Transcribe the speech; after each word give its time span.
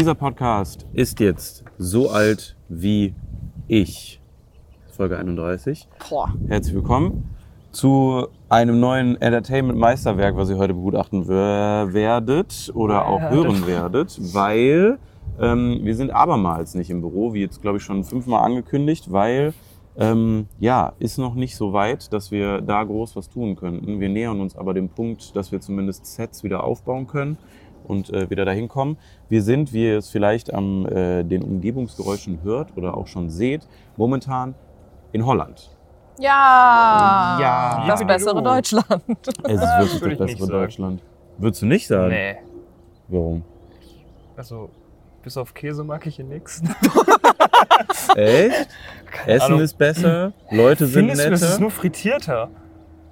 Dieser 0.00 0.14
Podcast 0.14 0.86
ist 0.94 1.20
jetzt 1.20 1.62
so 1.76 2.08
alt 2.08 2.56
wie 2.70 3.14
ich. 3.68 4.18
Folge 4.96 5.18
31. 5.18 5.86
Boah. 6.08 6.32
Herzlich 6.48 6.74
willkommen 6.74 7.28
zu 7.70 8.28
einem 8.48 8.80
neuen 8.80 9.20
Entertainment-Meisterwerk, 9.20 10.38
was 10.38 10.48
ihr 10.48 10.56
heute 10.56 10.72
begutachten 10.72 11.28
wer- 11.28 11.92
werdet 11.92 12.72
oder 12.72 13.06
auch 13.06 13.20
hören 13.20 13.66
werdet, 13.66 14.18
weil 14.32 14.98
ähm, 15.38 15.80
wir 15.82 15.94
sind 15.94 16.12
abermals 16.12 16.74
nicht 16.74 16.88
im 16.88 17.02
Büro, 17.02 17.34
wie 17.34 17.42
jetzt 17.42 17.60
glaube 17.60 17.76
ich 17.76 17.84
schon 17.84 18.02
fünfmal 18.02 18.42
angekündigt, 18.42 19.12
weil 19.12 19.52
ähm, 19.98 20.46
ja, 20.58 20.94
ist 20.98 21.18
noch 21.18 21.34
nicht 21.34 21.56
so 21.56 21.74
weit, 21.74 22.10
dass 22.14 22.30
wir 22.30 22.62
da 22.62 22.84
groß 22.84 23.16
was 23.16 23.28
tun 23.28 23.54
könnten. 23.54 24.00
Wir 24.00 24.08
nähern 24.08 24.40
uns 24.40 24.56
aber 24.56 24.72
dem 24.72 24.88
Punkt, 24.88 25.36
dass 25.36 25.52
wir 25.52 25.60
zumindest 25.60 26.06
Sets 26.06 26.42
wieder 26.42 26.64
aufbauen 26.64 27.06
können 27.06 27.36
und 27.90 28.10
äh, 28.10 28.30
wieder 28.30 28.44
dahin 28.44 28.68
kommen. 28.68 28.96
Wir 29.28 29.42
sind, 29.42 29.72
wie 29.72 29.84
ihr 29.88 29.98
es 29.98 30.08
vielleicht 30.08 30.54
am 30.54 30.86
äh, 30.86 31.24
den 31.24 31.42
Umgebungsgeräuschen 31.42 32.42
hört 32.42 32.76
oder 32.76 32.96
auch 32.96 33.06
schon 33.06 33.28
seht, 33.28 33.66
momentan 33.96 34.54
in 35.12 35.26
Holland. 35.26 35.70
Ja. 36.18 37.38
Ja. 37.40 37.84
Das 37.86 38.06
bessere 38.06 38.42
Deutschland. 38.42 39.02
Es 39.44 39.60
ist 39.92 40.00
wirklich 40.00 40.12
ich 40.12 40.18
das 40.18 40.32
bessere. 40.32 40.48
Deutschland. 40.48 41.02
Würdest 41.38 41.62
du 41.62 41.66
nicht 41.66 41.86
sagen? 41.86 42.10
Nee. 42.10 42.36
Warum? 43.08 43.42
Also, 44.36 44.70
bis 45.22 45.36
auf 45.36 45.52
Käse 45.52 45.82
mag 45.84 46.06
ich 46.06 46.16
hier 46.16 46.24
nichts. 46.24 46.62
Echt? 48.16 48.68
Essen 49.26 49.44
Ahnung. 49.46 49.60
ist 49.60 49.76
besser, 49.76 50.32
Leute 50.50 50.86
sind 50.86 51.08
Findest 51.08 51.26
du, 51.26 51.32
es 51.32 51.42
ist 51.42 51.48
netter. 51.48 51.60
nur 51.60 51.70
frittierter? 51.70 52.50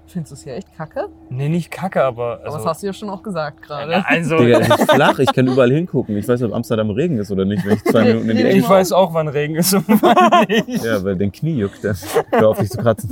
Findest 0.09 0.33
du 0.33 0.34
es 0.37 0.42
hier 0.45 0.55
echt 0.55 0.75
kacke? 0.75 1.09
Nee, 1.28 1.48
nicht 1.51 1.70
kacke, 1.70 2.03
aber. 2.03 2.34
Aber 2.37 2.45
Also, 2.47 2.59
das 2.59 2.67
hast 2.67 2.83
du 2.83 2.87
ja 2.87 2.92
schon 2.95 3.11
auch 3.11 3.23
gesagt 3.23 3.62
gerade. 3.62 4.05
also 4.06 4.39
Digga, 4.39 4.61
es 4.61 4.69
ist 4.69 4.91
flach, 4.91 5.19
ich 5.19 5.33
kann 5.33 5.47
überall 5.47 5.70
hingucken. 5.70 6.17
Ich 6.17 6.27
weiß 6.27 6.41
nicht, 6.41 6.48
ob 6.48 6.56
Amsterdam 6.56 6.91
Regen 6.91 7.19
ist 7.19 7.31
oder 7.31 7.45
nicht, 7.45 7.64
wenn 7.67 7.75
ich 7.75 7.84
zwei 7.84 8.05
Minuten 8.05 8.31
in 8.31 8.36
die 8.39 8.42
Ecke 8.42 8.56
ich 8.56 8.69
weiß 8.69 8.92
auch, 8.92 9.12
wann 9.12 9.29
Regen 9.29 9.56
ist 9.56 9.75
und 9.75 9.84
wann 10.03 10.47
nicht. 10.48 10.83
Ja, 10.83 11.05
weil 11.05 11.17
dein 11.17 11.31
Knie 11.31 11.59
juckt 11.59 11.84
dann. 11.84 11.97
Hör 12.31 12.48
auf 12.48 12.59
dich 12.59 12.70
zu 12.70 12.79
kratzen. 12.79 13.11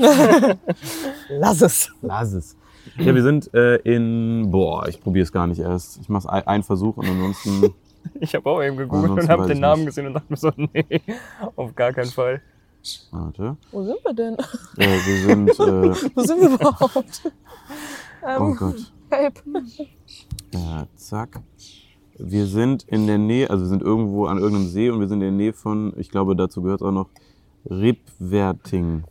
Lass 1.29 1.61
es. 1.61 1.93
Lass 2.03 2.33
es. 2.33 2.57
Ja, 2.99 3.15
wir 3.15 3.23
sind 3.23 3.53
äh, 3.53 3.77
in. 3.77 4.51
Boah, 4.51 4.89
ich 4.89 5.01
probiere 5.01 5.25
es 5.25 5.33
gar 5.33 5.47
nicht 5.47 5.61
erst. 5.61 5.99
Ich 6.01 6.09
mache 6.09 6.31
einen 6.47 6.63
Versuch 6.63 6.97
und 6.97 7.07
ansonsten. 7.07 7.75
Ich 8.21 8.35
habe 8.37 8.49
auch 8.49 8.63
eben 8.63 8.77
gegoogelt 8.77 9.11
und 9.11 9.29
habe 9.29 9.49
den 9.49 9.59
Namen 9.59 9.81
nicht. 9.81 9.87
gesehen 9.89 10.07
und 10.07 10.15
dachte 10.15 10.27
mir 10.29 10.37
so, 10.37 10.53
nee, 10.57 11.03
auf 11.57 11.75
gar 11.75 11.93
keinen 11.93 12.11
Fall. 12.11 12.41
Warte. 13.11 13.57
Wo 13.73 13.85
sind 13.85 13.99
wir 14.05 14.15
denn? 14.15 14.35
Äh, 14.77 14.99
wir 15.07 15.27
sind. 15.27 15.49
Äh, 15.59 16.11
Wo 16.15 16.23
sind 16.23 16.41
wir 16.41 16.55
überhaupt? 16.55 17.33
Ähm, 18.27 18.43
oh 18.43 18.55
Gott. 18.55 18.93
Babe. 19.09 19.35
Äh, 20.53 20.87
zack. 20.97 21.41
Wir 22.19 22.47
sind 22.47 22.85
in 22.85 23.07
der 23.07 23.19
Nähe, 23.19 23.51
also 23.51 23.65
wir 23.65 23.69
sind 23.69 23.83
irgendwo 23.83 24.27
an 24.27 24.39
irgendeinem 24.39 24.69
See 24.69 24.89
und 24.91 25.01
wir 25.01 25.09
sind 25.09 25.19
in 25.21 25.29
der 25.29 25.31
Nähe 25.33 25.53
von, 25.53 25.93
ich 25.97 26.11
glaube, 26.11 26.35
dazu 26.35 26.63
gehört 26.63 26.83
auch 26.83 26.93
noch 26.93 27.09
Ripwerting. 27.69 29.05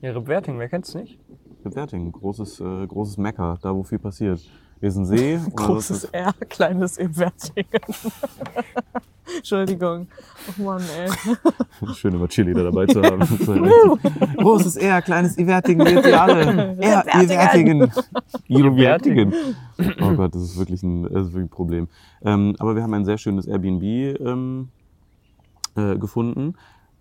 Ja, 0.00 0.12
Rip 0.12 0.28
Werting, 0.28 0.58
wer 0.58 0.68
kennt's 0.68 0.94
nicht? 0.94 1.18
Ripwerting, 1.64 2.10
großes, 2.10 2.60
äh, 2.60 2.86
großes 2.86 3.18
Mecker, 3.18 3.58
da 3.60 3.74
wo 3.74 3.82
viel 3.82 3.98
passiert. 3.98 4.40
Ist 4.88 4.96
ein 4.96 5.04
See. 5.04 5.38
Großes 5.54 6.04
R, 6.04 6.32
kleines 6.48 6.96
Invertingen. 6.96 7.80
Entschuldigung. 9.36 10.08
Oh 10.48 10.62
Mann, 10.62 10.82
ey. 10.98 11.10
Schön, 11.94 12.14
immer 12.14 12.28
Chili 12.28 12.54
da 12.54 12.64
dabei 12.64 12.86
zu 12.86 13.00
haben. 13.02 13.20
Großes 14.38 14.76
R, 14.76 15.02
kleines 15.02 15.38
Iwertingen, 15.38 15.86
wir 15.86 16.02
sie 16.02 16.14
alle. 16.14 16.76
R, 16.80 17.04
Iwertingen. 17.22 17.92
Iwertingen. 18.48 19.34
Oh 20.00 20.14
Gott, 20.14 20.34
das 20.34 20.42
ist 20.42 20.58
wirklich 20.58 20.82
ein, 20.82 21.02
das 21.02 21.26
ist 21.26 21.32
wirklich 21.32 21.44
ein 21.44 21.48
Problem. 21.50 21.88
Ähm, 22.22 22.56
aber 22.58 22.74
wir 22.74 22.82
haben 22.82 22.94
ein 22.94 23.04
sehr 23.04 23.18
schönes 23.18 23.46
Airbnb 23.46 23.82
ähm, 23.84 24.68
äh, 25.76 25.96
gefunden, 25.96 26.54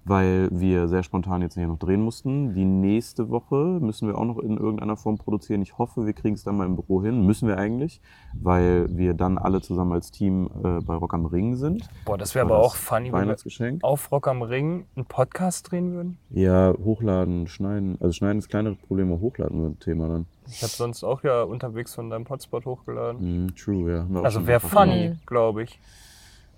weil 0.09 0.49
wir 0.51 0.87
sehr 0.87 1.03
spontan 1.03 1.43
jetzt 1.43 1.53
hier 1.53 1.67
noch 1.67 1.77
drehen 1.77 2.01
mussten. 2.01 2.55
Die 2.55 2.65
nächste 2.65 3.29
Woche 3.29 3.55
müssen 3.79 4.07
wir 4.07 4.17
auch 4.17 4.25
noch 4.25 4.39
in 4.39 4.57
irgendeiner 4.57 4.97
Form 4.97 5.19
produzieren. 5.19 5.61
Ich 5.61 5.77
hoffe, 5.77 6.07
wir 6.07 6.13
kriegen 6.13 6.33
es 6.33 6.43
dann 6.43 6.57
mal 6.57 6.65
im 6.65 6.75
Büro 6.75 7.03
hin. 7.03 7.25
Müssen 7.25 7.47
wir 7.47 7.57
eigentlich, 7.57 8.01
weil 8.33 8.87
wir 8.89 9.13
dann 9.13 9.37
alle 9.37 9.61
zusammen 9.61 9.91
als 9.91 10.09
Team 10.09 10.49
äh, 10.63 10.81
bei 10.81 10.95
Rock 10.95 11.13
am 11.13 11.27
Ring 11.27 11.55
sind. 11.55 11.87
Boah, 12.05 12.17
das 12.17 12.33
wäre 12.33 12.45
aber 12.45 12.57
das 12.57 12.65
auch 12.65 12.75
funny, 12.75 13.13
wenn 13.13 13.27
wir 13.27 13.77
auf 13.83 14.11
Rock 14.11 14.27
am 14.27 14.41
Ring 14.41 14.87
einen 14.95 15.05
Podcast 15.05 15.71
drehen 15.71 15.93
würden. 15.93 16.17
Ja, 16.31 16.73
hochladen, 16.83 17.47
schneiden. 17.47 17.97
Also 17.99 18.13
schneiden 18.13 18.39
ist 18.39 18.49
kleineres 18.49 18.77
Problem, 18.79 19.11
aber 19.11 19.21
hochladen 19.21 19.61
wird 19.61 19.73
ein 19.73 19.79
Thema 19.79 20.07
dann. 20.07 20.25
Ich 20.47 20.63
habe 20.63 20.71
sonst 20.71 21.03
auch 21.03 21.21
ja 21.23 21.43
unterwegs 21.43 21.93
von 21.93 22.09
deinem 22.09 22.27
Hotspot 22.27 22.65
hochgeladen. 22.65 23.43
Mhm, 23.43 23.55
true, 23.55 23.91
ja. 23.91 24.21
Also 24.23 24.47
wäre 24.47 24.59
funny, 24.59 25.17
glaube 25.27 25.63
ich. 25.63 25.79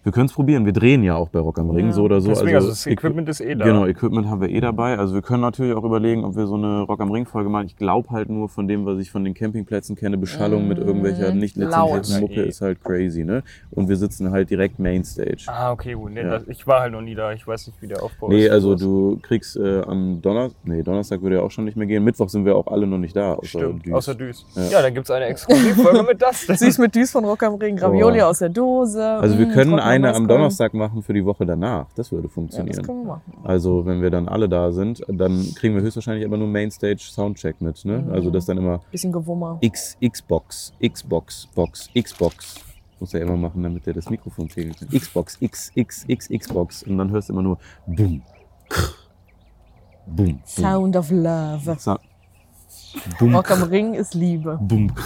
Wir 0.03 0.11
können 0.11 0.25
es 0.25 0.33
probieren. 0.33 0.65
Wir 0.65 0.73
drehen 0.73 1.03
ja 1.03 1.15
auch 1.15 1.29
bei 1.29 1.39
Rock 1.39 1.59
am 1.59 1.69
Ring, 1.69 1.87
Ja. 1.87 1.91
so 1.93 2.03
oder 2.03 2.21
so. 2.21 2.29
Deswegen, 2.29 2.55
also, 2.55 2.69
das 2.69 2.85
Equi- 2.87 2.91
Equipment 2.93 3.29
ist 3.29 3.39
eh 3.39 3.53
da. 3.55 3.65
Genau, 3.65 3.85
Equipment 3.85 4.27
haben 4.27 4.41
wir 4.41 4.49
eh 4.49 4.59
dabei. 4.59 4.97
Also 4.97 5.13
wir 5.13 5.21
können 5.21 5.41
natürlich 5.41 5.75
auch 5.75 5.83
überlegen, 5.83 6.23
ob 6.23 6.35
wir 6.35 6.47
so 6.47 6.55
eine 6.55 6.81
Rock 6.81 7.01
am 7.01 7.11
Ring 7.11 7.25
Folge 7.27 7.49
machen. 7.49 7.67
Ich 7.67 7.75
glaube 7.77 8.09
halt 8.09 8.29
nur 8.29 8.49
von 8.49 8.67
dem, 8.67 8.85
was 8.85 8.97
ich 8.99 9.11
von 9.11 9.23
den 9.23 9.33
Campingplätzen 9.35 9.95
kenne, 9.95 10.17
Beschallung 10.17 10.67
mit 10.67 10.79
irgendwelcher 10.79 11.31
Mm, 11.33 11.37
nicht 11.37 11.55
lizenzierten 11.55 12.19
Mucke 12.21 12.41
ist 12.41 12.61
halt 12.61 12.83
crazy, 12.83 13.23
ne? 13.23 13.43
Und 13.69 13.89
wir 13.89 13.95
sitzen 13.95 14.31
halt 14.31 14.49
direkt 14.49 14.79
Mainstage. 14.79 15.43
Ah, 15.47 15.71
okay, 15.71 15.93
gut. 15.93 16.11
Nee, 16.13 16.21
Ja. 16.21 16.29
das, 16.39 16.47
ich 16.47 16.65
war 16.65 16.81
halt 16.81 16.93
noch 16.93 17.01
nie 17.01 17.13
da. 17.15 17.31
Ich 17.33 17.45
weiß 17.45 17.67
nicht, 17.67 17.81
wie 17.81 17.87
der 17.87 18.01
Aufbau 18.01 18.29
Nee, 18.29 18.45
ist. 18.45 18.51
also 18.51 18.75
du 18.75 19.19
kriegst 19.21 19.55
äh, 19.57 19.81
am 19.81 20.19
Donnerstag, 20.21 20.57
nee, 20.63 20.81
Donnerstag 20.81 21.21
würde 21.21 21.35
ja 21.37 21.41
auch 21.43 21.51
schon 21.51 21.65
nicht 21.65 21.77
mehr 21.77 21.85
gehen. 21.87 22.03
Mittwoch 22.03 22.29
sind 22.29 22.43
wir 22.45 22.55
auch 22.55 22.67
alle 22.67 22.87
noch 22.87 22.97
nicht 22.97 23.15
da. 23.15 23.33
Außer 23.35 23.45
Stimmt, 23.59 23.85
Düs. 23.85 23.93
außer 23.93 24.15
Düs. 24.15 24.45
Ja. 24.55 24.63
Ja, 24.69 24.81
dann 24.81 24.93
gibt's 24.95 25.11
eine 25.11 25.25
Exklusivfolge 25.25 26.03
mit 26.03 26.21
das. 26.21 26.41
Süß 26.47 26.79
mit 26.79 26.95
Düs 26.95 27.11
von 27.11 27.23
Rock 27.23 27.43
am 27.43 27.53
Ring, 27.55 27.77
Ravioli 27.77 28.19
Boah. 28.19 28.27
aus 28.27 28.39
der 28.39 28.49
Dose. 28.49 29.03
Also 29.03 29.37
wir 29.37 29.47
mm, 29.47 29.51
können 29.51 29.79
eine 29.91 30.13
am. 30.15 30.27
Donnerstag 30.27 30.73
machen 30.73 31.03
für 31.03 31.13
die 31.13 31.25
Woche 31.25 31.45
danach. 31.45 31.87
Das 31.95 32.11
würde 32.11 32.23
Ja, 32.23 32.27
das 32.27 32.33
funktionieren. 32.33 32.83
können 32.85 33.01
wir 33.03 33.13
machen. 33.13 33.33
Also 33.43 33.85
wenn 33.85 34.01
wir 34.01 34.09
dann 34.09 34.27
alle 34.27 34.47
da 34.49 34.71
sind, 34.71 35.03
dann 35.07 35.41
kriegen 35.55 35.75
wir 35.75 35.81
höchstwahrscheinlich 35.81 36.25
aber 36.25 36.37
nur 36.37 36.47
Mainstage 36.47 36.99
Soundcheck 36.99 37.61
mit. 37.61 37.83
Ne? 37.85 37.99
Mhm. 37.99 38.11
Also 38.13 38.29
das 38.31 38.45
dann 38.45 38.57
immer 38.57 38.81
Bisschen 38.91 39.11
Gewummer. 39.11 39.57
X, 39.61 39.97
Xbox, 40.05 40.73
Xbox, 40.85 41.47
Box, 41.55 41.89
Xbox. 41.97 42.55
Muss 42.99 43.13
er 43.15 43.21
immer 43.21 43.35
machen, 43.37 43.63
damit 43.63 43.87
er 43.87 43.93
das 43.93 44.09
Mikrofon 44.09 44.47
fehlt. 44.49 44.77
Xbox, 44.91 45.37
X, 45.39 45.71
X, 45.75 46.03
X, 46.07 46.29
Xbox. 46.29 46.83
Und 46.83 46.97
dann 46.99 47.09
hörst 47.09 47.29
du 47.29 47.33
immer 47.33 47.41
nur 47.41 47.57
Boom. 47.87 48.21
Boom. 50.05 50.25
Boom. 50.25 50.39
Sound 50.45 50.95
of 50.95 51.09
Love. 51.11 51.77
Boom. 53.19 53.35
Rock 53.35 53.51
am 53.51 53.63
Ring 53.63 53.93
ist 53.93 54.13
Liebe. 54.13 54.57
Boom. 54.61 54.91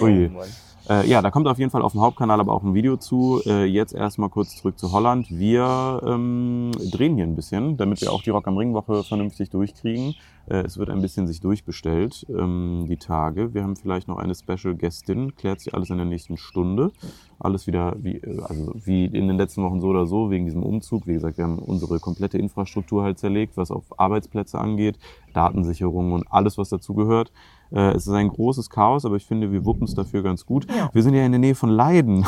Oh, 0.00 0.04
Ui. 0.04 0.28
Mann. 0.28 0.46
Äh, 0.90 1.06
ja, 1.08 1.22
da 1.22 1.30
kommt 1.30 1.46
auf 1.46 1.58
jeden 1.60 1.70
Fall 1.70 1.82
auf 1.82 1.92
dem 1.92 2.00
Hauptkanal 2.00 2.40
aber 2.40 2.52
auch 2.52 2.64
ein 2.64 2.74
Video 2.74 2.96
zu. 2.96 3.40
Äh, 3.46 3.64
jetzt 3.64 3.94
erstmal 3.94 4.28
kurz 4.28 4.56
zurück 4.56 4.76
zu 4.76 4.90
Holland. 4.90 5.30
Wir 5.30 6.02
ähm, 6.04 6.72
drehen 6.90 7.14
hier 7.14 7.24
ein 7.24 7.36
bisschen, 7.36 7.76
damit 7.76 8.00
wir 8.00 8.12
auch 8.12 8.22
die 8.22 8.30
Rock 8.30 8.48
am 8.48 8.56
Ring 8.56 8.74
Woche 8.74 9.04
vernünftig 9.04 9.50
durchkriegen. 9.50 10.16
Äh, 10.50 10.62
es 10.62 10.78
wird 10.78 10.90
ein 10.90 11.00
bisschen 11.00 11.26
sich 11.26 11.40
durchbestellt, 11.40 12.26
ähm, 12.28 12.86
die 12.88 12.96
Tage. 12.96 13.54
Wir 13.54 13.62
haben 13.62 13.76
vielleicht 13.76 14.08
noch 14.08 14.18
eine 14.18 14.34
Special 14.34 14.74
Guestin, 14.74 15.36
klärt 15.36 15.60
sich 15.60 15.74
alles 15.74 15.90
in 15.90 15.96
der 15.96 16.06
nächsten 16.06 16.36
Stunde. 16.36 16.90
Alles 17.38 17.66
wieder 17.66 17.94
wie, 17.98 18.16
äh, 18.16 18.42
also 18.42 18.72
wie 18.74 19.06
in 19.06 19.28
den 19.28 19.36
letzten 19.36 19.62
Wochen 19.62 19.80
so 19.80 19.88
oder 19.88 20.06
so, 20.06 20.30
wegen 20.30 20.44
diesem 20.46 20.64
Umzug. 20.64 21.06
Wie 21.06 21.14
gesagt, 21.14 21.38
wir 21.38 21.44
haben 21.44 21.58
unsere 21.58 22.00
komplette 22.00 22.36
Infrastruktur 22.36 23.04
halt 23.04 23.18
zerlegt, 23.18 23.56
was 23.56 23.70
auf 23.70 23.84
Arbeitsplätze 23.98 24.58
angeht, 24.58 24.98
Datensicherung 25.32 26.12
und 26.12 26.26
alles, 26.30 26.58
was 26.58 26.68
dazugehört. 26.68 27.30
Äh, 27.70 27.92
es 27.92 28.08
ist 28.08 28.12
ein 28.12 28.28
großes 28.28 28.70
Chaos, 28.70 29.04
aber 29.04 29.16
ich 29.16 29.26
finde, 29.26 29.52
wir 29.52 29.64
wuppen 29.64 29.84
es 29.84 29.94
dafür 29.94 30.24
ganz 30.24 30.44
gut. 30.44 30.66
Ja. 30.68 30.90
Wir 30.92 31.02
sind 31.04 31.14
ja 31.14 31.24
in 31.24 31.30
der 31.30 31.38
Nähe 31.38 31.54
von 31.54 31.70
Leiden. 31.70 32.26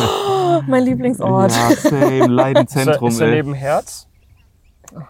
Mein 0.68 0.84
Lieblingsort. 0.84 1.50
Ja, 1.50 1.70
same. 1.74 2.26
Leidenzentrum. 2.28 3.08
Ist 3.08 3.20
da 3.20 3.26
ey. 3.26 3.34
neben 3.34 3.54
Herz? 3.54 4.06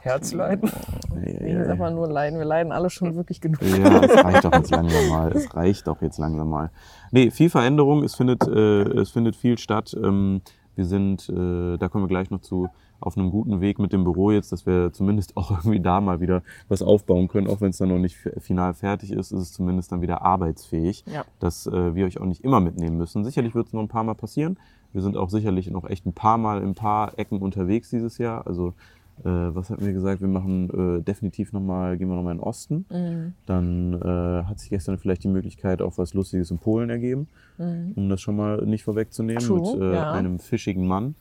Herzleiden? 0.03 0.71
Wegen 1.15 1.61
ist 1.61 1.69
einfach 1.69 1.91
nur 1.91 2.09
Leiden. 2.09 2.39
Wir 2.39 2.47
leiden 2.47 2.73
alle 2.73 2.91
schon 2.91 3.15
wirklich 3.17 3.41
genug. 3.41 3.61
Ja, 3.63 4.01
es 4.01 4.25
reicht 4.25 4.45
doch 4.45 4.53
jetzt 4.53 4.71
langsam 4.71 5.09
mal. 5.09 5.33
Es 5.33 5.55
reicht 5.55 5.87
doch 5.87 6.03
jetzt 6.03 6.19
langsam 6.19 6.49
mal. 6.51 6.71
Nee, 7.11 7.31
viel 7.31 7.51
Veränderung. 7.51 8.03
Es 8.03 8.15
findet, 8.15 8.47
äh, 8.47 8.83
es 8.83 9.11
findet 9.11 9.37
viel 9.37 9.59
statt. 9.59 9.97
Ähm, 10.03 10.41
wir 10.75 10.85
sind, 10.85 11.29
äh, 11.29 11.77
da 11.79 11.89
kommen 11.89 12.05
wir 12.05 12.09
gleich 12.09 12.31
noch 12.31 12.41
zu, 12.41 12.69
auf 13.01 13.17
einem 13.17 13.31
guten 13.31 13.61
Weg 13.61 13.79
mit 13.79 13.93
dem 13.93 14.05
Büro 14.05 14.31
jetzt, 14.31 14.53
dass 14.53 14.67
wir 14.67 14.93
zumindest 14.93 15.37
auch 15.37 15.51
irgendwie 15.65 15.81
da 15.81 16.01
mal 16.01 16.21
wieder 16.21 16.43
was 16.69 16.83
aufbauen 16.83 17.29
können. 17.29 17.47
Auch 17.49 17.61
wenn 17.61 17.71
es 17.71 17.79
dann 17.79 17.89
noch 17.89 17.99
nicht 17.99 18.17
final 18.39 18.75
fertig 18.75 19.13
ist, 19.13 19.33
ist 19.33 19.41
es 19.41 19.53
zumindest 19.53 19.93
dann 19.93 20.01
wieder 20.03 20.23
arbeitsfähig, 20.23 21.05
Ja. 21.07 21.25
dass 21.41 21.67
äh, 21.67 21.95
wir 21.95 22.07
euch 22.07 22.21
auch 22.21 22.27
nicht 22.27 22.45
immer 22.45 22.61
mitnehmen 22.61 22.97
müssen. 22.99 23.25
Sicherlich 23.25 23.55
wird 23.55 23.69
es 23.69 23.73
noch 23.73 23.81
ein 23.83 23.89
paar 23.89 24.05
Mal 24.05 24.15
passieren. 24.15 24.59
Wir 24.93 25.03
sind 25.03 25.17
auch 25.17 25.29
sicherlich 25.29 25.71
noch 25.71 25.85
echt 25.89 26.07
ein 26.07 26.15
paar 26.15 26.39
Mal 26.39 26.63
in 26.63 26.69
ein 26.69 26.75
paar 26.75 27.19
Ecken 27.19 27.41
unterwegs 27.43 27.91
dieses 27.91 28.17
Jahr. 28.19 28.47
Also 28.47 28.73
äh, 29.25 29.29
was 29.29 29.71
hatten 29.71 29.85
wir 29.85 29.93
gesagt? 29.93 30.21
Wir 30.21 30.29
machen 30.29 30.99
äh, 30.99 31.03
definitiv 31.03 31.53
nochmal, 31.53 31.97
gehen 31.97 32.09
wir 32.09 32.17
nochmal 32.17 32.33
in 32.33 32.39
den 32.39 32.45
Osten. 32.45 32.85
Mhm. 32.91 33.33
Dann 33.47 33.95
äh, 33.95 34.45
hat 34.45 34.61
sich 34.61 34.71
gestern 34.71 34.99
vielleicht 34.99 35.25
die 35.25 35.29
Möglichkeit 35.29 35.81
auf 35.83 35.99
was 35.99 36.15
Lustiges 36.15 36.51
in 36.51 36.59
Polen 36.59 36.91
ergeben, 36.91 37.29
Mhm. 37.59 37.93
um 37.97 38.09
das 38.09 38.21
schon 38.21 38.37
mal 38.37 38.63
nicht 38.67 38.85
vorwegzunehmen, 38.85 39.43
True, 39.43 39.61
mit 39.79 39.83
äh, 39.83 39.95
ja. 39.95 40.13
einem 40.13 40.39
fischigen 40.39 40.87
Mann. 40.87 41.15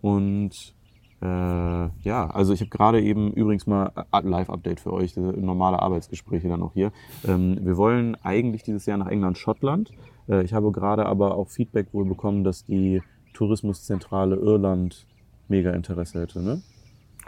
Und 0.00 0.74
äh, 1.20 1.26
ja, 1.26 2.30
also 2.30 2.52
ich 2.54 2.60
habe 2.60 2.70
gerade 2.70 3.02
eben 3.02 3.32
übrigens 3.32 3.66
mal 3.66 3.92
äh, 4.12 4.20
Live-Update 4.22 4.80
für 4.80 4.92
euch, 4.92 5.16
normale 5.16 5.80
Arbeitsgespräche 5.82 6.48
dann 6.48 6.62
auch 6.62 6.72
hier. 6.72 6.92
Ähm, 7.26 7.58
wir 7.62 7.76
wollen 7.76 8.16
eigentlich 8.22 8.62
dieses 8.62 8.86
Jahr 8.86 8.96
nach 8.98 9.08
England, 9.08 9.36
Schottland. 9.38 9.90
Ich 10.44 10.54
habe 10.54 10.70
gerade 10.70 11.06
aber 11.06 11.34
auch 11.34 11.48
Feedback 11.48 11.88
wohl 11.92 12.04
bekommen, 12.04 12.44
dass 12.44 12.64
die 12.64 13.02
Tourismuszentrale 13.34 14.36
Irland 14.36 15.04
mega 15.48 15.72
Interesse 15.72 16.20
hätte, 16.20 16.40
ne? 16.40 16.62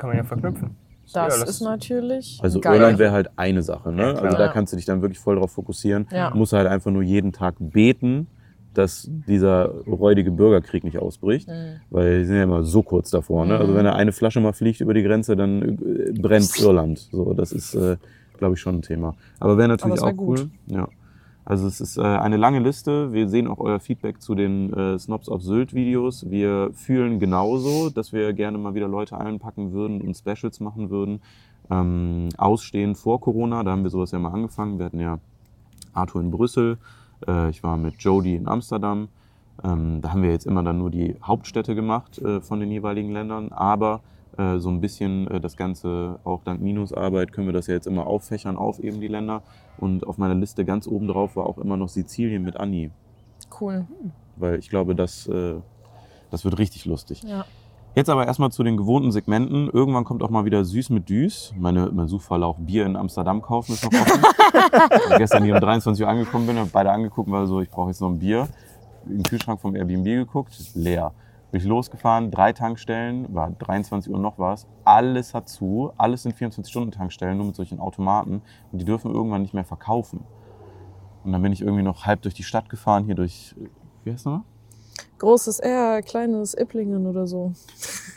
Kann 0.02 0.08
man 0.08 0.16
ja 0.16 0.24
verknüpfen. 0.24 0.70
Das 1.14 1.38
Ja, 1.38 1.44
ist 1.44 1.60
natürlich 1.60 2.40
Also 2.42 2.58
geil. 2.58 2.74
Irland 2.74 2.98
wäre 2.98 3.12
halt 3.12 3.30
eine 3.36 3.62
Sache, 3.62 3.92
ne? 3.92 4.02
Ja, 4.02 4.14
also 4.14 4.36
da 4.36 4.48
kannst 4.48 4.72
du 4.72 4.76
dich 4.76 4.84
dann 4.84 5.00
wirklich 5.00 5.20
voll 5.20 5.36
drauf 5.36 5.52
fokussieren. 5.52 6.08
Ja. 6.10 6.30
Du 6.32 6.38
musst 6.38 6.52
halt 6.52 6.66
einfach 6.66 6.90
nur 6.90 7.04
jeden 7.04 7.30
Tag 7.30 7.54
beten, 7.60 8.26
dass 8.74 9.08
dieser 9.28 9.66
räudige 9.86 10.32
Bürgerkrieg 10.32 10.82
nicht 10.82 10.98
ausbricht, 10.98 11.46
Mhm. 11.46 11.76
weil 11.90 12.18
die 12.18 12.24
sind 12.24 12.34
ja 12.34 12.42
immer 12.42 12.64
so 12.64 12.82
kurz 12.82 13.10
davor. 13.10 13.46
Ne? 13.46 13.56
Also 13.56 13.76
wenn 13.76 13.84
da 13.84 13.92
eine 13.92 14.10
Flasche 14.10 14.40
mal 14.40 14.52
fliegt 14.54 14.80
über 14.80 14.92
die 14.92 15.04
Grenze, 15.04 15.36
dann 15.36 15.62
äh, 15.78 16.12
brennt 16.20 16.50
Irland. 16.58 16.98
So, 17.12 17.32
das 17.32 17.52
ist, 17.52 17.74
äh, 17.76 17.96
glaube 18.38 18.54
ich, 18.54 18.60
schon 18.60 18.78
ein 18.78 18.82
Thema. 18.82 19.14
Aber 19.38 19.56
wäre 19.58 19.68
natürlich 19.68 20.00
Aber 20.02 20.10
auch 20.10 20.16
wär 20.18 20.26
cool. 20.26 20.36
gut. 20.38 20.50
Ja. 20.66 20.88
Also 21.44 21.66
es 21.66 21.80
ist 21.80 21.96
äh, 21.96 22.02
eine 22.02 22.36
lange 22.36 22.60
Liste. 22.60 23.12
Wir 23.12 23.28
sehen 23.28 23.48
auch 23.48 23.58
euer 23.58 23.80
Feedback 23.80 24.22
zu 24.22 24.34
den 24.34 24.72
äh, 24.72 24.98
Snobs 24.98 25.28
auf 25.28 25.42
Sylt 25.42 25.74
Videos. 25.74 26.30
Wir 26.30 26.70
fühlen 26.72 27.18
genauso, 27.18 27.90
dass 27.90 28.12
wir 28.12 28.32
gerne 28.32 28.58
mal 28.58 28.74
wieder 28.74 28.88
Leute 28.88 29.18
einpacken 29.18 29.72
würden 29.72 30.00
und 30.00 30.16
Specials 30.16 30.60
machen 30.60 30.90
würden. 30.90 31.20
Ähm, 31.70 32.28
ausstehend 32.38 32.96
vor 32.96 33.20
Corona, 33.20 33.64
da 33.64 33.72
haben 33.72 33.82
wir 33.82 33.90
sowas 33.90 34.12
ja 34.12 34.18
mal 34.18 34.32
angefangen. 34.32 34.78
Wir 34.78 34.86
hatten 34.86 35.00
ja 35.00 35.18
Arthur 35.92 36.20
in 36.20 36.30
Brüssel, 36.30 36.78
äh, 37.26 37.50
ich 37.50 37.62
war 37.62 37.76
mit 37.76 37.94
Jody 37.98 38.36
in 38.36 38.46
Amsterdam. 38.46 39.08
Ähm, 39.64 40.00
da 40.00 40.12
haben 40.12 40.22
wir 40.22 40.30
jetzt 40.30 40.46
immer 40.46 40.62
dann 40.62 40.78
nur 40.78 40.90
die 40.90 41.16
Hauptstädte 41.22 41.74
gemacht 41.74 42.18
äh, 42.18 42.40
von 42.40 42.60
den 42.60 42.70
jeweiligen 42.70 43.10
Ländern, 43.10 43.50
aber 43.50 44.00
so 44.34 44.70
ein 44.70 44.80
bisschen 44.80 45.28
das 45.42 45.58
Ganze, 45.58 46.18
auch 46.24 46.42
dank 46.42 46.62
Minusarbeit, 46.62 47.34
können 47.34 47.48
wir 47.48 47.52
das 47.52 47.66
ja 47.66 47.74
jetzt 47.74 47.86
immer 47.86 48.06
auffächern 48.06 48.56
auf 48.56 48.78
eben 48.78 48.98
die 48.98 49.08
Länder. 49.08 49.42
Und 49.78 50.06
auf 50.06 50.18
meiner 50.18 50.34
Liste 50.34 50.64
ganz 50.64 50.86
oben 50.86 51.08
drauf 51.08 51.36
war 51.36 51.46
auch 51.46 51.58
immer 51.58 51.76
noch 51.76 51.88
Sizilien 51.88 52.42
mit 52.42 52.56
Anni, 52.56 52.90
Cool. 53.60 53.86
weil 54.36 54.58
ich 54.58 54.68
glaube, 54.70 54.94
das, 54.94 55.26
äh, 55.26 55.54
das 56.30 56.44
wird 56.44 56.58
richtig 56.58 56.84
lustig. 56.84 57.22
Ja. 57.24 57.44
Jetzt 57.94 58.08
aber 58.08 58.26
erstmal 58.26 58.50
zu 58.50 58.62
den 58.62 58.78
gewohnten 58.78 59.12
Segmenten. 59.12 59.68
Irgendwann 59.68 60.04
kommt 60.04 60.22
auch 60.22 60.30
mal 60.30 60.46
wieder 60.46 60.64
Süß 60.64 60.88
mit 60.90 61.10
Düs. 61.10 61.52
Meine, 61.58 61.90
mein 61.92 62.08
Suchverlauf 62.08 62.56
Bier 62.58 62.86
in 62.86 62.96
Amsterdam 62.96 63.42
kaufen 63.42 63.72
ist 63.74 63.84
noch 63.84 63.92
offen. 63.92 64.22
Ich 65.10 65.18
gestern 65.18 65.44
hier 65.44 65.54
um 65.54 65.60
23 65.60 66.02
Uhr 66.04 66.08
angekommen 66.08 66.46
bin, 66.46 66.56
habe 66.56 66.70
beide 66.72 66.90
angeguckt, 66.90 67.30
war 67.30 67.46
so, 67.46 67.60
ich 67.60 67.68
brauche 67.70 67.88
jetzt 67.88 68.00
noch 68.00 68.08
ein 68.08 68.18
Bier. 68.18 68.48
Im 69.06 69.22
Kühlschrank 69.22 69.60
vom 69.60 69.74
Airbnb 69.74 70.04
geguckt, 70.04 70.52
leer. 70.74 71.12
Bin 71.52 71.60
ich 71.60 71.66
losgefahren, 71.66 72.30
drei 72.30 72.54
Tankstellen, 72.54 73.32
war 73.34 73.50
23 73.50 74.10
Uhr 74.10 74.18
noch 74.18 74.38
was. 74.38 74.66
Alles 74.84 75.34
hat 75.34 75.50
zu, 75.50 75.92
alles 75.98 76.22
sind 76.22 76.34
24-Stunden-Tankstellen, 76.34 77.36
nur 77.36 77.44
mit 77.44 77.56
solchen 77.56 77.78
Automaten. 77.78 78.40
Und 78.72 78.78
die 78.78 78.86
dürfen 78.86 79.12
irgendwann 79.12 79.42
nicht 79.42 79.52
mehr 79.52 79.66
verkaufen. 79.66 80.24
Und 81.24 81.32
dann 81.32 81.42
bin 81.42 81.52
ich 81.52 81.60
irgendwie 81.60 81.82
noch 81.82 82.06
halb 82.06 82.22
durch 82.22 82.32
die 82.32 82.42
Stadt 82.42 82.70
gefahren, 82.70 83.04
hier 83.04 83.14
durch, 83.14 83.54
wie 84.02 84.12
heißt 84.12 84.24
nochmal? 84.24 84.44
Großes 85.18 85.60
R, 85.60 86.00
kleines 86.00 86.54
Ipplingen 86.54 87.06
oder 87.06 87.26
so. 87.26 87.52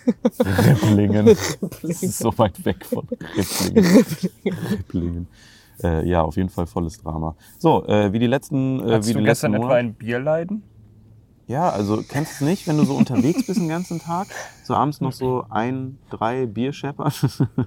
Ripplingen. 0.39 1.25
Das 1.25 2.03
ist 2.03 2.19
so 2.19 2.35
weit 2.37 2.63
weg 2.63 2.85
von 2.85 3.05
Ripplingen. 3.35 4.05
Ripplingen. 4.71 5.27
Äh, 5.83 6.07
ja, 6.07 6.21
auf 6.21 6.37
jeden 6.37 6.47
Fall 6.49 6.67
volles 6.67 6.97
Drama. 7.01 7.35
So, 7.57 7.85
äh, 7.85 8.13
wie 8.13 8.19
die 8.19 8.27
letzten, 8.27 8.79
äh, 8.79 8.93
Hattest 8.93 9.09
wie 9.09 9.13
du 9.13 9.23
gestern 9.23 9.51
letzten 9.51 9.53
etwa 9.55 9.57
Monat. 9.65 9.77
ein 9.77 9.93
Bier 9.93 10.19
leiden? 10.19 10.63
Ja, 11.47 11.69
also 11.69 12.01
kennst 12.01 12.41
du 12.41 12.45
es 12.45 12.49
nicht, 12.49 12.67
wenn 12.67 12.77
du 12.77 12.85
so 12.85 12.95
unterwegs 12.95 13.43
bist 13.45 13.59
den 13.59 13.67
ganzen 13.69 13.99
Tag, 13.99 14.33
so 14.63 14.73
abends 14.73 14.99
noch 14.99 15.11
so 15.11 15.45
ein, 15.49 15.99
drei 16.09 16.47
Bier 16.47 16.73
scheppern? 16.73 17.11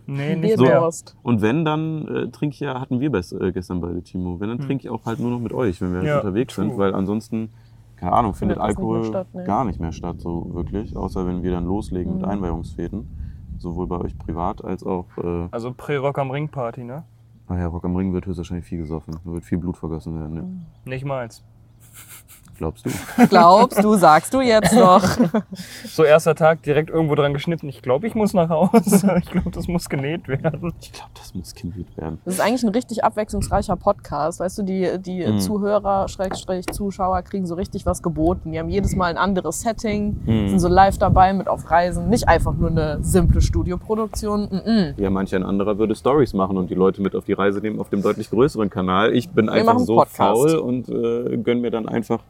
Nee, 0.06 0.34
nicht 0.34 0.56
mehr. 0.58 0.66
Bierdurst. 0.70 1.16
Und 1.22 1.42
wenn, 1.42 1.64
dann 1.64 2.08
äh, 2.08 2.28
trinke 2.30 2.54
ich 2.54 2.60
ja, 2.60 2.80
hatten 2.80 2.98
wir 2.98 3.10
best, 3.10 3.32
äh, 3.32 3.52
gestern 3.52 3.80
beide, 3.80 4.02
Timo, 4.02 4.40
wenn, 4.40 4.48
dann 4.48 4.58
trinke 4.58 4.84
ich 4.84 4.90
auch 4.90 5.04
halt 5.06 5.20
nur 5.20 5.30
noch 5.30 5.38
mit 5.38 5.52
euch, 5.52 5.80
wenn 5.80 5.92
wir 5.92 6.02
Ja, 6.02 6.16
unterwegs 6.16 6.54
true. 6.54 6.64
sind, 6.64 6.76
weil 6.76 6.92
ansonsten, 6.94 7.52
keine 7.94 8.12
Ahnung, 8.14 8.34
findet, 8.34 8.58
Findet 8.58 8.70
das 8.70 8.76
nicht 8.78 8.78
Alkohol 8.78 9.04
statt, 9.04 9.34
ne? 9.34 9.44
gar 9.44 9.64
nicht 9.64 9.78
mehr 9.78 9.92
statt, 9.92 10.20
so 10.20 10.52
wirklich, 10.54 10.96
außer 10.96 11.24
wenn 11.26 11.44
wir 11.44 11.52
dann 11.52 11.64
loslegen 11.66 12.14
mit 12.14 12.22
Mhm. 12.22 12.28
Einweihungsfäden, 12.30 13.06
sowohl 13.58 13.86
bei 13.86 13.98
euch 13.98 14.18
privat 14.18 14.64
als 14.64 14.82
auch, 14.82 15.06
äh, 15.18 15.48
Also 15.52 15.72
Prä-Rock 15.72 16.18
am 16.18 16.32
Ring 16.32 16.48
Party, 16.48 16.82
ne? 16.82 17.04
naja, 17.48 17.66
Rock 17.68 17.84
am 17.84 17.94
Ring 17.94 18.12
wird 18.12 18.26
höchstwahrscheinlich 18.26 18.66
viel 18.66 18.78
gesoffen, 18.78 19.18
da 19.24 19.32
wird 19.32 19.44
viel 19.44 19.58
Blut 19.58 19.76
vergossen 19.76 20.18
werden, 20.18 20.34
ne? 20.34 20.66
Nicht 20.84 21.04
mal. 21.04 21.28
Glaubst 22.58 22.84
du? 22.86 22.90
Glaubst 23.28 23.82
du, 23.82 23.94
sagst 23.96 24.34
du 24.34 24.40
jetzt 24.40 24.74
noch. 24.74 25.02
So 25.86 26.04
erster 26.04 26.34
Tag 26.34 26.62
direkt 26.62 26.90
irgendwo 26.90 27.14
dran 27.14 27.32
geschnitten. 27.32 27.68
Ich 27.68 27.82
glaube, 27.82 28.06
ich 28.06 28.14
muss 28.14 28.34
nach 28.34 28.48
Hause. 28.50 29.18
Ich 29.22 29.30
glaube, 29.30 29.50
das 29.50 29.66
muss 29.68 29.88
genäht 29.88 30.28
werden. 30.28 30.72
Ich 30.80 30.92
glaube, 30.92 31.10
das 31.14 31.34
muss 31.34 31.54
genäht 31.54 31.96
werden. 31.96 32.18
Das 32.24 32.34
ist 32.34 32.40
eigentlich 32.40 32.62
ein 32.62 32.68
richtig 32.70 33.02
abwechslungsreicher 33.04 33.76
Podcast. 33.76 34.40
Weißt 34.40 34.58
du, 34.58 34.62
die, 34.62 34.98
die 35.00 35.26
Mhm. 35.26 35.38
Zuhörer, 35.40 36.08
Schrägstrich, 36.08 36.66
Zuschauer 36.66 37.22
kriegen 37.22 37.46
so 37.46 37.54
richtig 37.54 37.86
was 37.86 38.02
geboten. 38.02 38.52
Die 38.52 38.58
haben 38.58 38.68
jedes 38.68 38.94
Mal 38.94 39.06
ein 39.06 39.18
anderes 39.18 39.60
Setting, 39.60 40.16
Mhm. 40.24 40.48
sind 40.50 40.58
so 40.60 40.68
live 40.68 40.98
dabei 40.98 41.32
mit 41.32 41.48
auf 41.48 41.70
Reisen. 41.70 42.08
Nicht 42.08 42.28
einfach 42.28 42.54
nur 42.54 42.70
eine 42.70 42.98
simple 43.02 43.40
Studioproduktion. 43.40 44.44
Mm 44.44 45.00
Ja, 45.00 45.10
manch 45.10 45.34
ein 45.34 45.42
anderer 45.42 45.78
würde 45.78 45.94
Stories 45.94 46.34
machen 46.34 46.56
und 46.56 46.70
die 46.70 46.74
Leute 46.74 47.02
mit 47.02 47.14
auf 47.14 47.24
die 47.24 47.32
Reise 47.32 47.60
nehmen 47.60 47.80
auf 47.80 47.88
dem 47.90 48.02
deutlich 48.02 48.30
größeren 48.30 48.70
Kanal. 48.70 49.14
Ich 49.14 49.28
bin 49.30 49.48
einfach 49.48 49.74
machen 49.74 49.84
so 49.86 49.96
Podcast. 49.96 50.16
faul 50.16 50.56
und 50.56 50.88
äh, 50.88 51.36
gönn 51.38 51.60
mir 51.60 51.70
dann 51.70 51.88
einfach 51.88 52.20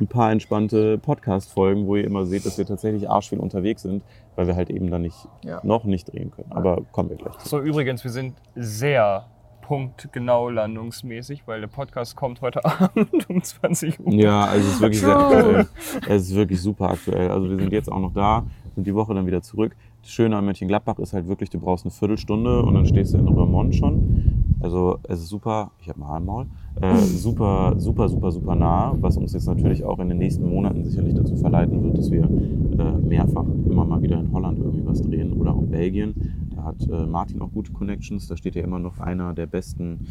ein 0.00 0.06
paar 0.06 0.30
entspannte 0.30 0.98
Podcast-Folgen, 0.98 1.86
wo 1.86 1.96
ihr 1.96 2.04
immer 2.04 2.26
seht, 2.26 2.44
dass 2.46 2.58
wir 2.58 2.66
tatsächlich 2.66 3.08
arschviel 3.08 3.38
unterwegs 3.38 3.82
sind, 3.82 4.02
weil 4.34 4.46
wir 4.46 4.54
halt 4.56 4.70
eben 4.70 4.90
dann 4.90 5.02
nicht, 5.02 5.16
Ja. 5.44 5.60
noch 5.62 5.84
nicht 5.84 6.12
drehen 6.12 6.30
können. 6.30 6.52
Aber 6.52 6.82
kommen 6.92 7.08
wir 7.10 7.16
gleich 7.16 7.36
zu. 7.38 7.48
So, 7.48 7.60
übrigens, 7.60 8.04
wir 8.04 8.10
sind 8.10 8.34
sehr 8.54 9.26
punktgenau 9.62 10.48
landungsmäßig, 10.48 11.42
weil 11.46 11.60
der 11.60 11.66
Podcast 11.66 12.14
kommt 12.14 12.40
heute 12.40 12.64
Abend 12.80 13.28
um 13.28 13.42
20 13.42 13.98
Uhr. 14.00 14.12
Ja, 14.12 14.44
also 14.44 14.66
es 14.68 14.74
ist 14.74 14.80
wirklich 14.80 15.00
sehr 15.00 15.16
aktuell. 15.18 15.66
Es 16.08 16.22
ist 16.22 16.34
wirklich 16.36 16.60
super 16.60 16.90
aktuell. 16.90 17.30
Also 17.30 17.50
wir 17.50 17.56
sind 17.58 17.72
jetzt 17.72 17.90
auch 17.90 17.98
noch 17.98 18.12
da, 18.12 18.44
sind 18.76 18.86
die 18.86 18.94
Woche 18.94 19.12
dann 19.14 19.26
wieder 19.26 19.42
zurück. 19.42 19.74
Das 20.02 20.12
Schöne 20.12 20.36
an 20.36 20.44
Mönchengladbach 20.44 20.98
ist 21.00 21.12
halt 21.14 21.26
wirklich, 21.26 21.50
du 21.50 21.58
brauchst 21.58 21.84
eine 21.84 21.90
Viertelstunde 21.90 22.62
und 22.62 22.74
dann 22.74 22.86
stehst 22.86 23.12
du 23.14 23.18
in 23.18 23.26
Römermond 23.26 23.74
schon. 23.74 24.35
Also 24.66 24.98
es 25.04 25.20
ist 25.20 25.28
super, 25.28 25.70
ich 25.80 25.88
habe 25.88 26.00
mal 26.00 26.16
im 26.18 26.24
Maul, 26.24 26.46
äh, 26.80 26.96
super, 26.96 27.74
super, 27.78 28.08
super, 28.08 28.32
super 28.32 28.56
nah, 28.56 28.96
was 29.00 29.16
uns 29.16 29.32
jetzt 29.32 29.46
natürlich 29.46 29.84
auch 29.84 30.00
in 30.00 30.08
den 30.08 30.18
nächsten 30.18 30.50
Monaten 30.50 30.82
sicherlich 30.82 31.14
dazu 31.14 31.36
verleiten 31.36 31.84
wird, 31.84 31.96
dass 31.96 32.10
wir 32.10 32.24
äh, 32.24 32.98
mehrfach 32.98 33.44
immer 33.64 33.84
mal 33.84 34.02
wieder 34.02 34.18
in 34.18 34.32
Holland 34.32 34.58
irgendwie 34.58 34.84
was 34.84 35.00
drehen 35.02 35.34
oder 35.34 35.54
auch 35.54 35.62
Belgien. 35.62 36.16
Da 36.56 36.64
hat 36.64 36.84
äh, 36.88 37.06
Martin 37.06 37.40
auch 37.42 37.52
gute 37.54 37.70
Connections. 37.70 38.26
Da 38.26 38.36
steht 38.36 38.56
ja 38.56 38.64
immer 38.64 38.80
noch 38.80 38.98
einer 38.98 39.34
der 39.34 39.46
besten, 39.46 40.04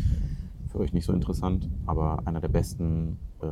für 0.72 0.80
euch 0.80 0.94
nicht 0.94 1.04
so 1.06 1.12
interessant, 1.12 1.68
aber 1.86 2.20
einer 2.24 2.40
der 2.40 2.48
besten 2.48 3.18
äh, 3.42 3.46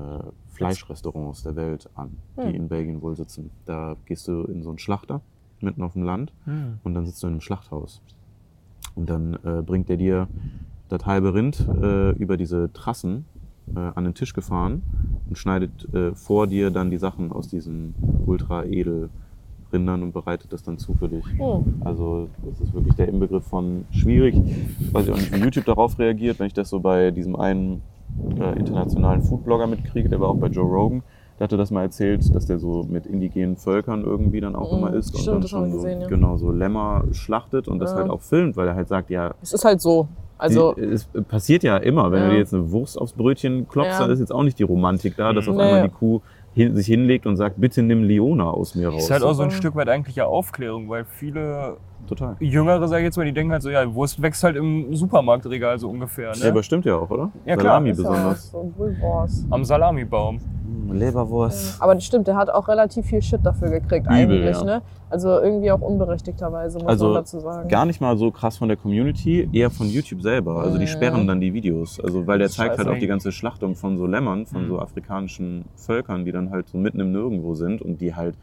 Fleischrestaurants 0.53 1.43
der 1.43 1.57
Welt 1.57 1.89
an, 1.95 2.11
die 2.37 2.43
Hm. 2.47 2.55
in 2.55 2.67
Belgien 2.69 3.01
wohl 3.01 3.17
sitzen. 3.17 3.49
Da 3.65 3.97
gehst 4.05 4.25
du 4.29 4.43
in 4.45 4.63
so 4.63 4.69
einen 4.69 4.79
Schlachter 4.79 5.19
mitten 5.59 5.81
auf 5.83 5.91
dem 5.93 6.03
Land 6.03 6.31
Hm. 6.45 6.75
und 6.85 6.93
dann 6.93 7.05
sitzt 7.05 7.21
du 7.23 7.27
in 7.27 7.33
einem 7.33 7.41
Schlachthaus. 7.41 8.01
Und 8.95 9.09
dann 9.09 9.33
äh, 9.43 9.61
bringt 9.65 9.89
er 9.89 9.97
dir 9.97 10.27
das 10.93 11.05
halbe 11.05 11.33
Rind 11.33 11.67
äh, 11.81 12.11
über 12.11 12.37
diese 12.37 12.71
Trassen 12.73 13.25
äh, 13.75 13.79
an 13.79 14.03
den 14.03 14.13
Tisch 14.13 14.33
gefahren 14.33 14.83
und 15.27 15.37
schneidet 15.37 15.93
äh, 15.93 16.13
vor 16.15 16.47
dir 16.47 16.69
dann 16.71 16.91
die 16.91 16.97
Sachen 16.97 17.31
aus 17.31 17.47
diesen 17.47 17.95
ultra 18.25 18.63
edel 18.65 19.09
Rindern 19.71 20.03
und 20.03 20.13
bereitet 20.13 20.53
das 20.53 20.61
dann 20.61 20.77
zu 20.77 20.93
für 20.93 21.09
dich. 21.09 21.23
Oh. 21.39 21.63
Also 21.83 22.29
das 22.45 22.59
ist 22.61 22.73
wirklich 22.75 22.93
der 22.95 23.07
Inbegriff 23.07 23.43
von 23.45 23.85
schwierig. 23.91 24.35
Weiß 24.91 25.05
ich 25.07 25.11
auch 25.11 25.17
nicht, 25.17 25.33
wie 25.33 25.39
YouTube 25.39 25.65
darauf 25.65 25.97
reagiert, 25.97 26.37
wenn 26.39 26.45
ich 26.47 26.53
das 26.53 26.69
so 26.69 26.79
bei 26.79 27.09
diesem 27.09 27.35
einen 27.35 27.81
äh, 28.39 28.57
internationalen 28.59 29.23
Foodblogger 29.23 29.65
mitkriege, 29.65 30.09
der 30.09 30.19
war 30.21 30.29
auch 30.29 30.37
bei 30.37 30.47
Joe 30.47 30.69
Rogan. 30.71 31.01
Der 31.39 31.45
hatte 31.45 31.57
das 31.57 31.71
mal 31.71 31.81
erzählt, 31.81 32.35
dass 32.35 32.45
der 32.45 32.59
so 32.59 32.83
mit 32.87 33.07
indigenen 33.07 33.57
Völkern 33.57 34.03
irgendwie 34.03 34.39
dann 34.41 34.55
auch 34.55 34.71
Mhm, 34.71 34.77
immer 34.77 34.93
isst 34.93 35.15
und 35.15 35.21
stimmt, 35.21 35.43
dann 35.45 35.47
schon 35.47 35.63
wir 35.65 35.71
so, 35.71 35.75
gesehen, 35.77 36.01
ja. 36.01 36.07
genau 36.07 36.37
so 36.37 36.51
Lämmer 36.51 37.05
schlachtet 37.11 37.67
und 37.67 37.79
das 37.79 37.91
Ja. 37.93 37.97
halt 37.97 38.11
auch 38.11 38.21
filmt, 38.21 38.55
weil 38.55 38.67
er 38.67 38.75
halt 38.75 38.87
sagt, 38.87 39.09
ja, 39.09 39.33
Es 39.41 39.53
ist 39.53 39.65
halt 39.65 39.81
so. 39.81 40.07
Also, 40.37 40.73
die, 40.73 40.81
es 40.81 41.07
passiert 41.27 41.63
ja 41.63 41.77
immer, 41.77 42.11
wenn 42.11 42.21
Ja. 42.21 42.25
du 42.27 42.31
dir 42.33 42.39
jetzt 42.39 42.53
eine 42.53 42.71
Wurst 42.71 42.97
aufs 42.99 43.13
Brötchen 43.13 43.67
klopfst, 43.67 43.93
Ja. 43.99 43.99
dann 43.99 44.11
ist 44.11 44.19
jetzt 44.19 44.31
auch 44.33 44.43
nicht 44.43 44.59
die 44.59 44.63
Romantik 44.63 45.15
da, 45.15 45.31
dass 45.33 45.47
auf 45.47 45.57
einmal 45.57 45.83
die 45.83 45.89
Kuh 45.93 46.21
hin, 46.53 46.75
sich 46.75 46.85
hinlegt 46.87 47.25
und 47.25 47.35
sagt, 47.37 47.59
bitte 47.59 47.81
nimm 47.81 48.03
Leona 48.03 48.49
aus 48.49 48.75
mir 48.75 48.89
raus. 48.89 49.03
Ist 49.05 49.11
halt 49.11 49.23
auch 49.23 49.33
so 49.33 49.43
ein 49.43 49.47
Mhm. 49.49 49.53
Stück 49.53 49.75
weit 49.75 49.89
eigentlich 49.89 50.15
ja 50.15 50.25
Aufklärung, 50.25 50.89
weil 50.89 51.05
viele 51.05 51.77
Total. 52.07 52.35
Jüngere, 52.39 52.87
sag 52.87 52.97
ich 52.99 53.03
jetzt 53.05 53.17
mal, 53.17 53.25
die 53.25 53.31
denken 53.33 53.51
halt 53.53 53.61
so, 53.61 53.69
ja, 53.69 53.93
Wurst 53.95 54.21
wächst 54.21 54.43
halt 54.43 54.55
im 54.55 54.93
Supermarktregal 54.95 55.79
so 55.79 55.89
ungefähr, 55.89 56.33
Ja, 56.33 56.43
ne? 56.45 56.51
aber 56.51 56.61
stimmt 56.63 56.85
ja 56.85 56.97
auch, 56.97 57.09
oder? 57.09 57.31
Ja, 57.45 57.55
klar. 57.55 57.73
Salami 57.73 57.89
ja 57.89 57.95
besonders. 57.95 58.51
so 58.51 58.73
Bulwurst. 58.77 59.45
Am 59.49 59.63
Salamibaum. 59.63 60.39
Hm, 60.39 60.93
Leberwurst. 60.93 61.81
Aber 61.81 61.95
das 61.95 62.03
stimmt, 62.03 62.27
der 62.27 62.35
hat 62.35 62.49
auch 62.49 62.67
relativ 62.67 63.05
viel 63.05 63.21
Shit 63.21 63.39
dafür 63.45 63.69
gekriegt 63.69 64.05
Übel, 64.07 64.13
eigentlich, 64.43 64.57
ja. 64.57 64.63
ne? 64.63 64.81
Also 65.09 65.29
irgendwie 65.39 65.71
auch 65.71 65.79
unberechtigterweise, 65.81 66.79
muss 66.79 66.87
Also 66.87 67.05
man 67.07 67.13
dazu 67.15 67.39
sagen. 67.39 67.69
Gar 67.69 67.85
nicht 67.85 68.01
mal 68.01 68.17
so 68.17 68.31
krass 68.31 68.57
von 68.57 68.67
der 68.67 68.77
Community, 68.77 69.47
eher 69.53 69.69
von 69.69 69.87
YouTube 69.87 70.21
selber. 70.21 70.57
Also 70.59 70.77
die 70.77 70.83
Mhm. 70.85 70.87
sperren 70.87 71.27
dann 71.27 71.39
die 71.39 71.53
Videos. 71.53 71.99
Also 71.99 72.25
weil 72.27 72.39
der 72.39 72.49
zeigt 72.49 72.77
halt 72.79 72.87
auch 72.87 72.97
die 72.97 73.07
ganze 73.07 73.31
Schlachtung 73.31 73.75
von 73.75 73.97
so 73.97 74.05
Lämmern, 74.07 74.45
von 74.45 74.63
Mhm. 74.63 74.67
so 74.69 74.79
afrikanischen 74.79 75.65
Völkern, 75.75 76.25
die 76.25 76.31
dann 76.31 76.49
halt 76.49 76.67
so 76.67 76.77
mitten 76.77 76.99
im 76.99 77.11
Nirgendwo 77.11 77.53
sind 77.53 77.81
und 77.81 78.01
die 78.01 78.15
halt 78.15 78.35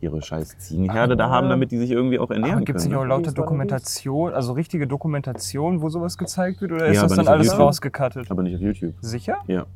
ihre 0.00 0.22
scheiß 0.22 0.58
Ziegenherde 0.58 1.16
da 1.16 1.26
Aber- 1.26 1.34
haben, 1.34 1.48
damit 1.48 1.70
die 1.70 1.78
sich 1.78 1.90
irgendwie 1.90 2.18
auch 2.18 2.30
ernähren 2.30 2.56
Aber 2.56 2.64
gibt 2.64 2.78
es 2.78 2.84
nicht 2.84 2.92
können. 2.92 3.00
auch 3.00 3.04
ne? 3.04 3.08
lauter 3.10 3.24
Wie 3.24 3.28
ist 3.28 3.36
man 3.36 3.44
Dokumentation, 3.44 4.32
also 4.32 4.52
richtige 4.52 4.86
Dokumentation, 4.86 5.82
wo 5.82 5.88
sowas 5.88 6.16
gezeigt 6.18 6.60
wird? 6.60 6.72
Oder 6.72 6.86
ist 6.86 6.96
Ja, 6.96 7.02
das 7.02 7.10
dann 7.12 7.18
nicht 7.20 7.28
alles 7.28 7.58
rausgekattet? 7.58 8.30
Aber 8.30 8.42
nicht 8.42 8.54
auf 8.56 8.60
YouTube. 8.60 8.94
Sicher? 9.00 9.38
Ja. 9.46 9.66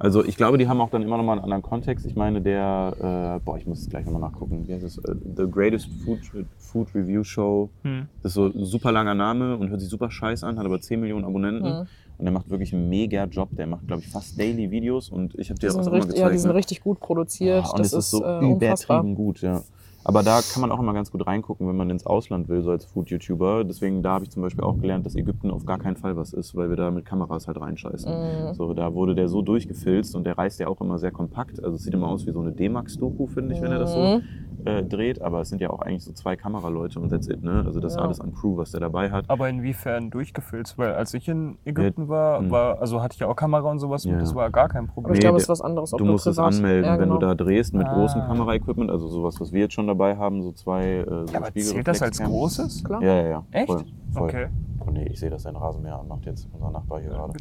Also 0.00 0.24
ich 0.24 0.36
glaube, 0.38 0.56
die 0.56 0.66
haben 0.66 0.80
auch 0.80 0.88
dann 0.88 1.02
immer 1.02 1.18
noch 1.18 1.24
mal 1.24 1.32
einen 1.34 1.42
anderen 1.42 1.62
Kontext. 1.62 2.06
Ich 2.06 2.16
meine, 2.16 2.40
der, 2.40 3.36
äh, 3.36 3.44
boah, 3.44 3.58
ich 3.58 3.66
muss 3.66 3.80
es 3.80 3.90
gleich 3.90 4.06
nochmal 4.06 4.22
nachgucken. 4.22 4.66
Wie 4.66 4.72
heißt 4.72 4.82
es? 4.82 4.96
Äh, 4.96 5.14
The 5.36 5.44
Greatest 5.48 5.90
Food, 6.04 6.20
Food 6.56 6.94
Review 6.94 7.22
Show. 7.22 7.68
Hm. 7.82 8.08
Das 8.22 8.30
ist 8.30 8.34
so 8.34 8.46
ein 8.46 8.64
super 8.64 8.92
langer 8.92 9.14
Name 9.14 9.58
und 9.58 9.68
hört 9.68 9.80
sich 9.82 9.90
super 9.90 10.10
scheiß 10.10 10.42
an, 10.42 10.58
hat 10.58 10.64
aber 10.64 10.80
10 10.80 11.00
Millionen 11.00 11.26
Abonnenten. 11.26 11.68
Mhm. 11.68 11.86
Und 12.16 12.24
der 12.24 12.32
macht 12.32 12.48
wirklich 12.48 12.72
einen 12.74 12.88
mega 12.88 13.24
Job. 13.26 13.50
Der 13.52 13.66
macht, 13.66 13.86
glaube 13.86 14.02
ich, 14.02 14.08
fast 14.08 14.38
daily 14.38 14.70
Videos 14.70 15.10
und 15.10 15.34
ich 15.38 15.50
habe 15.50 15.58
Die 15.58 15.66
dir 15.66 15.66
das 15.68 15.76
auch 15.76 15.82
immer 15.82 15.92
richtig, 15.92 16.14
gezeigt. 16.14 16.26
ja, 16.26 16.32
die 16.32 16.38
sind 16.38 16.50
ne? 16.50 16.54
richtig 16.54 16.80
gut 16.80 16.98
produziert. 17.00 17.64
Ja, 17.64 17.70
und 17.70 17.78
das 17.80 17.92
es 17.92 17.98
ist 18.06 18.10
so 18.10 18.24
äh, 18.24 18.38
unfassbar. 18.44 19.00
übertrieben 19.00 19.14
gut, 19.14 19.42
ja. 19.42 19.62
Aber 20.02 20.22
da 20.22 20.40
kann 20.52 20.62
man 20.62 20.72
auch 20.72 20.80
immer 20.80 20.94
ganz 20.94 21.10
gut 21.10 21.26
reingucken, 21.26 21.68
wenn 21.68 21.76
man 21.76 21.90
ins 21.90 22.06
Ausland 22.06 22.48
will, 22.48 22.62
so 22.62 22.70
als 22.70 22.84
Food-YouTuber. 22.86 23.64
Deswegen, 23.64 24.02
da 24.02 24.12
habe 24.12 24.24
ich 24.24 24.30
zum 24.30 24.42
Beispiel 24.42 24.64
auch 24.64 24.78
gelernt, 24.78 25.04
dass 25.04 25.14
Ägypten 25.14 25.50
auf 25.50 25.66
gar 25.66 25.78
keinen 25.78 25.96
Fall 25.96 26.16
was 26.16 26.32
ist, 26.32 26.56
weil 26.56 26.70
wir 26.70 26.76
da 26.76 26.90
mit 26.90 27.04
Kameras 27.04 27.46
halt 27.46 27.60
reinscheißen. 27.60 28.10
Mhm. 28.48 28.54
So, 28.54 28.72
da 28.72 28.94
wurde 28.94 29.14
der 29.14 29.28
so 29.28 29.42
durchgefilzt 29.42 30.16
und 30.16 30.24
der 30.24 30.38
reist 30.38 30.58
ja 30.58 30.68
auch 30.68 30.80
immer 30.80 30.98
sehr 30.98 31.10
kompakt. 31.12 31.62
Also 31.62 31.76
es 31.76 31.82
sieht 31.82 31.92
immer 31.94 32.08
aus 32.08 32.26
wie 32.26 32.32
so 32.32 32.40
eine 32.40 32.52
D-Max-Doku, 32.52 33.26
finde 33.26 33.54
ich, 33.54 33.60
wenn 33.60 33.72
er 33.72 33.78
das 33.78 33.92
so 33.92 34.00
Mhm. 34.00 34.22
äh, 34.66 34.82
dreht. 34.82 35.22
Aber 35.22 35.40
es 35.42 35.48
sind 35.48 35.60
ja 35.60 35.70
auch 35.70 35.80
eigentlich 35.80 36.04
so 36.04 36.12
zwei 36.12 36.36
Kameraleute 36.36 36.98
und 37.00 37.08
that's 37.10 37.28
it, 37.28 37.42
ne? 37.42 37.62
Also 37.66 37.80
das 37.80 37.92
ist 37.92 37.98
Ja. 37.98 38.04
alles 38.04 38.20
an 38.20 38.34
Crew, 38.34 38.56
was 38.58 38.70
der 38.72 38.80
dabei 38.80 39.10
hat. 39.10 39.24
Aber 39.28 39.48
inwiefern 39.48 40.10
durchgefilzt? 40.10 40.76
Weil 40.76 40.92
als 40.92 41.14
ich 41.14 41.28
in 41.28 41.56
Ägypten 41.64 42.08
war, 42.08 42.40
hm. 42.40 42.50
war, 42.50 42.78
also 42.80 43.00
hatte 43.02 43.14
ich 43.14 43.20
ja 43.20 43.26
auch 43.28 43.36
Kamera 43.36 43.70
und 43.70 43.78
sowas 43.78 44.04
Ja, 44.04 44.12
und 44.14 44.18
das 44.20 44.34
war 44.34 44.50
gar 44.50 44.68
kein 44.68 44.84
Aber 44.84 44.92
Problem. 44.92 45.12
ich 45.14 45.18
Nee, 45.20 45.22
glaube, 45.24 45.36
es 45.38 45.44
ist 45.44 45.48
was 45.48 45.60
anderes. 45.62 45.92
ob 45.94 45.98
Du 45.98 46.04
musst 46.04 46.26
es 46.26 46.38
anmelden, 46.38 46.84
ja, 46.84 46.92
wenn 46.98 47.08
genau. 47.08 47.18
du 47.20 47.26
da 47.26 47.34
drehst 47.34 47.74
mit 47.74 47.86
Ah. 47.86 47.94
großem 47.94 48.20
Kameraequipment, 48.22 48.90
also 48.90 49.08
sowas, 49.08 49.40
was 49.40 49.52
wir 49.52 49.60
jetzt 49.60 49.72
schon 49.74 49.86
dabei 49.90 50.16
haben, 50.16 50.42
so 50.42 50.52
zwei 50.52 50.84
äh, 50.98 51.04
so 51.26 51.32
Ja, 51.32 51.38
aber 51.40 51.52
zählt 51.54 51.86
das 51.86 52.02
als 52.02 52.18
großes? 52.18 52.84
Klar. 52.84 53.02
Ja, 53.02 53.14
ja, 53.22 53.28
ja. 53.28 53.44
Echt? 53.52 53.66
Voll, 53.66 53.84
voll. 54.12 54.28
Okay. 54.28 54.46
Oh 54.86 54.90
nee, 54.90 55.06
ich 55.12 55.20
sehe, 55.20 55.28
dass 55.28 55.42
dein 55.42 55.56
Rasenmäher 55.56 55.98
anmacht 56.00 56.24
jetzt, 56.24 56.48
unser 56.54 56.70
Nachbar 56.70 57.00
hier 57.00 57.10
gerade. 57.10 57.34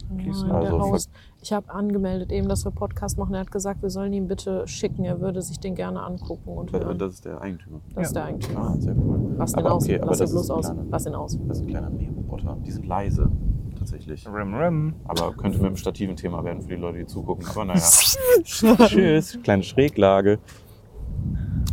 Also. 0.77 1.09
Ich 1.41 1.53
habe 1.53 1.69
angemeldet 1.73 2.33
eben, 2.33 2.49
dass 2.49 2.65
wir 2.65 2.71
Podcast 2.71 3.17
machen. 3.17 3.33
Er 3.33 3.39
hat 3.39 3.51
gesagt, 3.51 3.81
wir 3.81 3.89
sollen 3.89 4.11
ihn 4.11 4.27
bitte 4.27 4.67
schicken. 4.67 5.05
Er 5.05 5.21
würde 5.21 5.41
sich 5.41 5.57
den 5.57 5.73
gerne 5.73 6.03
angucken 6.03 6.49
und 6.49 6.73
hören. 6.73 6.97
Das 6.97 7.13
ist 7.13 7.23
der 7.25 7.41
Eigentümer. 7.41 7.79
Das 7.95 8.07
ist 8.07 8.15
ja. 8.15 8.21
der 8.21 8.29
Eigentümer. 8.29 8.59
Ah, 8.59 8.75
sehr 8.77 8.93
cool. 8.97 9.35
Lass 9.37 9.53
den 9.53 9.59
Aber 9.65 9.75
aus. 9.75 9.83
okay, 9.85 10.01
Lass 10.03 10.17
das 10.17 10.29
ihn 10.29 10.33
bloß 10.33 10.43
ist 10.43 10.49
ein 10.51 10.57
aus. 10.57 10.65
kleiner- 10.65 10.85
Lass 10.91 11.05
ihn 11.05 11.15
aus. 11.15 11.39
Das 11.47 11.57
ist 11.57 11.63
ein 11.63 11.67
kleiner 11.69 11.89
Mähroboter. 11.89 12.57
Die 12.65 12.71
sind 12.71 12.85
leise, 12.85 13.31
tatsächlich. 13.77 14.27
Rim, 14.27 14.53
rim. 14.53 14.93
Aber 15.05 15.31
könnte 15.31 15.59
mit 15.59 15.67
dem 15.67 15.77
Stativ 15.77 16.09
ein 16.09 16.17
Thema 16.17 16.43
werden 16.43 16.61
für 16.61 16.69
die 16.69 16.75
Leute, 16.75 16.97
die 16.99 17.05
zugucken. 17.05 17.47
Aber 17.51 17.63
naja. 17.65 17.79
Tschüss. 18.43 19.39
Kleine 19.43 19.63
Schräglage. 19.63 20.39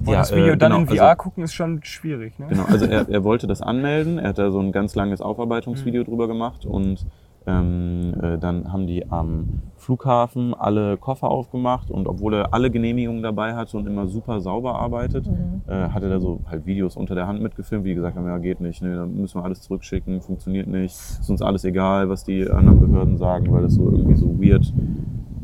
Und 0.01 0.13
Ja, 0.13 0.19
das 0.19 0.33
Video 0.33 0.53
äh, 0.53 0.57
dann 0.57 0.73
genau, 0.73 0.83
in 0.83 0.89
also- 0.89 1.03
VR 1.03 1.17
gucken 1.17 1.45
ist 1.45 1.55
schon 1.55 1.81
schwierig, 1.83 2.39
ne? 2.39 2.47
Genau, 2.49 2.65
also 2.65 2.87
er, 2.87 3.09
er 3.09 3.25
wollte 3.25 3.47
das 3.47 3.61
anmelden. 3.61 4.19
Er 4.19 4.29
hat 4.31 4.39
da 4.39 4.51
so 4.51 4.61
ein 4.61 4.73
ganz 4.73 4.95
langes 4.95 5.21
Aufarbeitungsvideo 5.21 6.05
drüber 6.05 6.29
gemacht 6.29 6.65
und 6.65 7.07
ähm, 7.49 8.13
äh, 8.21 8.39
dann 8.39 8.73
haben 8.73 8.87
die 8.89 9.09
am 9.09 9.63
Flughafen 9.77 10.53
alle 10.53 10.97
Koffer 10.97 11.31
aufgemacht 11.31 11.91
und 11.93 12.09
obwohl 12.09 12.35
er 12.35 12.53
alle 12.53 12.71
Genehmigungen 12.73 13.23
dabei 13.23 13.55
hatte 13.55 13.77
und 13.77 13.87
immer 13.87 14.09
super 14.09 14.41
sauber 14.41 14.75
arbeitet, 14.75 15.29
äh, 15.69 15.89
hat 15.91 16.03
er 16.03 16.09
da 16.09 16.19
so 16.19 16.41
halt 16.51 16.67
Videos 16.67 16.97
unter 16.97 17.15
der 17.15 17.29
Hand 17.29 17.41
mitgefilmt, 17.41 17.85
wie 17.85 17.95
gesagt 17.95 18.17
haben, 18.17 18.27
ja 18.27 18.39
geht 18.39 18.61
nicht, 18.61 18.83
ne, 18.83 18.97
dann 18.97 19.17
müssen 19.17 19.41
wir 19.41 19.45
alles 19.45 19.61
zurückschicken, 19.63 20.21
funktioniert 20.23 20.67
nicht, 20.67 20.93
ist 20.93 21.31
uns 21.31 21.41
alles 21.41 21.65
egal, 21.65 22.09
was 22.09 22.25
die 22.25 22.51
anderen 22.51 22.81
Behörden 22.81 23.17
sagen, 23.17 23.53
weil 23.53 23.63
das 23.63 23.75
so 23.75 23.91
irgendwie 23.91 24.17
so 24.17 24.27
weird 24.41 24.73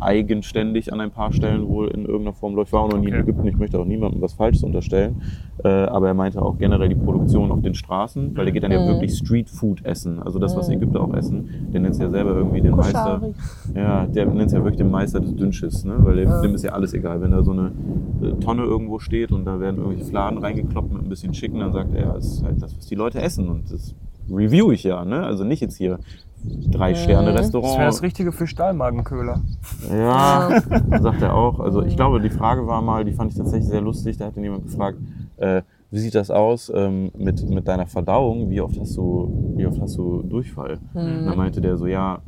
eigenständig 0.02 0.92
an 0.92 1.00
ein 1.00 1.10
paar 1.10 1.32
Stellen 1.32 1.68
wohl 1.68 1.88
in 1.88 2.04
irgendeiner 2.04 2.32
Form 2.32 2.54
läuft. 2.54 2.68
Ich 2.68 2.72
war 2.72 2.82
auch 2.82 2.90
noch 2.90 2.98
nie 2.98 3.08
in 3.08 3.14
Okay. 3.14 3.22
Ägypten, 3.22 3.46
ich 3.48 3.56
möchte 3.58 3.78
auch 3.78 3.84
niemandem 3.84 4.20
was 4.20 4.32
Falsches 4.34 4.62
unterstellen. 4.62 5.22
Äh, 5.64 5.68
aber 5.68 6.08
er 6.08 6.14
meinte 6.14 6.40
auch 6.42 6.58
generell 6.58 6.88
die 6.88 6.94
Produktion 6.94 7.50
auf 7.52 7.60
den 7.62 7.74
Straßen, 7.74 8.36
weil 8.36 8.44
der 8.46 8.52
geht 8.52 8.62
dann 8.62 8.72
ja 8.72 8.80
Mhm. 8.80 8.86
wirklich 8.88 9.16
Street 9.16 9.48
Food 9.50 9.84
essen. 9.84 10.20
Also 10.22 10.38
das, 10.38 10.56
was 10.56 10.68
Mhm. 10.68 10.74
Ägypter 10.74 11.00
auch 11.02 11.14
essen. 11.14 11.48
Der 11.72 11.80
nennt 11.80 11.94
es 11.94 12.00
ja 12.00 12.10
selber 12.10 12.30
irgendwie 12.34 12.60
den 12.60 12.72
Meister. 12.74 13.20
Koschari. 13.20 13.34
Ja, 13.74 14.06
der 14.06 14.26
nennt 14.26 14.46
es 14.46 14.52
ja 14.52 14.58
wirklich 14.58 14.78
den 14.78 14.90
Meister 14.90 15.20
des 15.20 15.34
Dünnschiss, 15.36 15.84
ne? 15.84 15.94
Weil 15.98 16.16
dem, 16.16 16.28
Ja. 16.30 16.40
dem 16.40 16.54
ist 16.54 16.64
ja 16.64 16.72
alles 16.72 16.94
egal. 16.94 17.20
Wenn 17.20 17.30
da 17.30 17.42
so 17.42 17.52
eine 17.52 17.72
äh, 18.22 18.32
Tonne 18.40 18.62
irgendwo 18.62 18.98
steht 18.98 19.32
und 19.32 19.44
da 19.44 19.58
werden 19.60 19.76
irgendwelche 19.78 20.04
Fladen 20.04 20.38
reingekloppt 20.38 20.92
mit 20.92 21.02
ein 21.02 21.08
bisschen 21.08 21.32
Chicken, 21.32 21.60
dann 21.60 21.72
sagt 21.72 21.94
er, 21.94 22.02
ja, 22.06 22.12
das 22.14 22.26
ist 22.26 22.44
halt 22.44 22.62
das, 22.62 22.76
was 22.76 22.86
die 22.86 22.94
Leute 22.94 23.20
essen. 23.20 23.48
Und 23.48 23.70
das 23.72 23.94
review 24.30 24.70
ich 24.72 24.84
ja, 24.84 25.04
ne? 25.04 25.24
Also 25.24 25.44
nicht 25.44 25.60
jetzt 25.60 25.76
hier 25.76 25.98
drei. 26.44 26.94
Sterne 26.94 27.32
Das 27.32 27.52
wäre 27.52 27.84
das 27.84 28.02
Richtige 28.02 28.32
für 28.32 28.46
Stahlmagenköhler. 28.46 29.40
Ja, 29.90 30.60
sagt 31.00 31.22
er 31.22 31.34
auch. 31.34 31.60
Also 31.60 31.82
ich 31.82 31.96
glaube, 31.96 32.20
die 32.20 32.30
Frage 32.30 32.66
war 32.66 32.82
mal, 32.82 33.04
die 33.04 33.12
fand 33.12 33.32
ich 33.32 33.38
tatsächlich 33.38 33.68
sehr 33.68 33.80
lustig. 33.80 34.16
Da 34.16 34.26
hat 34.26 34.36
ihn 34.36 34.44
jemand 34.44 34.64
gefragt, 34.64 34.98
äh, 35.36 35.62
wie 35.90 35.98
sieht 35.98 36.14
das 36.14 36.30
aus 36.30 36.72
ähm, 36.74 37.10
mit, 37.16 37.48
mit 37.48 37.68
deiner 37.68 37.86
Verdauung? 37.86 38.50
Wie 38.50 38.60
oft 38.60 38.78
hast 38.80 38.96
du, 38.96 39.54
wie 39.56 39.66
oft 39.66 39.80
hast 39.80 39.96
du 39.96 40.22
Durchfall? 40.22 40.78
Mhm. 40.94 41.26
Da 41.26 41.34
meinte 41.34 41.60
der 41.60 41.76
so, 41.76 41.86
ja, 41.86 42.22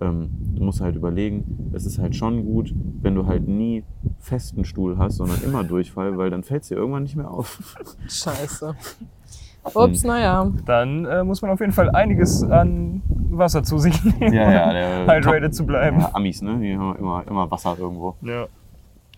ähm, 0.00 0.30
du 0.54 0.64
musst 0.64 0.80
halt 0.80 0.96
überlegen, 0.96 1.70
es 1.72 1.84
ist 1.84 1.98
halt 1.98 2.16
schon 2.16 2.44
gut, 2.44 2.74
wenn 3.02 3.14
du 3.14 3.26
halt 3.26 3.46
nie 3.46 3.84
festen 4.18 4.64
Stuhl 4.64 4.96
hast, 4.96 5.16
sondern 5.16 5.42
immer 5.42 5.64
Durchfall, 5.64 6.16
weil 6.16 6.30
dann 6.30 6.42
fällt 6.42 6.62
es 6.62 6.68
dir 6.68 6.76
irgendwann 6.76 7.02
nicht 7.02 7.16
mehr 7.16 7.30
auf. 7.30 7.76
Scheiße. 8.08 8.74
Ups, 9.74 10.04
naja. 10.04 10.50
Dann 10.66 11.04
äh, 11.04 11.22
muss 11.22 11.42
man 11.42 11.50
auf 11.50 11.60
jeden 11.60 11.72
Fall 11.72 11.90
einiges 11.90 12.42
an 12.42 13.02
Wasser 13.30 13.62
zu 13.62 13.78
sich 13.78 14.02
nehmen, 14.20 14.32
Ja, 14.32 14.50
ja, 14.50 14.72
der 14.72 15.16
hydrated 15.16 15.54
zu 15.54 15.66
bleiben. 15.66 16.00
Ja, 16.00 16.10
Amis, 16.12 16.42
ne? 16.42 16.58
Die 16.58 16.76
haben 16.76 16.96
immer, 16.96 17.24
immer 17.28 17.50
Wasser 17.50 17.76
irgendwo. 17.78 18.16
Ja. 18.22 18.46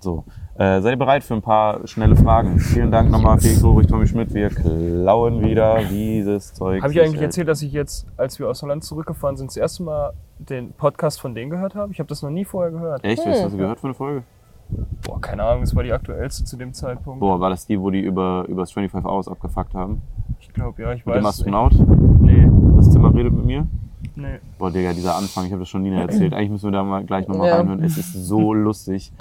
So, 0.00 0.24
äh, 0.56 0.80
seid 0.80 0.94
ihr 0.94 0.98
bereit 0.98 1.22
für 1.22 1.34
ein 1.34 1.42
paar 1.42 1.86
schnelle 1.86 2.16
Fragen? 2.16 2.58
Vielen 2.58 2.90
Dank 2.90 3.08
nochmal, 3.10 3.38
Felix 3.38 3.62
Ulrich, 3.62 3.86
Tommy 3.86 4.04
Schmidt. 4.08 4.34
Wir 4.34 4.48
klauen 4.50 5.42
wieder 5.44 5.78
dieses 5.84 6.54
Zeug. 6.54 6.82
Habe 6.82 6.92
ich 6.92 7.00
eigentlich 7.00 7.22
erzählt, 7.22 7.46
dass 7.46 7.62
ich 7.62 7.72
jetzt, 7.72 8.06
als 8.16 8.38
wir 8.40 8.48
aus 8.48 8.62
Holland 8.62 8.82
zurückgefahren 8.82 9.36
sind, 9.36 9.50
das 9.50 9.56
erste 9.56 9.84
Mal 9.84 10.12
den 10.40 10.72
Podcast 10.72 11.20
von 11.20 11.36
denen 11.36 11.50
gehört 11.50 11.76
habe? 11.76 11.92
Ich 11.92 12.00
habe 12.00 12.08
das 12.08 12.20
noch 12.20 12.30
nie 12.30 12.44
vorher 12.44 12.72
gehört. 12.72 13.04
Echt? 13.04 13.24
Was 13.24 13.44
hast 13.44 13.52
du 13.52 13.58
gehört 13.58 13.78
für 13.78 13.86
eine 13.86 13.94
Folge? 13.94 14.24
Boah, 15.02 15.20
keine 15.20 15.42
Ahnung, 15.44 15.62
das 15.62 15.74
war 15.74 15.82
die 15.82 15.92
aktuellste 15.92 16.44
zu 16.44 16.56
dem 16.56 16.72
Zeitpunkt. 16.72 17.20
Boah, 17.20 17.40
war 17.40 17.50
das 17.50 17.66
die, 17.66 17.80
wo 17.80 17.90
die 17.90 18.00
über, 18.00 18.44
über 18.48 18.62
das 18.62 18.72
25 18.72 19.10
Hours 19.10 19.28
abgefuckt 19.28 19.74
haben? 19.74 20.02
Ich 20.40 20.52
glaube, 20.52 20.82
ja, 20.82 20.92
ich 20.92 21.04
Mit 21.06 21.14
dem 21.14 21.24
weiß. 21.24 21.30
Astronaut? 21.38 21.72
Nee, 22.20 22.48
Das 22.76 22.90
Zimmer 22.90 23.14
redet 23.14 23.32
mit 23.32 23.44
mir? 23.44 23.66
nee. 24.16 24.38
Boah, 24.58 24.70
Digga, 24.70 24.92
dieser 24.92 25.16
Anfang, 25.16 25.46
ich 25.46 25.52
habe 25.52 25.60
das 25.60 25.68
schon 25.68 25.82
Nina 25.82 26.00
erzählt. 26.02 26.34
Eigentlich 26.34 26.50
müssen 26.50 26.66
wir 26.66 26.72
da 26.72 26.82
mal 26.82 27.04
gleich 27.04 27.26
nochmal 27.28 27.48
Ja. 27.48 27.56
reinhören. 27.58 27.82
Es 27.82 27.96
ist 27.96 28.12
so 28.12 28.52
lustig. 28.54 29.12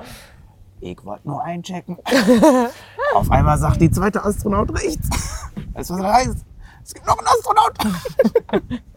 Ich 0.79 1.03
wollte 1.05 1.27
nur 1.27 1.43
einchecken. 1.43 1.97
Auf 3.15 3.29
einmal 3.29 3.57
sagt 3.57 3.79
die 3.81 3.91
zweite 3.91 4.23
Astronaut 4.25 4.73
rechts. 4.73 5.09
Weißt 5.73 5.89
du, 5.91 5.93
was 5.95 6.01
das 6.01 6.13
heißt? 6.13 6.45
Es 6.83 6.93
gibt 6.95 7.05
noch 7.05 7.17
einen 7.17 7.27
Astronaut. 7.27 8.81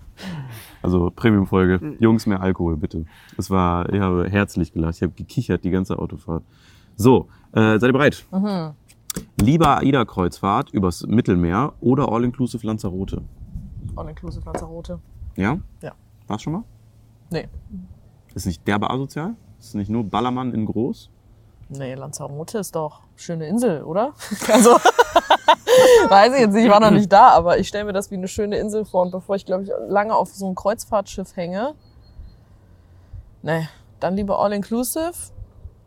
Also 0.85 1.11
Premium-Folge. 1.11 1.97
Jungs, 1.99 2.27
mehr 2.27 2.43
Alkohol, 2.43 2.77
bitte. 2.77 3.07
Es 3.39 3.51
war, 3.51 3.91
ich 3.91 4.01
habe 4.01 4.29
herzlich 4.29 4.75
gelacht. 4.75 4.97
Ich 4.97 5.03
habe 5.03 5.15
gekichert 5.15 5.65
die 5.65 5.71
ganze 5.71 5.99
Autofahrt. 5.99 6.45
So, 6.95 7.29
äh, 7.53 7.79
seid 7.79 7.85
ihr 7.85 7.93
bereit? 7.95 8.27
Mhm. 8.31 8.75
Lieber 9.41 9.79
AIDA-Kreuzfahrt 9.79 10.71
übers 10.75 11.07
Mittelmeer 11.07 11.73
oder 11.81 12.13
All-Inclusive 12.13 12.67
Lanzarote? 12.67 13.23
All-inclusive 13.97 14.45
Lanzarote. 14.45 15.01
Ja? 15.37 15.59
Ja. 15.81 15.93
War's 16.27 16.43
schon 16.43 16.53
mal? 16.53 16.65
Nee. 17.31 17.49
Ist 18.35 18.45
nicht 18.45 18.67
derbe 18.69 18.91
asozial? 18.91 19.37
Ist 19.59 19.75
nicht 19.75 19.89
nur 19.89 20.05
Ballermann 20.05 20.53
in 20.53 20.67
groß? 20.67 21.11
Nee, 21.69 21.95
Lanzarote 21.95 22.59
ist 22.59 22.75
doch 22.75 23.01
schöne 23.17 23.47
Insel, 23.47 23.83
oder? 23.83 24.13
Also, 24.53 24.71
weiß 26.09 26.35
ich 26.35 26.41
jetzt 26.41 26.53
nicht, 26.53 26.65
ich 26.65 26.71
war 26.71 26.81
noch 26.81 26.91
nicht 26.91 27.13
da, 27.13 27.29
aber 27.29 27.59
ich 27.59 27.69
stelle 27.69 27.85
mir 27.85 27.93
das 27.93 28.11
wie 28.11 28.17
eine 28.17 28.29
schöne 28.29 28.59
Insel 28.59 28.85
vor. 28.85 29.03
Und 29.03 29.11
bevor 29.11 29.37
ich, 29.37 29.47
glaube 29.47 29.65
ich, 29.65 29.71
lange 29.89 30.15
auf 30.15 30.33
so 30.33 30.47
einem 30.47 30.55
Kreuzfahrtschiff 30.55 31.37
hänge, 31.37 31.75
nee, 33.43 33.69
dann 34.01 34.17
lieber 34.17 34.39
all-inclusive 34.39 35.13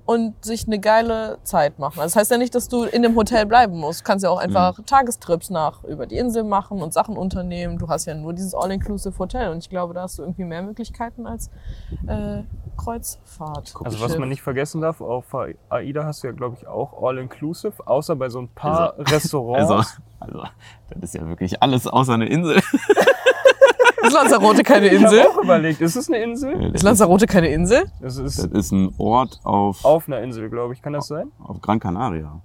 und 0.08 0.34
sich 0.44 0.66
eine 0.66 0.80
geile 0.80 1.38
Zeit 1.44 1.80
machen. 1.80 2.00
Also 2.00 2.14
das 2.14 2.16
heißt 2.16 2.32
ja 2.32 2.38
nicht, 2.38 2.56
dass 2.56 2.70
du 2.70 2.84
in 2.84 3.02
dem 3.02 3.16
Hotel 3.16 3.46
bleiben 3.46 3.78
musst. 3.78 4.00
Du 4.00 4.04
kannst 4.06 4.24
ja 4.24 4.30
auch 4.30 4.40
einfach 4.40 4.80
Tagestrips 4.86 5.50
nach 5.50 5.84
über 5.84 6.08
die 6.08 6.18
Insel 6.18 6.46
machen 6.46 6.82
und 6.82 6.94
Sachen 6.94 7.18
unternehmen. 7.18 7.78
Du 7.78 7.90
hast 7.90 8.06
ja 8.06 8.16
nur 8.16 8.34
dieses 8.34 8.56
all-inclusive 8.56 9.20
Hotel 9.20 9.52
und 9.52 9.58
ich 9.58 9.70
glaube, 9.70 9.94
da 9.94 10.04
hast 10.04 10.18
du 10.18 10.24
irgendwie 10.24 10.46
mehr 10.46 10.62
Möglichkeiten 10.62 11.28
als 11.28 11.50
äh, 12.08 12.44
Kreuzfahrt. 12.78 13.74
Also 13.84 14.00
was 14.00 14.18
man 14.18 14.30
nicht 14.30 14.42
vergessen 14.42 14.82
darf, 14.82 15.02
auf 15.02 15.26
AIDA 15.70 16.06
hast 16.06 16.24
du 16.24 16.28
ja, 16.28 16.34
glaube 16.34 16.56
ich, 16.60 16.68
auch 16.68 17.02
All-Inclusive, 17.04 17.86
außer 17.86 18.16
bei 18.16 18.30
so 18.30 18.40
ein 18.40 18.48
paar 18.50 18.94
Restaurants. 18.98 19.72
Also, 19.72 19.90
also, 20.20 20.44
das 20.90 21.04
ist 21.04 21.16
ja 21.16 21.28
wirklich 21.28 21.62
alles 21.62 21.88
außer 21.88 22.14
eine 22.14 22.28
Insel. 22.28 22.62
Ist 24.04 24.14
Lanzarote 24.14 24.64
keine 24.64 24.88
ich 24.88 24.94
Insel? 25.02 25.20
habe 25.22 25.32
auch 25.32 25.44
überlegt, 25.44 25.82
ist 25.82 25.98
es 25.98 26.08
eine 26.08 26.24
Insel? 26.24 26.74
Ist 26.74 26.84
Lanzarote 26.84 27.28
keine 27.28 27.50
Insel? 27.50 27.92
Es 28.00 28.16
Das 28.16 28.38
ist 28.38 28.46
ist 28.54 28.72
ein 28.72 28.94
Ort 28.98 29.42
auf, 29.44 29.84
auf 29.84 30.08
einer 30.08 30.22
Insel, 30.22 30.50
glaube 30.50 30.74
ich. 30.74 30.82
Kann 30.82 30.94
das 30.94 31.08
sein? 31.08 31.30
auf 31.44 31.60
Gran 31.60 31.78
Canaria. 31.80 32.40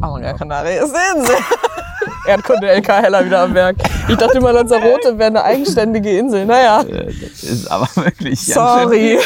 Aber 0.00 0.20
Gran 0.20 0.36
Canaria 0.36 0.84
ist 0.84 0.94
eine 0.94 1.20
Insel. 1.20 1.34
Erdkunde 2.26 2.66
LK 2.76 2.88
Heller 3.02 3.24
wieder 3.24 3.42
am 3.42 3.54
Werk. 3.54 3.76
Ich 4.08 4.16
dachte 4.16 4.38
immer, 4.38 4.52
Lanzarote 4.52 5.18
wäre 5.18 5.28
eine 5.28 5.44
eigenständige 5.44 6.18
Insel. 6.18 6.46
Naja, 6.46 6.82
Äh, 6.82 7.06
Das 7.06 7.42
ist 7.42 7.70
aber 7.70 7.88
wirklich 7.96 8.44
sorry. 8.44 9.18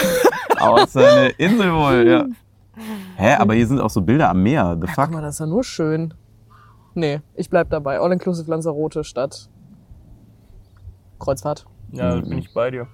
außer 0.59 1.07
eine 1.13 1.29
Insel 1.31 1.73
wohl, 1.73 2.07
ja. 2.09 2.25
Hä, 3.17 3.35
aber 3.35 3.55
hier 3.55 3.67
sind 3.67 3.81
auch 3.81 3.91
so 3.91 4.01
Bilder 4.01 4.31
am 4.31 4.43
Meer. 4.43 4.77
The 4.81 4.87
Guck 4.87 4.95
fuck? 4.95 5.11
mal, 5.11 5.23
das 5.23 5.35
ist 5.37 5.41
ja 5.41 5.47
nur 5.47 5.65
schön. 5.65 6.15
Nee, 6.95 7.21
ich 7.35 7.49
bleib 7.51 7.71
dabei. 7.71 8.01
All-inclusive 8.01 8.51
Lanzarote 8.51 9.05
statt 9.05 9.49
Kreuzfahrt. 11.19 11.67
Ja, 11.93 12.17
Mhm. 12.17 12.29
bin 12.29 12.39
ich 12.39 12.53
bei 12.55 12.71
dir. 12.71 12.87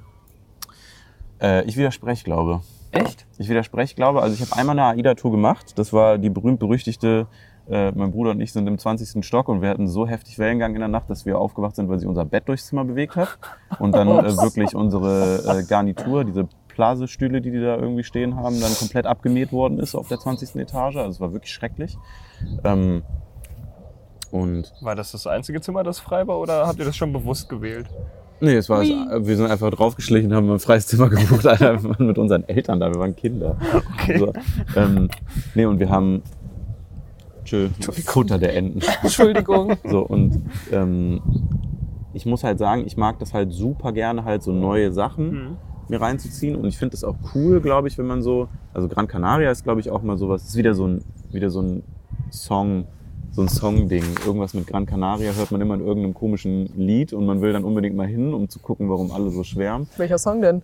Äh, 1.40 1.64
ich 1.64 1.76
widerspreche, 1.76 2.24
glaube. 2.24 2.60
Echt? 2.92 3.26
Ich 3.38 3.48
widerspreche, 3.48 3.94
glaube, 3.94 4.22
also 4.22 4.34
ich 4.34 4.40
habe 4.40 4.58
einmal 4.58 4.78
eine 4.78 4.86
AIDA-Tour 4.96 5.32
gemacht. 5.32 5.78
Das 5.78 5.92
war 5.92 6.16
die 6.18 6.30
berühmt-berüchtigte, 6.30 7.26
äh, 7.68 7.92
mein 7.92 8.12
Bruder 8.12 8.32
und 8.32 8.40
ich 8.40 8.52
sind 8.52 8.66
im 8.66 8.78
20. 8.78 9.24
Stock 9.24 9.48
und 9.48 9.62
wir 9.62 9.70
hatten 9.70 9.88
so 9.88 10.06
heftig 10.06 10.38
Wellengang 10.38 10.74
in 10.74 10.80
der 10.80 10.88
Nacht, 10.88 11.08
dass 11.08 11.24
wir 11.24 11.38
aufgewacht 11.38 11.76
sind, 11.76 11.88
weil 11.88 11.98
sich 11.98 12.08
unser 12.08 12.24
Bett 12.24 12.48
durchs 12.48 12.66
Zimmer 12.66 12.84
bewegt 12.84 13.16
hat. 13.16 13.38
Und 13.78 13.94
dann 13.94 14.08
äh, 14.08 14.36
wirklich 14.36 14.74
unsere 14.74 15.42
äh, 15.46 15.64
Garnitur, 15.64 16.24
diese 16.24 16.46
Plasestühle, 16.68 17.40
die 17.40 17.50
die 17.50 17.60
da 17.60 17.76
irgendwie 17.76 18.04
stehen 18.04 18.36
haben, 18.36 18.60
dann 18.60 18.74
komplett 18.74 19.06
abgemäht 19.06 19.52
worden 19.52 19.78
ist 19.78 19.94
auf 19.94 20.08
der 20.08 20.18
20. 20.18 20.56
Etage. 20.56 20.96
Also 20.96 21.10
es 21.10 21.20
war 21.20 21.32
wirklich 21.32 21.52
schrecklich. 21.52 21.96
Ähm, 22.64 23.02
und 24.30 24.72
War 24.80 24.96
das 24.96 25.12
das 25.12 25.28
einzige 25.28 25.60
Zimmer, 25.60 25.84
das 25.84 26.00
frei 26.00 26.26
war, 26.26 26.40
oder 26.40 26.66
habt 26.66 26.80
ihr 26.80 26.84
das 26.84 26.96
schon 26.96 27.12
bewusst 27.12 27.48
gewählt? 27.48 27.86
Nee, 28.40 28.56
es 28.56 28.68
war 28.68 28.82
es, 28.82 28.88
wir 28.88 29.36
sind 29.36 29.46
einfach 29.46 29.70
draufgeschlichen, 29.70 30.34
haben 30.34 30.50
ein 30.50 30.58
freies 30.58 30.88
Zimmer 30.88 31.08
gebucht, 31.08 31.46
Alter, 31.46 31.80
wir 31.80 31.90
waren 31.90 32.06
mit 32.06 32.18
unseren 32.18 32.42
Eltern 32.48 32.80
da, 32.80 32.92
wir 32.92 32.98
waren 32.98 33.14
Kinder. 33.14 33.56
Okay. 33.94 34.18
So, 34.18 34.32
ähm, 34.76 35.08
nee, 35.54 35.64
und 35.64 35.78
wir 35.78 35.88
haben 35.88 36.22
Tschö, 37.44 37.68
Futter 38.06 38.38
der 38.38 38.56
Enten. 38.56 38.80
Entschuldigung. 39.02 39.76
So, 39.84 40.00
und 40.00 40.40
ähm, 40.72 41.20
ich 42.12 42.26
muss 42.26 42.44
halt 42.44 42.58
sagen, 42.58 42.84
ich 42.86 42.96
mag 42.96 43.18
das 43.18 43.34
halt 43.34 43.52
super 43.52 43.92
gerne, 43.92 44.24
halt 44.24 44.42
so 44.42 44.52
neue 44.52 44.92
Sachen 44.92 45.30
Mhm. 45.30 45.56
mir 45.88 46.00
reinzuziehen. 46.00 46.56
Und 46.56 46.66
ich 46.66 46.78
finde 46.78 46.92
das 46.92 47.04
auch 47.04 47.16
cool, 47.34 47.60
glaube 47.60 47.88
ich, 47.88 47.98
wenn 47.98 48.06
man 48.06 48.22
so, 48.22 48.48
also 48.72 48.88
Gran 48.88 49.06
Canaria 49.08 49.50
ist, 49.50 49.64
glaube 49.64 49.80
ich, 49.80 49.90
auch 49.90 50.02
mal 50.02 50.16
sowas, 50.16 50.44
ist 50.44 50.56
wieder 50.56 50.74
so 50.74 50.86
ein, 50.86 51.02
wieder 51.32 51.50
so 51.50 51.60
ein 51.60 51.82
Song, 52.30 52.86
so 53.32 53.42
ein 53.42 53.48
Song-Ding. 53.48 54.04
Irgendwas 54.24 54.54
mit 54.54 54.66
Gran 54.66 54.86
Canaria 54.86 55.32
hört 55.32 55.50
man 55.50 55.60
immer 55.60 55.74
in 55.74 55.80
irgendeinem 55.80 56.14
komischen 56.14 56.66
Lied 56.76 57.12
und 57.12 57.26
man 57.26 57.40
will 57.42 57.52
dann 57.52 57.64
unbedingt 57.64 57.96
mal 57.96 58.06
hin, 58.06 58.32
um 58.32 58.48
zu 58.48 58.60
gucken, 58.60 58.88
warum 58.88 59.10
alle 59.10 59.30
so 59.30 59.42
schwärmen. 59.42 59.88
Welcher 59.96 60.18
Song 60.18 60.40
denn? 60.40 60.62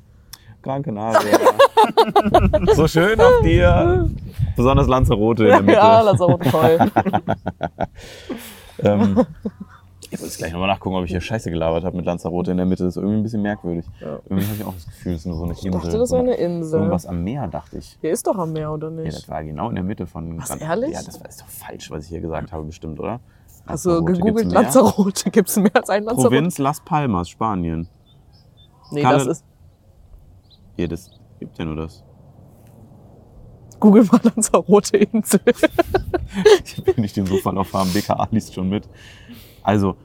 Gran 0.62 0.82
Canaria. 0.82 1.38
so 2.74 2.86
schön 2.86 3.18
auf 3.20 3.40
dir. 3.42 4.08
Besonders 4.56 4.86
Lanzarote 4.88 5.44
in 5.44 5.50
der 5.50 5.62
Mitte. 5.62 5.78
Ja, 5.78 6.00
Lanzarote 6.02 6.50
toll. 6.50 6.78
Ähm, 8.82 9.26
ich 10.10 10.18
muss 10.20 10.38
gleich 10.38 10.52
nochmal 10.52 10.68
nachgucken, 10.68 10.96
ob 10.96 11.04
ich 11.04 11.10
hier 11.10 11.20
Scheiße 11.20 11.50
gelabert 11.50 11.84
habe 11.84 11.96
mit 11.96 12.06
Lanzarote 12.06 12.50
in 12.50 12.56
der 12.56 12.64
Mitte. 12.64 12.84
Das 12.84 12.96
ist 12.96 13.02
irgendwie 13.02 13.18
ein 13.18 13.22
bisschen 13.22 13.42
merkwürdig. 13.42 13.84
Ja. 14.00 14.18
Irgendwie 14.28 14.44
habe 14.46 14.56
ich 14.56 14.64
auch 14.64 14.74
das 14.74 14.86
Gefühl, 14.86 15.12
es 15.12 15.18
ist 15.20 15.26
nur 15.26 15.36
so 15.36 15.44
eine 15.44 15.52
Ich 15.52 15.64
Insel. 15.64 15.80
dachte, 15.82 15.98
das 15.98 16.10
wäre 16.10 16.22
eine 16.22 16.34
Insel. 16.34 16.78
Irgendwas 16.78 17.04
am 17.06 17.22
Meer, 17.22 17.46
dachte 17.48 17.76
ich. 17.78 17.98
Hier 18.00 18.10
ist 18.10 18.26
doch 18.26 18.38
am 18.38 18.52
Meer, 18.54 18.72
oder 18.72 18.88
Ja, 18.88 19.02
nicht? 19.02 19.16
das 19.18 19.28
war 19.28 19.44
genau 19.44 19.68
in 19.68 19.74
der 19.74 19.84
Mitte 19.84 20.06
von. 20.06 20.38
Was, 20.38 20.48
Gran- 20.48 20.60
ehrlich? 20.60 20.92
Ja, 20.94 21.02
das 21.04 21.20
war 21.20 21.28
ist 21.28 21.42
doch 21.42 21.46
falsch, 21.48 21.90
was 21.90 22.04
ich 22.04 22.08
hier 22.08 22.20
gesagt 22.22 22.52
habe, 22.52 22.64
bestimmt, 22.64 22.98
oder? 22.98 23.20
Hast 23.66 23.84
du 23.84 23.90
Lanzarote, 23.90 24.12
gegoogelt? 24.14 24.52
Lanzarote? 24.52 25.30
Gibt 25.30 25.48
es 25.50 25.56
mehr 25.58 25.70
als 25.76 25.90
ein 25.90 26.04
Lanzarote? 26.04 26.28
Provinz 26.34 26.56
Las 26.58 26.80
Palmas, 26.80 27.28
Spanien. 27.28 27.86
Nee, 28.92 29.02
Kalle- 29.02 29.18
das 29.18 29.26
ist. 29.26 29.44
Hier, 30.80 30.88
das 30.88 31.10
gibt 31.38 31.58
ja 31.58 31.66
nur 31.66 31.76
das. 31.76 32.02
Google 33.80 34.04
mal 34.04 34.20
Lanzarote 34.22 34.96
Insel. 34.96 35.40
Ich 36.64 36.82
bin 36.82 36.94
nicht 37.02 37.16
den 37.16 37.26
Suchverlauf 37.26 37.74
haben, 37.74 37.92
BKA 37.92 38.28
liest 38.30 38.54
schon 38.54 38.70
mit. 38.70 38.88
Also, 39.62 39.96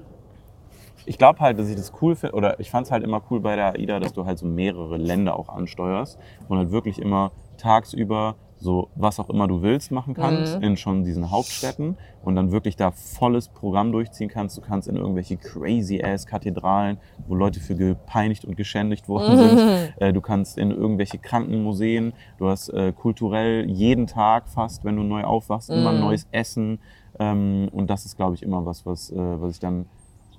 ich 1.06 1.18
glaube 1.18 1.40
halt, 1.40 1.58
dass 1.60 1.70
ich 1.70 1.78
das 1.78 1.94
cool 2.02 2.18
finde, 2.18 2.36
oder 2.36 2.60
ich 2.60 2.72
fand 2.72 2.88
es 2.88 2.92
halt 2.92 3.06
immer 3.06 3.22
cool 3.30 3.40
bei 3.40 3.56
der 3.56 3.76
AIDA, 3.76 4.02
dass 4.02 4.12
du 4.12 4.26
halt 4.26 4.38
so 4.38 4.46
mehrere 4.48 4.98
Länder 4.98 5.40
auch 5.40 5.48
ansteuerst 5.48 6.20
und 6.50 6.58
halt 6.58 6.72
wirklich 6.72 7.00
immer 7.00 7.32
tagsüber 7.58 8.36
so 8.58 8.90
was 8.96 9.20
auch 9.20 9.30
immer 9.30 9.48
du 9.48 9.62
willst 9.62 9.92
machen 9.92 10.14
kannst 10.14 10.56
Mhm. 10.56 10.64
in 10.64 10.78
schon 10.78 11.04
diesen 11.04 11.30
Hauptstädten 11.30 11.98
und 12.24 12.36
dann 12.36 12.52
wirklich 12.52 12.76
da 12.76 12.92
volles 12.92 13.50
Programm 13.50 13.92
durchziehen 13.92 14.30
kannst. 14.30 14.58
Du 14.58 14.62
kannst 14.62 14.88
in 14.88 14.96
irgendwelche 14.96 15.38
crazy 15.38 16.02
ass 16.04 16.26
Kathedralen, 16.26 16.98
wo 17.28 17.36
Leute 17.36 17.60
für 17.60 17.76
gepeinigt 17.76 18.46
und 18.46 18.56
geschändigt 18.56 19.08
worden 19.08 19.38
sind. 19.38 19.60
Äh, 20.00 20.14
du 20.14 20.22
kannst 20.22 20.58
in 20.58 20.72
irgendwelche 20.72 21.18
Krankenmuseen. 21.20 22.14
Du 22.38 22.48
hast 22.48 22.70
äh, 22.70 22.94
kulturell 22.94 23.70
jeden 23.70 24.08
Tag 24.08 24.48
fast, 24.50 24.84
wenn 24.86 24.96
du 24.96 25.04
neu 25.04 25.24
aufwachst, 25.24 25.70
immer 25.70 25.92
Mhm. 25.92 26.00
neues 26.00 26.28
Essen. 26.32 26.80
Ähm, 27.20 27.70
und 27.72 27.90
das 27.90 28.06
ist, 28.06 28.16
glaube 28.18 28.36
ich, 28.36 28.44
immer 28.44 28.66
was, 28.66 28.86
was, 28.86 29.10
äh, 29.12 29.16
was 29.18 29.54
ich 29.54 29.60
dann 29.60 29.86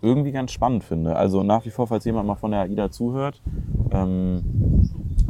irgendwie 0.03 0.33
ganz 0.33 0.53
spannend 0.53 0.85
finde. 0.85 1.17
Also 1.17 1.43
nach 1.43 1.65
wie 1.65 1.71
vor, 1.71 1.87
falls 1.87 2.05
jemand 2.05 2.27
mal 2.27 2.35
von 2.37 2.51
der 2.51 2.61
AIDA 2.61 2.91
zuhört, 2.91 3.41
ähm, 3.91 4.43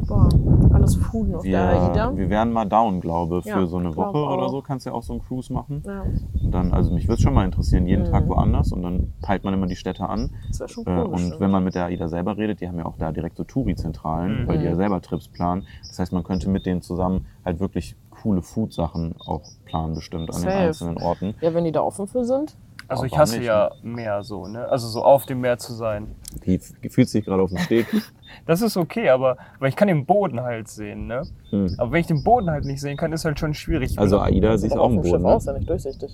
Boah, 0.07 0.29
alles 0.73 0.95
Food 0.95 1.35
auf 1.35 1.43
der 1.43 1.69
AIDA. 1.91 2.11
wir, 2.13 2.17
wir 2.19 2.31
wären 2.31 2.53
mal 2.53 2.65
down, 2.65 3.01
glaube 3.01 3.43
für 3.43 3.49
Ja, 3.49 3.67
so 3.67 3.77
eine 3.79 3.97
Woche 3.97 4.19
oder 4.19 4.45
auch. 4.47 4.51
so. 4.51 4.63
Kannst 4.63 4.87
ja 4.87 4.93
auch 4.93 5.03
so 5.03 5.15
einen 5.15 5.23
Cruise 5.23 5.53
machen. 5.53 5.83
Ja, 5.85 6.03
Und 6.03 6.53
dann, 6.55 6.73
also 6.73 6.95
mich 6.95 7.05
würde 7.09 7.15
es 7.15 7.23
schon 7.23 7.35
mal 7.35 7.45
interessieren, 7.45 7.87
jeden 7.89 8.03
Mhm. 8.07 8.11
Tag 8.11 8.29
woanders 8.29 8.71
und 8.73 8.83
dann 8.83 9.13
peilt 9.21 9.43
man 9.43 9.53
immer 9.55 9.67
die 9.67 9.75
Städte 9.75 10.09
an. 10.09 10.31
das 10.49 10.61
wäre 10.61 10.69
schon 10.69 10.87
Äh, 10.87 10.91
cool. 10.91 11.03
und 11.07 11.13
bestimmt. 11.13 11.41
wenn 11.41 11.51
man 11.51 11.65
mit 11.65 11.75
der 11.75 11.87
AIDA 11.87 12.07
selber 12.07 12.37
redet, 12.37 12.61
die 12.61 12.69
haben 12.69 12.79
ja 12.79 12.87
auch 12.87 12.97
da 12.99 13.11
direkt 13.11 13.37
so 13.37 13.43
Touri-Zentralen, 13.43 14.43
Mhm. 14.45 14.47
weil 14.49 14.59
die 14.59 14.65
ja 14.67 14.77
selber 14.77 15.01
Trips 15.01 15.27
planen. 15.27 15.65
Das 15.89 15.99
heißt, 15.99 16.13
man 16.13 16.23
könnte 16.23 16.49
mit 16.51 16.67
denen 16.67 16.83
zusammen 16.83 17.27
halt 17.45 17.59
wirklich 17.59 17.97
coole 18.11 18.43
Food-Sachen 18.43 19.15
auch 19.27 19.43
planen, 19.65 19.95
bestimmt 19.97 20.31
an 20.31 20.37
den 20.37 20.43
Safe. 20.45 20.55
einzelnen 20.57 20.99
Orten. 20.99 21.35
ja, 21.41 21.53
wenn 21.53 21.65
die 21.65 21.73
da 21.73 21.81
offen 21.83 22.07
für 22.07 22.25
sind. 22.25 22.57
Also 22.89 23.05
ich 23.05 23.17
hasse 23.17 23.39
nicht, 23.39 23.47
ja 23.47 23.71
Meer 23.83 24.23
so, 24.23 24.47
ne? 24.47 24.69
Also 24.69 24.87
so 24.89 25.03
auf 25.05 25.27
dem 25.27 25.41
Meer 25.41 25.59
zu 25.59 25.73
sein. 25.73 26.15
Wie 26.43 26.59
fühlt 26.89 27.09
sich 27.09 27.25
gerade 27.25 27.43
auf 27.43 27.51
dem 27.51 27.59
Steg? 27.59 27.87
Das 28.45 28.61
ist 28.61 28.77
okay, 28.77 29.09
aber 29.09 29.39
weil 29.61 29.71
ich 29.71 29.77
kann 29.77 29.89
den 29.89 30.05
Boden 30.05 30.41
halt 30.41 30.69
sehen, 30.69 31.07
ne? 31.07 31.23
Hm. 31.51 31.75
Aber 31.79 31.93
wenn 31.93 32.01
ich 32.01 32.07
den 32.07 32.23
Boden 32.23 32.51
halt 32.51 32.65
nicht 32.65 32.81
sehen 32.81 32.97
kann, 32.97 33.13
ist 33.13 33.25
halt 33.25 33.39
schon 33.39 33.55
schwierig. 33.55 33.99
Also 33.99 34.19
AIDA 34.21 34.59
siehst 34.59 34.63
Sieht 34.63 34.73
du 34.73 34.81
auch 34.81 34.87
auf 34.87 34.91
im 34.91 34.97
dem 34.97 35.05
Schiff 35.05 35.13
Boden. 35.13 35.23
Ne? 35.25 35.29
aus, 35.31 35.45
ja 35.47 35.53
nicht 35.55 35.71
durchsichtig. 35.71 36.11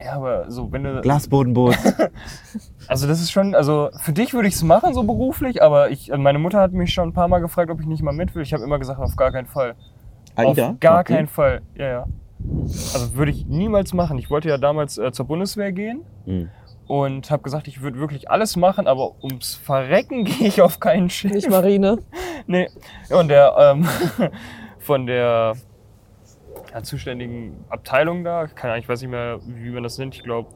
ja, 0.00 0.12
aber 0.14 0.50
so 0.50 0.72
wenn 0.72 0.84
du 0.84 1.00
Glasbodenboot. 1.02 1.76
Also 2.88 3.06
das 3.06 3.20
ist 3.20 3.30
schon, 3.30 3.54
also 3.54 3.90
für 4.00 4.12
dich 4.12 4.34
würde 4.34 4.48
ich 4.48 4.54
es 4.54 4.62
machen, 4.62 4.92
so 4.92 5.02
beruflich, 5.04 5.62
aber 5.62 5.90
ich, 5.90 6.10
meine 6.16 6.38
Mutter 6.38 6.60
hat 6.60 6.72
mich 6.72 6.92
schon 6.92 7.10
ein 7.10 7.12
paar 7.12 7.28
Mal 7.28 7.40
gefragt, 7.40 7.70
ob 7.70 7.80
ich 7.80 7.86
nicht 7.86 8.02
mal 8.02 8.12
mit 8.12 8.34
will. 8.34 8.42
Ich 8.42 8.52
habe 8.52 8.64
immer 8.64 8.78
gesagt, 8.78 9.00
auf 9.00 9.16
gar 9.16 9.30
keinen 9.30 9.46
Fall. 9.46 9.74
AIDA? 10.34 10.70
Auf 10.70 10.80
gar 10.80 11.04
die? 11.04 11.12
keinen 11.12 11.28
Fall. 11.28 11.62
Ja, 11.74 11.86
ja. 11.86 12.06
Also 12.94 13.14
würde 13.14 13.30
ich 13.32 13.46
niemals 13.46 13.92
machen. 13.92 14.18
Ich 14.18 14.30
wollte 14.30 14.48
ja 14.48 14.58
damals 14.58 14.98
äh, 14.98 15.12
zur 15.12 15.26
Bundeswehr 15.26 15.72
gehen 15.72 16.02
Hm. 16.24 16.48
und 16.86 17.30
habe 17.30 17.42
gesagt, 17.42 17.68
ich 17.68 17.80
würde 17.82 17.98
wirklich 17.98 18.30
alles 18.30 18.56
machen, 18.56 18.86
aber 18.86 19.22
ums 19.22 19.54
Verrecken 19.54 20.24
gehe 20.26 20.48
ich 20.48 20.62
auf 20.62 20.80
keinen 20.80 21.10
Schiff. 21.10 21.32
Nicht 21.32 21.50
Marine. 21.50 21.98
Nee. 22.48 22.68
Und 23.10 23.28
der 23.28 23.54
ähm, 23.56 23.86
von 24.80 25.06
der 25.06 25.54
ja, 26.74 26.82
zuständigen 26.82 27.64
Abteilung 27.68 28.24
da, 28.24 28.48
keine 28.48 28.72
Ahnung, 28.72 28.82
ich 28.82 28.88
weiß 28.88 29.00
nicht 29.02 29.10
mehr, 29.10 29.38
wie 29.46 29.70
man 29.70 29.84
das 29.84 29.96
nennt, 29.98 30.16
ich 30.16 30.24
glaube, 30.24 30.48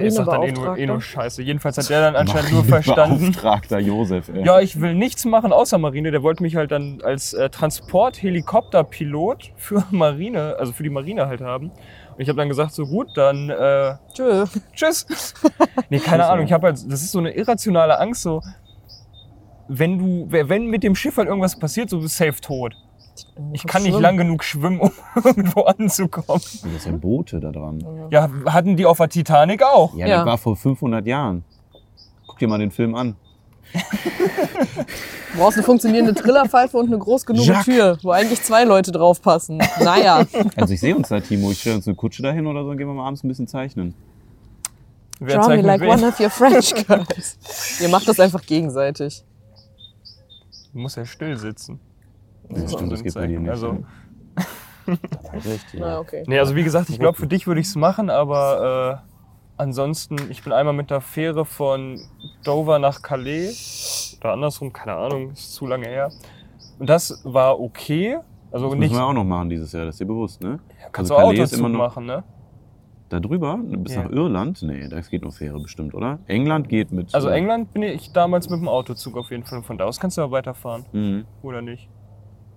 ich 0.00 0.14
sag 0.14 0.26
dann 0.26 0.42
eh 0.42 0.52
nur, 0.52 0.78
eh 0.78 0.86
nur. 0.86 1.00
Scheiße. 1.00 1.42
Jedenfalls 1.42 1.78
hat 1.78 1.88
der 1.88 2.00
dann 2.00 2.16
anscheinend 2.16 2.52
nur 2.52 2.64
verstanden. 2.64 3.32
Beauftragter 3.32 3.78
Josef, 3.78 4.28
ey. 4.28 4.44
Ja, 4.44 4.60
ich 4.60 4.80
will 4.80 4.94
nichts 4.94 5.24
machen 5.24 5.52
außer 5.52 5.78
Marine. 5.78 6.10
Der 6.10 6.22
wollte 6.22 6.42
mich 6.42 6.56
halt 6.56 6.70
dann 6.70 7.00
als 7.02 7.32
äh, 7.32 7.50
Transporthelikopterpilot 7.50 9.52
für 9.56 9.84
Marine, 9.90 10.56
also 10.58 10.72
für 10.72 10.82
die 10.82 10.90
Marine 10.90 11.26
halt 11.26 11.40
haben. 11.40 11.70
Und 11.70 12.20
ich 12.20 12.28
habe 12.28 12.36
dann 12.36 12.48
gesagt, 12.48 12.72
so 12.72 12.86
gut, 12.86 13.08
dann 13.16 13.50
äh, 13.50 13.94
Tschö. 14.12 14.44
tschüss. 14.74 15.34
nee, 15.90 15.98
keine 15.98 16.26
Ahnung. 16.26 16.44
Ich 16.44 16.52
habe 16.52 16.68
halt, 16.68 16.76
das 16.76 17.02
ist 17.02 17.12
so 17.12 17.18
eine 17.18 17.32
irrationale 17.32 17.98
Angst, 17.98 18.22
so 18.22 18.40
wenn 19.68 19.98
du, 19.98 20.26
wenn 20.30 20.66
mit 20.66 20.82
dem 20.82 20.94
Schiff 20.94 21.16
halt 21.16 21.28
irgendwas 21.28 21.58
passiert, 21.58 21.90
so 21.90 22.00
bist 22.00 22.20
du 22.20 22.26
safe 22.26 22.40
tot. 22.40 22.74
Ich 23.52 23.64
kann 23.66 23.82
nicht 23.82 23.90
Schwimmen. 23.92 24.02
lang 24.02 24.16
genug 24.16 24.42
schwimmen, 24.44 24.80
um 24.80 24.90
irgendwo 25.24 25.62
anzukommen. 25.62 26.40
Und 26.62 26.74
das 26.74 26.82
sind 26.84 27.00
Boote 27.00 27.40
da 27.40 27.50
dran. 27.52 27.84
Ja, 28.10 28.28
hatten 28.46 28.76
die 28.76 28.86
auf 28.86 28.98
der 28.98 29.08
Titanic 29.08 29.62
auch. 29.62 29.94
Ja, 29.96 30.06
Ja. 30.06 30.16
das 30.18 30.26
war 30.26 30.38
vor 30.38 30.56
500 30.56 31.06
Jahren. 31.06 31.44
Guck 32.26 32.38
dir 32.38 32.48
mal 32.48 32.58
den 32.58 32.70
Film 32.70 32.94
an. 32.94 33.16
Du 33.72 35.38
brauchst 35.38 35.56
eine 35.58 35.64
funktionierende 35.64 36.14
Trillerpfeife 36.14 36.76
und 36.76 36.86
eine 36.86 36.98
groß 36.98 37.26
genug 37.26 37.44
Jacques. 37.44 37.64
Tür, 37.64 37.98
wo 38.02 38.10
eigentlich 38.10 38.40
zwei 38.42 38.64
Leute 38.64 38.92
draufpassen. 38.92 39.58
Naja. 39.82 40.24
Also 40.56 40.74
ich 40.74 40.80
sehe 40.80 40.94
uns 40.96 41.08
da, 41.08 41.20
Timo. 41.20 41.50
Ich 41.50 41.60
stelle 41.60 41.76
uns 41.76 41.86
eine 41.88 41.96
Kutsche 41.96 42.22
dahin 42.22 42.46
oder 42.46 42.62
so 42.64 42.70
und 42.70 42.76
gehen 42.78 42.86
wir 42.86 42.94
mal 42.94 43.06
abends 43.06 43.24
ein 43.24 43.28
bisschen 43.28 43.48
zeichnen. 43.48 43.94
Wer 45.20 45.38
Draw 45.40 45.48
me 45.56 45.62
like 45.62 45.80
wen? 45.80 45.88
one 45.88 46.06
of 46.06 46.18
your 46.20 46.30
French 46.30 46.74
girls. 46.86 47.38
Ihr 47.80 47.88
macht 47.88 48.06
das 48.08 48.18
einfach 48.20 48.42
gegenseitig. 48.42 49.24
Du 50.72 50.78
musst 50.80 50.96
ja 50.96 51.04
still 51.04 51.36
sitzen. 51.36 51.80
Ja, 52.50 52.68
stimmt, 52.68 52.92
das 52.92 53.02
geht 53.02 53.14
bei 53.14 53.26
dir 53.26 53.40
nicht. 53.40 53.50
Also, 53.50 53.78
recht, 55.32 55.74
ja. 55.74 55.80
Na, 55.80 55.98
okay. 56.00 56.24
Nee, 56.26 56.38
also 56.38 56.54
wie 56.56 56.64
gesagt, 56.64 56.88
ich 56.90 56.98
glaube, 56.98 57.16
für 57.18 57.26
dich 57.26 57.46
würde 57.46 57.60
ich 57.60 57.66
es 57.68 57.76
machen, 57.76 58.10
aber 58.10 59.02
äh, 59.06 59.62
ansonsten, 59.62 60.16
ich 60.30 60.42
bin 60.42 60.52
einmal 60.52 60.74
mit 60.74 60.90
der 60.90 61.00
Fähre 61.00 61.44
von 61.44 62.00
Dover 62.44 62.78
nach 62.78 63.02
Calais 63.02 64.16
oder 64.20 64.32
andersrum, 64.32 64.72
keine 64.72 64.94
Ahnung, 64.94 65.30
ist 65.32 65.54
zu 65.54 65.66
lange 65.66 65.86
her. 65.86 66.10
Und 66.78 66.88
das 66.90 67.20
war 67.24 67.60
okay. 67.60 68.18
Also 68.50 68.66
Das 68.66 68.74
nicht, 68.78 68.90
müssen 68.90 69.00
wir 69.00 69.06
auch 69.06 69.12
noch 69.12 69.24
machen 69.24 69.48
dieses 69.50 69.72
Jahr, 69.72 69.84
das 69.86 69.96
ist 69.96 70.00
dir 70.00 70.06
bewusst, 70.06 70.40
ne? 70.42 70.60
kannst 70.92 71.10
also 71.10 71.14
du 71.14 71.20
Calais 71.28 71.40
Autozug 71.40 71.58
immer 71.58 71.68
noch- 71.70 71.78
machen, 71.78 72.06
ne? 72.06 72.24
Da 73.10 73.20
drüber, 73.20 73.58
bis 73.62 73.94
Ja. 73.94 74.04
nach 74.04 74.10
Irland? 74.10 74.62
Nee, 74.62 74.88
das 74.88 75.10
geht 75.10 75.22
nur 75.22 75.30
Fähre 75.30 75.60
bestimmt, 75.60 75.94
oder? 75.94 76.18
England 76.26 76.68
geht 76.70 76.90
mit. 76.90 77.14
Also 77.14 77.28
äh, 77.28 77.34
England 77.36 77.72
bin 77.74 77.82
ich 77.82 78.12
damals 78.12 78.48
mit 78.48 78.60
dem 78.60 78.66
Autozug 78.68 79.16
auf 79.18 79.30
jeden 79.30 79.44
Fall. 79.44 79.62
Von 79.62 79.76
da 79.76 79.84
aus 79.84 80.00
kannst 80.00 80.16
du 80.16 80.22
aber 80.22 80.32
weiterfahren, 80.32 80.84
Mhm. 80.92 81.24
oder 81.42 81.60
nicht? 81.62 81.88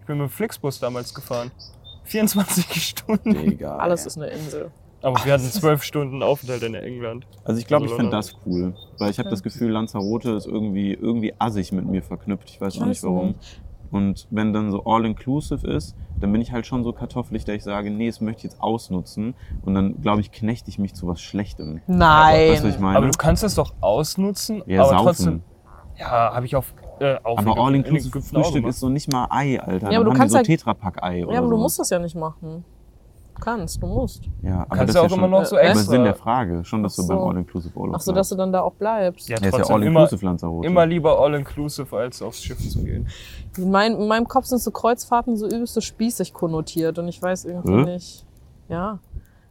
Ich 0.07 0.09
bin 0.09 0.19
mit 0.19 0.29
dem 0.29 0.31
Flixbus 0.31 0.79
damals 0.79 1.13
gefahren. 1.13 1.51
24 2.05 2.65
Stunden. 2.81 3.35
Egal. 3.35 3.77
Alles 3.77 4.05
ist 4.05 4.15
eine 4.15 4.27
Insel. 4.27 4.71
Aber 5.01 5.19
wir 5.25 5.33
hatten 5.33 5.43
zwölf 5.43 5.83
Stunden 5.83 6.23
Aufenthalt 6.23 6.63
in 6.63 6.75
England. 6.75 7.27
Also 7.43 7.59
ich 7.59 7.67
glaube, 7.67 7.87
ich 7.87 7.91
Also 7.91 7.97
finde 8.03 8.15
London. 8.15 8.33
das 8.33 8.45
cool. 8.45 8.73
Weil 8.99 9.11
ich 9.11 9.19
habe 9.19 9.29
das 9.29 9.43
Gefühl, 9.43 9.69
Lanzarote 9.71 10.31
ist 10.31 10.45
irgendwie, 10.47 10.93
irgendwie 10.93 11.33
assig 11.39 11.73
mit 11.73 11.85
mir 11.87 12.01
verknüpft. 12.01 12.49
Ich 12.49 12.61
weiß 12.61 12.79
auch 12.79 12.85
nicht 12.85 13.03
warum. 13.03 13.27
nicht. 13.27 13.61
Und 13.91 14.27
wenn 14.29 14.53
dann 14.53 14.71
so 14.71 14.85
all-inclusive 14.85 15.67
ist, 15.67 15.93
dann 16.21 16.31
bin 16.31 16.39
ich 16.41 16.53
halt 16.53 16.65
schon 16.65 16.85
so 16.85 16.93
kartoffelig, 16.93 17.43
dass 17.43 17.55
ich 17.57 17.63
sage, 17.65 17.91
nee, 17.91 18.07
das 18.07 18.21
möchte 18.21 18.39
ich 18.39 18.43
jetzt 18.53 18.61
ausnutzen. 18.61 19.35
Und 19.65 19.73
dann, 19.73 20.01
glaube 20.01 20.21
ich, 20.21 20.31
knechte 20.31 20.69
ich 20.69 20.79
mich 20.79 20.93
zu 20.93 21.05
was 21.09 21.19
Schlechtem. 21.19 21.81
Nein. 21.85 22.51
Weißt 22.53 22.63
du, 22.63 22.67
was 22.69 22.75
ich 22.75 22.79
meine? 22.79 22.95
Aber 22.97 23.07
du 23.07 23.17
kannst 23.17 23.43
es 23.43 23.55
doch 23.55 23.73
ausnutzen, 23.81 24.63
ja, 24.67 24.83
aber 24.83 24.89
saufen. 24.91 25.03
trotzdem. 25.05 25.43
Ja, 25.99 26.33
habe 26.33 26.45
ich 26.45 26.55
auf. 26.55 26.73
Äh, 26.99 27.17
aber 27.23 27.41
in 27.41 27.47
all-inclusive 27.49 28.09
Ägypten 28.17 28.37
auch 28.37 28.41
Frühstück 28.41 28.55
gemacht. 28.61 28.69
ist 28.71 28.79
so 28.79 28.89
nicht 28.89 29.11
mal 29.11 29.27
Ei, 29.29 29.59
Alter. 29.59 29.71
Ja, 29.73 29.79
dann 29.79 29.95
aber 29.95 30.03
du 30.05 30.09
haben 30.11 30.17
kannst 30.17 30.29
die 30.29 30.31
so 30.33 30.37
halt- 30.37 30.45
Tetrapack-Ei 30.47 31.23
oder 31.25 31.33
Ja, 31.33 31.39
aber 31.39 31.49
du 31.49 31.55
so. 31.55 31.61
musst 31.61 31.79
das 31.79 31.89
ja 31.89 31.99
nicht 31.99 32.15
machen. 32.15 32.63
Du 33.35 33.41
kannst, 33.43 33.79
du 33.83 33.85
musst. 33.85 34.23
Ja, 34.41 34.61
aber 34.61 34.77
Kannst 34.77 34.81
das 34.81 34.85
du 34.85 34.89
ist 34.91 34.97
auch 34.97 35.01
ja 35.03 35.07
immer 35.09 35.23
schon, 35.25 35.31
noch 35.31 35.45
so 35.45 35.55
Äh, 35.57 35.59
aber 35.59 35.69
extra. 35.69 35.91
Sinn 35.91 36.03
der 36.05 36.15
Frage, 36.15 36.65
schon, 36.65 36.81
dass 36.81 36.93
Ach 36.99 37.03
du 37.03 37.07
beim 37.07 37.17
so. 37.19 37.23
All-Inclusive 37.29 37.77
Urlaub 37.77 37.95
Ach 37.95 38.01
so, 38.01 38.11
dass 38.11 38.29
du 38.29 38.35
dann 38.35 38.51
da 38.51 38.61
auch 38.61 38.73
bleibst. 38.73 39.29
Ja, 39.29 39.37
Ja, 39.39 39.47
ist 39.49 39.53
ja 39.57 39.63
immer, 39.65 39.75
All-Inclusive 39.75 40.25
Lanzarote. 40.25 40.65
immer 40.67 40.85
lieber 40.87 41.19
all-inclusive, 41.19 41.95
als 41.95 42.21
aufs 42.23 42.41
Schiff 42.43 42.57
zu 42.67 42.83
gehen. 42.83 43.07
In, 43.57 43.69
mein, 43.69 43.93
in 43.93 44.07
meinem 44.07 44.27
Kopf 44.27 44.45
sind 44.45 44.59
so 44.59 44.71
Kreuzfahrten 44.71 45.37
so 45.37 45.45
übelst 45.45 45.75
so 45.75 45.81
spießig 45.81 46.33
konnotiert 46.33 46.97
und 46.97 47.07
ich 47.09 47.21
weiß 47.21 47.45
irgendwie 47.45 47.73
Hä? 47.73 47.93
nicht. 47.93 48.25
Ja. 48.69 48.97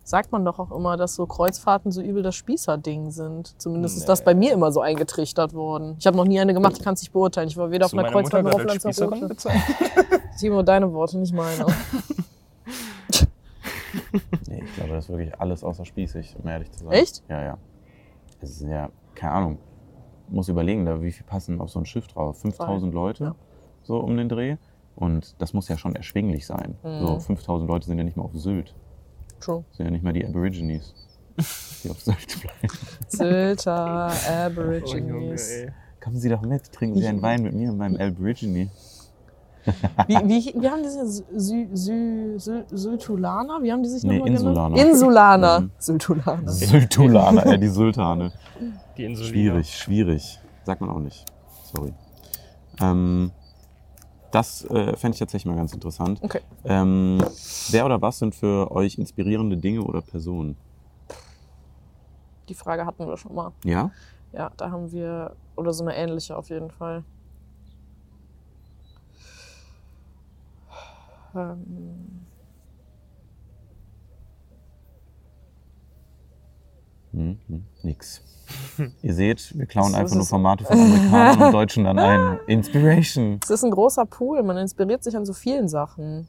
Sagt 0.07 0.31
man 0.31 0.45
doch 0.45 0.61
auch 0.61 0.71
immer, 0.71 0.97
dass 0.97 1.17
so 1.17 1.27
Kreuzfahrten 1.27 1.91
so 1.91 2.01
übel 2.01 2.23
das 2.23 2.37
Spießerding 2.37 3.11
sind. 3.11 3.61
Zumindest 3.61 3.97
ist 3.97 4.09
das 4.09 4.23
bei 4.23 4.37
mir 4.37 4.53
immer 4.53 4.71
so 4.71 4.81
eingetrichtert 4.81 5.53
worden. 5.53 5.97
Ich 5.99 6.07
habe 6.07 6.17
noch 6.17 6.25
nie 6.25 6.39
eine 6.39 6.55
gemacht, 6.55 6.75
ich 6.79 6.85
kann 6.85 6.95
es 6.95 7.01
nicht 7.01 7.13
beurteilen. 7.13 7.49
Ich 7.49 7.57
war 7.57 7.73
weder 7.73 7.87
Hast 7.87 7.93
auf 7.93 7.99
einer 7.99 8.13
Kreuzfahrt 8.13 8.45
noch 8.45 8.55
auf 8.55 8.63
Lanzarote. 8.63 9.37
Timo, 10.39 10.63
deine 10.63 10.93
Worte, 10.93 11.19
nicht 11.19 11.35
meine. 11.35 11.67
Nee, 14.49 14.63
ich 14.65 14.75
glaube, 14.75 14.91
das 14.93 15.05
ist 15.05 15.11
wirklich 15.11 15.41
alles 15.41 15.65
außer 15.65 15.85
spießig, 15.85 16.37
um 16.41 16.49
ehrlich 16.49 16.71
zu 16.71 16.85
sein. 16.85 16.93
Echt? 16.93 17.23
Ja, 17.29 17.43
ja. 17.43 17.59
Es 18.41 18.51
ist 18.51 18.61
ja, 18.63 18.91
keine 19.15 19.33
Ahnung. 19.33 19.59
Muss 20.29 20.49
überlegen, 20.49 20.85
da 20.87 21.03
wie 21.03 21.11
viel 21.11 21.27
passen 21.27 21.61
auf 21.61 21.71
so 21.71 21.81
ein 21.81 21.87
Schiff 21.87 22.07
drauf? 22.07 22.39
5000 22.39 22.95
Leute, 22.95 23.25
Ja. 23.25 23.35
so 23.83 23.99
um 23.99 24.17
den 24.17 24.29
Dreh. 24.29 24.57
Und 24.95 25.35
das 25.41 25.53
muss 25.53 25.69
ja 25.69 25.77
schon 25.77 25.97
erschwinglich 25.97 26.47
sein. 26.47 26.77
Mhm. 26.85 27.01
So 27.01 27.19
5000 27.19 27.69
Leute 27.69 27.87
sind 27.87 27.99
ja 27.99 28.05
nicht 28.05 28.17
mal 28.17 28.25
auf 28.25 28.35
Sylt. 28.35 28.75
True. 29.47 29.65
Das 29.69 29.77
sind 29.77 29.87
ja 29.87 29.91
nicht 29.93 30.03
mal 30.05 30.13
die 30.13 30.27
Aborigines, 30.27 30.93
die 31.85 31.91
auf 31.91 32.01
Sylt 32.01 32.41
bleiben. 32.41 32.75
Sylter, 33.09 34.11
Oh, 34.11 34.29
Junge, 34.29 34.45
Aborigines. 34.45 35.51
Kommen 36.03 36.19
Sie 36.19 36.29
doch 36.29 36.43
mit, 36.43 36.73
trinken 36.73 36.99
Sie 37.01 37.07
einen 37.07 37.23
Wein 37.23 37.43
mit 37.43 37.55
mir 37.55 37.71
und 37.71 37.79
meinem 37.79 37.97
Aborigine. 37.97 38.71
Wie, 40.07 40.15
wie, 40.15 40.55
wie 40.63 40.69
haben 40.71 40.83
die 40.83 40.89
sich 40.89 41.25
Sü, 41.37 41.67
Sü, 41.75 42.39
Sü, 42.39 42.63
Syltulaner? 42.71 43.61
Wie 43.63 43.73
haben 43.73 43.83
die 43.83 43.89
sich 43.89 44.05
Nee, 44.05 44.19
nochmal 44.19 44.37
genannt? 44.37 44.79
Insulaner. 44.79 44.89
Insulaner. 44.89 45.61
Mhm. 45.61 45.71
Syltulaner. 45.79 46.53
Syltulaner, 46.53 47.47
äh, 47.47 47.59
die 47.59 47.69
Sultane. 47.69 48.33
Die 48.97 49.05
Insel. 49.05 49.27
Schwierig, 49.27 49.75
schwierig. 49.77 50.39
Sagt 50.65 50.81
man 50.81 50.91
auch 50.91 51.01
nicht. 51.01 51.25
Sorry. 51.75 51.93
Ähm, 52.81 53.33
das 54.31 54.65
äh, 54.65 54.97
fände 54.97 55.15
ich 55.15 55.19
tatsächlich 55.19 55.47
mal 55.47 55.57
ganz 55.57 55.73
interessant. 55.73 56.21
Okay. 56.23 56.41
Ähm, 56.65 57.23
wer 57.71 57.87
oder 57.87 58.01
was 58.03 58.19
sind 58.19 58.35
für 58.35 58.71
euch 58.71 58.99
inspirierende 58.99 59.57
Dinge 59.57 59.83
oder 59.83 60.01
Personen? 60.03 60.57
Die 62.49 62.55
Frage 62.55 62.87
hatten 62.87 63.07
wir 63.07 63.17
schon 63.17 63.35
mal. 63.35 63.53
Ja? 63.65 63.91
Ja, 64.33 64.51
da 64.57 64.71
haben 64.71 64.93
wir, 64.93 65.35
oder 65.57 65.73
so 65.73 65.85
eine 65.85 65.97
ähnliche 65.97 66.37
auf 66.37 66.51
jeden 66.51 66.71
Fall. 66.71 67.05
Ähm, 71.35 72.26
Hm, 77.17 77.39
hm, 77.49 77.65
nix. 77.83 78.21
Ihr 79.03 79.15
seht, 79.15 79.57
wir 79.59 79.65
klauen 79.67 79.93
So 79.93 79.97
einfach 79.97 80.15
nur 80.15 80.23
es. 80.23 80.29
Formate 80.29 80.65
von 80.65 80.79
Amerikanern 80.79 81.43
und 81.43 81.53
Deutschen 81.55 81.85
dann 81.85 81.99
ein. 81.99 82.39
Inspiration. 82.47 83.41
es 83.43 83.49
ist 83.51 83.65
ein 83.65 83.71
großer 83.71 84.05
Pool, 84.05 84.43
man 84.43 84.59
inspiriert 84.59 85.03
sich 85.03 85.17
an 85.17 85.25
so 85.25 85.33
vielen 85.33 85.67
Sachen. 85.67 86.29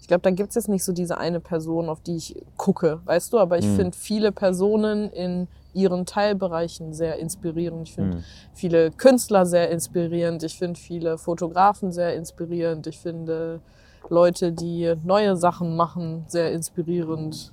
Ich 0.00 0.06
glaube, 0.06 0.22
da 0.22 0.30
gibt's 0.30 0.54
jetzt 0.54 0.68
nicht 0.68 0.84
so 0.84 0.92
diese 0.92 1.18
eine 1.18 1.40
Person, 1.40 1.88
auf 1.88 2.00
die 2.00 2.16
ich 2.16 2.34
gucke, 2.56 3.00
weißt 3.04 3.32
du, 3.32 3.38
aber 3.38 3.58
ich 3.58 3.66
Mhm. 3.66 3.76
finde 3.76 3.98
viele 3.98 4.32
Personen 4.32 5.10
in 5.10 5.48
ihren 5.74 6.06
Teilbereichen 6.06 6.94
sehr 6.94 7.18
inspirierend. 7.18 7.88
Ich 7.88 7.94
finde 7.94 8.18
Hm. 8.18 8.24
viele 8.54 8.90
Künstler 8.92 9.44
sehr 9.46 9.70
inspirierend. 9.70 10.42
Ich 10.44 10.56
finde 10.56 10.78
viele 10.80 11.18
Fotografen 11.18 11.92
sehr 11.92 12.14
inspirierend. 12.16 12.86
Ich 12.86 12.98
finde 12.98 13.60
Leute, 14.08 14.52
die 14.52 14.94
neue 15.04 15.36
Sachen 15.36 15.76
machen, 15.76 16.24
sehr 16.28 16.52
inspirierend. 16.52 17.52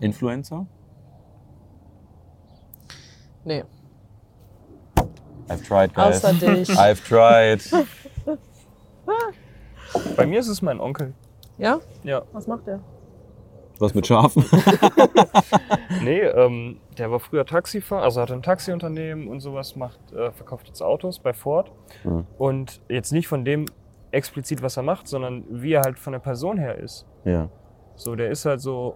Influencer? 0.00 0.66
Nee, 3.48 3.64
I've 5.48 5.62
tried, 5.66 5.94
guys. 5.94 6.22
außer 6.22 6.34
dich. 6.34 6.68
I've 6.78 7.00
tried. 7.02 7.62
Bei 10.16 10.26
mir 10.26 10.40
ist 10.40 10.48
es 10.48 10.60
mein 10.60 10.78
Onkel. 10.80 11.14
Ja? 11.56 11.80
Ja. 12.04 12.22
Was 12.32 12.46
macht 12.46 12.68
er? 12.68 12.80
Was 13.78 13.94
mit 13.94 14.06
Schafen? 14.06 14.44
Nee, 16.02 16.20
ähm, 16.20 16.78
der 16.96 17.10
war 17.10 17.18
früher 17.18 17.44
Taxifahrer, 17.44 18.02
also 18.04 18.20
hatte 18.20 18.34
ein 18.34 18.42
Taxiunternehmen 18.42 19.26
und 19.26 19.40
sowas, 19.40 19.74
macht, 19.74 19.98
äh, 20.12 20.30
verkauft 20.30 20.68
jetzt 20.68 20.80
Autos 20.82 21.18
bei 21.18 21.32
Ford. 21.32 21.72
Ja. 22.04 22.24
Und 22.38 22.80
jetzt 22.88 23.10
nicht 23.12 23.26
von 23.26 23.44
dem 23.44 23.64
explizit, 24.12 24.62
was 24.62 24.76
er 24.76 24.84
macht, 24.84 25.08
sondern 25.08 25.44
wie 25.48 25.72
er 25.72 25.82
halt 25.82 25.98
von 25.98 26.12
der 26.12 26.20
Person 26.20 26.58
her 26.58 26.76
ist. 26.78 27.06
ja. 27.24 27.48
So, 27.96 28.14
der 28.14 28.30
ist 28.30 28.44
halt 28.44 28.60
so 28.60 28.94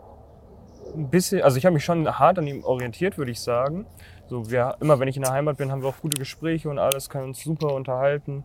ein 0.95 1.11
bisschen, 1.11 1.43
also 1.43 1.57
ich 1.57 1.67
habe 1.67 1.75
mich 1.75 1.85
schon 1.85 2.07
hart 2.19 2.39
an 2.39 2.47
ihm 2.47 2.63
orientiert, 2.63 3.19
würde 3.19 3.33
ich 3.33 3.41
sagen. 3.41 3.85
So, 4.33 4.51
wir, 4.51 4.77
immer 4.81 4.99
wenn 4.99 5.09
ich 5.09 5.17
in 5.19 5.25
der 5.25 5.33
Heimat 5.33 5.59
bin, 5.59 5.71
haben 5.71 5.83
wir 5.83 5.91
auch 5.91 6.01
gute 6.01 6.19
Gespräche 6.19 6.71
und 6.71 6.79
alles, 6.79 7.11
können 7.11 7.25
uns 7.25 7.45
super 7.45 7.75
unterhalten. 7.75 8.45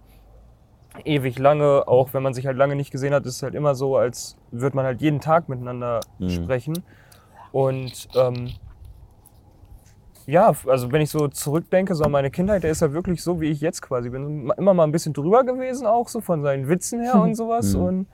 Ewig 1.05 1.39
lange, 1.39 1.87
auch 1.87 2.13
wenn 2.13 2.21
man 2.23 2.33
sich 2.33 2.45
halt 2.45 2.57
lange 2.57 2.75
nicht 2.75 2.91
gesehen 2.91 3.13
hat, 3.13 3.25
ist 3.25 3.37
es 3.37 3.41
halt 3.43 3.55
immer 3.55 3.73
so, 3.73 3.95
als 3.95 4.35
würde 4.51 4.75
man 4.75 4.85
halt 4.85 4.99
jeden 4.99 5.21
Tag 5.21 5.47
miteinander 5.47 6.01
Mhm. 6.19 6.29
sprechen. 6.29 6.83
Und 7.53 8.09
ähm, 8.15 8.51
ja, 10.25 10.51
also 10.65 10.91
wenn 10.91 10.99
ich 10.99 11.09
so 11.09 11.29
zurückdenke, 11.29 11.95
so 11.95 12.03
an 12.03 12.11
meine 12.11 12.31
Kindheit, 12.31 12.63
der 12.63 12.71
ist 12.71 12.81
ja 12.81 12.91
wirklich 12.91 13.23
so, 13.23 13.39
wie 13.39 13.49
ich 13.49 13.61
jetzt 13.61 13.81
quasi 13.81 14.09
bin. 14.09 14.51
Immer 14.57 14.73
mal 14.73 14.83
ein 14.83 14.91
bisschen 14.91 15.13
drüber 15.13 15.45
gewesen, 15.45 15.87
auch 15.87 16.09
so 16.09 16.19
von 16.19 16.41
seinen 16.43 16.67
Witzen 16.67 16.99
her 16.99 17.21
und 17.21 17.35
sowas. 17.37 17.75
Mhm. 17.75 17.81
Und 17.81 18.07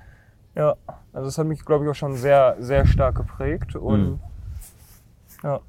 ja, 0.54 0.76
also 1.12 1.26
das 1.26 1.40
hat 1.40 1.48
mich, 1.48 1.66
glaube 1.66 1.86
ich, 1.86 1.90
auch 1.90 1.96
schon 1.96 2.18
sehr, 2.18 2.56
sehr 2.60 2.86
stark 2.86 3.16
geprägt. 3.16 3.76
Und 3.76 4.12
Mhm. 4.12 4.20
ja. 5.42 5.60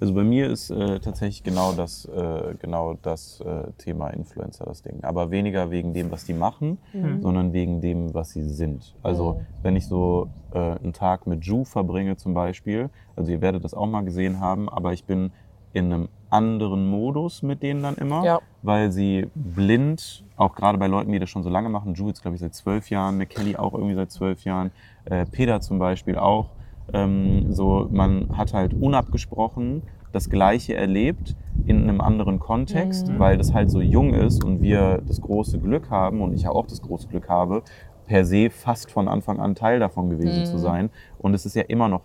Also 0.00 0.14
bei 0.14 0.22
mir 0.24 0.48
ist 0.48 0.70
äh, 0.70 0.98
tatsächlich 1.00 1.42
genau 1.42 1.72
das, 1.72 2.06
äh, 2.06 2.54
genau 2.58 2.94
das 3.02 3.40
äh, 3.40 3.70
Thema 3.76 4.08
Influencer 4.10 4.64
das 4.64 4.82
Ding. 4.82 5.02
Aber 5.04 5.30
weniger 5.30 5.70
wegen 5.70 5.92
dem, 5.92 6.10
was 6.10 6.24
die 6.24 6.32
machen, 6.32 6.78
Mhm. 6.92 7.20
sondern 7.20 7.52
wegen 7.52 7.80
dem, 7.80 8.14
was 8.14 8.30
sie 8.30 8.44
sind. 8.44 8.94
Also 9.02 9.34
Mhm. 9.34 9.46
wenn 9.62 9.76
ich 9.76 9.86
so 9.86 10.28
äh, 10.52 10.58
einen 10.58 10.92
Tag 10.94 11.26
mit 11.26 11.44
Ju 11.44 11.64
verbringe 11.64 12.16
zum 12.16 12.32
Beispiel, 12.32 12.88
also 13.16 13.30
ihr 13.30 13.42
werdet 13.42 13.64
das 13.64 13.74
auch 13.74 13.86
mal 13.86 14.02
gesehen 14.02 14.40
haben, 14.40 14.68
aber 14.70 14.92
ich 14.94 15.04
bin 15.04 15.32
in 15.74 15.92
einem 15.92 16.08
anderen 16.30 16.88
Modus 16.88 17.42
mit 17.42 17.62
denen 17.62 17.82
dann 17.82 17.96
immer, 17.96 18.24
Ja. 18.24 18.40
weil 18.62 18.90
sie 18.90 19.26
blind, 19.34 20.24
auch 20.36 20.54
gerade 20.54 20.78
bei 20.78 20.86
Leuten, 20.86 21.12
die 21.12 21.18
das 21.18 21.28
schon 21.28 21.42
so 21.42 21.50
lange 21.50 21.68
machen, 21.68 21.92
Ju 21.94 22.08
jetzt 22.08 22.22
glaube 22.22 22.36
ich 22.36 22.40
seit 22.40 22.54
zwölf 22.54 22.88
Jahren, 22.88 23.18
McKelly 23.18 23.56
auch 23.56 23.74
irgendwie 23.74 23.94
seit 23.94 24.10
zwölf 24.10 24.44
Jahren, 24.44 24.70
äh, 25.04 25.26
Peter 25.26 25.60
zum 25.60 25.78
Beispiel 25.78 26.16
auch, 26.16 26.50
ähm, 26.92 27.52
so 27.52 27.88
man 27.90 28.36
hat 28.36 28.52
halt 28.54 28.74
unabgesprochen 28.74 29.82
das 30.12 30.30
Gleiche 30.30 30.74
erlebt 30.74 31.36
in 31.66 31.82
einem 31.82 32.00
anderen 32.00 32.38
Kontext, 32.38 33.08
Mhm. 33.08 33.18
weil 33.18 33.36
das 33.36 33.52
halt 33.52 33.70
so 33.70 33.80
jung 33.80 34.14
ist 34.14 34.42
und 34.44 34.62
wir 34.62 35.02
das 35.06 35.20
große 35.20 35.58
Glück 35.58 35.90
haben 35.90 36.22
und 36.22 36.32
ich 36.32 36.42
ja 36.42 36.50
auch 36.50 36.66
das 36.66 36.80
große 36.80 37.08
Glück 37.08 37.28
habe, 37.28 37.62
per 38.06 38.24
se 38.24 38.48
fast 38.48 38.90
von 38.90 39.06
Anfang 39.06 39.38
an 39.38 39.54
Teil 39.54 39.80
davon 39.80 40.08
gewesen 40.08 40.40
Mhm. 40.40 40.44
zu 40.46 40.56
sein. 40.58 40.88
Und 41.18 41.34
es 41.34 41.44
ist 41.44 41.54
ja 41.56 41.62
immer 41.62 41.88
noch 41.88 42.02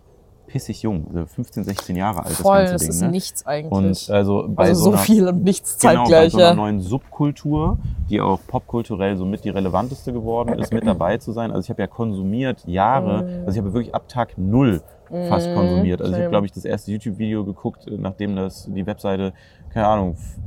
pissig 0.54 0.84
jung, 0.84 1.08
so 1.12 1.26
15, 1.26 1.64
16 1.64 1.96
Jahre 1.96 2.24
alt, 2.26 2.36
Voll, 2.36 2.62
das 2.62 2.70
ganze 2.70 2.74
das 2.74 2.82
Ding. 2.82 2.90
ist 2.92 3.02
ne? 3.02 3.10
nichts 3.10 3.46
eigentlich. 3.48 3.72
Und 4.10 4.10
also 4.16 4.46
bei 4.50 4.66
also 4.66 4.76
so, 4.76 4.84
so 4.84 4.90
einer, 4.92 4.98
viel 5.00 5.28
und 5.28 5.44
nichts 5.44 5.80
Genau, 5.80 5.94
bei 5.94 6.00
zeitgleich. 6.10 6.32
so 6.32 6.38
einer 6.38 6.54
neuen 6.54 6.80
Subkultur, 6.80 7.80
die 8.10 8.22
auch 8.22 8.40
popkulturell 8.46 9.18
so 9.18 9.26
mit 9.26 9.44
die 9.46 9.50
relevanteste 9.50 10.14
geworden 10.14 10.54
ist, 10.60 10.72
mit 10.72 10.86
dabei 10.86 11.18
zu 11.18 11.32
sein. 11.32 11.50
Also 11.52 11.66
ich 11.66 11.70
habe 11.72 11.82
ja 11.82 11.88
konsumiert 11.88 12.64
Jahre, 12.68 13.24
Mhm. 13.24 13.30
also 13.48 13.52
ich 13.52 13.58
habe 13.58 13.74
wirklich 13.74 13.96
ab 13.96 14.08
Tag 14.08 14.38
null 14.38 14.82
fast 15.28 15.50
Mhm, 15.50 15.56
konsumiert. 15.56 16.02
Also 16.02 16.14
ich 16.14 16.20
habe, 16.20 16.30
glaube 16.30 16.46
ich, 16.46 16.52
das 16.52 16.66
erste 16.66 16.92
YouTube-Video 16.92 17.44
geguckt, 17.46 17.86
nachdem 17.98 18.36
das 18.36 18.68
die 18.72 18.86
Webseite, 18.86 19.34
keine 19.74 19.88
Ahnung, 19.88 20.12
f- 20.14 20.38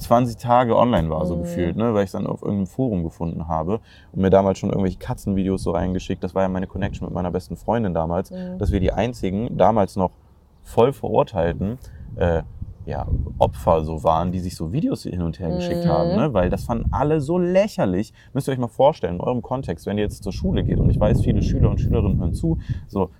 20 0.00 0.36
Tage 0.36 0.76
online 0.76 1.10
war, 1.10 1.26
so 1.26 1.36
Mhm. 1.36 1.40
gefühlt, 1.42 1.76
ne? 1.76 1.92
weil 1.94 2.02
ich 2.04 2.08
es 2.08 2.12
dann 2.12 2.26
auf 2.26 2.42
irgendeinem 2.42 2.66
Forum 2.66 3.02
gefunden 3.04 3.46
habe 3.48 3.80
und 4.12 4.22
mir 4.22 4.30
damals 4.30 4.58
schon 4.58 4.70
irgendwelche 4.70 4.98
Katzenvideos 4.98 5.62
so 5.62 5.72
reingeschickt. 5.72 6.22
Das 6.24 6.34
war 6.34 6.42
ja 6.42 6.48
meine 6.48 6.66
Connection 6.66 7.06
mit 7.06 7.14
meiner 7.14 7.30
besten 7.30 7.56
Freundin 7.56 7.94
damals, 7.94 8.30
Mhm. 8.30 8.58
dass 8.58 8.72
wir 8.72 8.80
die 8.80 8.92
einzigen, 8.92 9.56
damals 9.56 9.96
noch 9.96 10.10
voll 10.62 10.92
verurteilten, 10.92 11.78
äh, 12.16 12.42
ja, 12.86 13.06
Opfer 13.38 13.82
so 13.84 14.02
waren, 14.02 14.32
die 14.32 14.40
sich 14.40 14.56
so 14.56 14.72
Videos 14.72 15.02
hin 15.02 15.20
und 15.20 15.38
her 15.40 15.50
geschickt 15.50 15.84
Mhm. 15.84 15.88
haben, 15.90 16.16
ne? 16.16 16.32
weil 16.32 16.48
das 16.48 16.64
fanden 16.64 16.90
alle 16.90 17.20
so 17.20 17.36
lächerlich. 17.38 18.14
Müsst 18.32 18.48
ihr 18.48 18.52
euch 18.52 18.58
mal 18.58 18.68
vorstellen, 18.68 19.16
in 19.16 19.20
eurem 19.20 19.42
Kontext, 19.42 19.84
wenn 19.86 19.98
ihr 19.98 20.04
jetzt 20.04 20.22
zur 20.22 20.32
Schule 20.32 20.64
geht 20.64 20.78
und 20.80 20.88
ich 20.88 20.98
weiß, 20.98 21.20
viele 21.22 21.42
Schüler 21.42 21.68
und 21.68 21.80
Schülerinnen 21.80 22.18
hören 22.18 22.32
zu, 22.34 22.58
so, 22.86 23.10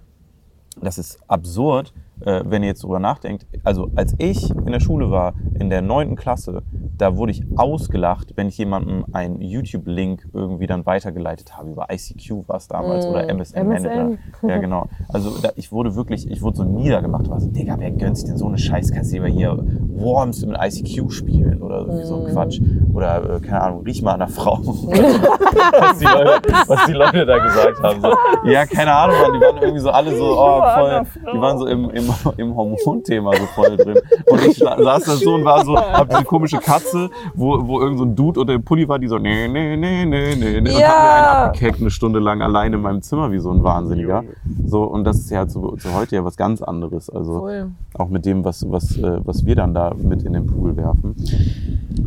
das 0.80 0.96
ist 0.96 1.18
absurd, 1.28 1.92
äh, 2.24 2.42
wenn 2.44 2.62
ihr 2.62 2.68
jetzt 2.68 2.82
drüber 2.82 2.98
nachdenkt. 2.98 3.46
Also 3.64 3.90
als 3.96 4.14
ich 4.18 4.50
in 4.50 4.72
der 4.72 4.80
Schule 4.80 5.10
war, 5.10 5.34
in 5.58 5.70
der 5.70 5.82
neunten 5.82 6.16
Klasse, 6.16 6.62
da 6.96 7.16
wurde 7.16 7.32
ich 7.32 7.42
ausgelacht, 7.56 8.32
wenn 8.36 8.48
ich 8.48 8.58
jemandem 8.58 9.04
einen 9.12 9.40
YouTube-Link 9.40 10.28
irgendwie 10.32 10.66
dann 10.66 10.84
weitergeleitet 10.86 11.56
habe. 11.56 11.70
Über 11.70 11.86
ICQ 11.92 12.48
war 12.48 12.56
es 12.56 12.66
damals 12.68 13.06
Mm, 13.06 13.10
oder 13.10 13.28
MSN, 13.28 13.58
MSN. 13.66 13.68
Manager. 13.68 14.18
Ja, 14.48 14.58
genau. 14.58 14.86
Also 15.08 15.30
da, 15.40 15.50
ich 15.56 15.70
wurde 15.70 15.94
wirklich, 15.94 16.28
ich 16.30 16.42
wurde 16.42 16.56
so 16.58 16.64
niedergemacht. 16.64 17.28
War 17.30 17.40
so, 17.40 17.48
Digga, 17.48 17.76
wer 17.78 17.90
gönnt 17.92 18.16
sich 18.16 18.26
denn 18.26 18.36
so 18.36 18.46
eine 18.48 18.58
Scheißkasse 18.58 19.24
hier? 19.26 19.56
Worms 19.94 20.44
mit 20.44 20.56
ICQ 20.60 21.10
spielen 21.12 21.62
oder 21.62 21.80
irgendwie 21.80 22.04
so 22.04 22.16
Mm. 22.18 22.26
ein 22.26 22.32
Quatsch. 22.32 22.60
Oder, 22.94 23.36
äh, 23.36 23.40
keine 23.40 23.62
Ahnung, 23.62 23.82
riech 23.84 24.02
mal 24.02 24.12
an 24.12 24.20
der 24.20 24.28
Frau. 24.28 24.58
was, 24.64 25.98
die 25.98 26.04
Leute, 26.04 26.52
was 26.66 26.86
die 26.86 26.92
Leute 26.92 27.26
da 27.26 27.38
gesagt 27.38 27.82
haben. 27.82 28.00
So, 28.00 28.12
ja, 28.50 28.66
keine 28.66 28.92
Ahnung, 28.92 29.16
Mann, 29.20 29.32
die 29.34 29.40
waren 29.40 29.56
irgendwie 29.62 29.80
so 29.80 29.90
alle 29.90 30.16
so, 30.16 30.36
oh, 30.38 30.62
voll, 30.74 31.02
die 31.32 31.40
waren 31.40 31.58
so 31.58 31.66
im, 31.66 31.90
im, 31.90 32.07
im 32.36 32.54
Hormonthema 32.54 33.32
so 33.36 33.46
voll 33.54 33.76
drin. 33.76 33.98
Und 34.26 34.44
ich 34.46 34.56
saß 34.58 35.04
da 35.04 35.16
so 35.16 35.34
und 35.34 35.44
war 35.44 35.64
so, 35.64 35.76
hab 35.76 36.08
diese 36.10 36.24
komische 36.24 36.58
Katze, 36.58 37.10
wo, 37.34 37.66
wo 37.66 37.80
irgend 37.80 37.98
so 37.98 38.04
ein 38.04 38.14
Dude 38.16 38.40
unter 38.40 38.52
dem 38.52 38.62
Pulli 38.62 38.88
war, 38.88 38.98
die 38.98 39.08
so, 39.08 39.18
nee, 39.18 39.48
nee, 39.48 39.76
nee, 39.76 40.04
nee, 40.04 40.34
nee, 40.36 40.60
nee. 40.60 40.70
Und 40.74 40.80
Ja. 40.80 40.88
hat 40.88 41.02
mir 41.02 41.10
einen 41.12 41.26
abgekeckt 41.26 41.80
eine 41.80 41.90
Stunde 41.90 42.18
lang 42.18 42.42
alleine 42.42 42.76
in 42.76 42.82
meinem 42.82 43.02
Zimmer 43.02 43.32
wie 43.32 43.38
so 43.38 43.50
ein 43.50 43.62
Wahnsinniger. 43.62 44.24
So, 44.66 44.84
und 44.84 45.04
das 45.04 45.18
ist 45.18 45.30
ja 45.30 45.46
zu, 45.48 45.76
zu 45.76 45.92
heute 45.94 46.16
ja 46.16 46.24
was 46.24 46.36
ganz 46.36 46.62
anderes. 46.62 47.10
Also 47.10 47.40
Voll. 47.40 47.70
auch 47.94 48.08
mit 48.08 48.26
dem, 48.26 48.44
was, 48.44 48.70
was, 48.70 48.96
äh, 48.96 49.20
was 49.24 49.44
wir 49.46 49.54
dann 49.56 49.74
da 49.74 49.94
mit 49.96 50.22
in 50.22 50.32
den 50.32 50.46
Pool 50.46 50.76
werfen. 50.76 51.14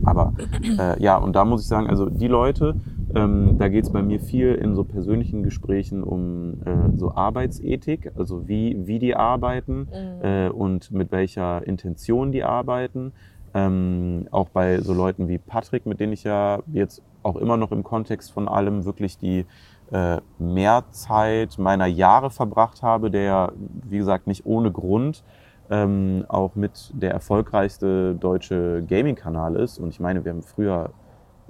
Aber 0.04 0.34
äh, 0.80 1.02
ja, 1.02 1.18
und 1.18 1.36
da 1.36 1.46
muss 1.46 1.62
ich 1.62 1.68
sagen, 1.68 1.88
also 1.88 2.08
die 2.10 2.28
Leute, 2.28 2.76
ähm, 3.15 3.58
da 3.58 3.67
geht 3.69 3.86
es 3.86 3.91
bei 3.91 4.02
mir 4.02 4.19
viel 4.19 4.56
in 4.56 4.76
so 4.76 4.84
persönlichen 4.84 5.43
Gesprächen 5.43 6.04
um 6.04 6.62
äh, 6.65 6.97
so 6.97 7.13
Arbeitsethik, 7.13 8.12
also 8.15 8.47
wie, 8.47 8.88
wie 8.88 9.00
die 9.00 9.15
arbeiten 9.15 9.88
Mhm. 9.91 10.26
äh, 10.26 10.50
und 10.50 10.91
mit 10.91 11.12
welcher 11.12 11.65
Intention 11.65 12.32
die 12.32 12.43
arbeiten. 12.43 13.13
Ähm, 13.54 14.28
auch 14.32 14.50
bei 14.50 14.80
so 14.80 14.93
Leuten 14.93 15.28
wie 15.28 15.38
Patrick, 15.38 15.86
mit 15.86 16.00
denen 16.00 16.13
ich 16.13 16.24
ja 16.24 16.60
jetzt 16.71 17.02
auch 17.21 17.36
immer 17.36 17.58
noch 17.58 17.71
im 17.71 17.84
Kontext 17.84 18.32
von 18.32 18.47
allem 18.47 18.86
wirklich 18.86 19.17
die 19.17 19.45
äh, 19.91 20.19
Mehrzeit 20.39 21.58
meiner 21.58 21.86
Jahre 21.86 22.30
verbracht 22.30 22.82
habe, 22.82 23.12
der 23.12 23.24
ja, 23.24 23.52
wie 23.89 23.97
gesagt, 23.97 24.26
nicht 24.28 24.45
ohne 24.45 24.71
Grund 24.71 25.24
ähm, 25.69 26.26
auch 26.30 26.56
mit 26.56 26.91
der 26.93 27.12
erfolgreichste 27.12 28.15
deutsche 28.15 28.84
Gaming-Kanal 28.88 29.56
ist. 29.58 29.80
Und 29.80 29.89
ich 29.89 30.00
meine, 30.00 30.24
wir 30.24 30.32
haben 30.32 30.43
früher 30.43 30.91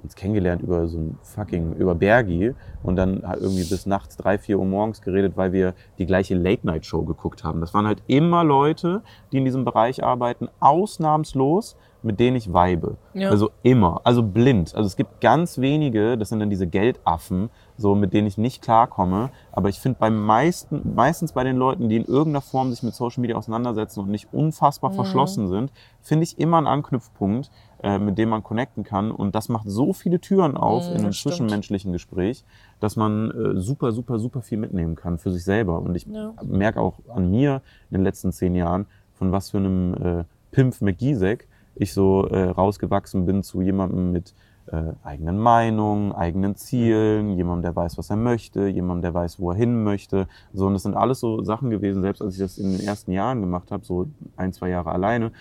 uns 0.02 0.16
kennengelernt 0.16 0.62
über 0.62 0.86
so 0.88 0.98
ein 0.98 1.18
fucking, 1.22 1.74
über 1.74 1.94
Bergi 1.94 2.54
und 2.82 2.96
dann 2.96 3.22
irgendwie 3.40 3.64
bis 3.64 3.86
nachts 3.86 4.16
drei, 4.16 4.38
vier 4.38 4.58
Uhr 4.58 4.64
morgens 4.64 5.00
geredet, 5.00 5.36
weil 5.36 5.52
wir 5.52 5.74
die 5.98 6.06
gleiche 6.06 6.34
Late-Night-Show 6.34 7.02
geguckt 7.02 7.44
haben. 7.44 7.60
Das 7.60 7.72
waren 7.72 7.86
halt 7.86 8.02
immer 8.08 8.42
Leute, 8.42 9.02
die 9.30 9.38
in 9.38 9.44
diesem 9.44 9.64
Bereich 9.64 10.02
arbeiten, 10.02 10.48
ausnahmslos, 10.60 11.76
mit 12.04 12.18
denen 12.18 12.36
ich 12.36 12.52
weibe. 12.52 12.96
Ja. 13.14 13.30
Also 13.30 13.50
immer, 13.62 14.00
also 14.02 14.24
blind. 14.24 14.74
Also 14.74 14.88
es 14.88 14.96
gibt 14.96 15.20
ganz 15.20 15.58
wenige, 15.58 16.18
das 16.18 16.30
sind 16.30 16.40
dann 16.40 16.50
diese 16.50 16.66
Geldaffen, 16.66 17.48
so 17.76 17.94
mit 17.94 18.12
denen 18.12 18.26
ich 18.26 18.36
nicht 18.38 18.60
klarkomme. 18.60 19.30
Aber 19.52 19.68
ich 19.68 19.78
finde 19.78 19.98
beim 20.00 20.20
meisten, 20.20 20.94
meistens 20.96 21.32
bei 21.32 21.44
den 21.44 21.56
Leuten, 21.56 21.88
die 21.88 21.96
in 21.96 22.04
irgendeiner 22.04 22.40
Form 22.40 22.70
sich 22.70 22.82
mit 22.82 22.94
Social 22.94 23.20
Media 23.20 23.36
auseinandersetzen 23.36 24.00
und 24.00 24.10
nicht 24.10 24.28
unfassbar 24.32 24.90
Mhm. 24.90 24.94
verschlossen 24.96 25.46
sind, 25.48 25.72
finde 26.00 26.24
ich 26.24 26.40
immer 26.40 26.58
einen 26.58 26.66
Anknüpfpunkt, 26.66 27.52
äh, 27.82 27.98
mit 27.98 28.18
dem 28.18 28.28
man 28.30 28.42
connecten 28.42 28.84
kann. 28.84 29.10
Und 29.10 29.34
das 29.34 29.48
macht 29.48 29.68
so 29.68 29.92
viele 29.92 30.20
Türen 30.20 30.56
auf 30.56 30.88
Mhm, 30.88 30.96
in 30.96 31.02
einem 31.02 31.12
stimmt. 31.12 31.34
zwischenmenschlichen 31.34 31.92
Gespräch, 31.92 32.44
dass 32.80 32.96
man 32.96 33.30
äh, 33.30 33.60
super, 33.60 33.92
super, 33.92 34.18
super 34.18 34.42
viel 34.42 34.58
mitnehmen 34.58 34.94
kann 34.94 35.18
für 35.18 35.30
sich 35.30 35.44
selber. 35.44 35.80
Und 35.80 35.94
ich 35.94 36.06
Ja. 36.06 36.32
merke 36.42 36.80
auch 36.80 37.00
an 37.14 37.30
mir 37.30 37.62
in 37.90 37.98
den 37.98 38.04
letzten 38.04 38.32
zehn 38.32 38.54
Jahren, 38.54 38.86
von 39.12 39.32
was 39.32 39.50
für 39.50 39.58
einem 39.58 39.94
äh, 39.94 40.24
Pimpf 40.50 40.80
McGiesek 40.80 41.48
ich 41.74 41.94
so 41.94 42.26
äh, 42.26 42.50
rausgewachsen 42.50 43.24
bin 43.24 43.42
zu 43.42 43.62
jemandem 43.62 44.12
mit 44.12 44.34
äh, 44.66 44.92
eigenen 45.02 45.38
Meinungen, 45.38 46.12
eigenen 46.12 46.54
Zielen, 46.54 47.36
jemandem, 47.36 47.62
der 47.62 47.76
weiß, 47.76 47.98
was 47.98 48.10
er 48.10 48.16
möchte, 48.16 48.68
jemandem, 48.68 49.02
der 49.02 49.14
weiß, 49.14 49.40
wo 49.40 49.50
er 49.50 49.56
hin 49.56 49.82
möchte. 49.82 50.28
So, 50.52 50.66
und 50.66 50.74
das 50.74 50.82
sind 50.84 50.94
alles 50.94 51.18
so 51.20 51.42
Sachen 51.42 51.70
gewesen, 51.70 52.02
selbst 52.02 52.22
als 52.22 52.34
ich 52.34 52.40
das 52.40 52.58
in 52.58 52.72
den 52.76 52.80
ersten 52.86 53.10
Jahren 53.10 53.40
gemacht 53.40 53.70
habe, 53.72 53.84
so 53.84 54.06
ein, 54.36 54.52
zwei 54.52 54.68
Jahre 54.68 54.92
alleine, 54.92 55.32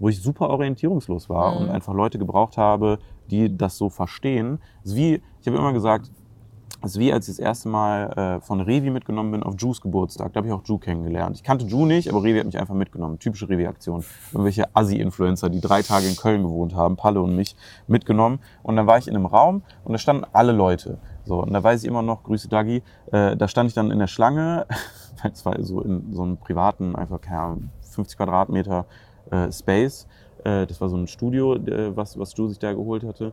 wo 0.00 0.08
ich 0.08 0.20
super 0.20 0.50
orientierungslos 0.50 1.28
war 1.28 1.52
Mhm. 1.54 1.56
und 1.58 1.70
einfach 1.70 1.94
Leute 1.94 2.18
gebraucht 2.18 2.56
habe, 2.56 2.98
die 3.30 3.56
das 3.56 3.76
so 3.76 3.88
verstehen. 3.90 4.58
Es 4.82 4.90
ist 4.90 4.96
wie, 4.96 5.22
ich 5.40 5.46
habe 5.46 5.56
immer 5.58 5.72
gesagt, 5.72 6.10
es 6.82 6.92
ist 6.92 6.98
wie 6.98 7.12
als 7.12 7.28
ich 7.28 7.36
das 7.36 7.44
erste 7.44 7.68
Mal 7.68 8.10
äh, 8.16 8.40
von 8.40 8.62
Revi 8.62 8.88
mitgenommen 8.88 9.32
bin 9.32 9.42
auf 9.42 9.54
Ju's 9.58 9.82
Geburtstag. 9.82 10.32
Da 10.32 10.38
habe 10.38 10.46
ich 10.48 10.52
auch 10.54 10.64
Ju 10.64 10.78
kennengelernt. 10.78 11.36
Ich 11.36 11.42
kannte 11.42 11.66
Ju 11.66 11.84
nicht, 11.84 12.08
aber 12.08 12.22
Revi 12.22 12.38
hat 12.38 12.46
mich 12.46 12.58
einfach 12.58 12.74
mitgenommen. 12.74 13.18
Typische 13.18 13.50
Revi-Aktion. 13.50 14.02
Irgendwelche 14.32 14.74
Assi-Influencer, 14.74 15.50
die 15.50 15.60
drei 15.60 15.82
Tage 15.82 16.06
in 16.08 16.16
Köln 16.16 16.42
gewohnt 16.42 16.74
haben, 16.74 16.96
Palle 16.96 17.20
und 17.20 17.36
mich, 17.36 17.54
mitgenommen. 17.86 18.38
Und 18.62 18.76
dann 18.76 18.86
war 18.86 18.96
ich 18.96 19.06
in 19.08 19.14
einem 19.14 19.26
Raum 19.26 19.62
und 19.84 19.92
da 19.92 19.98
standen 19.98 20.24
alle 20.32 20.52
Leute. 20.52 20.98
So, 21.26 21.42
und 21.42 21.52
da 21.52 21.62
weiß 21.62 21.82
ich 21.82 21.88
immer 21.88 22.00
noch, 22.00 22.22
Grüße 22.22 22.48
Dagi, 22.48 22.82
äh, 23.12 23.36
da 23.36 23.46
stand 23.46 23.68
ich 23.68 23.74
dann 23.74 23.90
in 23.90 23.98
der 23.98 24.06
Schlange, 24.06 24.64
weil 25.22 25.32
es 25.32 25.44
war 25.44 25.62
so 25.62 25.82
in 25.82 26.14
so 26.14 26.22
einem 26.22 26.38
privaten, 26.38 26.96
einfach, 26.96 27.20
keine 27.20 27.40
Ahnung, 27.40 27.70
50 27.90 28.16
Quadratmeter 28.16 28.86
äh, 29.30 29.50
Space. 29.52 30.06
Äh, 30.44 30.66
das 30.66 30.80
war 30.80 30.88
so 30.88 30.96
ein 30.96 31.06
Studio, 31.06 31.54
äh, 31.54 31.96
was, 31.96 32.18
was 32.18 32.36
Ju 32.36 32.48
sich 32.48 32.58
da 32.58 32.72
geholt 32.72 33.04
hatte. 33.04 33.32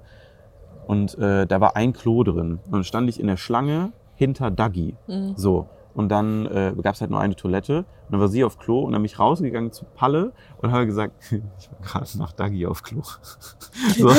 Und 0.87 1.17
äh, 1.17 1.45
da 1.45 1.59
war 1.59 1.75
ein 1.75 1.93
Klo 1.93 2.23
drin. 2.23 2.59
Und 2.65 2.71
dann 2.71 2.83
stand 2.83 3.09
ich 3.09 3.19
in 3.19 3.27
der 3.27 3.37
Schlange 3.37 3.91
hinter 4.15 4.51
Dagi. 4.51 4.95
Mhm. 5.07 5.33
So. 5.35 5.67
Und 5.97 6.09
dann 6.09 6.45
äh, 6.45 6.73
gab 6.83 6.93
es 6.93 7.01
halt 7.01 7.09
nur 7.09 7.19
eine 7.19 7.35
Toilette. 7.35 7.79
Und 7.79 7.85
dann 8.11 8.19
war 8.21 8.27
sie 8.27 8.43
auf 8.43 8.59
Klo 8.59 8.81
und 8.81 8.91
dann 8.93 9.01
bin 9.01 9.07
ich 9.07 9.17
rausgegangen 9.17 9.71
zu 9.71 9.83
Palle 9.83 10.31
und 10.61 10.71
habe 10.71 10.85
gesagt, 10.85 11.13
ich 11.31 11.71
war 11.71 11.79
gerade 11.81 12.17
nach 12.19 12.31
Dagi 12.33 12.67
auf 12.67 12.83
Klo. 12.83 13.01
so, 13.97 14.09
ihr, 14.09 14.15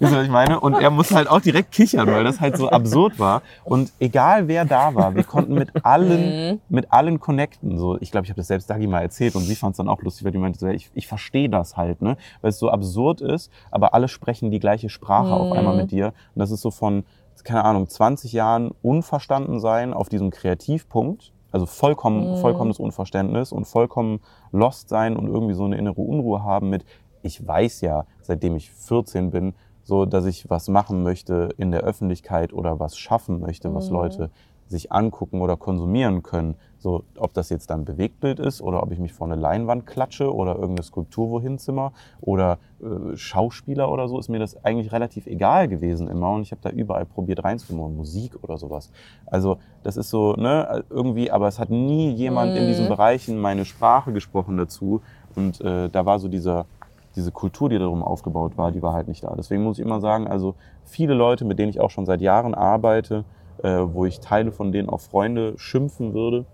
was 0.00 0.24
ich 0.24 0.30
meine? 0.30 0.58
Und 0.58 0.74
er 0.74 0.90
musste 0.90 1.14
halt 1.14 1.28
auch 1.28 1.40
direkt 1.40 1.70
kichern, 1.72 2.08
weil 2.08 2.24
das 2.24 2.40
halt 2.40 2.56
so 2.56 2.68
absurd 2.70 3.18
war. 3.18 3.42
Und 3.64 3.92
egal 4.00 4.48
wer 4.48 4.64
da 4.64 4.94
war, 4.94 5.14
wir 5.14 5.24
konnten 5.24 5.54
mit 5.54 5.84
allen, 5.84 6.52
Mhm. 6.52 6.60
mit 6.70 6.92
allen 6.92 7.20
connecten. 7.20 7.78
So, 7.78 7.98
ich 8.00 8.10
glaube, 8.10 8.24
ich 8.24 8.30
habe 8.30 8.38
das 8.40 8.46
selbst 8.46 8.70
Dagi 8.70 8.86
mal 8.86 9.00
erzählt 9.02 9.34
und 9.34 9.42
sie 9.42 9.54
fand 9.54 9.72
es 9.72 9.76
dann 9.76 9.88
auch 9.88 10.00
lustig, 10.02 10.24
weil 10.24 10.32
die 10.32 10.38
meinte, 10.38 10.58
so, 10.58 10.66
ja, 10.66 10.72
ich, 10.72 10.90
ich 10.94 11.06
verstehe 11.06 11.48
das 11.50 11.76
halt, 11.76 12.00
ne? 12.00 12.16
Weil 12.40 12.48
es 12.50 12.58
so 12.58 12.70
absurd 12.70 13.20
ist, 13.20 13.50
aber 13.70 13.92
alle 13.92 14.08
sprechen 14.08 14.50
die 14.50 14.60
gleiche 14.60 14.88
Sprache 14.88 15.34
auf 15.34 15.48
Mhm. 15.50 15.52
einmal 15.58 15.74
mit 15.74 15.90
dir. 15.90 16.06
Und 16.34 16.40
das 16.40 16.50
ist 16.50 16.62
so 16.62 16.70
von, 16.70 17.04
keine 17.44 17.64
Ahnung, 17.64 17.88
20 17.88 18.32
Jahren 18.32 18.70
unverstanden 18.82 19.60
sein 19.60 19.92
auf 19.94 20.08
diesem 20.08 20.30
Kreativpunkt. 20.30 21.32
Also 21.50 21.66
vollkommen, 21.66 22.30
Mhm. 22.30 22.36
vollkommenes 22.36 22.78
Unverständnis 22.78 23.52
und 23.52 23.66
vollkommen 23.66 24.20
lost 24.52 24.88
sein 24.88 25.16
und 25.16 25.26
irgendwie 25.26 25.54
so 25.54 25.64
eine 25.64 25.76
innere 25.76 26.00
Unruhe 26.00 26.42
haben 26.42 26.70
mit, 26.70 26.84
ich 27.22 27.46
weiß 27.46 27.82
ja, 27.82 28.06
seitdem 28.22 28.56
ich 28.56 28.70
14 28.70 29.30
bin, 29.30 29.54
so, 29.84 30.06
dass 30.06 30.24
ich 30.24 30.48
was 30.48 30.68
machen 30.68 31.02
möchte 31.02 31.50
in 31.58 31.70
der 31.70 31.80
Öffentlichkeit 31.82 32.52
oder 32.52 32.78
was 32.80 32.96
schaffen 32.96 33.40
möchte, 33.40 33.74
was 33.74 33.88
Mhm. 33.90 33.96
Leute 33.96 34.30
sich 34.66 34.92
angucken 34.92 35.40
oder 35.42 35.56
konsumieren 35.56 36.22
können. 36.22 36.54
So, 36.82 37.04
ob 37.16 37.32
das 37.32 37.48
jetzt 37.48 37.70
dann 37.70 37.84
Bewegtbild 37.84 38.40
ist 38.40 38.60
oder 38.60 38.82
ob 38.82 38.90
ich 38.90 38.98
mich 38.98 39.12
vor 39.12 39.28
eine 39.28 39.36
Leinwand 39.40 39.86
klatsche 39.86 40.34
oder 40.34 40.56
irgendeine 40.56 40.82
Skulptur 40.82 41.30
wohin 41.30 41.56
zimmer 41.58 41.92
oder 42.20 42.58
äh, 42.80 43.16
Schauspieler 43.16 43.88
oder 43.88 44.08
so, 44.08 44.18
ist 44.18 44.28
mir 44.28 44.40
das 44.40 44.64
eigentlich 44.64 44.90
relativ 44.90 45.28
egal 45.28 45.68
gewesen 45.68 46.08
immer 46.08 46.30
und 46.32 46.42
ich 46.42 46.50
habe 46.50 46.60
da 46.60 46.70
überall 46.70 47.06
probiert 47.06 47.44
reinzukommen, 47.44 47.96
Musik 47.96 48.32
oder 48.42 48.58
sowas. 48.58 48.90
Also 49.26 49.58
das 49.84 49.96
ist 49.96 50.10
so, 50.10 50.32
ne, 50.32 50.82
irgendwie, 50.90 51.30
aber 51.30 51.46
es 51.46 51.60
hat 51.60 51.70
nie 51.70 52.10
jemand 52.10 52.56
in 52.56 52.66
diesen 52.66 52.86
Mhm. 52.86 52.88
Bereichen 52.88 53.38
meine 53.40 53.64
Sprache 53.64 54.12
gesprochen 54.12 54.56
dazu 54.56 55.02
und 55.36 55.60
äh, 55.60 55.88
da 55.88 56.04
war 56.04 56.18
so 56.18 56.26
dieser, 56.26 56.66
diese 57.14 57.30
Kultur, 57.30 57.68
die 57.68 57.78
darum 57.78 58.02
aufgebaut 58.02 58.58
war, 58.58 58.72
die 58.72 58.82
war 58.82 58.92
halt 58.92 59.06
nicht 59.06 59.22
da. 59.22 59.32
Deswegen 59.36 59.62
muss 59.62 59.78
ich 59.78 59.84
immer 59.84 60.00
sagen, 60.00 60.26
also 60.26 60.56
viele 60.82 61.14
Leute, 61.14 61.44
mit 61.44 61.60
denen 61.60 61.70
ich 61.70 61.78
auch 61.78 61.90
schon 61.90 62.06
seit 62.06 62.20
Jahren 62.20 62.54
arbeite, 62.54 63.24
äh, 63.62 63.78
wo 63.86 64.04
ich 64.04 64.18
Teile 64.18 64.50
von 64.50 64.72
denen 64.72 64.88
auf 64.88 65.02
Freunde 65.02 65.54
schimpfen 65.58 66.12
würde, 66.12 66.44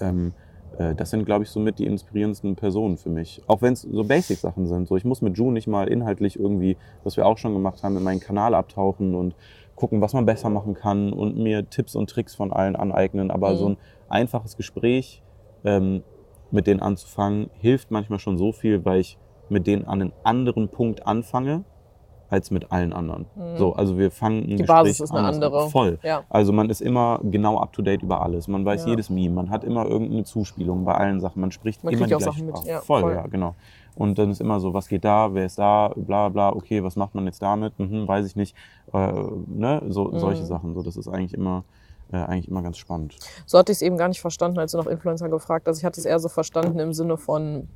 ähm, 0.00 0.32
äh, 0.78 0.94
das 0.94 1.10
sind, 1.10 1.24
glaube 1.24 1.44
ich, 1.44 1.50
somit 1.50 1.78
die 1.78 1.86
inspirierendsten 1.86 2.56
Personen 2.56 2.96
für 2.96 3.10
mich. 3.10 3.42
Auch 3.46 3.62
wenn 3.62 3.74
es 3.74 3.82
so 3.82 4.04
Basic-Sachen 4.04 4.66
sind. 4.66 4.88
So, 4.88 4.96
ich 4.96 5.04
muss 5.04 5.22
mit 5.22 5.36
Ju 5.36 5.50
nicht 5.50 5.66
mal 5.66 5.88
inhaltlich 5.88 6.38
irgendwie, 6.38 6.76
was 7.02 7.16
wir 7.16 7.26
auch 7.26 7.38
schon 7.38 7.54
gemacht 7.54 7.82
haben, 7.82 7.96
in 7.96 8.02
meinen 8.02 8.20
Kanal 8.20 8.54
abtauchen 8.54 9.14
und 9.14 9.34
gucken, 9.74 10.00
was 10.00 10.12
man 10.12 10.26
besser 10.26 10.50
machen 10.50 10.74
kann 10.74 11.12
und 11.12 11.36
mir 11.36 11.68
Tipps 11.68 11.94
und 11.94 12.08
Tricks 12.10 12.34
von 12.34 12.52
allen 12.52 12.76
aneignen. 12.76 13.30
Aber 13.30 13.52
Mhm. 13.52 13.56
so 13.56 13.68
ein 13.70 13.76
einfaches 14.08 14.56
Gespräch 14.56 15.22
ähm, 15.64 16.02
mit 16.50 16.66
denen 16.66 16.80
anzufangen, 16.80 17.50
hilft 17.54 17.90
manchmal 17.90 18.18
schon 18.18 18.38
so 18.38 18.52
viel, 18.52 18.84
weil 18.84 19.00
ich 19.00 19.18
mit 19.48 19.66
denen 19.66 19.84
an 19.86 20.00
einen 20.00 20.12
anderen 20.22 20.68
Punkt 20.68 21.06
anfange 21.06 21.64
als 22.34 22.50
mit 22.50 22.70
allen 22.72 22.92
anderen. 22.92 23.26
Mhm. 23.36 23.56
So, 23.56 23.72
also 23.74 23.96
wir 23.96 24.10
fangen 24.10 24.38
ein 24.42 24.48
Die 24.48 24.56
Gespräch 24.56 24.66
Basis 24.66 25.00
ist 25.00 25.10
eine 25.12 25.28
andere. 25.28 25.70
Voll. 25.70 25.98
Ja. 26.02 26.24
Also 26.28 26.52
man 26.52 26.68
ist 26.68 26.80
immer 26.82 27.20
genau 27.22 27.58
up 27.58 27.72
to 27.72 27.80
date 27.82 28.02
über 28.02 28.22
alles. 28.22 28.48
Man 28.48 28.64
weiß 28.64 28.84
Ja. 28.84 28.90
jedes 28.90 29.08
Meme, 29.08 29.34
man 29.34 29.50
hat 29.50 29.62
immer 29.64 29.86
irgendeine 29.86 30.24
Zuspielung 30.24 30.84
bei 30.84 30.94
allen 30.94 31.20
Sachen. 31.20 31.40
Man 31.40 31.52
spricht 31.52 31.84
Man 31.84 31.94
immer 31.94 32.06
die 32.06 32.14
auch 32.14 32.18
gleiche 32.18 32.32
Sachen 32.32 32.46
mit, 32.46 32.56
Sprache. 32.56 32.68
ja, 32.68 32.80
voll, 32.80 33.00
voll. 33.02 33.14
ja, 33.14 33.26
genau. 33.28 33.54
Und 33.96 34.18
dann 34.18 34.30
ist 34.32 34.40
immer 34.40 34.58
so, 34.58 34.74
was 34.74 34.88
geht 34.88 35.04
da, 35.04 35.32
wer 35.32 35.46
ist 35.46 35.56
da, 35.58 35.92
bla 35.94 36.28
bla, 36.28 36.50
okay, 36.52 36.82
was 36.82 36.96
macht 36.96 37.14
man 37.14 37.26
jetzt 37.26 37.40
damit? 37.40 37.78
Mhm, 37.78 38.08
weiß 38.08 38.26
ich 38.26 38.34
nicht. 38.34 38.56
Äh, 38.92 39.12
ne? 39.46 39.82
so, 39.88 40.18
Solche 40.18 40.42
Mhm. 40.42 40.46
Sachen. 40.46 40.74
So, 40.74 40.82
das 40.82 40.96
ist 40.96 41.06
eigentlich 41.06 41.32
immer, 41.34 41.62
äh, 42.12 42.16
eigentlich 42.16 42.48
immer 42.48 42.62
ganz 42.62 42.76
spannend. 42.78 43.14
So 43.46 43.56
hatte 43.56 43.70
ich 43.70 43.78
es 43.78 43.82
eben 43.82 43.96
gar 43.96 44.08
nicht 44.08 44.20
verstanden, 44.20 44.58
als 44.58 44.72
du 44.72 44.78
nach 44.78 44.86
Influencer 44.86 45.28
gefragt 45.28 45.68
hast. 45.68 45.78
Ich 45.78 45.84
hatte 45.84 46.00
es 46.00 46.06
eher 46.06 46.18
so 46.18 46.28
verstanden 46.28 46.80
im 46.80 46.92
Sinne 46.92 47.16
von, 47.16 47.68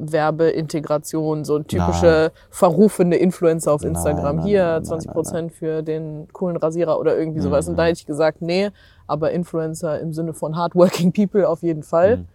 Werbeintegration, 0.00 1.44
so 1.44 1.58
typische 1.60 2.32
verrufene 2.50 3.16
Influencer 3.16 3.72
auf 3.72 3.82
Nein, 3.82 3.90
Instagram. 3.90 4.36
nein, 4.36 4.44
Hier 4.46 4.62
nein, 4.64 4.72
nein, 4.74 4.84
20 4.84 5.06
nein, 5.06 5.14
Prozent 5.14 5.52
für 5.52 5.82
den 5.82 6.28
coolen 6.32 6.56
Rasierer 6.56 6.98
oder 6.98 7.16
irgendwie 7.16 7.40
sowas. 7.40 7.68
Und 7.68 7.76
da 7.76 7.84
hätte 7.84 7.98
ich 8.00 8.06
gesagt, 8.06 8.42
nee, 8.42 8.70
aber 9.06 9.32
Influencer 9.32 10.00
im 10.00 10.12
Sinne 10.12 10.32
von 10.34 10.56
hardworking 10.56 11.12
people 11.12 11.48
auf 11.48 11.62
jeden 11.62 11.82
Fall. 11.82 12.18
Mhm. 12.18 12.28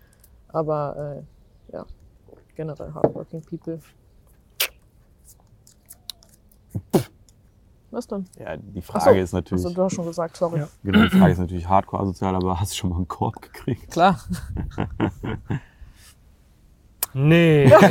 Aber 0.50 1.24
äh, 1.70 1.74
ja, 1.76 1.86
generell 2.56 2.94
hardworking 2.94 3.42
people. 3.42 3.80
Was 7.92 8.08
denn? 8.08 8.26
Ja, 8.40 8.58
die 8.58 8.82
Frage 8.82 9.20
so. 9.20 9.24
ist 9.24 9.34
natürlich, 9.34 9.64
Also, 9.64 9.76
du 9.76 9.84
hast 9.84 9.94
schon 9.94 10.06
gesagt, 10.06 10.36
sorry. 10.36 10.60
Ja. 10.62 10.68
genau, 10.84 11.04
die 11.04 11.10
Frage 11.12 11.32
ist 11.34 11.38
natürlich 11.38 11.68
hardcore 11.68 12.02
asozial, 12.02 12.36
aber 12.36 12.60
hast 12.60 12.72
du 12.72 12.76
schon 12.78 12.90
mal 12.90 12.96
einen 12.96 13.08
Korb 13.08 13.40
gekriegt? 13.42 13.92
Klar. 13.92 14.20
Nee, 17.16 17.68
nein, 17.82 17.90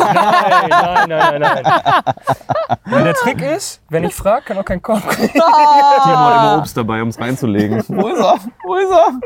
nein, 0.69 1.09
nein, 1.09 1.41
nein, 1.41 1.63
nein. 1.63 3.05
Der 3.05 3.15
Trick 3.15 3.41
ist, 3.41 3.81
wenn 3.89 4.03
ich 4.03 4.15
frage, 4.15 4.47
kann 4.47 4.59
auch 4.59 4.65
kein 4.65 4.83
Korb 4.83 5.07
kriegen. 5.09 5.33
Die 5.33 5.41
haben 5.41 6.19
halt 6.19 6.41
immer 6.41 6.59
Obst 6.59 6.77
dabei, 6.77 7.01
um 7.03 7.09
es 7.09 7.21
reinzulegen. 7.21 7.85
Wo 7.89 8.09
ist 8.09 8.19
er? 8.19 8.39
Wo 8.65 8.75
ist 8.77 8.91
er? 8.91 9.21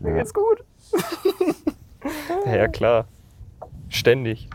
Mir 0.00 0.12
geht's 0.12 0.34
gut. 0.34 0.62
Ja, 2.44 2.68
klar. 2.68 3.06
Ständig. 3.88 4.50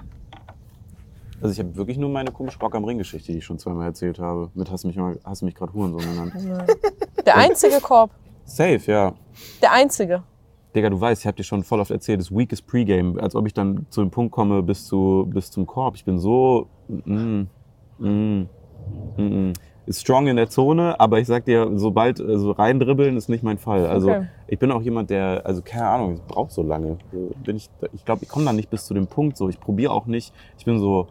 Also 1.41 1.53
ich 1.53 1.59
habe 1.59 1.75
wirklich 1.75 1.97
nur 1.97 2.09
meine 2.09 2.31
komische 2.31 2.59
Rock 2.59 2.75
am 2.75 2.83
Ring 2.85 2.99
Geschichte, 2.99 3.31
die 3.31 3.39
ich 3.39 3.45
schon 3.45 3.57
zweimal 3.57 3.87
erzählt 3.87 4.19
habe. 4.19 4.51
Mit 4.53 4.69
hast 4.69 4.83
du 4.83 4.87
mich 4.87 4.97
mal, 4.97 5.19
hast 5.23 5.41
du 5.41 5.45
mich 5.45 5.55
gerade 5.55 5.73
Hurensohn 5.73 6.01
genannt. 6.01 6.33
Der 7.25 7.35
einzige 7.37 7.81
Korb. 7.81 8.11
Safe, 8.45 8.81
ja. 8.85 9.13
Der 9.63 9.71
einzige. 9.71 10.21
Digga, 10.75 10.89
du 10.89 10.99
weißt, 11.01 11.21
ich 11.21 11.27
habe 11.27 11.35
dir 11.35 11.43
schon 11.43 11.63
voll 11.63 11.79
oft 11.81 11.91
erzählt, 11.91 12.21
das 12.21 12.31
weakest 12.31 12.65
Pregame, 12.65 13.21
als 13.21 13.35
ob 13.35 13.45
ich 13.47 13.53
dann 13.53 13.87
zu 13.89 14.01
dem 14.01 14.11
Punkt 14.11 14.31
komme 14.31 14.63
bis, 14.63 14.85
zu, 14.85 15.25
bis 15.29 15.51
zum 15.51 15.65
Korb. 15.65 15.95
Ich 15.95 16.05
bin 16.05 16.17
so 16.19 16.69
mm, 16.87 17.41
mm, 17.97 18.49
mm, 19.17 19.21
mm. 19.21 19.53
ist 19.85 20.01
strong 20.01 20.27
in 20.27 20.37
der 20.37 20.49
Zone, 20.49 20.99
aber 20.99 21.19
ich 21.19 21.27
sag 21.27 21.45
dir, 21.45 21.69
sobald 21.75 22.19
äh, 22.21 22.37
so 22.39 22.51
reindribbeln 22.51 23.17
ist 23.17 23.27
nicht 23.29 23.43
mein 23.43 23.57
Fall. 23.57 23.85
Also 23.87 24.11
Okay. 24.11 24.27
ich 24.47 24.59
bin 24.59 24.71
auch 24.71 24.81
jemand, 24.81 25.09
der, 25.09 25.45
also 25.45 25.61
keine 25.61 25.87
Ahnung, 25.87 26.13
ich 26.13 26.25
brauche 26.25 26.51
so 26.51 26.61
lange. 26.63 26.97
Bin 27.11 27.57
ich 27.57 27.69
ich 27.91 28.05
glaube, 28.05 28.23
ich 28.23 28.29
komme 28.29 28.45
da 28.45 28.53
nicht 28.53 28.69
bis 28.69 28.85
zu 28.85 28.93
dem 28.93 29.07
Punkt. 29.07 29.37
So, 29.37 29.49
ich 29.49 29.59
probiere 29.59 29.91
auch 29.91 30.05
nicht. 30.05 30.33
Ich 30.57 30.65
bin 30.65 30.79
so, 30.79 31.09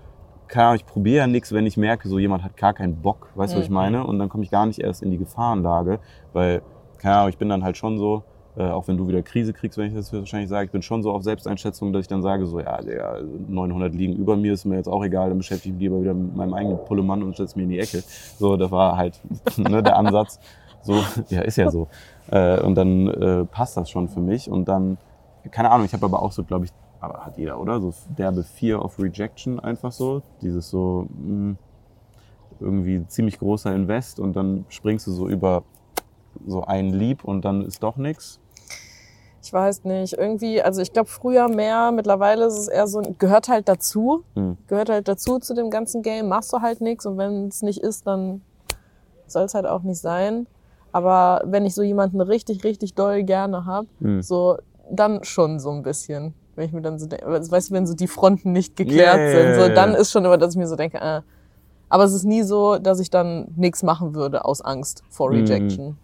keine 0.48 0.66
Ahnung, 0.68 0.76
ich 0.76 0.86
probiere 0.86 1.18
ja 1.18 1.26
nichts, 1.26 1.52
wenn 1.52 1.66
ich 1.66 1.76
merke, 1.76 2.08
so 2.08 2.18
jemand 2.18 2.42
hat 2.44 2.56
gar 2.56 2.72
keinen 2.74 3.00
Bock, 3.02 3.30
weißt 3.34 3.54
du, 3.54 3.58
was 3.58 3.64
ich 3.64 3.70
Mhm. 3.70 3.74
meine? 3.74 4.06
Und 4.06 4.18
dann 4.18 4.28
komme 4.30 4.44
ich 4.44 4.50
gar 4.50 4.66
nicht 4.66 4.78
erst 4.80 5.02
in 5.02 5.10
die 5.10 5.18
Gefahrenlage, 5.18 6.00
weil, 6.32 6.62
keine 6.98 7.16
Ahnung, 7.16 7.28
ich 7.30 7.38
bin 7.38 7.48
dann 7.50 7.62
halt 7.64 7.76
schon 7.76 7.98
so, 7.98 8.24
äh, 8.56 8.64
auch 8.64 8.88
wenn 8.88 8.96
du 8.96 9.06
wieder 9.06 9.22
Krise 9.22 9.52
kriegst, 9.52 9.78
wenn 9.78 9.86
ich 9.86 9.94
das 9.94 10.12
wahrscheinlich 10.12 10.48
sage, 10.48 10.66
ich 10.66 10.72
bin 10.72 10.82
schon 10.82 11.02
so 11.02 11.12
auf 11.12 11.22
Selbsteinschätzung, 11.22 11.92
dass 11.92 12.02
ich 12.02 12.08
dann 12.08 12.22
sage, 12.22 12.46
so, 12.46 12.60
ja, 12.60 12.80
Digga, 12.80 13.20
900 13.48 13.94
liegen 13.94 14.14
über 14.14 14.36
mir, 14.36 14.52
ist 14.52 14.64
mir 14.64 14.76
jetzt 14.76 14.88
auch 14.88 15.04
egal, 15.04 15.28
dann 15.28 15.38
beschäftige 15.38 15.74
ich 15.74 15.74
mich 15.74 15.82
lieber 15.82 16.00
wieder 16.00 16.14
mit 16.14 16.34
meinem 16.34 16.54
eigenen 16.54 16.78
Pullemann 16.84 17.22
und 17.22 17.36
setze 17.36 17.56
mich 17.56 17.64
in 17.64 17.70
die 17.70 17.78
Ecke. 17.78 18.02
So, 18.38 18.56
das 18.56 18.70
war 18.70 18.96
halt 18.96 19.20
ne, 19.56 19.82
der 19.82 19.96
Ansatz. 19.96 20.40
So, 20.82 20.94
ja, 21.28 21.42
ist 21.42 21.56
ja 21.56 21.70
so. 21.70 21.88
Äh, 22.30 22.60
und 22.60 22.74
dann 22.74 23.08
äh, 23.08 23.44
passt 23.44 23.76
das 23.76 23.88
schon 23.90 24.08
für 24.08 24.20
mich. 24.20 24.50
Und 24.50 24.66
dann, 24.66 24.98
keine 25.50 25.70
Ahnung, 25.70 25.86
ich 25.86 25.92
habe 25.92 26.06
aber 26.06 26.22
auch 26.22 26.32
so, 26.32 26.42
glaube 26.42 26.64
ich, 26.64 26.72
aber 27.00 27.24
hat 27.24 27.38
jeder, 27.38 27.58
oder? 27.58 27.80
So 27.80 27.92
derbe 28.18 28.42
Fear 28.42 28.84
of 28.84 28.98
Rejection 28.98 29.60
einfach 29.60 29.92
so. 29.92 30.22
Dieses 30.42 30.70
so, 30.70 31.06
mh, 31.22 31.56
irgendwie 32.60 33.06
ziemlich 33.06 33.38
großer 33.38 33.74
Invest 33.74 34.20
und 34.20 34.36
dann 34.36 34.66
springst 34.68 35.06
du 35.06 35.12
so 35.12 35.28
über 35.28 35.62
so 36.46 36.62
ein 36.64 36.90
Lieb 36.90 37.24
und 37.24 37.44
dann 37.44 37.64
ist 37.64 37.82
doch 37.82 37.96
nix. 37.96 38.38
Ich 39.42 39.52
weiß 39.52 39.84
nicht. 39.84 40.12
Irgendwie, 40.14 40.60
also 40.62 40.82
ich 40.82 40.92
glaube 40.92 41.08
früher 41.08 41.48
mehr, 41.48 41.92
mittlerweile 41.92 42.44
ist 42.44 42.58
es 42.58 42.68
eher 42.68 42.86
so, 42.86 43.00
gehört 43.18 43.48
halt 43.48 43.68
dazu. 43.68 44.22
Hm. 44.34 44.58
Gehört 44.66 44.90
halt 44.90 45.08
dazu 45.08 45.38
zu 45.38 45.54
dem 45.54 45.70
ganzen 45.70 46.02
Game. 46.02 46.28
Machst 46.28 46.52
du 46.52 46.60
halt 46.60 46.80
nichts 46.80 47.06
und 47.06 47.16
wenn 47.18 47.48
es 47.48 47.62
nicht 47.62 47.78
ist, 47.80 48.06
dann 48.06 48.42
soll 49.26 49.44
es 49.44 49.54
halt 49.54 49.66
auch 49.66 49.82
nicht 49.82 50.00
sein. 50.00 50.46
Aber 50.92 51.42
wenn 51.46 51.64
ich 51.64 51.74
so 51.74 51.82
jemanden 51.82 52.20
richtig, 52.20 52.64
richtig 52.64 52.94
doll 52.94 53.22
gerne 53.22 53.64
hab, 53.64 53.86
Hm. 54.00 54.22
so 54.22 54.58
dann 54.90 55.24
schon 55.24 55.58
so 55.60 55.70
ein 55.70 55.82
bisschen. 55.82 56.34
Wenn 56.56 56.66
ich 56.66 56.72
mir 56.72 56.82
dann 56.82 56.98
so 56.98 57.06
denke, 57.06 57.26
weißt 57.50 57.70
du, 57.70 57.74
wenn 57.74 57.86
so 57.86 57.94
die 57.94 58.08
Fronten 58.08 58.52
nicht 58.52 58.76
geklärt 58.76 59.18
ja, 59.18 59.30
sind, 59.30 59.54
so 59.68 59.74
dann 59.74 59.94
ist 59.94 60.10
schon 60.10 60.24
immer, 60.24 60.36
dass 60.36 60.52
ich 60.54 60.58
mir 60.58 60.66
so 60.66 60.76
denke, 60.76 60.98
äh. 60.98 61.22
Aber 61.88 62.04
es 62.04 62.12
ist 62.12 62.24
nie 62.24 62.42
so, 62.42 62.78
dass 62.78 63.00
ich 63.00 63.08
dann 63.10 63.48
nichts 63.56 63.82
machen 63.82 64.14
würde 64.14 64.44
aus 64.44 64.60
Angst 64.60 65.02
vor 65.08 65.30
Hm. 65.32 65.44
Rejection. 65.46 65.96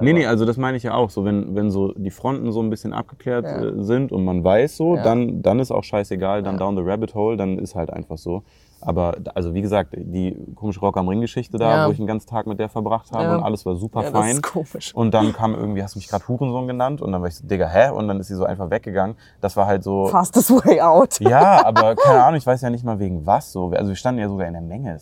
Nee, 0.00 0.12
nee, 0.12 0.26
also 0.26 0.44
das 0.44 0.56
meine 0.56 0.76
ich 0.76 0.82
ja 0.82 0.94
auch. 0.94 1.10
So, 1.10 1.24
wenn, 1.24 1.54
wenn 1.54 1.70
so 1.70 1.92
die 1.94 2.10
Fronten 2.10 2.50
so 2.52 2.60
ein 2.62 2.70
bisschen 2.70 2.92
abgeklärt 2.92 3.44
Ja. 3.44 3.62
äh, 3.62 3.82
sind 3.82 4.12
und 4.12 4.24
man 4.24 4.42
weiß 4.44 4.76
so, 4.76 4.96
Ja. 4.96 5.02
dann, 5.02 5.42
dann 5.42 5.58
ist 5.60 5.70
auch 5.70 5.84
scheißegal, 5.84 6.42
dann 6.42 6.54
Ja. 6.54 6.58
down 6.60 6.76
the 6.76 6.82
rabbit 6.84 7.14
hole, 7.14 7.36
dann 7.36 7.58
ist 7.58 7.74
halt 7.74 7.90
einfach 7.92 8.18
so. 8.18 8.42
Aber 8.82 9.14
also 9.34 9.52
wie 9.52 9.60
gesagt, 9.60 9.90
die 9.94 10.34
komische 10.54 10.80
Rock 10.80 10.96
am 10.96 11.06
Ring 11.06 11.20
Geschichte 11.20 11.58
da, 11.58 11.86
wo 11.86 11.90
ich 11.90 11.98
den 11.98 12.06
ganzen 12.06 12.26
Tag 12.30 12.46
mit 12.46 12.58
der 12.58 12.70
verbracht 12.70 13.12
habe 13.12 13.36
und 13.36 13.42
alles 13.44 13.66
war 13.66 13.76
super 13.76 14.00
Ja, 14.02 14.10
das 14.10 14.18
fein. 14.18 14.30
ist 14.36 14.42
komisch. 14.42 14.94
Und 14.94 15.12
dann 15.12 15.34
kam 15.34 15.54
irgendwie, 15.54 15.82
hast 15.82 15.96
du 15.96 15.98
mich 15.98 16.08
gerade 16.08 16.26
Hurensohn 16.26 16.66
genannt? 16.66 17.02
Und 17.02 17.12
dann 17.12 17.20
war 17.20 17.28
ich 17.28 17.36
so, 17.36 17.46
Digga, 17.46 17.68
hä? 17.68 17.90
Und 17.90 18.08
dann 18.08 18.18
ist 18.20 18.28
sie 18.28 18.34
so 18.36 18.44
einfach 18.44 18.70
weggegangen. 18.70 19.16
Das 19.42 19.54
war 19.58 19.66
halt 19.66 19.84
so. 19.84 20.06
Fastest 20.06 20.50
way 20.64 20.80
out. 20.80 21.20
Ja, 21.20 21.62
aber 21.66 21.94
keine 21.94 22.24
Ahnung, 22.24 22.38
ich 22.38 22.46
weiß 22.46 22.62
ja 22.62 22.70
nicht 22.70 22.82
mal 22.84 22.98
wegen 22.98 23.26
was 23.26 23.52
so. 23.52 23.68
Also 23.70 23.88
wir 23.90 23.96
standen 23.96 24.22
ja 24.22 24.28
sogar 24.30 24.46
in 24.46 24.54
der 24.54 24.62
Menge. 24.62 24.96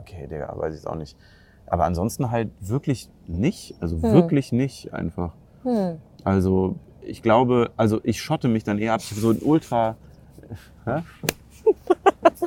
Okay, 0.00 0.28
Digga, 0.28 0.52
weiß 0.56 0.72
ich 0.74 0.80
es 0.80 0.86
auch 0.86 0.94
nicht. 0.94 1.16
Aber 1.72 1.84
ansonsten 1.84 2.30
halt 2.30 2.50
wirklich 2.60 3.08
nicht. 3.26 3.74
Also 3.80 3.96
Hm. 3.96 4.12
wirklich 4.12 4.52
nicht 4.52 4.92
einfach. 4.92 5.32
Hm. 5.62 5.96
Also 6.22 6.76
ich 7.00 7.22
glaube, 7.22 7.70
also 7.78 7.98
ich 8.04 8.20
schotte 8.20 8.46
mich 8.46 8.62
dann 8.62 8.78
eher 8.78 8.92
ab. 8.92 9.00
Ich 9.02 9.10
habe 9.10 9.20
so 9.22 9.30
ein 9.30 9.38
Ultra. 9.40 9.96
Hä? 10.84 11.02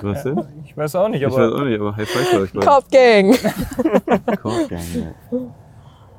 Was 0.01 0.21
denn? 0.23 0.43
Ich 0.65 0.77
weiß 0.77 0.93
auch 0.95 1.07
nicht, 1.09 1.21
Ich 1.23 1.27
weiß 1.27 1.37
aber 1.37 1.55
auch 1.55 1.63
nicht, 1.65 1.79
aber 1.79 1.95
High 1.97 2.07
Five 2.07 2.27
für 2.27 2.39
euch 2.41 2.53
beide. 2.53 2.65
Cop 2.67 2.91
Gang. 2.91 3.35
Korkgang, 4.41 4.83
ja. 4.93 5.37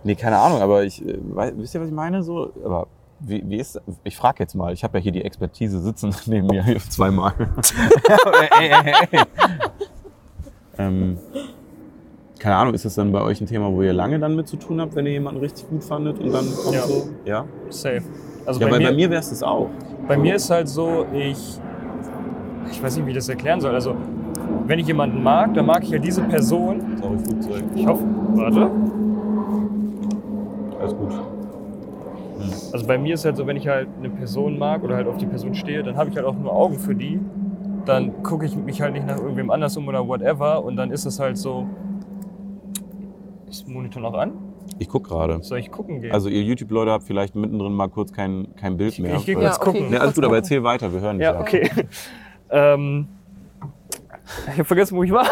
Nee, 0.02 0.14
keine 0.16 0.38
Ahnung, 0.38 0.60
aber 0.60 0.82
ich, 0.82 1.06
äh, 1.06 1.16
wei- 1.22 1.52
wisst 1.56 1.74
ihr, 1.76 1.80
was 1.80 1.88
ich 1.88 1.94
meine? 1.94 2.22
So, 2.24 2.50
aber 2.64 2.88
wie, 3.20 3.48
wie 3.48 3.56
ist, 3.58 3.80
ich 4.02 4.16
frage 4.16 4.42
jetzt 4.42 4.54
mal, 4.54 4.72
ich 4.72 4.82
habe 4.82 4.98
ja 4.98 5.02
hier 5.02 5.12
die 5.12 5.24
Expertise 5.24 5.78
sitzen 5.80 6.12
neben 6.26 6.48
mir 6.48 6.64
hier 6.64 6.78
zweimal. 6.80 7.34
ey, 8.58 8.68
ey, 8.70 8.82
ey, 8.84 9.06
ey. 9.12 9.20
Ähm, 10.78 11.18
keine 12.38 12.56
Ahnung, 12.56 12.74
ist 12.74 12.84
das 12.84 12.94
dann 12.94 13.12
bei 13.12 13.22
euch 13.22 13.40
ein 13.40 13.46
Thema, 13.46 13.72
wo 13.72 13.82
ihr 13.82 13.92
lange 13.92 14.18
dann 14.18 14.36
mit 14.36 14.46
zu 14.48 14.56
tun 14.56 14.80
habt, 14.80 14.94
wenn 14.94 15.06
ihr 15.06 15.12
jemanden 15.12 15.40
richtig 15.40 15.68
gut 15.68 15.82
fandet 15.84 16.18
und 16.18 16.32
dann 16.32 16.44
kommt 16.62 16.74
Ja. 16.74 16.82
so? 16.82 17.08
Ja? 17.24 17.44
safe. 17.70 18.02
Also 18.44 18.60
Ja, 18.60 18.68
bei, 18.68 18.78
mir, 18.78 18.88
bei 18.90 18.94
mir 18.94 19.10
wäre 19.10 19.20
es 19.20 19.30
das 19.30 19.42
auch. 19.42 19.68
bei 20.06 20.16
mir 20.16 20.34
ist 20.36 20.50
halt 20.50 20.68
so, 20.68 21.06
ich, 21.12 21.58
ich 22.70 22.82
weiß 22.82 22.96
nicht, 22.96 23.06
wie 23.06 23.10
ich 23.10 23.16
das 23.16 23.28
erklären 23.28 23.60
soll. 23.60 23.74
Also, 23.74 23.94
wenn 24.66 24.78
ich 24.78 24.86
jemanden 24.86 25.22
mag, 25.22 25.54
dann 25.54 25.66
mag 25.66 25.82
ich 25.82 25.90
ja 25.90 25.98
diese 25.98 26.22
Person. 26.22 26.80
Sorry, 27.00 27.18
Flugzeug. 27.18 27.62
Ich 27.74 27.86
hoffe, 27.86 28.04
warte. 28.34 28.70
Alles 30.80 30.94
gut. 30.96 31.12
Also 32.72 32.86
bei 32.86 32.98
mir 32.98 33.14
ist 33.14 33.24
halt 33.24 33.36
so, 33.36 33.46
wenn 33.46 33.56
ich 33.56 33.66
halt 33.66 33.88
eine 33.98 34.10
Person 34.10 34.58
mag 34.58 34.82
oder 34.84 34.96
halt 34.96 35.08
auf 35.08 35.16
die 35.16 35.26
Person 35.26 35.54
stehe, 35.54 35.82
dann 35.82 35.96
habe 35.96 36.10
ich 36.10 36.16
halt 36.16 36.26
auch 36.26 36.36
nur 36.36 36.52
Augen 36.52 36.78
für 36.78 36.94
die. 36.94 37.18
Dann 37.86 38.22
gucke 38.22 38.44
ich 38.44 38.56
mich 38.56 38.82
halt 38.82 38.92
nicht 38.92 39.06
nach 39.06 39.16
irgendwem 39.16 39.50
anders 39.50 39.76
um 39.76 39.88
oder 39.88 40.06
whatever. 40.06 40.62
Und 40.64 40.76
dann 40.76 40.90
ist 40.90 41.06
es 41.06 41.18
halt 41.18 41.38
so. 41.38 41.66
Ist 43.48 43.68
Monitor 43.68 44.02
noch 44.02 44.14
an? 44.14 44.32
Ich 44.78 44.88
guck 44.88 45.04
gerade. 45.04 45.42
Soll 45.42 45.58
ich 45.58 45.70
gucken 45.70 46.00
gehen? 46.00 46.12
Also 46.12 46.28
ihr 46.28 46.42
YouTube-Leute 46.42 46.90
habt 46.90 47.04
vielleicht 47.04 47.34
mittendrin 47.36 47.72
mal 47.72 47.88
kurz 47.88 48.12
kein, 48.12 48.48
kein 48.56 48.76
Bild 48.76 48.98
mehr. 48.98 49.16
ich 49.16 49.26
gehe 49.26 49.34
kurz 49.36 49.44
Ja, 49.46 49.54
okay. 49.56 49.64
gucken. 49.64 49.90
Nee, 49.90 49.96
alles 49.98 50.14
gut, 50.14 50.24
aber 50.24 50.36
erzähl 50.36 50.62
weiter, 50.64 50.92
wir 50.92 51.00
hören 51.00 51.18
dich 51.18 51.24
Ja, 51.24 51.40
okay. 51.40 51.70
ähm, 52.50 53.06
ich 54.48 54.52
habe 54.54 54.64
vergessen, 54.64 54.96
wo 54.96 55.02
ich 55.04 55.12
war. 55.12 55.26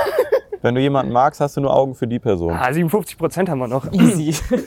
Wenn 0.62 0.74
du 0.76 0.80
jemanden 0.80 1.12
magst, 1.12 1.40
hast 1.40 1.56
du 1.56 1.60
nur 1.60 1.74
Augen 1.76 1.94
für 1.94 2.06
die 2.06 2.18
Person. 2.20 2.52
Ah, 2.52 2.72
57 2.72 3.18
Prozent 3.18 3.48
haben 3.48 3.58
wir 3.58 3.68
noch. 3.68 3.90
Easy. 3.92 4.34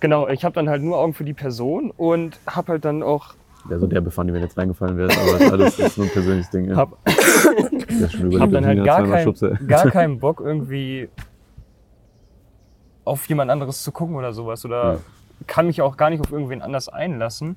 Genau, 0.00 0.26
ich 0.28 0.42
habe 0.42 0.54
dann 0.54 0.70
halt 0.70 0.80
nur 0.82 0.96
Augen 0.96 1.12
für 1.12 1.22
die 1.24 1.34
Person 1.34 1.90
und 1.94 2.40
habe 2.46 2.72
halt 2.72 2.86
dann 2.86 3.02
auch 3.02 3.34
Ja, 3.68 3.78
so 3.78 3.86
der 3.86 4.00
befand, 4.00 4.32
wenn 4.32 4.40
jetzt 4.40 4.56
reingefallen 4.56 4.96
wäre, 4.96 5.10
aber 5.12 5.32
das 5.32 5.40
ist 5.42 5.52
alles 5.52 5.78
ist 5.78 5.98
nur 5.98 6.06
ein 6.06 6.12
persönliches 6.12 6.48
Ding. 6.50 6.70
Ja. 6.70 6.76
hab, 6.76 6.92
überlebt, 7.04 8.40
hab 8.40 8.50
dann 8.52 8.64
halt 8.64 8.82
gar, 8.86 9.06
kein, 9.06 9.34
gar 9.68 9.90
keinen 9.90 10.18
Bock 10.18 10.40
irgendwie 10.40 11.10
auf 13.06 13.26
jemand 13.28 13.50
anderes 13.50 13.82
zu 13.82 13.92
gucken 13.92 14.14
oder 14.16 14.32
sowas 14.34 14.64
oder 14.66 14.94
Ja. 14.94 14.98
kann 15.46 15.66
mich 15.66 15.80
auch 15.80 15.96
gar 15.96 16.10
nicht 16.10 16.20
auf 16.20 16.30
irgendwen 16.32 16.60
anders 16.60 16.88
einlassen 16.90 17.56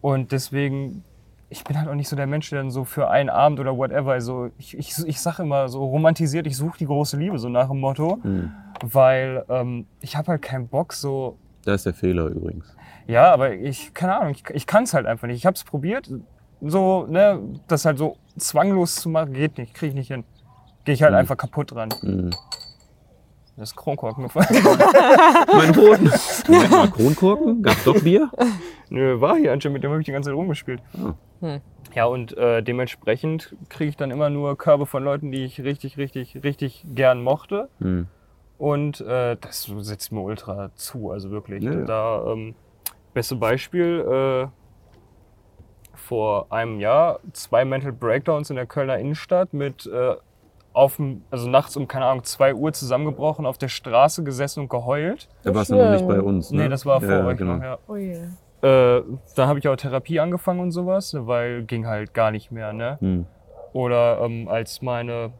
und 0.00 0.32
deswegen 0.32 1.04
ich 1.50 1.62
bin 1.62 1.78
halt 1.78 1.88
auch 1.88 1.94
nicht 1.94 2.08
so 2.08 2.16
der 2.16 2.26
Mensch, 2.26 2.50
der 2.50 2.58
dann 2.58 2.70
so 2.72 2.82
für 2.84 3.10
einen 3.10 3.30
Abend 3.30 3.60
oder 3.60 3.76
whatever, 3.76 4.12
also 4.12 4.50
ich, 4.58 4.76
ich, 4.76 4.92
ich 5.06 5.20
sage 5.20 5.42
immer 5.44 5.68
so 5.68 5.84
romantisiert, 5.84 6.48
ich 6.48 6.56
suche 6.56 6.78
die 6.78 6.86
große 6.86 7.16
Liebe, 7.16 7.38
so 7.38 7.48
nach 7.48 7.68
dem 7.68 7.78
Motto, 7.78 8.18
Hm. 8.22 8.50
weil 8.82 9.44
ähm, 9.48 9.86
ich 10.00 10.16
habe 10.16 10.32
halt 10.32 10.42
keinen 10.42 10.66
Bock 10.66 10.92
so 10.94 11.36
Da 11.64 11.74
ist 11.74 11.86
der 11.86 11.94
Fehler 11.94 12.26
übrigens. 12.26 12.74
Ja, 13.06 13.32
aber 13.32 13.52
ich, 13.52 13.94
keine 13.94 14.16
Ahnung, 14.16 14.32
ich, 14.32 14.42
ich 14.52 14.66
kann 14.66 14.82
es 14.84 14.94
halt 14.94 15.06
einfach 15.06 15.28
nicht. 15.28 15.36
Ich 15.36 15.46
habe 15.46 15.54
es 15.54 15.62
probiert, 15.62 16.10
so, 16.60 17.06
ne, 17.06 17.38
das 17.68 17.84
halt 17.84 17.98
so 17.98 18.16
zwanglos 18.36 18.96
zu 18.96 19.08
machen, 19.10 19.32
geht 19.34 19.56
nicht, 19.58 19.74
kriege 19.74 19.90
ich 19.90 19.94
nicht 19.94 20.08
hin. 20.08 20.24
Gehe 20.84 20.94
ich 20.94 21.02
halt 21.02 21.12
Mhm. 21.12 21.18
einfach 21.18 21.36
kaputt 21.36 21.70
dran. 21.72 21.90
Hm. 22.00 22.30
Das 23.56 23.70
ist 23.70 23.76
Kronkorken 23.76 24.24
gefallen. 24.24 24.48
Mein 25.54 25.72
Boden. 25.72 26.10
Moment 26.48 26.70
mal, 26.70 26.90
Kronkorken? 26.90 27.62
Gab's 27.62 27.84
doch 27.84 28.00
Bier? 28.00 28.30
Nö, 28.90 29.20
war 29.20 29.36
hier 29.36 29.52
anscheinend, 29.52 29.74
mit 29.74 29.84
dem 29.84 29.90
habe 29.90 30.00
ich 30.00 30.06
die 30.06 30.12
ganze 30.12 30.30
Zeit 30.30 30.36
rumgespielt. 30.36 30.82
Ah. 30.94 31.14
Hm. 31.40 31.60
Ja, 31.94 32.06
und 32.06 32.36
äh, 32.36 32.62
dementsprechend 32.62 33.54
kriege 33.68 33.90
ich 33.90 33.96
dann 33.96 34.10
immer 34.10 34.28
nur 34.28 34.58
Körbe 34.58 34.86
von 34.86 35.04
Leuten, 35.04 35.30
die 35.30 35.44
ich 35.44 35.62
richtig, 35.62 35.96
richtig, 35.96 36.42
richtig 36.42 36.84
gern 36.88 37.22
mochte. 37.22 37.68
Hm. 37.78 38.08
Und 38.58 39.00
äh, 39.00 39.36
das 39.40 39.70
setzt 39.80 40.10
mir 40.10 40.20
ultra 40.20 40.70
zu, 40.74 41.10
also 41.10 41.30
wirklich. 41.30 41.62
Ja, 41.62 41.72
ja. 41.72 41.84
Da, 41.84 42.32
ähm, 42.32 42.56
beste 43.12 43.36
Beispiel, 43.36 44.00
äh, 44.00 44.48
vor 46.04 46.52
einem 46.52 46.80
Jahr 46.80 47.20
zwei 47.32 47.64
Mental 47.64 47.92
Breakdowns 47.92 48.50
in 48.50 48.56
der 48.56 48.66
Kölner 48.66 48.98
Innenstadt 48.98 49.54
mit 49.54 49.86
äh, 49.86 50.16
auf 50.74 50.96
dem, 50.96 51.24
also 51.30 51.48
nachts 51.48 51.76
um, 51.76 51.88
keine 51.88 52.04
Ahnung, 52.06 52.24
zwei 52.24 52.52
Uhr 52.54 52.72
zusammengebrochen, 52.72 53.46
auf 53.46 53.56
der 53.56 53.68
Straße 53.68 54.22
gesessen 54.24 54.60
und 54.60 54.68
geheult. 54.68 55.28
Da 55.42 55.54
warst 55.54 55.70
du 55.70 55.76
noch 55.76 55.88
nicht 55.88 56.06
bei 56.06 56.20
uns, 56.20 56.50
ne? 56.50 56.64
Nee, 56.64 56.68
das 56.68 56.84
war 56.84 57.00
vor 57.00 57.08
Ja, 57.10 57.24
euch 57.26 57.38
genau. 57.38 57.54
noch, 57.56 57.62
ja. 57.62 57.78
Oh 57.86 57.96
je. 57.96 58.12
Äh, 58.60 59.02
da 59.36 59.46
habe 59.46 59.58
ich 59.58 59.68
auch 59.68 59.76
Therapie 59.76 60.20
angefangen 60.20 60.60
und 60.60 60.72
sowas, 60.72 61.14
weil 61.16 61.62
ging 61.64 61.86
halt 61.86 62.12
gar 62.12 62.30
nicht 62.30 62.50
mehr, 62.50 62.72
ne? 62.72 62.98
Hm. 63.00 63.24
Oder 63.72 64.20
ähm, 64.22 64.48
als 64.48 64.82
meine 64.82 65.32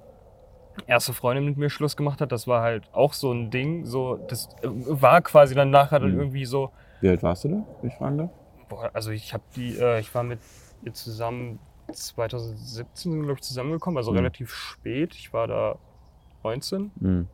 erste 0.87 1.13
Freundin 1.13 1.45
mit 1.45 1.57
mir 1.57 1.71
Schluss 1.71 1.97
gemacht 1.97 2.21
hat, 2.21 2.33
das 2.33 2.47
war 2.47 2.63
halt 2.63 2.85
auch 2.93 3.13
so 3.13 3.33
ein 3.33 3.51
Ding. 3.51 3.85
So, 3.85 4.19
das 4.29 4.49
äh, 4.63 4.69
war 4.69 5.21
quasi 5.23 5.55
dann 5.55 5.71
nachher 5.71 6.01
dann 6.01 6.13
Mhm. 6.13 6.19
irgendwie 6.21 6.45
so, 6.45 6.71
Wie 7.01 7.09
alt 7.09 7.23
warst 7.23 7.45
du 7.45 7.49
da, 7.49 7.65
ich 7.83 7.95
fragen 7.95 8.19
darf? 8.19 8.31
boah, 8.69 8.91
also 8.93 9.11
ich 9.11 9.33
habe 9.33 9.43
die, 9.57 9.77
äh, 9.77 10.01
ich 10.01 10.15
war 10.15 10.23
mit 10.23 10.39
ihr 10.83 10.93
zusammen 10.95 11.59
2017 11.93 13.23
glaube 13.23 13.35
ich 13.35 13.43
zusammengekommen, 13.43 13.97
also 13.99 14.11
Mhm. 14.11 14.19
relativ 14.19 14.53
spät. 14.55 15.15
Ich 15.15 15.33
war 15.33 15.47
da 15.47 15.77
19 16.43 16.91
Hm. 17.01 17.27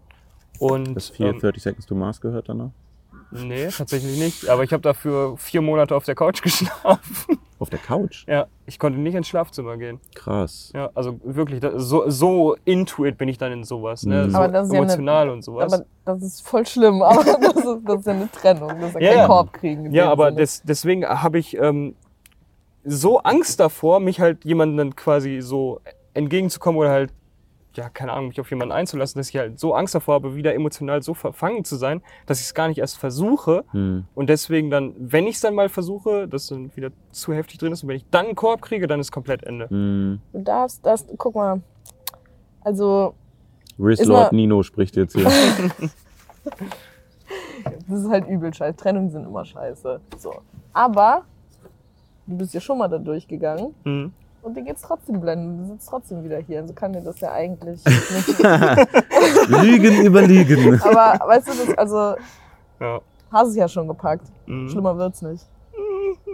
und 0.59 0.96
Hast 0.96 1.11
du 1.11 1.14
viel 1.14 1.26
ähm, 1.26 1.38
30 1.40 1.62
Seconds 1.62 1.86
to 1.86 1.94
Mars 1.94 2.20
gehört 2.20 2.48
danach? 2.48 2.70
nee, 3.32 3.68
tatsächlich 3.68 4.18
nicht. 4.18 4.48
Aber 4.48 4.64
ich 4.64 4.72
habe 4.72 4.82
dafür 4.82 5.36
vier 5.36 5.61
Monate 5.62 5.94
auf 5.94 6.05
der 6.05 6.14
Couch 6.16 6.42
geschlafen. 6.42 7.38
Auf 7.61 7.68
der 7.70 7.78
Couch? 7.78 8.24
ja, 8.26 8.46
ich 8.66 8.78
konnte 8.78 8.98
nicht 8.98 9.14
ins 9.14 9.28
Schlafzimmer 9.28 9.76
gehen. 9.76 10.01
Krass. 10.14 10.72
Ja, 10.74 10.90
also 10.94 11.20
wirklich, 11.22 11.61
so, 11.76 12.09
so 12.09 12.57
into 12.64 13.05
it 13.05 13.18
bin 13.18 13.28
ich 13.28 13.36
dann 13.38 13.53
in 13.53 13.64
sowas, 13.64 14.05
ne? 14.07 14.24
Mhm. 14.26 14.30
So 14.30 14.36
Aber 14.38 14.48
das 14.48 14.66
ist 14.68 14.72
ja 14.72 14.80
eine- 14.80 14.92
emotional 14.92 15.28
und 15.30 15.42
sowas. 15.42 15.72
Aber 15.72 15.84
das 16.07 16.22
ist 16.22 16.48
voll 16.48 16.66
schlimm. 16.66 17.03
Aber 17.03 17.22
das 17.22 17.36
ist, 17.57 17.78
das 17.84 17.98
ist 18.01 18.07
ja 18.07 18.12
eine 18.14 18.30
Trennung. 18.32 18.68
Das 18.80 18.90
ist 18.90 18.94
ja, 18.94 19.01
Ja, 19.01 19.09
kein 19.11 19.18
ja. 19.18 19.26
Korb 19.26 19.53
kriegen. 19.53 19.92
Ja, 19.92 20.11
aber 20.11 20.32
des, 20.32 20.62
deswegen 20.62 21.05
habe 21.07 21.38
ich 21.38 21.57
ähm, 21.57 21.94
so 22.85 23.18
Angst 23.18 23.61
davor, 23.61 24.01
mich 24.01 24.20
halt 24.20 24.45
jemandem 24.45 24.76
dann 24.78 24.97
quasi 24.97 25.41
so 25.41 25.81
entgegenzukommen 26.14 26.78
oder 26.81 26.91
halt, 26.91 27.12
ja, 27.74 27.89
keine 27.89 28.12
Ahnung, 28.12 28.28
mich 28.28 28.41
auf 28.41 28.51
jemanden 28.51 28.72
einzulassen, 28.72 29.20
dass 29.20 29.28
ich 29.28 29.37
halt 29.37 29.61
so 29.61 29.74
Angst 29.74 29.95
davor 29.95 30.14
habe, 30.14 30.35
wieder 30.35 30.55
emotional 30.55 31.03
so 31.03 31.14
verfangen 31.14 31.64
zu 31.64 31.76
sein, 31.76 32.03
dass 32.26 32.41
ich 32.41 32.47
es 32.47 32.55
gar 32.55 32.66
nicht 32.68 32.78
erst 32.78 32.99
versuche. 32.99 33.64
Hm. 33.70 34.07
Und 34.14 34.28
deswegen 34.28 34.70
dann, 34.70 34.95
wenn 34.99 35.26
ich 35.26 35.37
es 35.37 35.41
dann 35.41 35.55
mal 35.55 35.68
versuche, 35.68 36.26
dass 36.26 36.49
dann 36.49 36.74
wieder 36.74 36.91
zu 37.12 37.33
heftig 37.33 37.59
drin 37.59 37.72
ist 37.72 37.83
und 37.85 37.89
wenn 37.89 37.97
ich 37.97 38.07
dann 38.11 38.26
einen 38.26 38.35
Korb 38.35 38.62
kriege, 38.62 38.87
dann 38.89 38.99
ist 38.99 39.12
komplett 39.12 39.45
Ende. 39.45 39.68
Hm. 39.70 40.20
Du 40.33 40.43
darfst 40.43 40.85
das, 40.85 41.07
guck 41.16 41.35
mal. 41.37 41.61
Also, 42.62 43.14
Riz 43.78 44.01
Ist 44.01 44.09
Lord 44.09 44.33
mal- 44.33 44.37
Nino 44.37 44.62
spricht 44.62 44.97
jetzt 44.97 45.14
hier. 45.14 45.24
das 47.89 48.01
ist 48.01 48.09
halt 48.11 48.26
übel 48.28 48.53
scheiße. 48.53 48.76
Trennungen 48.76 49.11
sind 49.11 49.24
immer 49.26 49.45
scheiße. 49.45 50.01
So. 50.18 50.35
Aber, 50.72 51.24
du 52.31 52.37
bist 52.37 52.55
ja 52.55 52.61
schon 52.61 52.78
mal 52.78 52.89
da 52.89 52.99
durchgegangen. 52.99 53.74
Mhm. 53.85 54.12
Und 54.43 54.57
dir 54.57 54.62
geht's 54.62 54.81
trotzdem 54.83 55.20
blenden. 55.20 55.59
Du 55.59 55.64
sitzt 55.74 55.89
trotzdem 55.91 56.24
wieder 56.24 56.39
hier. 56.39 56.61
Also 56.62 56.72
kann 56.72 56.93
dir 56.95 57.03
das 57.03 57.20
ja 57.20 57.31
eigentlich 57.33 57.85
nicht. 57.85 58.39
Lügen 59.49 60.05
über 60.07 60.22
Lügen. 60.22 60.81
Aber 60.85 61.26
weißt 61.28 61.49
du, 61.49 61.53
das, 61.66 61.76
also, 61.78 62.14
Ja. 62.81 63.01
hast 63.31 63.49
es 63.49 63.57
ja 63.57 63.68
schon 63.68 63.87
gepackt. 63.89 64.26
Mhm. 64.47 64.68
Schlimmer 64.70 64.97
wird's 64.97 65.20
nicht. 65.20 65.45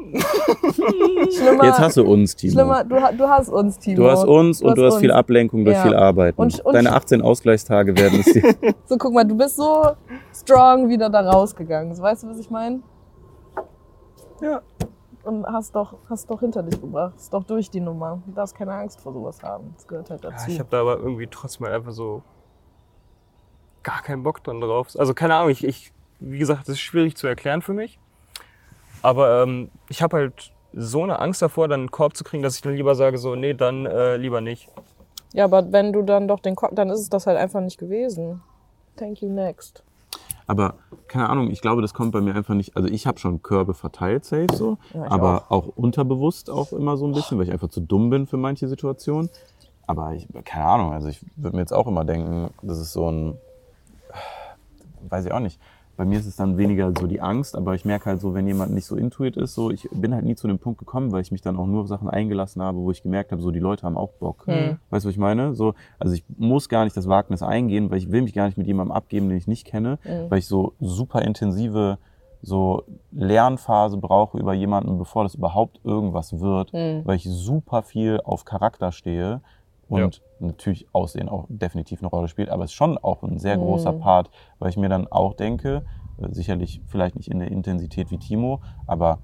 Schlimmer, 1.37 1.65
Jetzt 1.65 1.79
hast 1.81 1.97
du 1.97 2.05
uns, 2.05 2.37
Timo. 2.37 2.53
schlimmer 2.53 2.85
du, 2.85 2.97
du 3.17 3.29
hast 3.29 3.49
uns, 3.49 3.79
Timo. 3.79 3.97
Du 3.97 4.11
hast 4.11 4.25
uns 4.25 4.63
und 4.63 4.77
du 4.79 4.85
hast 4.87 4.99
viel 4.99 5.11
Ablenkung 5.11 5.65
durch 5.65 5.77
Ja. 5.77 5.83
viel 5.83 5.95
Arbeiten. 5.95 6.41
Und- 6.41 6.61
und- 6.61 6.75
Deine 6.75 6.93
18 6.93 7.23
Ausgleichstage 7.23 7.97
werden 7.97 8.21
es 8.21 8.33
dir. 8.33 8.55
So, 8.87 8.97
guck 8.99 9.13
mal, 9.13 9.25
du 9.25 9.37
bist 9.37 9.57
so 9.57 9.85
strong 10.35 10.89
wieder 10.89 11.11
da 11.11 11.21
rausgegangen. 11.29 11.95
So, 11.95 12.03
weißt 12.03 12.23
du, 12.23 12.29
was 12.29 12.39
ich 12.39 12.51
meine? 12.51 12.81
Ja. 14.41 14.61
Und 15.27 15.45
hast 15.47 15.75
doch, 15.75 15.95
hast 16.09 16.31
doch 16.31 16.39
hinter 16.41 16.63
dich 16.63 16.81
gebracht. 16.81 17.17
Ist 17.17 17.35
doch 17.35 17.43
durch 17.45 17.69
die 17.69 17.81
Nummer. 17.81 18.23
Du 18.27 18.33
darfst 18.33 18.55
keine 18.55 18.73
Angst 18.73 19.01
vor 19.01 19.13
sowas 19.13 19.43
haben. 19.43 19.73
Das 19.77 19.87
gehört 19.89 20.09
halt 20.11 20.23
Ja, 20.23 20.31
dazu. 20.31 20.51
ich 20.51 20.59
habe 20.61 20.69
da 20.71 20.81
aber 20.81 20.99
irgendwie 20.99 21.27
trotzdem 21.27 21.67
halt 21.67 21.75
einfach 21.75 21.93
so 21.93 22.23
gar 23.83 24.03
keinen 24.03 24.23
Bock 24.23 24.43
dran 24.45 24.61
drauf. 24.61 24.89
Also 24.99 25.15
keine 25.15 25.35
Ahnung, 25.35 25.51
ich, 25.51 25.65
ich 25.65 25.93
wie 26.21 26.39
gesagt, 26.39 26.61
das 26.63 26.71
ist 26.71 26.81
schwierig 26.81 27.17
zu 27.17 27.27
erklären 27.27 27.61
für 27.63 27.73
mich. 27.73 27.99
Aber 29.03 29.43
ähm, 29.43 29.71
ich 29.89 30.03
habe 30.03 30.17
halt 30.17 30.53
so 30.73 31.03
eine 31.03 31.19
Angst 31.21 31.43
davor, 31.43 31.69
dann 31.69 31.81
einen 31.81 31.91
Korb 31.91 32.17
zu 32.17 32.23
kriegen, 32.25 32.43
dass 32.43 32.55
ich 32.57 32.63
dann 32.63 32.75
lieber 32.75 32.95
sage 32.95 33.19
so, 33.19 33.35
nee, 33.35 33.55
dann 33.55 33.87
äh, 33.87 34.17
lieber 34.17 34.41
nicht. 34.41 34.69
ja, 35.33 35.45
aber 35.45 35.73
wenn 35.73 35.93
du 35.93 36.03
dann 36.03 36.29
doch 36.29 36.41
den 36.41 36.55
Kopf, 36.57 36.73
dann 36.75 36.91
ist 36.91 37.01
es 37.01 37.09
das 37.09 37.27
halt 37.27 37.37
einfach 37.39 37.61
nicht 37.61 37.79
gewesen. 37.79 38.43
Thank 38.97 39.23
you 39.23 39.29
next. 39.29 39.83
Aber 40.47 40.75
keine 41.09 41.29
Ahnung, 41.29 41.51
ich 41.51 41.61
glaube, 41.61 41.83
das 41.83 41.93
kommt 41.95 42.13
bei 42.13 42.21
mir 42.21 42.35
einfach 42.35 42.55
nicht. 42.55 42.77
Also 42.77 42.89
ich 42.89 43.07
habe 43.07 43.19
schon 43.19 43.43
Körbe 43.43 43.75
verteilt, 43.75 44.25
safe 44.25 44.47
so, 44.55 44.79
Ja, 44.95 45.11
aber 45.11 45.47
auch. 45.49 45.69
unterbewusst 45.77 46.51
auch 46.51 46.73
immer 46.73 46.97
so 46.97 47.07
ein 47.07 47.13
bisschen, 47.13 47.39
weil 47.39 47.47
ich 47.47 47.53
einfach 47.53 47.69
zu 47.69 47.81
dumm 47.81 48.11
bin 48.11 48.27
für 48.27 48.37
manche 48.37 48.69
Situationen. 48.69 49.29
Aber 49.87 50.15
ich, 50.15 50.27
keine 50.45 50.67
Ahnung, 50.67 50.93
also 50.93 51.09
ich 51.09 51.21
würde 51.37 51.57
mir 51.57 51.63
jetzt 51.63 51.73
auch 51.73 51.87
immer 51.87 52.05
denken, 52.05 52.51
das 52.63 52.79
ist 52.79 52.93
so 52.93 53.11
ein, 53.11 53.39
weiß 55.09 55.27
ich 55.27 55.33
auch 55.33 55.41
nicht. 55.41 55.61
Bei 55.97 56.05
mir 56.05 56.19
ist 56.19 56.27
es 56.27 56.37
dann 56.37 56.59
weniger 56.59 56.93
so 56.99 57.07
die 57.07 57.21
Angst, 57.21 57.57
aber 57.57 57.75
ich 57.75 57.85
merke 57.85 58.07
halt 58.07 58.21
so, 58.21 58.35
wenn 58.35 58.47
jemand 58.47 58.73
nicht 58.75 58.85
so 58.85 58.97
intuit 58.97 59.37
ist, 59.37 59.55
so 59.55 59.71
ich 59.71 59.89
bin 59.93 60.15
halt 60.15 60.25
nie 60.25 60.35
zu 60.37 60.47
dem 60.47 60.59
Punkt 60.59 60.79
gekommen, 60.79 61.11
weil 61.13 61.23
ich 61.23 61.33
mich 61.33 61.41
dann 61.41 61.57
auch 61.57 61.67
nur 61.67 61.83
auf 61.83 61.89
Sachen 61.89 62.11
eingelassen 62.11 62.61
habe, 62.63 62.79
wo 62.79 62.91
ich 62.91 63.03
gemerkt 63.03 63.33
habe, 63.33 63.41
so 63.41 63.51
die 63.51 63.59
Leute 63.61 63.85
haben 63.85 63.97
auch 63.97 64.11
Bock. 64.13 64.47
Mhm. 64.47 64.79
Weißt 64.91 65.05
du, 65.05 65.09
was 65.09 65.15
ich 65.15 65.19
meine? 65.19 65.55
So, 65.55 65.75
also 65.99 66.15
ich 66.15 66.25
muss 66.37 66.69
gar 66.69 66.85
nicht 66.85 66.97
das 66.97 67.09
Wagnis 67.09 67.43
eingehen, 67.43 67.91
weil 67.91 67.99
ich 67.99 68.11
will 68.13 68.23
mich 68.23 68.35
gar 68.35 68.47
nicht 68.47 68.59
mit 68.59 68.67
jemandem 68.67 68.93
abgeben, 68.93 69.29
den 69.29 69.39
ich 69.39 69.47
nicht 69.49 69.67
kenne, 69.67 69.99
Mhm. 70.05 70.31
weil 70.31 70.39
ich 70.39 70.47
so 70.47 70.75
super 70.81 71.23
intensive 71.23 71.99
so 72.43 72.85
Lernphase 73.13 73.97
brauche 73.97 74.39
über 74.39 74.53
jemanden, 74.55 74.99
bevor 74.99 75.25
das 75.25 75.35
überhaupt 75.35 75.81
irgendwas 75.85 76.39
wird, 76.39 76.73
Mhm. 76.73 77.01
weil 77.05 77.17
ich 77.17 77.25
super 77.25 77.83
viel 77.83 78.21
auf 78.25 78.45
Charakter 78.45 78.93
stehe 78.93 79.41
und 79.89 80.23
natürlich 80.41 80.87
Aussehen 80.93 81.29
auch 81.29 81.47
definitiv 81.49 82.01
eine 82.01 82.09
Rolle 82.09 82.29
spielt, 82.29 82.51
aber 82.51 82.65
es 82.65 82.71
ist 82.71 82.75
schon 82.77 82.99
auch 82.99 83.23
ein 83.23 83.39
sehr 83.39 83.57
großer 83.57 83.93
Mhm. 83.93 84.01
Part, 84.01 84.31
weil 84.59 84.71
ich 84.71 84.77
mir 84.77 84.89
dann 84.89 85.07
auch 85.07 85.35
denke, 85.35 85.85
äh, 86.19 86.29
sicherlich 86.33 86.83
vielleicht 86.87 87.17
nicht 87.17 87.31
in 87.31 87.39
der 87.39 87.51
Intensität 87.51 88.11
wie 88.11 88.19
Timo, 88.19 88.61
aber 88.87 89.19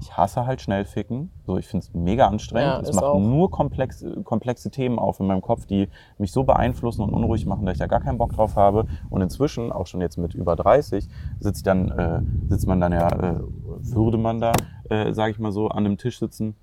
ich 0.00 0.16
hasse 0.16 0.46
halt 0.46 0.60
schnell 0.60 0.84
ficken. 0.84 1.30
So, 1.44 1.58
ich 1.58 1.66
finde 1.66 1.84
es 1.84 1.92
mega 1.92 2.28
anstrengend. 2.28 2.72
Ja, 2.72 2.80
es 2.80 2.92
macht 2.92 3.04
auch. 3.04 3.18
nur 3.18 3.50
komplex, 3.50 4.04
komplexe 4.22 4.70
Themen 4.70 4.96
auf 4.96 5.18
in 5.18 5.26
meinem 5.26 5.40
Kopf, 5.42 5.66
die 5.66 5.88
mich 6.18 6.30
so 6.30 6.44
beeinflussen 6.44 7.02
und 7.02 7.12
unruhig 7.12 7.46
machen, 7.46 7.66
dass 7.66 7.72
ich 7.74 7.78
da 7.80 7.88
gar 7.88 7.98
keinen 7.98 8.16
Bock 8.16 8.32
drauf 8.32 8.54
habe. 8.54 8.86
Und 9.10 9.22
inzwischen, 9.22 9.72
auch 9.72 9.88
schon 9.88 10.00
jetzt 10.00 10.16
mit 10.16 10.34
über 10.34 10.54
30, 10.54 11.08
sitzt 11.40 11.66
dann, 11.66 11.90
äh, 11.90 12.20
sitzt 12.48 12.68
man 12.68 12.80
dann 12.80 12.92
ja, 12.92 13.08
äh, 13.08 13.40
würde 13.40 14.18
man 14.18 14.40
da, 14.40 14.52
äh, 14.88 15.12
sage 15.12 15.32
ich 15.32 15.40
mal 15.40 15.50
so, 15.50 15.66
an 15.66 15.84
einem 15.84 15.98
Tisch 15.98 16.20
sitzen. 16.20 16.54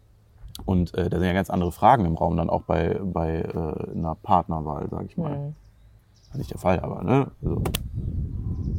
Und 0.65 0.93
äh, 0.95 1.09
da 1.09 1.17
sind 1.19 1.27
ja 1.27 1.33
ganz 1.33 1.49
andere 1.49 1.71
Fragen 1.71 2.05
im 2.05 2.15
Raum, 2.15 2.35
dann 2.37 2.49
auch 2.49 2.63
bei, 2.63 2.99
bei 3.03 3.41
äh, 3.41 3.91
einer 3.91 4.15
Partnerwahl, 4.15 4.89
sage 4.89 5.05
ich 5.05 5.17
mal. 5.17 5.37
Mhm. 5.37 5.55
Nicht 6.37 6.51
der 6.51 6.57
Fall, 6.57 6.79
aber 6.79 7.03
ne? 7.03 7.31
Also, 7.43 7.61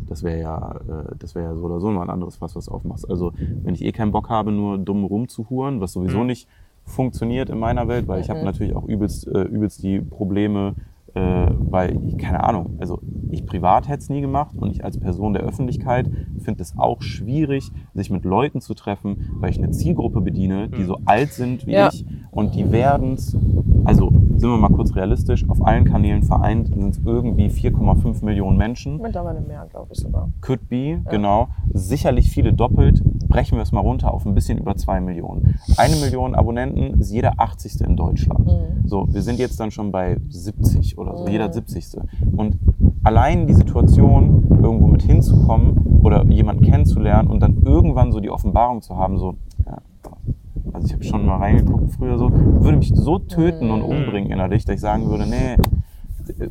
das 0.08 0.22
wäre 0.22 0.40
ja, 0.40 0.76
äh, 0.88 1.14
das 1.18 1.34
wäre 1.34 1.46
ja 1.46 1.54
so 1.54 1.62
oder 1.62 1.80
so 1.80 1.90
mal 1.90 2.02
ein 2.02 2.10
anderes 2.10 2.36
Fass, 2.36 2.54
was 2.56 2.66
du 2.66 2.72
aufmachst. 2.72 3.08
Also, 3.08 3.32
wenn 3.62 3.74
ich 3.74 3.82
eh 3.84 3.92
keinen 3.92 4.12
Bock 4.12 4.28
habe, 4.28 4.52
nur 4.52 4.78
dumm 4.78 5.04
rumzuhuren, 5.04 5.80
was 5.80 5.92
sowieso 5.92 6.20
Mhm. 6.20 6.26
nicht 6.26 6.48
funktioniert 6.84 7.50
in 7.50 7.58
meiner 7.58 7.88
Welt, 7.88 8.06
weil 8.08 8.20
ich 8.20 8.30
habe 8.30 8.40
Mhm. 8.40 8.44
natürlich 8.46 8.76
auch 8.76 8.84
übelst, 8.84 9.26
äh, 9.26 9.42
übelst 9.42 9.82
die 9.82 10.00
Probleme, 10.00 10.74
äh, 11.16 11.46
weil 11.58 11.98
ich, 12.06 12.18
keine 12.18 12.44
Ahnung, 12.44 12.76
also 12.78 13.00
ich 13.30 13.44
privat 13.44 13.88
hätte 13.88 13.98
es 13.98 14.08
nie 14.08 14.20
gemacht 14.20 14.56
und 14.56 14.70
ich 14.70 14.84
als 14.84 14.98
Person 15.00 15.32
der 15.32 15.42
Öffentlichkeit 15.42 16.08
finde 16.38 16.62
es 16.62 16.74
auch 16.78 17.02
schwierig, 17.02 17.70
sich 17.94 18.10
mit 18.10 18.24
Leuten 18.24 18.60
zu 18.60 18.74
treffen, 18.74 19.30
weil 19.40 19.50
ich 19.50 19.58
eine 19.58 19.70
Zielgruppe 19.70 20.20
bediene, 20.20 20.68
die 20.68 20.82
Mhm. 20.82 20.86
so 20.86 20.96
alt 21.06 21.32
sind 21.32 21.66
wie 21.66 21.72
Ja. 21.72 21.88
ich 21.92 22.06
und 22.30 22.54
die 22.54 22.70
werden 22.70 23.14
es, 23.14 23.36
also 23.84 24.10
sind 24.36 24.50
wir 24.50 24.58
mal 24.58 24.68
kurz 24.68 24.94
realistisch, 24.94 25.48
auf 25.48 25.64
allen 25.66 25.84
Kanälen 25.86 26.22
vereint 26.22 26.68
sind 26.68 26.90
es 26.90 27.00
irgendwie 27.04 27.48
4,5 27.48 28.22
Millionen 28.24 28.58
Menschen. 28.58 29.00
Mittlerweile 29.00 29.40
mehr, 29.40 29.66
glaube 29.70 29.88
ich 29.92 29.98
sogar. 29.98 30.28
Could 30.42 30.68
be, 30.68 31.00
genau. 31.10 31.48
Sicherlich 31.72 32.30
viele 32.30 32.52
doppelt. 32.52 33.02
Brechen 33.28 33.56
wir 33.56 33.62
es 33.62 33.72
mal 33.72 33.80
runter 33.80 34.12
auf 34.12 34.24
ein 34.26 34.34
bisschen 34.34 34.58
über 34.58 34.76
zwei 34.76 35.00
Millionen. 35.00 35.56
Eine 35.78 35.96
Million 35.96 36.34
Abonnenten 36.34 37.00
ist 37.00 37.10
jeder 37.10 37.40
80. 37.40 37.80
in 37.80 37.96
Deutschland. 37.96 38.46
Mhm. 38.46 38.86
So, 38.86 39.08
wir 39.12 39.22
sind 39.22 39.38
jetzt 39.38 39.58
dann 39.58 39.70
schon 39.70 39.90
bei 39.90 40.18
70 40.28 40.98
oder 40.98 41.05
so, 41.14 41.24
Mhm. 41.24 41.30
jeder 41.30 41.52
70. 41.52 41.96
Und 42.36 42.58
allein 43.04 43.46
die 43.46 43.54
Situation, 43.54 44.44
irgendwo 44.62 44.86
mit 44.86 45.02
hinzukommen 45.02 46.00
oder 46.02 46.24
jemanden 46.26 46.64
kennenzulernen 46.64 47.28
und 47.28 47.40
dann 47.40 47.62
irgendwann 47.64 48.10
so 48.12 48.20
die 48.20 48.30
Offenbarung 48.30 48.82
zu 48.82 48.96
haben, 48.96 49.18
so, 49.18 49.34
ja, 49.66 49.78
also 50.72 50.86
ich 50.86 50.92
habe 50.94 51.04
schon 51.04 51.26
mal 51.26 51.36
reingeguckt 51.36 51.92
früher 51.92 52.18
so, 52.18 52.30
würde 52.32 52.78
mich 52.78 52.92
so 52.94 53.18
töten 53.18 53.70
und 53.70 53.80
Mhm. 53.80 53.84
umbringen 53.86 54.30
innerlich, 54.30 54.64
dass 54.64 54.74
ich 54.76 54.80
sagen 54.80 55.08
würde, 55.08 55.26
nee, 55.26 55.56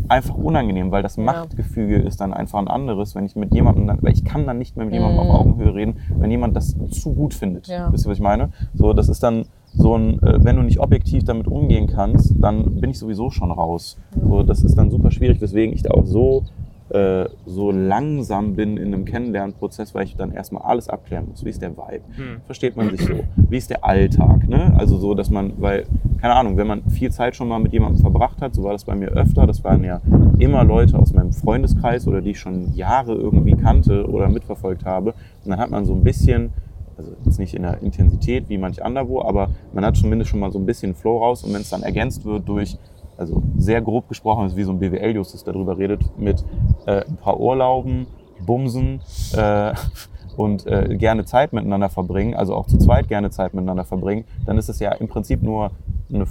einfach 0.07 0.35
unangenehm, 0.35 0.91
weil 0.91 1.03
das 1.03 1.17
Machtgefüge 1.17 1.97
ist 1.97 2.21
dann 2.21 2.33
einfach 2.33 2.59
ein 2.59 2.69
anderes, 2.69 3.13
wenn 3.13 3.25
ich 3.25 3.35
mit 3.35 3.53
jemandem 3.53 3.87
dann, 3.87 4.01
weil 4.01 4.13
ich 4.13 4.23
kann 4.23 4.45
dann 4.47 4.57
nicht 4.57 4.77
mehr 4.77 4.85
mit 4.85 4.93
jemandem 4.95 5.19
auf 5.19 5.41
Augenhöhe 5.41 5.73
reden, 5.75 5.97
wenn 6.17 6.31
jemand 6.31 6.55
das 6.55 6.77
zu 6.91 7.13
gut 7.13 7.33
findet. 7.33 7.67
Mhm. 7.67 7.73
Ja. 7.73 7.91
Wisst 7.91 8.05
ihr, 8.05 8.09
was 8.09 8.17
ich 8.17 8.23
meine? 8.23 8.49
So, 8.73 8.93
das 8.93 9.09
ist 9.09 9.21
dann 9.21 9.45
so 9.75 9.95
ein, 9.97 10.21
äh, 10.21 10.43
wenn 10.43 10.55
du 10.55 10.63
nicht 10.63 10.79
objektiv 10.79 11.23
damit 11.23 11.47
umgehen 11.47 11.87
kannst, 11.87 12.33
dann 12.39 12.79
bin 12.79 12.91
ich 12.91 12.99
sowieso 12.99 13.29
schon 13.29 13.51
raus. 13.51 13.97
So, 14.21 14.43
das 14.43 14.63
ist 14.63 14.77
dann 14.77 14.89
super 14.89 15.11
schwierig, 15.11 15.41
weswegen 15.41 15.73
ich 15.73 15.83
da 15.83 15.91
auch 15.91 16.05
so 16.05 16.43
äh, 16.89 17.27
so 17.47 17.71
langsam 17.71 18.55
bin 18.55 18.77
in 18.77 18.93
einem 18.93 19.05
Kennenlernprozess, 19.05 19.95
weil 19.95 20.03
ich 20.03 20.15
dann 20.15 20.31
erstmal 20.31 20.61
alles 20.61 20.87
abklären 20.87 21.27
muss. 21.27 21.43
Wie 21.43 21.49
ist 21.49 21.61
der 21.61 21.71
Vibe? 21.71 22.03
Hm. 22.15 22.41
Versteht 22.45 22.77
man 22.77 22.91
sich 22.91 23.01
so? 23.01 23.13
Wie 23.49 23.57
ist 23.57 23.71
der 23.71 23.83
Alltag? 23.83 24.47
Ne? 24.47 24.71
Also 24.77 24.97
so, 24.97 25.15
dass 25.15 25.31
man, 25.31 25.53
weil, 25.57 25.85
keine 26.21 26.35
Ahnung, 26.35 26.57
wenn 26.57 26.67
man 26.67 26.83
viel 26.91 27.11
Zeit 27.11 27.35
schon 27.35 27.47
mal 27.47 27.57
mit 27.59 27.73
jemandem 27.73 28.01
verbracht 28.01 28.39
hat, 28.39 28.53
so 28.53 28.63
war 28.63 28.73
das 28.73 28.85
bei 28.85 28.93
mir 28.93 29.07
öfter, 29.07 29.47
das 29.47 29.63
waren 29.63 29.83
ja 29.83 29.99
immer 30.37 30.63
Leute 30.63 30.99
aus 30.99 31.11
meinem 31.11 31.33
Freundeskreis 31.33 32.07
oder 32.07 32.21
die 32.21 32.31
ich 32.31 32.39
schon 32.39 32.73
Jahre 32.75 33.15
irgendwie 33.15 33.55
kannte 33.55 34.07
oder 34.07 34.29
mitverfolgt 34.29 34.85
habe. 34.85 35.15
Und 35.43 35.49
dann 35.49 35.57
hat 35.57 35.71
man 35.71 35.85
so 35.85 35.93
ein 35.93 36.03
bisschen, 36.03 36.53
also 36.97 37.11
jetzt 37.25 37.39
nicht 37.39 37.53
in 37.53 37.63
der 37.63 37.81
Intensität 37.81 38.49
wie 38.49 38.57
manch 38.57 38.83
anderwo, 38.83 39.21
aber 39.21 39.49
man 39.73 39.85
hat 39.85 39.97
zumindest 39.97 40.31
schon 40.31 40.39
mal 40.39 40.51
so 40.51 40.59
ein 40.59 40.65
bisschen 40.65 40.95
Flow 40.95 41.17
raus 41.17 41.43
und 41.43 41.53
wenn 41.53 41.61
es 41.61 41.69
dann 41.69 41.83
ergänzt 41.83 42.25
wird 42.25 42.47
durch 42.47 42.77
also 43.17 43.41
sehr 43.57 43.81
grob 43.81 44.07
gesprochen, 44.09 44.45
ist 44.47 44.55
wie 44.55 44.63
so 44.63 44.71
ein 44.71 44.79
BWL-Justus 44.79 45.43
darüber 45.43 45.77
redet, 45.77 46.01
mit 46.17 46.43
äh, 46.85 47.05
ein 47.05 47.17
paar 47.17 47.39
Urlauben, 47.39 48.07
Bumsen 48.45 49.01
äh, 49.35 49.73
und 50.37 50.67
äh, 50.67 50.97
gerne 50.97 51.25
Zeit 51.25 51.53
miteinander 51.53 51.89
verbringen, 51.89 52.33
also 52.33 52.55
auch 52.55 52.67
zu 52.67 52.77
zweit 52.77 53.07
gerne 53.07 53.29
Zeit 53.29 53.53
miteinander 53.53 53.85
verbringen, 53.85 54.25
dann 54.45 54.57
ist 54.57 54.69
es 54.69 54.79
ja 54.79 54.91
im 54.91 55.07
Prinzip 55.07 55.41
nur 55.41 55.71
eine 56.13 56.25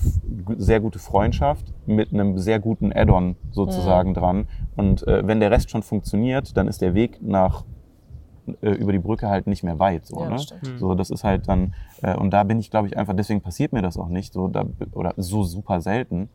sehr 0.56 0.80
gute 0.80 0.98
Freundschaft 0.98 1.72
mit 1.86 2.12
einem 2.12 2.38
sehr 2.38 2.60
guten 2.60 2.92
Add-on 2.92 3.36
sozusagen 3.50 4.14
dran. 4.14 4.46
Und 4.76 5.06
äh, 5.08 5.26
wenn 5.26 5.40
der 5.40 5.50
Rest 5.50 5.70
schon 5.70 5.82
funktioniert, 5.82 6.56
dann 6.56 6.68
ist 6.68 6.80
der 6.80 6.94
Weg 6.94 7.18
nach 7.22 7.64
äh, 8.60 8.70
über 8.70 8.92
die 8.92 8.98
Brücke 8.98 9.28
halt 9.28 9.46
nicht 9.46 9.62
mehr 9.62 9.78
weit. 9.78 10.06
So, 10.06 10.20
Ja, 10.20 10.30
ne? 10.30 10.38
stimmt. 10.38 10.78
So, 10.78 10.94
das 10.94 11.10
ist 11.10 11.24
halt 11.24 11.48
dann, 11.48 11.74
äh, 12.02 12.16
und 12.16 12.30
da 12.30 12.44
bin 12.44 12.58
ich, 12.58 12.70
glaube 12.70 12.88
ich, 12.88 12.96
einfach, 12.96 13.14
deswegen 13.14 13.40
passiert 13.40 13.72
mir 13.72 13.82
das 13.82 13.96
auch 13.96 14.08
nicht, 14.08 14.32
so, 14.32 14.48
da, 14.48 14.64
oder 14.92 15.14
so 15.16 15.42
super 15.42 15.80
selten, 15.80 16.28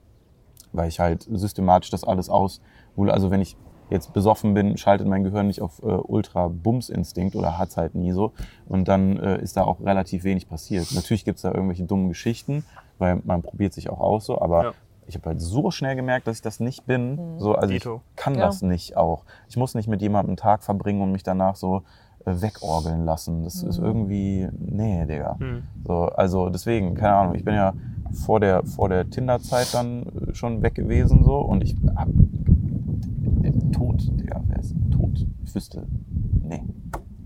weil 0.71 0.89
ich 0.89 0.99
halt 0.99 1.23
systematisch 1.29 1.89
das 1.89 2.03
alles 2.03 2.29
aus, 2.29 2.61
also 2.95 3.31
wenn 3.31 3.41
ich 3.41 3.57
jetzt 3.89 4.13
besoffen 4.13 4.53
bin, 4.53 4.77
schaltet 4.77 5.07
mein 5.07 5.23
Gehirn 5.23 5.47
nicht 5.47 5.61
auf 5.61 5.81
äh, 5.81 5.85
Ultra-Bums-Instinkt 5.85 7.35
oder 7.35 7.57
hat's 7.57 7.75
halt 7.75 7.95
nie 7.95 8.11
so. 8.11 8.33
Und 8.67 8.87
dann 8.87 9.17
äh, 9.17 9.41
ist 9.41 9.57
da 9.57 9.63
auch 9.63 9.81
relativ 9.81 10.23
wenig 10.23 10.47
passiert. 10.47 10.91
Natürlich 10.93 11.25
gibt's 11.25 11.41
da 11.41 11.51
irgendwelche 11.51 11.85
dummen 11.85 12.07
Geschichten, 12.07 12.65
weil 12.99 13.19
man 13.23 13.41
probiert 13.41 13.73
sich 13.73 13.89
auch 13.89 13.99
aus 13.99 14.25
so, 14.25 14.39
aber 14.39 14.63
Ja. 14.63 14.73
Ich 15.09 15.15
habe 15.15 15.25
halt 15.31 15.41
so 15.41 15.71
schnell 15.71 15.95
gemerkt, 15.95 16.27
dass 16.27 16.37
ich 16.37 16.41
das 16.43 16.59
nicht 16.59 16.85
bin. 16.85 17.39
So, 17.39 17.55
also 17.55 17.73
ich 17.73 17.81
Dito. 17.81 18.01
kann 18.15 18.35
Ja. 18.35 18.41
das 18.45 18.61
nicht 18.61 18.95
auch. 18.95 19.23
Ich 19.49 19.57
muss 19.57 19.73
nicht 19.73 19.87
mit 19.87 20.01
jemandem 20.01 20.31
einen 20.31 20.37
Tag 20.37 20.63
verbringen 20.63 21.01
und 21.01 21.11
mich 21.11 21.23
danach 21.23 21.55
so 21.55 21.81
äh, 22.25 22.41
wegorgeln 22.41 23.05
lassen. 23.05 23.43
Das 23.43 23.63
ist 23.63 23.79
irgendwie, 23.79 24.47
nee, 24.57 25.05
Digga. 25.07 25.35
Hm. 25.39 25.63
So, 25.85 26.03
also 26.05 26.49
deswegen, 26.49 26.93
keine 26.93 27.15
Ahnung, 27.15 27.35
ich 27.35 27.43
bin 27.43 27.55
ja 27.55 27.73
vor 28.13 28.39
der, 28.39 28.63
vor 28.65 28.87
der 28.87 29.09
Tinder-Zeit 29.09 29.73
dann 29.73 30.03
äh, 30.03 30.35
schon 30.35 30.61
weg 30.61 30.75
gewesen 30.75 31.23
so 31.23 31.37
und 31.39 31.63
ich 31.63 31.75
hab 31.95 32.07
äh, 33.43 33.51
tot, 33.71 34.07
Digga, 34.19 34.41
wer 34.47 34.59
ist 34.59 34.75
tot? 34.91 35.25
Ich 35.43 35.55
wüsste, 35.55 35.87
nee, 36.43 36.63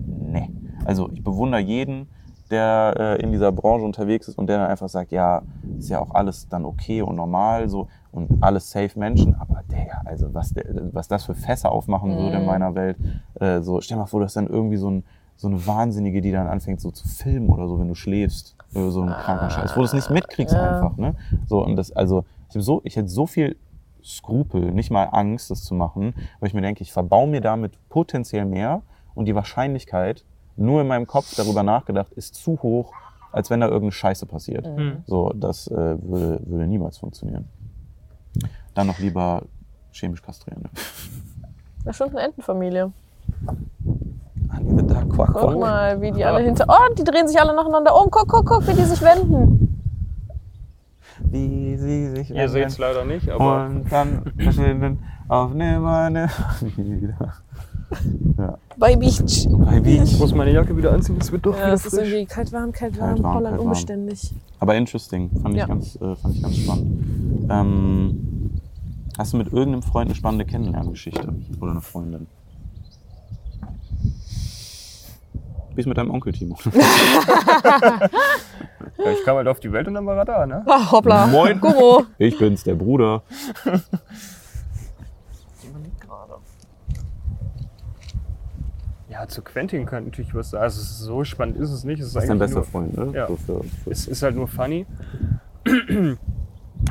nee. 0.08 0.50
Also 0.86 1.10
ich 1.12 1.22
bewundere 1.24 1.60
jeden, 1.62 2.08
der 2.50 2.94
äh, 2.98 3.22
in 3.22 3.32
dieser 3.32 3.52
Branche 3.52 3.84
unterwegs 3.84 4.28
ist 4.28 4.38
und 4.38 4.48
der 4.48 4.60
dann 4.60 4.70
einfach 4.70 4.88
sagt, 4.90 5.12
ja, 5.12 5.42
ist 5.80 5.90
ja 5.90 6.00
auch 6.00 6.12
alles 6.16 6.48
dann 6.50 6.66
okay 6.66 7.02
und 7.02 7.16
normal 7.16 7.70
so 7.70 7.88
und 8.12 8.30
alles 8.42 8.70
safe 8.70 8.98
Menschen, 8.98 9.36
aber 9.36 9.62
Digga, 9.72 10.02
also 10.06 10.34
was, 10.34 10.54
der, 10.54 10.66
was 10.94 11.08
das 11.08 11.26
für 11.26 11.36
Fässer 11.36 11.72
aufmachen 11.72 12.18
würde 12.18 12.38
in 12.38 12.44
Mhm. 12.44 12.48
meiner 12.48 12.76
Welt, 12.76 12.98
äh, 13.40 13.62
so 13.62 13.82
stell 13.82 13.98
mal 13.98 14.06
vor, 14.06 14.20
du 14.20 14.26
hast 14.26 14.36
dann 14.36 14.48
irgendwie 14.48 14.78
so 14.78 14.90
ein 14.90 15.04
so 15.36 15.48
eine 15.48 15.66
Wahnsinnige, 15.66 16.22
die 16.22 16.32
dann 16.32 16.46
anfängt 16.48 16.80
so 16.80 16.92
zu 16.92 17.08
filmen 17.08 17.50
oder 17.50 17.68
so, 17.68 17.80
wenn 17.80 17.88
du 17.88 17.96
schläfst, 17.96 18.56
oder 18.76 18.92
so 18.92 19.02
ein 19.02 19.18
kranker 19.18 19.50
Scheiß, 19.50 19.76
wo 19.76 19.80
du 19.82 19.86
es 19.86 19.94
nicht 19.94 20.12
mitkriegst 20.12 20.56
Ja. 20.56 20.62
einfach, 20.62 20.96
ne? 20.98 21.16
So 21.48 21.64
und 21.66 21.76
das, 21.76 21.92
also 21.92 22.24
ich 22.50 22.56
habe 22.56 22.62
so, 22.64 22.82
ich 22.84 22.96
hätte 22.96 23.10
so 23.10 23.26
viel 23.26 23.58
Skrupel, 24.04 24.72
nicht 24.72 24.92
mal 24.92 25.06
Angst, 25.06 25.50
das 25.50 25.64
zu 25.64 25.74
machen, 25.74 26.14
weil 26.40 26.48
ich 26.48 26.54
mir 26.54 26.62
denke, 26.62 26.84
ich 26.84 26.92
verbau 26.94 27.26
mir 27.26 27.42
damit 27.42 27.80
potenziell 27.90 28.46
mehr 28.46 28.84
und 29.16 29.26
die 29.26 29.34
Wahrscheinlichkeit, 29.36 30.24
nur 30.56 30.82
in 30.82 30.88
meinem 30.88 31.08
Kopf 31.08 31.34
darüber 31.36 31.64
nachgedacht, 31.64 32.12
ist 32.14 32.36
zu 32.36 32.62
hoch, 32.62 32.94
als 33.34 33.50
wenn 33.50 33.60
da 33.60 33.66
irgendeine 33.66 33.92
Scheiße 33.92 34.26
passiert. 34.26 34.66
Hm. 34.66 35.04
So, 35.06 35.34
das 35.36 35.68
äh, 35.68 35.76
würde, 35.76 36.40
würde 36.46 36.68
niemals 36.68 37.00
funktionieren. 37.00 37.50
Dann 38.74 38.88
noch 38.88 39.00
lieber 39.00 39.44
chemisch 39.92 40.22
kastrieren. 40.22 40.64
Ne? 40.64 40.70
Das 41.84 41.96
ist 41.96 41.98
schon 41.98 42.10
eine 42.10 42.22
Entenfamilie. 42.22 42.92
Honey 44.56 44.70
the 44.78 44.88
Duck, 44.88 45.10
quack, 45.10 45.34
Guck 45.34 45.60
mal, 45.60 46.00
wie 46.00 46.12
die 46.12 46.24
alle 46.24 46.44
hinter. 46.44 46.66
Oh, 46.68 46.94
die 46.94 47.04
drehen 47.04 47.28
sich 47.28 47.40
alle 47.40 47.56
nacheinander 47.56 47.96
um. 47.96 48.10
Guck, 48.12 48.28
guck, 48.28 48.46
guck, 48.46 48.68
wie 48.68 48.74
die 48.74 48.84
sich 48.84 49.02
wenden. 49.02 49.82
Wie 51.20 51.76
sie 51.78 52.10
sich 52.10 52.30
Ihr 52.30 52.50
seht 52.50 52.68
es 52.68 52.78
leider 52.78 53.06
nicht, 53.06 53.30
aber 53.30 53.66
und 53.66 53.92
dann 53.92 54.32
verschwinden 54.38 55.04
auf 55.28 55.54
nimmer 55.54 56.10
nimmer 56.10 56.30
wieder. 56.76 57.34
Ja. 58.38 58.58
Bei 58.78 58.96
Beach. 58.96 59.48
Bei 59.50 59.78
ich 59.78 59.84
Beach. 59.84 60.20
muss 60.20 60.34
meine 60.34 60.52
Jacke 60.52 60.76
wieder 60.76 60.92
anziehen, 60.94 61.18
es 61.20 61.32
wird 61.32 61.46
doch 61.46 61.54
Ja, 61.58 61.66
wieder 61.66 61.74
es 61.74 61.86
ist 61.86 61.94
irgendwie 61.94 62.26
kalt, 62.26 62.52
warm, 62.52 62.72
kalt, 62.72 63.00
warm. 63.00 63.10
Kalt, 63.12 63.24
warm, 63.24 63.34
Holland 63.36 63.46
kalt, 63.46 63.58
warm. 63.60 63.68
unbeständig. 63.68 64.32
Aber 64.60 64.76
interesting, 64.76 65.30
fand, 65.42 65.56
Ja. 65.56 65.64
ich, 65.64 65.68
ganz, 65.70 65.96
äh, 65.98 66.16
fand 66.16 66.36
ich 66.36 66.42
ganz 66.42 66.56
spannend. 66.58 67.48
Ähm, 67.50 68.52
hast 69.18 69.34
du 69.34 69.38
mit 69.38 69.48
irgendeinem 69.54 69.84
Freund 69.84 70.08
eine 70.08 70.16
spannende 70.16 70.46
Kennenlerngeschichte? 70.46 71.34
Oder 71.62 71.72
eine 71.72 71.82
Freundin? 71.82 72.28
Wie 75.76 75.80
ist 75.82 75.88
mit 75.88 75.98
deinem 75.98 76.12
Onkel, 76.12 76.34
Timo? 76.34 76.56
Ja, 79.04 79.12
ich 79.12 79.24
kam 79.26 79.38
halt 79.38 79.48
auf 79.48 79.60
die 79.60 79.72
Welt 79.72 79.88
und 79.88 79.96
dann 79.96 80.06
war 80.06 80.16
er 80.18 80.24
da, 80.26 80.46
ne? 80.46 80.64
Ah, 80.68 80.92
hoppla. 80.92 81.26
Moin. 81.28 81.60
Gummo. 81.60 82.04
Ich 82.20 82.38
bin's, 82.38 82.64
der 82.64 82.76
Bruder. 82.76 83.24
Ja, 89.14 89.28
zu 89.28 89.44
Quentin 89.44 89.86
könnte 89.86 90.10
natürlich 90.10 90.34
was 90.34 90.50
sagen. 90.50 90.64
Also 90.64 90.82
so 90.82 91.24
spannend 91.24 91.58
ist 91.58 91.70
es 91.70 91.84
nicht. 91.84 92.00
Es 92.00 92.08
ist, 92.08 92.16
ist 92.16 92.24
eigentlich 92.24 92.40
bester 92.40 92.56
nur, 92.56 92.64
Freund, 92.66 92.98
ne? 92.98 93.12
Ja. 93.14 93.28
So 93.28 93.36
für, 93.36 93.64
für 93.64 93.92
Es 93.92 94.08
ist 94.08 94.24
halt 94.24 94.36
nur 94.36 94.48
funny. 94.48 94.88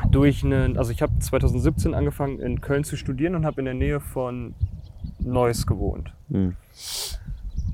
Durch 0.09 0.43
einen, 0.43 0.77
also 0.77 0.91
ich 0.91 1.01
habe 1.01 1.19
2017 1.19 1.93
angefangen 1.93 2.39
in 2.39 2.61
Köln 2.61 2.83
zu 2.85 2.95
studieren 2.95 3.35
und 3.35 3.45
habe 3.45 3.59
in 3.61 3.65
der 3.65 3.73
Nähe 3.73 3.99
von 3.99 4.55
Neuss 5.19 5.67
gewohnt. 5.67 6.13
Hm. 6.31 6.55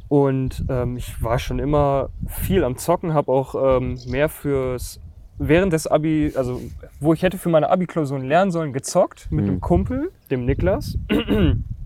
Und 0.07 0.65
ähm, 0.67 0.97
ich 0.97 1.21
war 1.21 1.37
schon 1.37 1.59
immer 1.59 2.09
viel 2.27 2.63
am 2.63 2.75
Zocken, 2.77 3.13
habe 3.13 3.31
auch 3.31 3.77
ähm, 3.77 3.99
mehr 4.07 4.27
fürs 4.29 4.99
während 5.37 5.71
des 5.71 5.87
Abi, 5.87 6.33
also 6.35 6.59
wo 6.99 7.13
ich 7.13 7.21
hätte 7.23 7.37
für 7.37 7.49
meine 7.49 7.69
Abi-Klausuren 7.69 8.23
lernen 8.25 8.51
sollen, 8.51 8.73
gezockt 8.73 9.31
mit 9.31 9.45
Mhm. 9.45 9.51
einem 9.51 9.61
Kumpel, 9.61 10.11
dem 10.31 10.45
Niklas. 10.45 10.97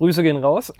Grüße 0.00 0.22
gehen 0.22 0.38
raus. 0.38 0.72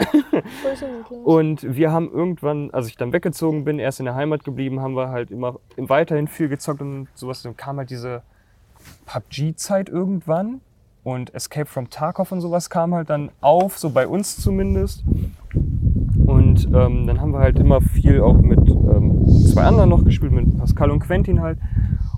Und 1.25 1.77
wir 1.77 1.93
haben 1.93 2.11
irgendwann, 2.11 2.71
als 2.71 2.89
ich 2.89 2.97
dann 2.97 3.13
weggezogen 3.13 3.65
bin, 3.65 3.79
erst 3.79 4.01
in 4.01 4.07
der 4.07 4.15
Heimat 4.15 4.45
geblieben, 4.45 4.81
haben 4.81 4.97
wir 4.97 5.11
halt 5.11 5.31
immer 5.31 5.61
weiterhin 5.77 6.27
viel 6.27 6.49
gezockt 6.49 6.81
und 6.81 7.07
sowas. 7.15 7.43
Dann 7.43 7.55
kam 7.55 7.77
halt 7.77 7.91
diese 7.91 8.23
PUBG-Zeit 9.05 9.91
irgendwann 9.91 10.63
und 11.05 11.35
Escape 11.35 11.67
from 11.67 11.91
Tarkov 11.91 12.33
und 12.33 12.41
sowas 12.41 12.71
kam 12.71 12.95
halt 12.95 13.11
dann 13.11 13.31
auf, 13.43 13.77
so 13.77 13.91
bei 13.91 14.09
uns 14.09 14.39
zumindest. 14.39 15.05
Und 16.25 16.65
ähm, 16.73 17.07
dann 17.07 17.21
haben 17.21 17.33
wir 17.35 17.41
halt 17.41 17.59
immer 17.59 17.83
viel 17.83 18.23
auch 18.23 18.39
mit 18.39 18.67
ähm, 18.71 19.27
zwei 19.27 19.65
anderen 19.65 19.91
noch 19.91 20.03
gespielt, 20.03 20.33
mit 20.33 20.57
Pascal 20.57 20.91
und 20.91 21.01
Quentin 21.01 21.43
halt. 21.43 21.59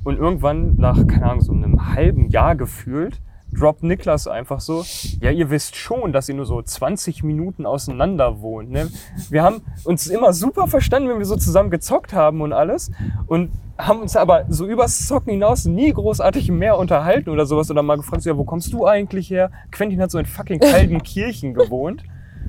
Und 0.04 0.18
irgendwann, 0.18 0.76
nach, 0.76 1.04
keine 1.08 1.30
Ahnung, 1.30 1.40
so 1.40 1.52
einem 1.52 1.94
halben 1.94 2.28
Jahr 2.28 2.54
gefühlt, 2.54 3.20
droppt 3.52 3.82
Niklas 3.82 4.26
einfach 4.26 4.60
so, 4.60 4.84
ja, 5.20 5.30
ihr 5.30 5.50
wisst 5.50 5.76
schon, 5.76 6.12
dass 6.12 6.28
ihr 6.28 6.34
nur 6.34 6.46
so 6.46 6.60
20 6.62 7.22
Minuten 7.22 7.66
auseinander 7.66 8.40
wohnt. 8.40 8.70
Ne? 8.70 8.88
Wir 9.30 9.42
haben 9.42 9.62
uns 9.84 10.06
immer 10.06 10.32
super 10.32 10.66
verstanden, 10.66 11.08
wenn 11.08 11.18
wir 11.18 11.26
so 11.26 11.36
zusammen 11.36 11.70
gezockt 11.70 12.12
haben 12.12 12.40
und 12.40 12.52
alles. 12.52 12.90
Und 13.26 13.50
haben 13.78 14.00
uns 14.00 14.16
aber 14.16 14.44
so 14.48 14.66
übers 14.66 15.06
Zocken 15.06 15.32
hinaus 15.32 15.64
nie 15.64 15.92
großartig 15.92 16.50
mehr 16.50 16.78
unterhalten 16.78 17.30
oder 17.30 17.46
sowas. 17.46 17.70
Oder 17.70 17.82
mal 17.82 17.96
gefragt, 17.96 18.22
so, 18.22 18.30
ja, 18.30 18.36
wo 18.36 18.44
kommst 18.44 18.72
du 18.72 18.86
eigentlich 18.86 19.30
her? 19.30 19.50
Quentin 19.70 20.00
hat 20.00 20.10
so 20.10 20.18
in 20.18 20.26
fucking 20.26 20.60
Kaltenkirchen 20.60 21.54
gewohnt. 21.54 22.02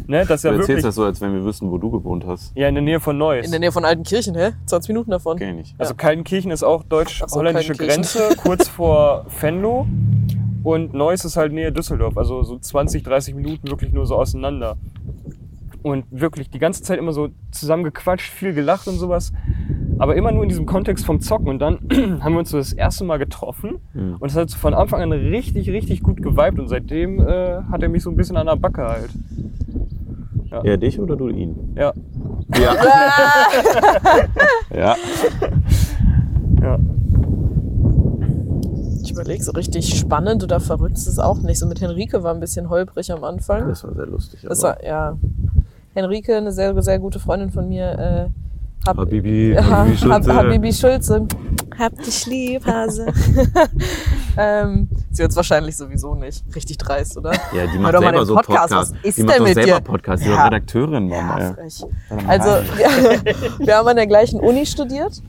Ne? 0.07 0.25
Das 0.25 0.43
ist 0.43 0.43
Du 0.43 0.47
ja 0.49 0.53
erzählst 0.53 0.67
wirklich... 0.69 0.83
das 0.83 0.95
so, 0.95 1.03
als 1.03 1.21
wenn 1.21 1.33
wir 1.33 1.43
wüssten, 1.43 1.71
wo 1.71 1.77
du 1.77 1.91
gewohnt 1.91 2.25
hast. 2.25 2.51
Ja, 2.55 2.67
in 2.67 2.75
der 2.75 2.83
Nähe 2.83 2.99
von 2.99 3.17
Neuss. 3.17 3.45
In 3.45 3.51
der 3.51 3.59
Nähe 3.59 3.71
von 3.71 3.85
Altenkirchen, 3.85 4.35
hä? 4.35 4.51
20 4.65 4.89
Minuten 4.89 5.11
davon. 5.11 5.37
Kenn 5.37 5.49
ich 5.49 5.55
nicht. 5.55 5.75
Also 5.79 5.95
Kaltenkirchen 5.95 6.51
ist 6.51 6.63
auch 6.63 6.83
deutsch-holländische 6.83 7.75
so. 7.75 7.83
Grenze, 7.83 8.29
kurz 8.37 8.67
vor 8.67 9.25
Venlo. 9.41 9.87
Und 10.63 10.93
Neuss 10.93 11.25
ist 11.25 11.35
halt 11.37 11.51
Nähe 11.53 11.71
Düsseldorf, 11.71 12.17
also 12.17 12.41
so 12.43 12.57
20, 12.57 13.03
30 13.03 13.35
Minuten 13.35 13.67
wirklich 13.69 13.91
nur 13.91 14.05
so 14.05 14.15
auseinander. 14.15 14.77
Und 15.81 16.05
wirklich 16.11 16.49
die 16.49 16.59
ganze 16.59 16.81
Zeit 16.81 16.97
immer 16.97 17.11
so 17.11 17.29
zusammen 17.51 17.83
gequatscht, 17.83 18.31
viel 18.31 18.53
gelacht 18.53 18.87
und 18.87 18.95
sowas. 18.95 19.33
aber 19.99 20.15
immer 20.15 20.31
nur 20.31 20.43
in 20.43 20.49
diesem 20.49 20.65
Kontext 20.65 21.05
vom 21.05 21.19
Zocken. 21.19 21.47
Und 21.49 21.59
dann 21.59 21.79
haben 22.21 22.33
wir 22.33 22.39
uns 22.39 22.49
so 22.49 22.57
das 22.57 22.71
erste 22.73 23.03
Mal 23.03 23.17
getroffen 23.19 23.79
Mhm. 23.93 24.15
und 24.19 24.29
es 24.29 24.35
hat 24.35 24.49
so 24.49 24.57
von 24.57 24.73
Anfang 24.73 25.01
an 25.01 25.11
richtig, 25.11 25.69
richtig 25.69 26.01
gut 26.01 26.21
geweibt 26.21 26.57
und 26.59 26.67
seitdem 26.69 27.19
äh, 27.19 27.61
hat 27.69 27.83
er 27.83 27.89
mich 27.89 28.01
so 28.03 28.09
ein 28.09 28.15
bisschen 28.15 28.37
an 28.37 28.47
der 28.47 28.55
Backe 28.55 28.83
halt. 28.87 29.09
Eher 30.63 30.77
dich 30.77 30.99
oder 30.99 31.15
du 31.15 31.29
ihn? 31.29 31.73
Ja. 31.75 31.93
Ja. 32.59 32.75
ja. 34.75 34.95
Ja. 36.61 36.79
Überlege, 39.13 39.43
so 39.43 39.51
richtig 39.51 39.97
spannend 39.97 40.43
oder 40.43 40.59
verrückt 40.59 40.97
ist 40.97 41.07
es 41.07 41.19
auch 41.19 41.39
nicht. 41.39 41.59
So 41.59 41.67
mit 41.67 41.81
Henrike 41.81 42.23
war 42.23 42.33
ein 42.33 42.39
bisschen 42.39 42.69
holprig 42.69 43.11
am 43.11 43.23
Anfang. 43.23 43.67
Das 43.69 43.83
war 43.83 43.93
sehr 43.93 44.07
lustig. 44.07 44.41
Das 44.47 44.61
war, 44.63 44.83
ja. 44.83 45.17
Henrike, 45.93 46.35
eine 46.35 46.51
sehr, 46.51 46.81
sehr 46.81 46.99
gute 46.99 47.19
Freundin 47.19 47.51
von 47.51 47.69
mir, 47.69 48.31
äh, 48.33 48.43
hab, 48.85 48.97
Habibi, 48.97 49.55
Habibi 49.61 49.97
Schulze. 49.97 50.13
Hab, 50.13 50.45
Habibi 50.45 50.73
Schulze. 50.73 51.27
Hab 51.79 51.97
dich 52.03 52.25
lieb, 52.25 52.65
Hase. 52.65 53.07
ähm, 54.37 54.89
sie 55.09 55.21
hört 55.23 55.35
wahrscheinlich 55.35 55.77
sowieso 55.77 56.15
nicht. 56.15 56.43
Richtig 56.53 56.77
dreist, 56.77 57.17
oder? 57.17 57.31
Ja, 57.55 57.65
die 57.71 57.79
macht 57.79 57.97
selber 57.97 58.25
so 58.25 58.35
Podcast. 58.35 58.69
Podcast. 58.69 58.93
Was 58.93 59.03
ist 59.03 59.17
die 59.17 59.23
macht 59.23 59.35
denn 59.35 59.39
doch 59.39 59.47
mit 59.47 59.53
selber 59.55 59.79
dir? 59.79 59.81
Podcast. 59.81 60.23
Die 60.23 60.27
ist 60.29 60.35
Ja. 60.35 60.45
Redakteurin, 60.45 61.07
Mann. 61.07 61.39
Ja, 61.39 61.53
frech. 61.53 61.83
Also, 62.27 62.49
wir, 62.77 63.35
wir 63.65 63.77
haben 63.77 63.87
an 63.87 63.95
der 63.95 64.07
gleichen 64.07 64.39
Uni 64.39 64.65
studiert. 64.65 65.21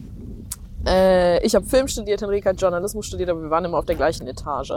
Äh, 0.86 1.44
ich 1.44 1.54
habe 1.54 1.64
Film 1.64 1.88
studiert, 1.88 2.20
Henrike 2.20 2.48
hat 2.48 2.60
Journalismus 2.60 3.06
studiert, 3.06 3.30
aber 3.30 3.42
wir 3.42 3.50
waren 3.50 3.64
immer 3.64 3.78
auf 3.78 3.86
der 3.86 3.96
gleichen 3.96 4.26
Etage. 4.26 4.72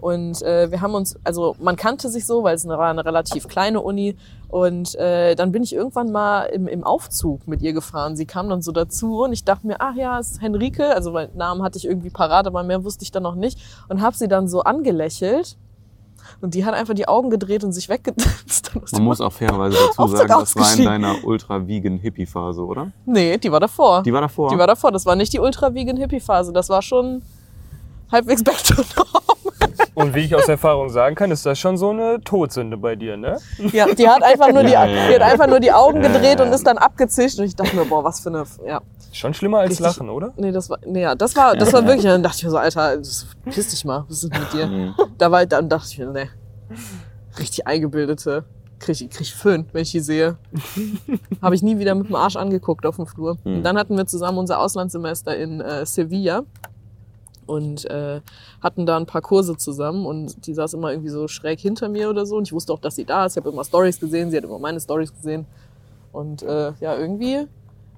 Und 0.00 0.42
äh, 0.42 0.70
wir 0.70 0.80
haben 0.80 0.94
uns, 0.94 1.16
also 1.24 1.56
man 1.58 1.74
kannte 1.76 2.08
sich 2.08 2.24
so, 2.26 2.44
weil 2.44 2.54
es 2.54 2.66
war 2.66 2.88
eine 2.88 3.04
relativ 3.04 3.48
kleine 3.48 3.80
Uni. 3.80 4.16
Und 4.48 4.94
äh, 4.94 5.34
dann 5.34 5.52
bin 5.52 5.62
ich 5.62 5.74
irgendwann 5.74 6.12
mal 6.12 6.44
im, 6.44 6.68
im 6.68 6.84
Aufzug 6.84 7.46
mit 7.48 7.60
ihr 7.62 7.72
gefahren. 7.72 8.16
Sie 8.16 8.24
kam 8.24 8.48
dann 8.48 8.62
so 8.62 8.72
dazu 8.72 9.24
und 9.24 9.32
ich 9.32 9.44
dachte 9.44 9.66
mir, 9.66 9.76
ach 9.80 9.94
ja, 9.96 10.18
es 10.18 10.32
ist 10.32 10.42
Henrike. 10.42 10.94
Also 10.94 11.12
weil 11.12 11.28
Namen 11.34 11.62
hatte 11.62 11.78
ich 11.78 11.84
irgendwie 11.84 12.10
parat, 12.10 12.46
aber 12.46 12.62
mehr 12.62 12.84
wusste 12.84 13.02
ich 13.02 13.10
dann 13.10 13.24
noch 13.24 13.34
nicht. 13.34 13.58
Und 13.88 14.00
habe 14.00 14.16
sie 14.16 14.28
dann 14.28 14.48
so 14.48 14.62
angelächelt. 14.62 15.56
Und 16.40 16.54
die 16.54 16.64
hat 16.64 16.74
einfach 16.74 16.94
die 16.94 17.08
Augen 17.08 17.30
gedreht 17.30 17.64
und 17.64 17.72
sich 17.72 17.88
weggedrückt. 17.88 18.72
Man 18.92 19.02
muss 19.02 19.20
auch 19.20 19.32
fairerweise 19.32 19.76
dazu 19.76 20.06
sagen, 20.08 20.28
das 20.28 20.56
war 20.56 20.74
in 20.74 20.84
deiner 20.84 21.24
ultra-vegan-Hippie-Phase, 21.24 22.64
oder? 22.64 22.92
Nee, 23.06 23.38
die 23.38 23.50
war 23.50 23.60
davor. 23.60 24.02
Die 24.02 24.12
war 24.12 24.20
davor. 24.20 24.50
Die 24.50 24.58
war 24.58 24.66
davor. 24.66 24.92
Das 24.92 25.06
war 25.06 25.16
nicht 25.16 25.32
die 25.32 25.40
ultra-vegan-Hippie-Phase. 25.40 26.52
Das 26.52 26.68
war 26.68 26.82
schon 26.82 27.22
halbwegs 28.10 28.42
back 28.42 28.62
to 28.64 28.74
norm. 28.96 29.28
Und 29.94 30.14
wie 30.14 30.20
ich 30.20 30.34
aus 30.34 30.48
Erfahrung 30.48 30.88
sagen 30.90 31.16
kann, 31.16 31.30
ist 31.30 31.44
das 31.44 31.58
schon 31.58 31.76
so 31.76 31.90
eine 31.90 32.20
Todsünde 32.20 32.76
bei 32.76 32.94
dir, 32.94 33.16
ne? 33.16 33.38
Ja, 33.72 33.92
die 33.92 34.08
hat 34.08 34.22
einfach 34.22 34.52
nur, 34.52 34.62
die, 34.62 34.70
die 34.70 34.76
hat 34.76 35.22
einfach 35.22 35.48
nur 35.48 35.60
die 35.60 35.72
Augen 35.72 36.00
gedreht 36.00 36.38
ja, 36.38 36.44
und 36.44 36.52
ist 36.52 36.66
dann 36.66 36.78
abgezischt. 36.78 37.38
Und 37.38 37.46
ich 37.46 37.56
dachte 37.56 37.74
mir, 37.74 37.84
boah, 37.84 38.04
was 38.04 38.20
für 38.20 38.28
eine. 38.28 38.44
Ja. 38.66 38.80
Schon 39.12 39.32
schlimmer 39.34 39.58
als 39.60 39.70
Richtig. 39.70 39.86
Lachen, 39.86 40.10
oder? 40.10 40.32
Nee, 40.36 40.52
das 40.52 40.68
war. 40.70 40.78
Nee, 40.86 41.02
ja, 41.02 41.14
das 41.14 41.34
war, 41.36 41.56
das 41.56 41.72
war 41.72 41.82
wirklich. 41.86 42.04
Dann 42.04 42.22
dachte 42.22 42.36
ich 42.38 42.44
mir 42.44 42.50
so, 42.50 42.58
Alter, 42.58 42.96
das, 42.98 43.26
piss 43.46 43.68
dich 43.68 43.84
mal. 43.84 44.04
Was 44.08 44.22
ist 44.22 44.32
denn 44.32 44.40
mit 44.40 44.52
dir? 44.52 44.66
Mhm. 44.66 44.94
Da 45.16 45.30
war, 45.30 45.44
dann 45.46 45.68
dachte 45.68 45.88
ich 45.90 45.98
mir, 45.98 46.06
nee. 46.10 46.28
Richtig 47.38 47.66
eingebildete. 47.66 48.44
Krieg, 48.78 49.00
ich- 49.00 49.10
krieg 49.10 49.22
ich 49.22 49.34
Föhn, 49.34 49.66
wenn 49.72 49.82
ich 49.82 49.90
die 49.90 50.00
sehe. 50.00 50.36
Habe 51.42 51.54
ich 51.54 51.62
nie 51.62 51.78
wieder 51.78 51.94
mit 51.94 52.08
dem 52.08 52.14
Arsch 52.16 52.36
angeguckt 52.36 52.86
auf 52.86 52.96
dem 52.96 53.06
Flur. 53.06 53.36
Mhm. 53.44 53.56
Und 53.56 53.62
dann 53.64 53.76
hatten 53.78 53.96
wir 53.96 54.06
zusammen 54.06 54.38
unser 54.38 54.60
Auslandssemester 54.60 55.36
in 55.36 55.60
äh, 55.60 55.84
Sevilla 55.86 56.42
und 57.46 57.86
äh, 57.90 58.20
hatten 58.62 58.84
da 58.86 58.96
ein 58.98 59.06
paar 59.06 59.22
Kurse 59.22 59.56
zusammen 59.56 60.04
und 60.06 60.46
die 60.46 60.52
saß 60.54 60.74
immer 60.74 60.90
irgendwie 60.92 61.08
so 61.08 61.26
schräg 61.28 61.58
hinter 61.60 61.88
mir 61.88 62.10
oder 62.10 62.26
so 62.26 62.36
und 62.36 62.46
ich 62.46 62.52
wusste 62.52 62.72
auch, 62.72 62.78
dass 62.78 62.94
sie 62.96 63.04
da 63.06 63.24
ist. 63.26 63.36
Ich 63.36 63.42
habe 63.42 63.50
immer 63.50 63.64
Stories 63.64 63.98
gesehen, 63.98 64.30
sie 64.30 64.36
hat 64.36 64.44
immer 64.44 64.58
meine 64.58 64.78
Stories 64.80 65.12
gesehen 65.14 65.46
und 66.12 66.42
äh, 66.42 66.72
ja, 66.80 66.94
irgendwie 66.96 67.46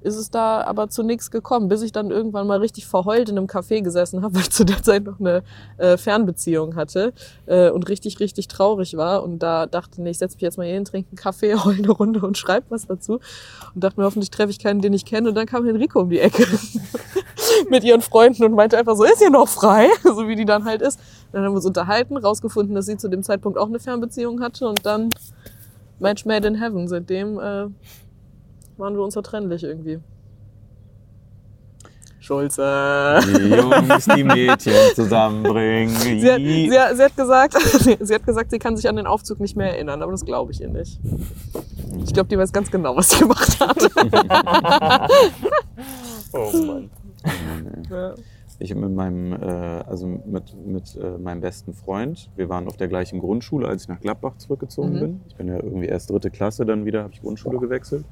ist 0.02 0.16
es 0.16 0.30
da 0.30 0.62
aber 0.62 0.88
zu 0.88 1.02
nichts 1.02 1.30
gekommen, 1.30 1.68
bis 1.68 1.82
ich 1.82 1.92
dann 1.92 2.10
irgendwann 2.10 2.46
mal 2.46 2.58
richtig 2.58 2.86
verheult 2.86 3.28
in 3.28 3.36
einem 3.36 3.46
Café 3.46 3.82
gesessen 3.82 4.22
habe, 4.22 4.34
weil 4.36 4.42
ich 4.42 4.50
zu 4.50 4.64
der 4.64 4.82
Zeit 4.82 5.04
noch 5.04 5.20
eine 5.20 5.42
äh, 5.78 5.96
Fernbeziehung 5.96 6.76
hatte 6.76 7.12
äh, 7.46 7.70
und 7.70 7.88
richtig, 7.88 8.20
richtig 8.20 8.48
traurig 8.48 8.96
war. 8.96 9.22
Und 9.22 9.40
da 9.40 9.66
dachte 9.66 10.02
ich, 10.02 10.08
ich 10.08 10.18
setze 10.18 10.36
mich 10.36 10.42
jetzt 10.42 10.58
mal 10.58 10.66
hin, 10.66 10.84
trinke 10.84 11.10
einen 11.10 11.16
Kaffee, 11.16 11.54
heul 11.64 11.76
eine 11.76 11.90
Runde 11.90 12.20
und 12.20 12.38
schreibe 12.38 12.66
was 12.70 12.86
dazu. 12.86 13.20
Und 13.74 13.84
dachte 13.84 14.00
mir, 14.00 14.06
hoffentlich 14.06 14.30
treffe 14.30 14.50
ich 14.50 14.58
keinen, 14.58 14.80
den 14.80 14.92
ich 14.92 15.04
kenne. 15.04 15.28
Und 15.28 15.34
dann 15.34 15.46
kam 15.46 15.64
Henrico 15.64 16.00
um 16.00 16.10
die 16.10 16.20
Ecke 16.20 16.46
mit 17.70 17.84
ihren 17.84 18.00
Freunden 18.00 18.44
und 18.44 18.54
meinte 18.54 18.78
einfach 18.78 18.96
so, 18.96 19.04
ist 19.04 19.18
hier 19.18 19.30
noch 19.30 19.48
frei? 19.48 19.88
so 20.02 20.28
wie 20.28 20.36
die 20.36 20.44
dann 20.44 20.64
halt 20.64 20.82
ist. 20.82 20.98
Dann 21.32 21.44
haben 21.44 21.52
wir 21.52 21.56
uns 21.56 21.66
unterhalten, 21.66 22.16
rausgefunden, 22.16 22.74
dass 22.74 22.86
sie 22.86 22.96
zu 22.96 23.08
dem 23.08 23.22
Zeitpunkt 23.22 23.58
auch 23.58 23.68
eine 23.68 23.78
Fernbeziehung 23.78 24.40
hatte 24.40 24.68
und 24.68 24.84
dann 24.84 25.10
Match 26.00 26.24
made 26.24 26.48
in 26.48 26.56
heaven. 26.56 26.88
Seitdem 26.88 27.38
äh, 27.38 27.66
waren 28.80 28.94
wir 28.94 29.02
unzertrennlich 29.02 29.62
irgendwie. 29.62 29.98
Schulze. 32.22 33.18
Die 33.26 33.48
Jungs, 33.54 34.04
die 34.14 34.24
Mädchen 34.24 34.74
zusammenbringen. 34.94 35.88
Sie 35.94 36.30
hat, 36.30 36.36
sie, 36.38 36.78
hat, 36.78 36.96
sie 36.96 37.02
hat 37.02 37.16
gesagt, 37.16 37.54
sie 38.00 38.14
hat 38.14 38.26
gesagt, 38.26 38.50
sie 38.50 38.58
kann 38.58 38.76
sich 38.76 38.88
an 38.88 38.96
den 38.96 39.06
Aufzug 39.06 39.40
nicht 39.40 39.56
mehr 39.56 39.72
erinnern, 39.74 40.02
aber 40.02 40.12
das 40.12 40.24
glaube 40.24 40.52
ich 40.52 40.60
ihr 40.60 40.68
nicht. 40.68 41.00
Ich 42.04 42.12
glaube, 42.12 42.28
die 42.28 42.36
weiß 42.38 42.52
ganz 42.52 42.70
genau, 42.70 42.94
was 42.96 43.10
sie 43.10 43.20
gemacht 43.20 43.58
hat. 43.60 45.10
Oh 46.32 46.52
Mann. 46.64 46.90
Ja. 47.90 48.14
Ich 48.60 48.74
mit 48.74 48.94
meinem, 48.94 49.32
äh, 49.32 49.46
also 49.46 50.06
mit, 50.06 50.54
mit 50.64 50.96
äh, 50.96 51.18
meinem 51.18 51.40
besten 51.40 51.72
Freund, 51.72 52.30
wir 52.36 52.48
waren 52.48 52.68
auf 52.68 52.76
der 52.76 52.88
gleichen 52.88 53.18
Grundschule, 53.18 53.66
als 53.66 53.82
ich 53.82 53.88
nach 53.88 54.00
Gladbach 54.00 54.36
zurückgezogen 54.36 54.92
Mhm. 54.94 55.00
bin. 55.00 55.20
Ich 55.28 55.34
bin 55.34 55.48
ja 55.48 55.56
irgendwie 55.56 55.86
erst 55.86 56.10
dritte 56.10 56.30
Klasse, 56.30 56.64
dann 56.66 56.84
wieder 56.84 57.02
habe 57.02 57.12
ich 57.14 57.20
Grundschule 57.20 57.58
gewechselt. 57.58 58.04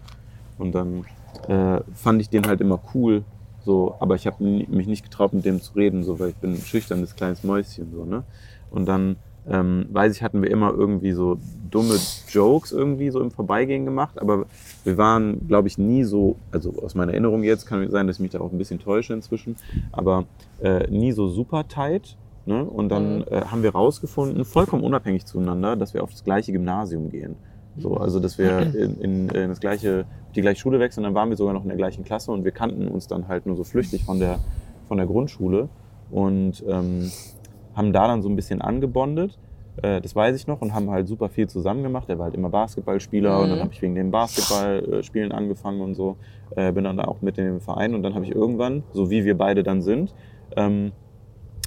Und 0.59 0.75
dann 0.75 1.05
äh, 1.49 1.81
fand 1.95 2.21
ich 2.21 2.29
den 2.31 2.47
halt 2.47 2.61
immer 2.61 2.81
cool, 2.95 3.25
so, 3.65 3.95
aber 4.01 4.15
ich 4.15 4.27
habe 4.27 4.43
mich 4.43 4.87
nicht 4.87 5.05
getraut, 5.05 5.33
mit 5.33 5.45
dem 5.45 5.61
zu 5.61 5.75
reden, 5.75 6.03
so, 6.03 6.19
weil 6.19 6.31
ich 6.31 6.37
bin 6.37 6.53
ein 6.55 6.61
schüchternes 6.61 7.17
kleines 7.17 7.45
Mäuschen, 7.45 7.93
so, 7.93 8.05
ne? 8.05 8.25
Und 8.71 8.87
dann, 8.87 9.17
ähm, 9.49 9.87
weiß 9.91 10.15
ich, 10.15 10.23
hatten 10.23 10.43
wir 10.43 10.51
immer 10.51 10.73
irgendwie 10.73 11.13
so 11.13 11.39
dumme 11.71 11.95
Jokes 12.29 12.73
irgendwie 12.73 13.11
so 13.11 13.21
im 13.21 13.31
Vorbeigehen 13.31 13.85
gemacht, 13.85 14.21
aber 14.21 14.47
wir 14.85 14.97
waren, 14.97 15.47
glaube 15.49 15.69
ich, 15.69 15.79
nie 15.79 16.05
so, 16.05 16.37
also 16.51 16.75
aus 16.83 16.95
meiner 16.95 17.13
Erinnerung 17.13 17.43
jetzt 17.43 17.67
kann 17.67 17.89
sein, 17.91 18.07
dass 18.07 18.17
ich 18.17 18.21
mich 18.21 18.31
da 18.33 18.41
auch 18.41 18.53
ein 18.53 18.59
bisschen 18.59 18.79
täusche 18.79 19.13
inzwischen, 19.15 19.57
aber 19.93 20.25
äh, 20.61 20.87
nie 20.91 21.13
so 21.13 21.29
super 21.29 21.69
tight. 21.69 22.17
Ne? 22.47 22.65
Und 22.65 22.89
dann 22.89 23.19
Mhm. 23.19 23.25
äh, 23.31 23.43
haben 23.43 23.63
wir 23.63 23.73
rausgefunden, 23.73 24.47
vollkommen 24.47 24.83
unabhängig 24.83 25.27
zueinander, 25.27 25.77
dass 25.77 25.93
wir 25.93 26.03
auf 26.03 26.11
das 26.11 26.25
gleiche 26.25 26.51
Gymnasium 26.53 27.11
gehen. 27.11 27.37
So, 27.79 27.97
also 27.97 28.20
dass 28.20 28.39
wir 28.39 28.74
in, 28.74 29.01
in, 29.01 29.29
in 29.29 29.49
das 29.49 29.61
gleiche, 29.61 30.05
die 30.35 30.41
gleiche 30.41 30.61
Schule 30.61 30.81
wechseln, 30.81 31.05
dann 31.05 31.14
waren 31.14 31.31
wir 31.31 31.37
sogar 31.37 31.55
noch 31.55 31.62
in 31.62 31.68
der 31.68 31.76
gleichen 31.76 32.05
Klasse 32.05 32.33
und 32.33 32.45
wir 32.45 32.53
kannten 32.53 32.89
uns 32.89 33.07
dann 33.07 33.29
halt 33.29 33.47
nur 33.47 33.57
so 33.57 33.64
flüchtig 33.64 34.05
von 34.05 34.18
der, 34.18 34.39
von 34.89 34.99
der 34.99 35.07
Grundschule 35.07 35.68
und 36.11 36.64
ähm, 36.68 37.11
haben 37.74 37.93
da 37.93 38.09
dann 38.09 38.22
so 38.22 38.29
ein 38.29 38.37
bisschen 38.37 38.61
angebondet. 38.61 39.39
Äh, 39.83 40.01
das 40.01 40.16
weiß 40.16 40.35
ich 40.35 40.47
noch 40.47 40.61
und 40.61 40.74
haben 40.74 40.91
halt 40.91 41.07
super 41.07 41.29
viel 41.29 41.49
zusammen 41.49 41.83
gemacht. 41.85 42.09
Er 42.09 42.18
war 42.18 42.24
halt 42.24 42.35
immer 42.35 42.51
Basketballspieler 42.51 43.39
und 43.41 43.51
dann 43.51 43.59
Mhm. 43.59 43.62
habe 43.62 43.72
ich 43.72 43.81
wegen 43.83 43.95
dem 43.95 44.11
Basketballspielen 44.11 45.31
angefangen 45.33 45.81
und 45.81 45.95
so. 45.95 46.16
Äh, 46.57 46.72
bin 46.72 46.85
dann 46.85 46.97
da 46.97 47.05
auch 47.05 47.20
mit 47.22 47.39
in 47.39 47.45
dem 47.45 47.61
Verein 47.61 47.95
und 47.95 48.03
dann 48.03 48.14
habe 48.14 48.24
ich 48.24 48.35
irgendwann, 48.35 48.83
so 48.93 49.11
wie 49.11 49.24
wir 49.24 49.37
beide 49.39 49.62
dann 49.62 49.83
sind, 49.83 50.14
ähm, 50.57 50.93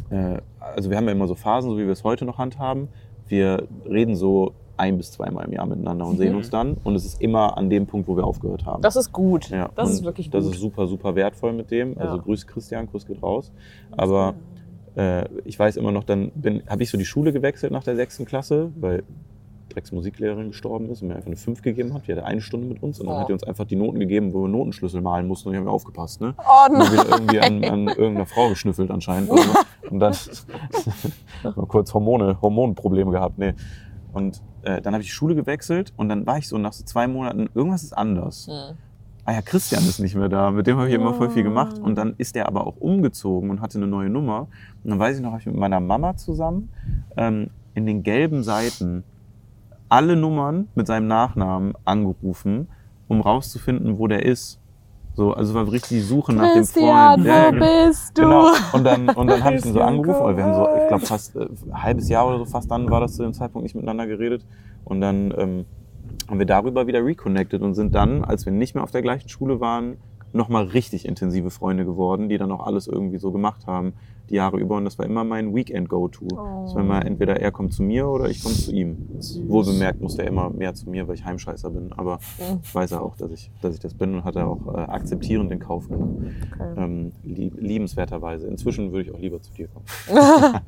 äh, 0.09 0.39
also 0.59 0.89
wir 0.89 0.97
haben 0.97 1.05
ja 1.05 1.11
immer 1.11 1.27
so 1.27 1.35
Phasen, 1.35 1.69
so 1.71 1.77
wie 1.77 1.85
wir 1.85 1.91
es 1.91 2.03
heute 2.03 2.25
noch 2.25 2.37
handhaben. 2.37 2.89
Wir 3.27 3.67
reden 3.85 4.15
so 4.15 4.53
ein 4.81 4.97
bis 4.97 5.11
zweimal 5.11 5.45
im 5.45 5.53
Jahr 5.53 5.65
miteinander 5.65 6.05
und 6.05 6.17
sehen 6.17 6.31
Mhm. 6.31 6.37
uns 6.37 6.49
dann. 6.49 6.77
Und 6.83 6.95
es 6.95 7.05
ist 7.05 7.21
immer 7.21 7.57
an 7.57 7.69
dem 7.69 7.85
Punkt, 7.87 8.07
wo 8.07 8.17
wir 8.17 8.25
aufgehört 8.25 8.65
haben. 8.65 8.81
Das 8.81 8.95
ist 8.95 9.11
gut. 9.13 9.49
ja, 9.49 9.69
das 9.75 9.87
und 9.89 9.93
ist 9.95 10.03
wirklich 10.03 10.29
Das 10.29 10.43
gut. 10.45 10.53
ist 10.55 10.59
super, 10.59 10.87
super 10.87 11.15
wertvoll 11.15 11.53
mit 11.53 11.71
dem. 11.71 11.97
Also 11.97 12.17
Ja. 12.17 12.21
grüß 12.21 12.47
Christian, 12.47 12.91
Kuss 12.91 13.05
geht 13.05 13.21
raus. 13.23 13.51
Aber 13.91 14.33
äh, 14.95 15.25
ich 15.45 15.57
weiß 15.57 15.77
immer 15.77 15.91
noch, 15.91 16.03
dann 16.03 16.31
habe 16.67 16.83
ich 16.83 16.89
so 16.89 16.97
die 16.97 17.05
Schule 17.05 17.31
gewechselt 17.31 17.71
nach 17.71 17.83
der 17.83 17.95
sechsten 17.95 18.25
Klasse, 18.25 18.71
weil 18.75 19.03
Drecks 19.69 19.93
Musiklehrerin 19.93 20.49
gestorben 20.49 20.89
ist 20.89 21.01
und 21.01 21.07
mir 21.07 21.15
einfach 21.15 21.27
eine 21.27 21.37
5 21.37 21.61
gegeben 21.61 21.93
hat. 21.93 22.05
Die 22.05 22.11
hatte 22.11 22.25
eine 22.25 22.41
Stunde 22.41 22.67
mit 22.67 22.83
uns 22.83 22.99
und 22.99 23.07
dann 23.07 23.15
Oh. 23.15 23.19
hat 23.21 23.29
die 23.29 23.33
uns 23.33 23.45
einfach 23.45 23.63
die 23.63 23.77
Noten 23.77 24.01
gegeben, 24.01 24.33
wo 24.33 24.41
wir 24.41 24.49
Notenschlüssel 24.49 24.99
malen 24.99 25.27
mussten 25.27 25.47
und 25.47 25.53
die 25.53 25.59
haben 25.59 25.65
wir 25.65 25.71
aufgepasst. 25.71 26.19
Ne? 26.19 26.33
Oh 26.39 26.69
Und 26.73 26.79
dann 26.79 26.79
nein. 26.79 26.91
wieder 26.91 27.09
irgendwie 27.09 27.39
an, 27.39 27.63
an 27.63 27.87
irgendeiner 27.87 28.25
Frau 28.25 28.49
geschnüffelt 28.49 28.91
anscheinend. 28.91 29.29
Und 29.29 29.99
dann 29.99 30.13
mal 31.55 31.65
kurz 31.67 31.93
Hormone, 31.93 32.37
Hormonprobleme 32.41 33.11
gehabt. 33.11 33.37
Nee. 33.37 33.53
Und 34.13 34.41
äh, 34.63 34.81
dann 34.81 34.93
habe 34.93 35.01
ich 35.01 35.09
die 35.09 35.13
Schule 35.13 35.35
gewechselt 35.35 35.93
und 35.97 36.09
dann 36.09 36.25
war 36.25 36.37
ich 36.37 36.47
so 36.47 36.57
nach 36.57 36.73
so 36.73 36.83
zwei 36.83 37.07
Monaten, 37.07 37.49
irgendwas 37.53 37.83
ist 37.83 37.93
anders. 37.93 38.47
Hm. 38.47 38.77
Ah 39.23 39.33
ja, 39.33 39.41
Christian 39.41 39.83
ist 39.83 39.99
nicht 39.99 40.15
mehr 40.15 40.29
da, 40.29 40.49
mit 40.49 40.65
dem 40.65 40.77
habe 40.77 40.89
ich 40.89 40.95
immer 40.95 41.13
voll 41.13 41.29
viel 41.29 41.43
gemacht. 41.43 41.77
Und 41.77 41.95
dann 41.95 42.15
ist 42.17 42.35
der 42.35 42.47
aber 42.47 42.65
auch 42.65 42.77
umgezogen 42.77 43.51
und 43.51 43.61
hatte 43.61 43.77
eine 43.77 43.85
neue 43.85 44.09
Nummer. 44.09 44.47
Und 44.83 44.89
dann 44.89 44.99
weiß 44.99 45.17
ich 45.17 45.21
noch, 45.21 45.31
habe 45.31 45.41
ich 45.41 45.45
mit 45.45 45.55
meiner 45.55 45.79
Mama 45.79 46.17
zusammen 46.17 46.69
ähm, 47.17 47.51
in 47.75 47.85
den 47.85 48.01
gelben 48.01 48.41
Seiten 48.41 49.03
alle 49.89 50.15
Nummern 50.15 50.69
mit 50.73 50.87
seinem 50.87 51.07
Nachnamen 51.07 51.73
angerufen, 51.85 52.69
um 53.07 53.21
rauszufinden, 53.21 53.99
wo 53.99 54.07
der 54.07 54.25
ist. 54.25 54.60
So, 55.13 55.33
also 55.33 55.53
war 55.53 55.69
richtig 55.69 55.89
die 55.89 55.99
Suche 55.99 56.33
nach 56.33 56.53
dem 56.53 56.59
Christian, 56.59 57.23
Freund. 57.23 57.25
Ja, 57.25 57.47
wo 57.47 57.51
genau. 57.51 57.87
bist 57.87 58.17
du? 58.17 58.21
Genau. 58.21 58.51
Und 58.71 58.83
dann, 58.85 59.09
und 59.09 59.27
dann 59.27 59.43
habe 59.43 59.55
ich 59.55 59.65
ihn 59.65 59.73
so 59.73 59.79
Christian, 59.79 59.87
angerufen, 59.87 60.23
weil 60.23 60.37
wir 60.37 60.43
haben 60.45 60.53
so, 60.53 60.67
ich 60.81 60.87
glaube, 60.87 61.05
fast 61.05 61.35
äh, 61.35 61.39
ein 61.41 61.83
halbes 61.83 62.09
Jahr 62.09 62.27
oder 62.27 62.39
so 62.39 62.45
fast 62.45 62.71
dann 62.71 62.89
war 62.89 63.01
das 63.01 63.15
zu 63.15 63.23
dem 63.23 63.33
Zeitpunkt 63.33 63.63
nicht 63.63 63.75
miteinander 63.75 64.07
geredet. 64.07 64.45
Und 64.85 65.01
dann 65.01 65.33
ähm, 65.37 65.65
haben 66.29 66.39
wir 66.39 66.45
darüber 66.45 66.87
wieder 66.87 67.05
reconnected 67.05 67.61
und 67.61 67.73
sind 67.73 67.93
dann, 67.93 68.23
als 68.23 68.45
wir 68.45 68.53
nicht 68.53 68.73
mehr 68.73 68.83
auf 68.83 68.91
der 68.91 69.01
gleichen 69.01 69.27
Schule 69.27 69.59
waren, 69.59 69.97
nochmal 70.33 70.65
richtig 70.65 71.05
intensive 71.05 71.49
Freunde 71.49 71.85
geworden, 71.85 72.29
die 72.29 72.37
dann 72.37 72.51
auch 72.51 72.65
alles 72.65 72.87
irgendwie 72.87 73.17
so 73.17 73.31
gemacht 73.31 73.67
haben, 73.67 73.93
die 74.29 74.35
Jahre 74.35 74.57
über. 74.57 74.77
Und 74.77 74.85
das 74.85 74.97
war 74.97 75.05
immer 75.05 75.23
mein 75.23 75.53
Weekend-Go-To. 75.53 76.25
Oh. 76.31 76.63
Das 76.65 76.75
war 76.75 76.81
immer 76.83 77.05
entweder 77.05 77.39
er 77.39 77.51
kommt 77.51 77.73
zu 77.73 77.83
mir 77.83 78.07
oder 78.07 78.29
ich 78.29 78.41
komme 78.41 78.55
zu 78.55 78.71
ihm. 78.71 78.97
Süß. 79.19 79.47
Wohlbemerkt 79.49 80.01
musste 80.01 80.21
er 80.23 80.29
immer 80.29 80.49
mehr 80.49 80.73
zu 80.73 80.89
mir, 80.89 81.07
weil 81.07 81.15
ich 81.15 81.25
Heimscheißer 81.25 81.69
bin. 81.69 81.91
Aber 81.93 82.19
Mhm. 82.39 82.59
weiß 82.73 82.91
er 82.93 83.01
auch, 83.01 83.17
dass 83.17 83.31
ich, 83.31 83.51
dass 83.61 83.73
ich 83.73 83.79
das 83.81 83.93
bin 83.93 84.15
und 84.15 84.23
hat 84.23 84.35
er 84.37 84.47
auch 84.47 84.67
äh, 84.73 84.77
akzeptierend 84.79 85.51
in 85.51 85.59
Kauf 85.59 85.89
genommen. 85.89 86.33
Okay. 86.53 86.73
Ähm, 86.77 87.11
lieb, 87.23 87.55
liebenswerterweise. 87.59 88.47
Inzwischen 88.47 88.91
würde 88.91 89.09
ich 89.09 89.13
auch 89.13 89.19
lieber 89.19 89.41
zu 89.41 89.51
dir 89.51 89.67
kommen. 89.67 89.85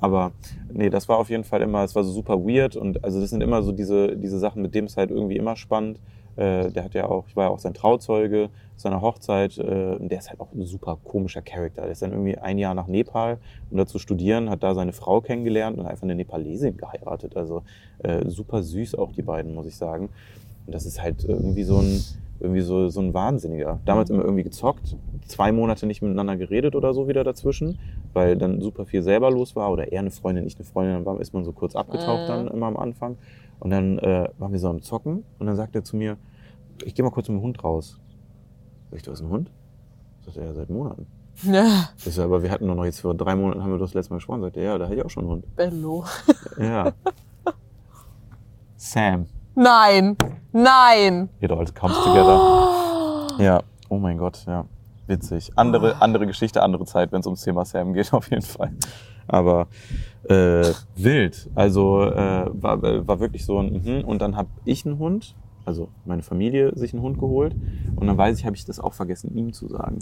Aber 0.00 0.32
nee, 0.72 0.90
das 0.90 1.08
war 1.08 1.18
auf 1.18 1.30
jeden 1.30 1.44
Fall 1.44 1.62
immer, 1.62 1.82
es 1.84 1.94
war 1.94 2.04
so 2.04 2.12
super 2.12 2.38
weird 2.44 2.76
und 2.76 3.02
also 3.04 3.20
das 3.20 3.30
sind 3.30 3.42
immer 3.42 3.62
so 3.62 3.72
diese, 3.72 4.16
diese 4.16 4.38
Sachen, 4.38 4.62
mit 4.62 4.74
dem 4.74 4.84
es 4.84 4.96
halt 4.96 5.10
irgendwie 5.10 5.36
immer 5.36 5.56
spannend. 5.56 6.00
Äh, 6.36 6.70
der 6.70 6.84
hat 6.84 6.94
ja 6.94 7.06
auch, 7.06 7.26
ich 7.28 7.36
war 7.36 7.44
ja 7.44 7.50
auch 7.50 7.58
sein 7.58 7.74
Trauzeuge 7.74 8.50
seiner 8.76 9.00
Hochzeit 9.00 9.56
äh, 9.58 9.96
und 9.98 10.08
der 10.10 10.18
ist 10.18 10.30
halt 10.30 10.40
auch 10.40 10.52
ein 10.52 10.64
super 10.66 10.98
komischer 11.04 11.42
Charakter. 11.42 11.82
Der 11.82 11.92
ist 11.92 12.02
dann 12.02 12.10
irgendwie 12.10 12.36
ein 12.36 12.58
Jahr 12.58 12.74
nach 12.74 12.88
Nepal, 12.88 13.38
um 13.70 13.76
da 13.76 13.86
zu 13.86 13.98
studieren, 13.98 14.50
hat 14.50 14.62
da 14.62 14.74
seine 14.74 14.92
Frau 14.92 15.20
kennengelernt 15.20 15.78
und 15.78 15.86
einfach 15.86 16.02
eine 16.02 16.14
Nepalesin 16.16 16.76
geheiratet. 16.76 17.36
Also 17.36 17.62
äh, 18.00 18.28
super 18.28 18.62
süß 18.62 18.96
auch 18.96 19.12
die 19.12 19.22
beiden, 19.22 19.54
muss 19.54 19.66
ich 19.66 19.76
sagen. 19.76 20.08
Und 20.66 20.74
das 20.74 20.86
ist 20.86 21.00
halt 21.00 21.24
irgendwie 21.24 21.62
so 21.62 21.78
ein, 21.78 22.02
irgendwie 22.40 22.62
so, 22.62 22.88
so 22.88 23.00
ein 23.00 23.14
Wahnsinniger. 23.14 23.78
Damals 23.84 24.10
immer 24.10 24.24
irgendwie 24.24 24.42
gezockt, 24.42 24.96
zwei 25.26 25.52
Monate 25.52 25.86
nicht 25.86 26.02
miteinander 26.02 26.36
geredet 26.36 26.74
oder 26.74 26.92
so 26.94 27.06
wieder 27.06 27.22
dazwischen, 27.22 27.78
weil 28.12 28.36
dann 28.36 28.60
super 28.60 28.86
viel 28.86 29.02
selber 29.02 29.30
los 29.30 29.54
war 29.56 29.70
oder 29.70 29.92
er 29.92 30.00
eine 30.00 30.10
Freundin, 30.10 30.44
nicht 30.44 30.58
eine 30.58 30.66
Freundin, 30.66 30.94
dann 30.94 31.06
war, 31.06 31.20
ist 31.20 31.32
man 31.32 31.44
so 31.44 31.52
kurz 31.52 31.76
abgetaucht 31.76 32.22
Mhm. 32.22 32.26
dann 32.26 32.48
immer 32.48 32.66
am 32.66 32.76
Anfang. 32.76 33.16
Und 33.58 33.70
dann 33.70 33.98
äh, 33.98 34.28
waren 34.38 34.52
wir 34.52 34.58
so 34.58 34.68
am 34.68 34.82
Zocken 34.82 35.24
und 35.38 35.46
dann 35.46 35.56
sagt 35.56 35.74
er 35.74 35.84
zu 35.84 35.96
mir, 35.96 36.16
ich 36.84 36.94
gehe 36.94 37.04
mal 37.04 37.10
kurz 37.10 37.28
mit 37.28 37.38
dem 37.38 37.42
Hund 37.42 37.62
raus. 37.64 37.98
Sag 38.90 38.96
ich, 38.98 39.02
du 39.02 39.12
hast 39.12 39.20
einen 39.20 39.30
Hund? 39.30 39.50
Sagt 40.24 40.36
er, 40.36 40.46
ja, 40.46 40.54
seit 40.54 40.70
Monaten. 40.70 41.06
Ja, 41.42 41.88
Ich 41.96 42.14
so, 42.14 42.22
aber 42.22 42.42
wir 42.42 42.50
hatten 42.50 42.66
doch 42.68 42.74
noch 42.76 42.84
jetzt 42.84 43.00
vor 43.00 43.14
drei 43.14 43.34
Monaten 43.34 43.62
haben 43.62 43.72
wir 43.72 43.78
das 43.78 43.92
letzte 43.94 44.12
Mal 44.12 44.18
gesprochen. 44.18 44.42
Sagt 44.42 44.56
er, 44.56 44.62
ja, 44.62 44.78
da 44.78 44.84
hätte 44.84 44.96
ich 44.96 45.04
auch 45.04 45.10
schon 45.10 45.24
einen 45.24 45.32
Hund. 45.32 45.56
Bello. 45.56 46.04
Ja. 46.58 46.92
Sam. 48.76 49.26
Nein, 49.54 50.16
nein. 50.52 51.28
It 51.40 51.50
all 51.50 51.64
comes 51.72 51.96
together. 52.04 52.60
Ja, 53.38 53.62
oh 53.88 53.98
mein 53.98 54.16
Gott, 54.16 54.44
ja. 54.46 54.64
Witzig. 55.08 55.50
Andere, 55.56 56.00
andere 56.00 56.24
Geschichte, 56.24 56.62
andere 56.62 56.84
Zeit, 56.84 57.10
wenn 57.10 57.18
es 57.18 57.26
ums 57.26 57.42
Thema 57.42 57.64
Sam 57.64 57.92
geht, 57.94 58.12
auf 58.12 58.30
jeden 58.30 58.42
Fall. 58.42 58.70
Aber 59.26 59.68
äh, 60.28 60.72
wild. 60.96 61.50
Also 61.54 62.02
äh, 62.02 62.46
war, 62.52 62.82
war 62.82 63.20
wirklich 63.20 63.44
so 63.44 63.58
ein 63.58 63.82
mhm. 63.84 64.04
Und 64.04 64.22
dann 64.22 64.36
habe 64.36 64.48
ich 64.64 64.86
einen 64.86 64.98
Hund, 64.98 65.34
also 65.64 65.88
meine 66.04 66.22
Familie 66.22 66.72
sich 66.76 66.92
einen 66.92 67.02
Hund 67.02 67.18
geholt. 67.18 67.54
Und 67.96 68.06
dann 68.06 68.18
weiß 68.18 68.38
ich, 68.38 68.46
habe 68.46 68.56
ich 68.56 68.64
das 68.64 68.80
auch 68.80 68.94
vergessen, 68.94 69.36
ihm 69.36 69.52
zu 69.52 69.68
sagen. 69.68 69.98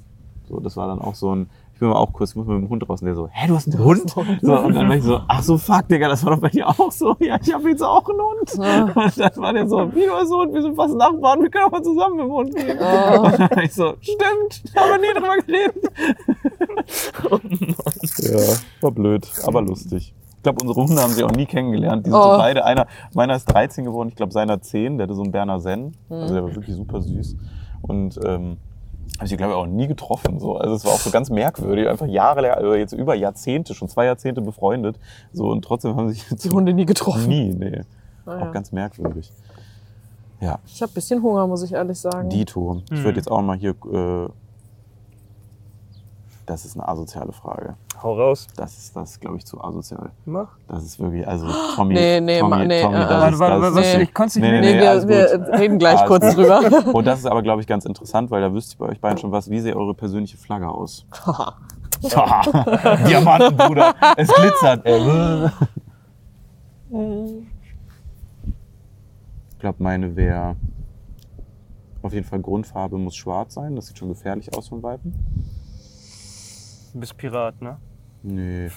So, 0.49 0.61
das 0.61 0.77
war 0.77 0.89
dann 0.89 1.01
auch 1.01 1.15
so 1.15 1.35
ein, 1.35 1.47
bin 1.83 1.91
mal 1.91 1.97
auch 1.97 2.13
kurz, 2.13 2.31
ich 2.31 2.37
muss 2.37 2.47
mal 2.47 2.55
mit 2.55 2.65
dem 2.65 2.71
Hund 2.71 2.89
raus 2.89 3.03
und 3.03 3.07
der 3.07 3.15
so, 3.17 3.29
hä, 3.31 3.49
du 3.49 3.55
hast 3.57 3.67
einen 3.69 3.85
Hund? 3.85 4.09
So, 4.41 4.57
und 4.59 4.75
dann 4.75 4.89
war 4.89 4.97
ich 4.97 5.03
so, 5.03 5.21
ach 5.27 5.43
so, 5.43 5.59
fuck, 5.59 5.89
Digga, 5.89 6.09
das 6.09 6.25
war 6.25 6.35
doch 6.35 6.41
bei 6.41 6.49
dir 6.49 6.69
auch 6.69 6.93
so. 6.93 7.17
Ja, 7.19 7.39
ich 7.43 7.53
habe 7.53 7.69
jetzt 7.71 7.83
auch 7.83 8.09
einen 8.09 8.21
Hund. 8.21 8.53
Und 8.55 9.19
dann 9.19 9.37
war 9.37 9.53
der 9.53 9.69
so, 9.69 9.93
wie 9.95 10.07
du 10.07 10.13
hast 10.13 10.31
einen 10.31 10.41
Hund, 10.41 10.55
wir 10.55 10.63
sind 10.63 10.77
fast 10.77 10.95
Nachbarn, 10.97 11.43
wir 11.43 11.51
können 11.51 11.65
auch 11.67 11.71
mal 11.73 11.83
zusammen 11.83 12.17
mit 12.17 12.25
dem 12.25 12.33
Hund 12.33 12.55
gehen. 12.55 12.79
Oh. 12.81 13.21
Und 13.27 13.39
dann 13.39 13.51
war 13.51 13.63
ich 13.65 13.75
so, 13.75 13.95
stimmt, 14.01 14.63
haben 14.77 14.91
wir 14.91 14.99
nie 14.99 15.13
drüber 15.13 15.37
geredet. 15.45 15.77
Ja, 18.19 18.57
war 18.81 18.91
blöd, 18.91 19.29
aber 19.45 19.63
lustig. 19.63 20.15
Ich 20.37 20.43
glaube, 20.43 20.59
unsere 20.65 20.87
Hunde 20.87 21.03
haben 21.03 21.13
sie 21.13 21.23
auch 21.25 21.31
nie 21.33 21.47
kennengelernt. 21.47 22.07
Die 22.07 22.11
sind 22.11 22.21
so 22.21 22.29
Oh. 22.35 22.39
beide, 22.39 22.65
einer, 22.65 22.87
meiner 23.15 23.37
ist 23.37 23.45
13 23.47 23.85
geworden, 23.85 24.09
ich 24.09 24.17
glaube, 24.17 24.33
seiner 24.33 24.61
10, 24.61 24.99
der 24.99 25.07
hatte 25.07 25.15
so 25.15 25.23
einen 25.23 25.33
Berner 25.33 25.61
Zen. 25.61 25.93
Also 26.11 26.35
der 26.35 26.45
war 26.45 26.55
wirklich 26.55 26.75
super 26.75 27.01
süß. 27.01 27.37
Und 27.83 28.19
ähm, 28.25 28.57
habe 29.19 29.27
ich, 29.27 29.37
glaube 29.37 29.53
ich, 29.53 29.57
auch 29.59 29.67
nie 29.67 29.87
getroffen. 29.87 30.39
So. 30.41 30.57
Also 30.57 30.75
es 30.75 30.85
war 30.85 30.93
auch 30.93 30.99
so 31.01 31.11
ganz 31.11 31.31
merkwürdig, 31.31 31.89
einfach 31.89 32.07
Jahre, 32.07 32.55
also 32.57 32.75
jetzt 32.75 32.93
über 32.93 33.15
Jahrzehnte, 33.15 33.75
schon 33.75 33.89
zwei 33.89 34.07
Jahrzehnte 34.07 34.41
befreundet. 34.41 34.99
So, 35.33 35.49
und 35.49 35.63
trotzdem 35.65 35.95
haben 35.97 36.09
sich 36.11 36.27
Die 36.43 36.51
Hunde 36.51 36.73
nie 36.73 36.87
getroffen. 36.87 37.29
nie, 37.29 37.55
nee. 37.55 37.83
Naja. 38.27 38.47
Auch 38.49 38.53
ganz 38.53 38.73
merkwürdig. 38.73 39.33
Ja, 40.41 40.59
Ich 40.67 40.83
habe 40.83 40.91
ein 40.91 40.95
bisschen 40.95 41.23
Hunger, 41.23 41.47
muss 41.47 41.63
ich 41.63 41.73
ehrlich 41.73 41.99
sagen. 42.01 42.29
Dito. 42.29 42.83
Ich 42.91 42.99
Hm. 42.99 43.05
würde 43.05 43.19
jetzt 43.19 43.31
auch 43.31 43.43
mal 43.43 43.57
hier. 43.57 43.75
Äh, 43.93 44.29
das 46.47 46.65
ist 46.65 46.77
eine 46.77 46.89
asoziale 46.89 47.33
Frage. 47.33 47.77
Hau 48.03 48.15
raus. 48.15 48.47
Das 48.57 48.77
ist, 48.77 48.97
das 48.97 49.21
glaube 49.21 49.37
ich, 49.37 49.47
zu 49.47 49.63
asozial. 49.63 50.11
Mach. 50.25 50.49
Das 50.69 50.85
ist 50.85 50.99
wirklich, 50.99 51.27
also 51.27 51.47
Tommy. 51.77 51.95
Nee, 51.95 52.21
nee, 52.21 52.41
Tommy, 52.41 52.67
nee, 52.67 52.83
Tommy, 52.83 52.97
äh, 52.97 53.01
das 53.01 53.11
Warte, 53.11 53.35
ist, 53.35 53.39
warte, 53.41 53.75
das 53.75 53.87
ist, 53.87 53.99
ich 54.01 54.15
konnte 54.15 54.41
Nee, 54.41 54.51
nicht 54.51 54.61
nee, 54.61 54.75
Nee, 54.75 55.01
nee, 55.01 55.09
wir, 55.09 55.47
wir 55.47 55.59
reden 55.59 55.79
gleich 55.79 55.99
Alles 55.99 56.09
kurz 56.09 56.35
gut. 56.35 56.45
drüber. 56.45 56.93
Und 56.95 57.07
das 57.07 57.21
ist 57.21 57.27
aber, 57.27 57.43
glaube 57.43 57.61
ich, 57.61 57.67
ganz 57.67 57.85
interessant, 57.85 58.31
weil 58.31 58.41
da 58.41 58.53
wüsste 58.53 58.73
ich 58.73 58.79
bei 58.79 58.87
euch 58.87 59.01
beiden 59.01 59.19
schon 59.19 59.31
was. 59.31 59.49
Wie 59.51 59.61
sieht 59.61 59.75
eure 59.77 59.95
persönliche 59.95 60.37
Flagge 60.37 60.69
aus? 60.69 61.07
Diamanten, 62.03 63.57
Bruder. 63.57 63.95
Es 64.17 64.29
glitzert. 64.29 64.85
ey. 64.85 65.49
Ich 69.53 69.59
glaube, 69.61 69.77
meine 69.83 70.17
wäre 70.17 70.57
auf 72.03 72.13
jeden 72.13 72.27
Fall 72.27 72.41
Grundfarbe 72.41 72.99
muss 72.99 73.15
schwarz 73.15 73.55
sein. 73.55 73.77
Das 73.77 73.87
sieht 73.87 73.99
schon 73.99 74.09
gefährlich 74.09 74.53
aus 74.57 74.69
von 74.69 74.83
Weitem. 74.83 75.15
Du 76.93 77.01
bist 77.01 77.17
Pirat, 77.17 77.61
ne? 77.63 77.79
Nee, 78.23 78.71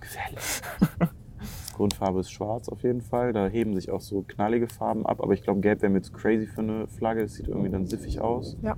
gefährlich. 0.00 0.60
Grundfarbe 1.74 2.20
ist 2.20 2.30
schwarz 2.30 2.68
auf 2.68 2.82
jeden 2.82 3.00
Fall. 3.00 3.32
Da 3.32 3.48
heben 3.48 3.74
sich 3.74 3.90
auch 3.90 4.00
so 4.00 4.22
knallige 4.22 4.68
Farben 4.68 5.04
ab. 5.06 5.20
Aber 5.20 5.32
ich 5.32 5.42
glaube, 5.42 5.60
gelb 5.60 5.82
wäre 5.82 5.90
mir 5.90 6.02
zu 6.02 6.12
crazy 6.12 6.46
für 6.46 6.60
eine 6.60 6.86
Flagge. 6.86 7.22
Das 7.22 7.34
sieht 7.34 7.48
irgendwie 7.48 7.70
dann 7.70 7.86
siffig 7.86 8.20
aus. 8.20 8.56
Ja. 8.62 8.76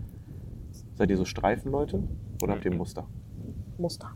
Seid 0.95 1.11
ihr 1.11 1.17
so 1.19 1.27
Streifenleute? 1.27 2.03
Oder 2.43 2.55
habt 2.55 2.65
ihr 2.65 2.75
Muster? 2.75 3.07
Muster. 3.77 4.13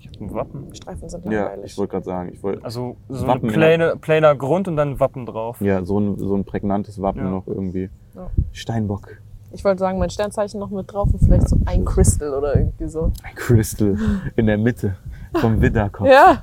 Ich 0.00 0.08
hab 0.08 0.20
ein 0.20 0.34
Wappen. 0.34 0.74
Streifen 0.74 1.08
sind 1.08 1.24
Ja, 1.26 1.44
langweilig. 1.44 1.72
ich 1.72 1.78
wollte 1.78 1.90
gerade 1.92 2.04
sagen, 2.04 2.32
ich 2.32 2.42
wollte 2.42 2.64
Also 2.64 2.96
so 3.08 3.26
Wappen, 3.26 3.50
ein 3.50 3.52
plainer, 3.54 3.96
plainer 3.96 4.34
Grund 4.34 4.66
und 4.66 4.76
dann 4.76 4.98
Wappen 4.98 5.26
drauf. 5.26 5.60
ja 5.60 5.84
so 5.84 6.00
ein, 6.00 6.18
so 6.18 6.34
ein 6.34 6.44
prägnantes 6.44 7.00
Wappen 7.00 7.22
Ja. 7.22 7.30
noch 7.30 7.46
irgendwie. 7.46 7.90
Ja. 8.16 8.30
Steinbock. 8.50 9.22
Ich 9.52 9.64
wollte 9.64 9.80
sagen, 9.80 9.98
mein 9.98 10.10
Sternzeichen 10.10 10.60
noch 10.60 10.70
mit 10.70 10.92
drauf 10.92 11.08
und 11.12 11.18
vielleicht 11.20 11.48
so 11.48 11.58
ein 11.66 11.84
Crystal 11.84 12.32
oder 12.34 12.56
irgendwie 12.56 12.88
so. 12.88 13.10
Ein 13.22 13.34
Crystal 13.34 13.96
in 14.36 14.46
der 14.46 14.58
Mitte 14.58 14.96
vom 15.34 15.60
Widderkopf. 15.60 16.08
Ja, 16.08 16.42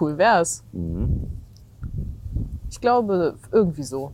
cool 0.00 0.18
wär's. 0.18 0.62
Mhm. 0.72 1.26
Ich 2.70 2.80
glaube, 2.80 3.36
irgendwie 3.52 3.82
so. 3.84 4.12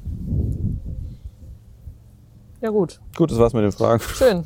Ja 2.61 2.71
gut, 2.71 3.01
Gut, 3.17 3.31
das 3.33 3.39
war's 3.39 3.53
mit 3.55 3.65
den 3.65 3.73
Fragen. 3.73 3.99
schön. 4.01 4.37
Haben 4.39 4.45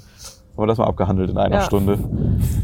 wir 0.56 0.66
das 0.68 0.78
mal 0.78 0.86
abgehandelt 0.86 1.28
in 1.30 1.36
einer 1.36 1.56
Ja. 1.56 1.62
Stunde. 1.62 1.98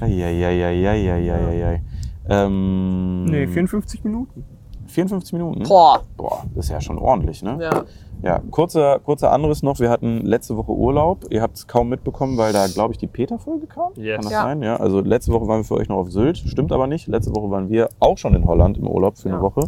Eieieiei. 0.00 1.82
Ähm, 2.28 3.24
Nee, 3.26 3.46
54 3.46 4.02
Minuten. 4.04 4.44
54 4.86 5.32
Minuten? 5.34 5.62
Boah. 5.64 6.00
Boah, 6.16 6.44
das 6.54 6.66
ist 6.66 6.70
ja 6.70 6.80
schon 6.80 6.96
ordentlich, 6.98 7.42
ne? 7.42 7.58
Ja. 7.60 7.84
Ja, 8.22 8.40
kurzer, 8.52 9.00
kurzer 9.00 9.32
anderes 9.32 9.62
noch. 9.64 9.80
Wir 9.80 9.90
hatten 9.90 10.18
letzte 10.24 10.56
Woche 10.56 10.70
Urlaub. 10.72 11.24
Ihr 11.30 11.42
habt 11.42 11.56
es 11.56 11.66
kaum 11.66 11.88
mitbekommen, 11.88 12.36
weil 12.38 12.52
da, 12.52 12.66
glaube 12.68 12.92
ich, 12.92 12.98
die 12.98 13.08
Peter-Folge 13.08 13.66
kam. 13.66 13.92
Yes. 13.96 14.14
Kann 14.16 14.22
das 14.24 14.32
Ja. 14.32 14.42
sein? 14.42 14.62
Ja, 14.62 14.76
also 14.76 15.00
letzte 15.00 15.32
Woche 15.32 15.48
waren 15.48 15.60
wir 15.60 15.64
für 15.64 15.74
euch 15.74 15.88
noch 15.88 15.96
auf 15.96 16.12
Sylt. 16.12 16.38
Stimmt 16.38 16.70
aber 16.72 16.86
nicht. 16.86 17.08
Letzte 17.08 17.34
Woche 17.34 17.50
waren 17.50 17.68
wir 17.68 17.88
auch 17.98 18.18
schon 18.18 18.34
in 18.34 18.46
Holland 18.46 18.78
im 18.78 18.86
Urlaub 18.86 19.18
für 19.18 19.28
eine 19.28 19.38
Ja. 19.38 19.42
Woche. 19.42 19.62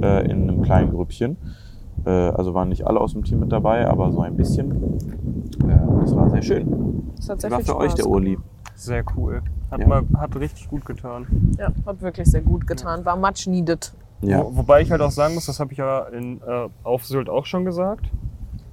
Äh, 0.00 0.30
in 0.30 0.42
einem 0.48 0.62
kleinen 0.62 0.92
Grüppchen. 0.92 1.36
Äh, 2.06 2.10
also 2.10 2.54
waren 2.54 2.68
nicht 2.68 2.86
alle 2.86 3.00
aus 3.00 3.14
dem 3.14 3.24
Team 3.24 3.40
mit 3.40 3.50
dabei, 3.50 3.88
aber 3.88 4.12
so 4.12 4.20
ein 4.20 4.36
bisschen. 4.36 4.70
Äh, 5.68 6.00
das 6.00 6.14
war 6.14 6.30
sehr 6.30 6.42
schön. 6.42 7.10
Das 7.16 7.28
hat 7.30 7.38
Wie 7.38 7.40
sehr 7.42 7.50
war 7.50 7.58
viel 7.58 7.66
für 7.66 7.72
Spaß 7.72 7.84
euch 7.84 7.94
der 7.94 8.06
Urli? 8.06 8.38
Sehr 8.76 9.04
cool. 9.16 9.42
Hat, 9.72 9.80
Ja. 9.80 9.88
mal, 9.88 10.02
hat 10.16 10.36
richtig 10.36 10.68
gut 10.70 10.84
getan. 10.86 11.26
Ja, 11.58 11.72
hat 11.84 12.00
wirklich 12.00 12.28
sehr 12.28 12.42
gut 12.42 12.64
getan. 12.64 13.04
War 13.04 13.16
much 13.16 13.48
needed. 13.48 13.92
Ja. 14.20 14.44
Wo, 14.44 14.56
wobei 14.58 14.82
ich 14.82 14.90
halt 14.90 15.00
auch 15.00 15.10
sagen 15.10 15.34
muss, 15.34 15.46
das 15.46 15.60
habe 15.60 15.72
ich 15.72 15.78
ja 15.78 16.00
in, 16.06 16.40
äh, 16.42 16.68
auf 16.82 17.04
Sylt 17.04 17.28
auch 17.28 17.46
schon 17.46 17.64
gesagt, 17.64 18.06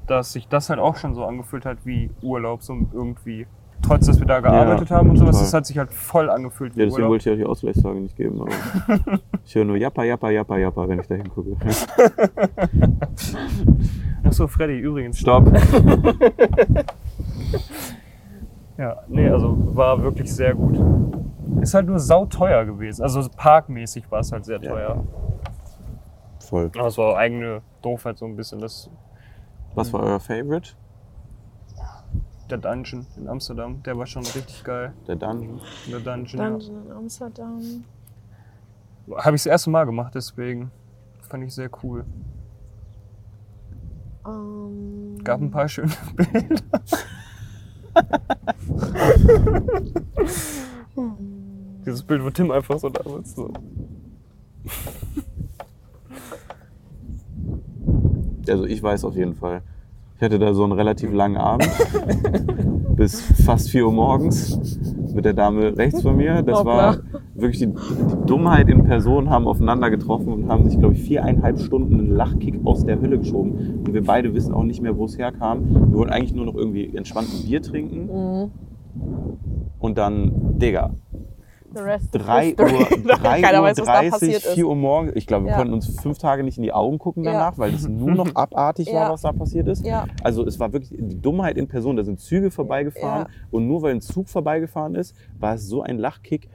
dass 0.08 0.34
sich 0.34 0.48
das 0.48 0.70
halt 0.70 0.80
auch 0.80 0.96
schon 0.96 1.14
so 1.14 1.26
angefühlt 1.26 1.66
hat 1.66 1.78
wie 1.86 2.10
Urlaub, 2.22 2.62
so 2.64 2.76
irgendwie. 2.94 3.48
Trotz, 3.82 4.08
dass 4.08 4.20
wir 4.20 4.26
da 4.26 4.40
gearbeitet 4.40 4.90
haben 4.90 5.10
und 5.12 5.18
sowas, 5.18 5.36
total. 5.36 5.46
das 5.46 5.54
hat 5.54 5.66
sich 5.68 5.78
halt 5.78 5.92
voll 5.92 6.30
angefühlt 6.30 6.76
wie 6.76 6.80
Ja, 6.80 6.86
deswegen 6.86 7.04
Urlaub. 7.04 7.12
wollte 7.12 7.30
ich 7.30 7.38
ja 7.38 7.44
die 7.44 7.46
Ausgleichstage 7.46 8.00
nicht 8.00 8.16
geben. 8.16 8.42
Aber 8.42 8.52
ich 9.46 9.54
höre 9.54 9.66
nur 9.66 9.76
Jappa, 9.78 10.04
Jappa, 10.04 10.30
Jappa, 10.30 10.58
Jappa, 10.58 10.88
wenn 10.88 11.00
ich 11.00 11.08
da 11.08 11.16
hingucke. 11.16 11.58
Achso, 14.24 14.48
Freddy, 14.48 14.80
übrigens. 14.80 15.20
Stopp. 15.20 15.52
Ja, 18.78 19.04
nee, 19.08 19.30
also 19.30 19.56
war 19.76 20.02
wirklich 20.02 20.34
sehr 20.34 20.54
gut. 20.54 20.78
Ist 21.62 21.74
halt 21.74 21.88
nur 21.88 22.00
sauteuer 22.00 22.66
gewesen. 22.66 23.04
Also 23.04 23.28
parkmäßig 23.36 24.10
war 24.12 24.20
es 24.20 24.32
halt 24.32 24.46
sehr 24.46 24.60
Ja. 24.62 24.70
teuer. 24.72 25.04
Voll. 26.40 26.72
Aber 26.78 26.88
es 26.88 26.98
war 26.98 27.18
eigene 27.18 27.62
Doofheit 27.82 28.18
so 28.18 28.26
ein 28.26 28.36
bisschen. 28.36 28.60
Das, 28.60 28.90
Was 29.76 29.92
war 29.94 30.02
euer 30.04 30.20
Favorite? 30.20 30.72
der 32.50 32.60
Dungeon 32.60 33.08
in 33.18 33.28
Amsterdam, 33.28 33.82
der 33.82 33.98
war 33.98 34.06
schon 34.06 34.22
richtig 34.22 34.64
geil. 34.64 34.94
Der 35.08 35.16
Dungeon. 35.16 35.60
Der 35.92 36.00
Dungeon, 36.00 36.40
ja. 36.40 36.50
Dungeon 36.52 36.86
in 36.86 36.92
Amsterdam. 36.92 37.60
Habe 39.18 39.36
ich 39.36 39.42
das 39.42 39.48
erste 39.48 39.72
Mal 39.72 39.86
gemacht, 39.86 40.14
deswegen 40.14 40.70
fand 41.22 41.44
ich 41.44 41.56
sehr 41.56 41.72
cool. 41.82 42.06
Ähm, 44.28 45.18
Gab 45.24 45.42
ein 45.42 45.50
paar 45.50 45.68
schöne 45.68 45.92
Bilder. 46.16 46.62
Dieses 51.86 52.04
Bild, 52.04 52.24
wo 52.24 52.30
Tim 52.30 52.52
einfach 52.52 52.80
so 52.80 52.90
da 52.90 53.04
sitzt. 53.10 53.36
So. 53.36 53.52
Also 58.48 58.66
ich 58.66 58.82
weiß 58.82 59.04
auf 59.06 59.16
jeden 59.16 59.36
Fall. 59.36 59.62
Ich 60.18 60.22
hatte 60.22 60.40
da 60.40 60.54
so 60.54 60.64
einen 60.64 60.74
relativ 60.74 61.12
langen 61.12 61.38
Abend. 61.38 61.70
bis 62.96 63.22
fast 63.22 63.70
4 63.70 63.86
Uhr 63.86 63.92
morgens 63.92 64.80
mit 65.14 65.26
der 65.26 65.34
Dame 65.34 65.78
rechts 65.78 66.02
von 66.02 66.16
mir. 66.16 66.42
Das 66.42 66.60
Hoppla. 66.60 66.72
war 66.72 66.98
wirklich 67.34 67.60
die, 67.60 67.68
die 67.68 68.26
Dummheit 68.26 68.70
in 68.70 68.84
Person, 68.84 69.30
haben 69.30 69.48
aufeinander 69.48 69.90
getroffen 69.90 70.32
und 70.32 70.48
haben 70.48 70.70
sich, 70.70 70.80
glaube 70.80 70.94
ich, 70.94 71.02
viereinhalb 71.02 71.60
Stunden 71.60 72.00
einen 72.00 72.16
Lachkick 72.16 72.56
aus 72.64 72.86
der 72.86 73.00
Hölle 73.00 73.20
geschoben. 73.20 73.84
Und 73.86 73.94
wir 73.94 74.04
beide 74.04 74.34
wissen 74.34 74.54
auch 74.54 74.64
nicht 74.64 74.82
mehr, 74.82 74.98
wo 74.98 75.06
es 75.06 75.18
herkam. 75.18 75.70
Wir 75.70 75.98
wollten 75.98 76.14
eigentlich 76.14 76.34
nur 76.34 76.46
noch 76.46 76.56
irgendwie 76.56 76.96
entspannt 76.96 77.28
ein 77.34 77.46
Bier 77.46 77.62
trinken. 77.62 78.06
Mhm. 78.06 78.52
Und 79.80 79.98
dann, 79.98 80.58
Digga, 80.58 80.92
3 81.76 82.46
history. 82.46 82.74
Uhr, 82.74 83.18
3 83.18 83.42
Keiner 83.42 83.60
Uhr 83.60 83.64
weiß, 83.66 83.78
was 83.80 83.86
da 83.86 83.94
30, 83.94 84.12
passiert 84.12 84.42
4 84.44 84.52
ist. 84.52 84.64
Uhr 84.64 84.76
morgens. 84.76 85.12
Ich 85.16 85.28
glaube, 85.28 85.46
wir 85.46 85.52
Ja. 85.52 85.58
konnten 85.58 85.74
uns 85.74 86.00
fünf 86.02 86.18
Tage 86.18 86.44
nicht 86.44 86.58
in 86.58 86.64
die 86.64 86.74
Augen 86.74 86.98
gucken 86.98 87.24
Ja. 87.24 87.34
danach, 87.34 87.58
weil 87.58 87.74
es 87.74 87.88
nur 87.88 88.12
noch 88.12 88.28
abartig 88.36 88.88
war, 88.88 88.94
Ja. 88.94 89.12
was 89.12 89.22
da 89.22 89.32
passiert 89.32 89.68
ist. 89.68 89.86
Ja. 89.86 90.06
Also 90.24 90.46
es 90.46 90.60
war 90.60 90.72
wirklich 90.74 90.92
die 90.98 91.22
Dummheit 91.22 91.58
in 91.58 91.68
Person. 91.68 91.96
Da 91.96 92.04
sind 92.04 92.20
Züge 92.20 92.52
vorbeigefahren 92.52 93.28
Ja. 93.28 93.48
und 93.52 93.68
nur 93.68 93.82
weil 93.82 93.92
ein 93.94 94.02
Zug 94.02 94.30
vorbeigefahren 94.30 94.96
ist, 94.96 95.16
war 95.40 95.56
es 95.56 95.68
so 95.68 95.82
ein 95.82 95.98
Lachkick. 95.98 96.50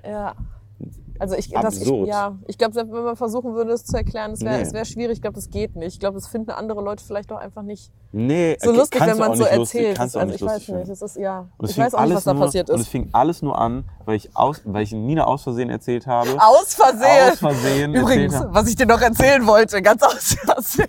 Also 1.20 1.36
ich, 1.36 1.50
das, 1.50 1.78
ja, 2.06 2.38
ich 2.46 2.56
glaube, 2.58 2.72
selbst 2.72 2.92
wenn 2.92 3.04
man 3.04 3.14
versuchen 3.14 3.54
würde, 3.54 3.72
es 3.72 3.84
zu 3.84 3.94
erklären, 3.96 4.32
es 4.32 4.40
wäre 4.40 4.62
Nee. 4.62 4.72
wär 4.72 4.84
schwierig. 4.86 5.16
Ich 5.18 5.22
glaube, 5.22 5.34
das 5.34 5.50
geht 5.50 5.76
nicht. 5.76 5.92
Ich 5.94 6.00
glaube, 6.00 6.14
das 6.14 6.26
finden 6.26 6.50
andere 6.50 6.80
Leute 6.82 7.04
vielleicht 7.04 7.30
auch 7.30 7.36
einfach 7.38 7.62
nicht 7.62 7.92
Nee, 8.12 8.56
so 8.60 8.72
lustig, 8.72 9.00
wenn 9.02 9.18
man 9.18 9.36
so 9.36 9.44
lustig- 9.44 9.58
erzählt. 9.80 9.96
kannst 9.98 10.14
du 10.14 10.18
auch 10.18 10.22
also 10.22 10.32
nicht 10.32 10.42
ich 10.42 10.48
weiß 10.48 10.68
nicht. 10.68 10.88
Es 10.88 11.02
ist 11.02 11.16
ja. 11.16 11.46
Und 11.58 11.66
es 11.66 11.72
Ich 11.72 11.78
weiß 11.78 11.94
auch 11.94 11.98
nicht, 11.98 12.06
alles 12.06 12.16
was 12.16 12.24
da 12.24 12.32
nur, 12.34 12.44
passiert 12.46 12.70
Und 12.70 12.76
es 12.76 12.80
ist. 12.82 12.88
fing 12.88 13.08
alles 13.12 13.42
nur 13.42 13.58
an, 13.58 13.84
weil 14.06 14.16
ich, 14.16 14.34
aus, 14.34 14.62
weil 14.64 14.82
ich 14.82 14.92
Nina 14.92 15.24
aus 15.26 15.42
Versehen 15.42 15.68
erzählt 15.70 16.06
habe. 16.06 16.30
Aus 16.40 16.74
Versehen. 16.74 17.32
Aus 17.32 17.38
Versehen 17.38 17.94
Übrigens, 17.94 18.42
was 18.48 18.66
ich 18.68 18.74
dir 18.76 18.86
noch 18.86 19.00
erzählen 19.00 19.46
wollte, 19.46 19.80
ganz 19.82 20.02
aus 20.02 20.34
Versehen. 20.44 20.88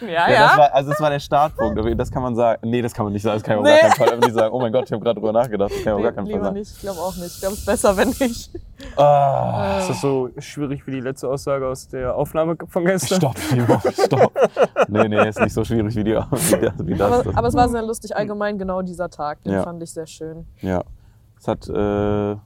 Ja, 0.00 0.06
Ja, 0.08 0.30
ja. 0.30 0.46
Das 0.48 0.58
war, 0.58 0.74
also 0.74 0.90
das 0.90 1.00
war 1.00 1.10
der 1.10 1.20
Startpunkt. 1.20 1.78
Das 1.98 2.10
kann 2.10 2.22
man 2.22 2.34
sagen. 2.34 2.68
Nee, 2.68 2.82
das 2.82 2.92
kann 2.94 3.04
man 3.04 3.12
nicht 3.12 3.22
sagen. 3.22 3.36
Das 3.36 3.42
kann 3.42 3.56
man 3.56 3.64
Nee. 3.64 3.70
gar 3.70 3.80
keinen 3.80 3.92
Fall 3.96 4.08
einfach 4.12 4.26
nicht 4.28 4.34
sagen. 4.34 4.52
Oh 4.54 4.60
mein 4.60 4.72
Gott, 4.72 4.84
ich 4.86 4.92
habe 4.92 5.02
gerade 5.02 5.20
drüber 5.20 5.32
nachgedacht. 5.32 5.70
Das 5.70 5.82
kann 5.84 5.94
man 5.94 6.00
auf 6.00 6.02
gar 6.02 6.12
keinen 6.24 6.30
Fall 6.32 6.42
sagen. 6.44 6.54
nicht. 6.58 6.72
Ich 6.72 6.80
glaube 6.80 7.00
auch 7.00 7.16
nicht. 7.16 7.26
Ich 7.34 7.40
glaube, 7.40 7.52
es 7.54 7.58
ist 7.60 7.66
besser, 7.66 7.96
wenn 7.96 8.08
nicht. 8.08 8.50
Ah, 8.96 9.78
Ist 9.80 9.90
das 9.90 10.00
so 10.00 10.30
schwierig 10.38 10.86
wie 10.86 10.90
die 10.92 11.00
letzte 11.00 11.28
Aussage 11.28 11.66
aus 11.66 11.88
der 11.88 12.14
Aufnahme 12.16 12.56
von 12.68 12.84
gestern? 12.84 13.18
stopp, 13.18 13.36
Timo, 13.36 13.80
stopp. 13.92 14.32
Nee, 14.88 15.08
nee, 15.08 15.28
ist 15.28 15.40
nicht 15.40 15.52
so 15.52 15.64
schwierig 15.64 15.94
wie, 15.96 16.04
die, 16.04 16.10
wie 16.12 16.60
das. 16.60 16.86
Wie 16.86 16.94
das. 16.94 17.12
Aber, 17.26 17.38
aber 17.38 17.48
es 17.48 17.54
war 17.54 17.68
sehr 17.68 17.82
lustig. 17.82 18.16
Allgemein 18.16 18.58
genau 18.58 18.82
dieser 18.82 19.08
Tag. 19.08 19.42
Den 19.42 19.52
Ja. 19.52 19.62
fand 19.62 19.82
ich 19.82 19.92
sehr 19.92 20.06
schön. 20.06 20.46
Ja, 20.60 20.82
es 21.38 21.46
hat, 21.48 21.68
äh, 21.68 22.36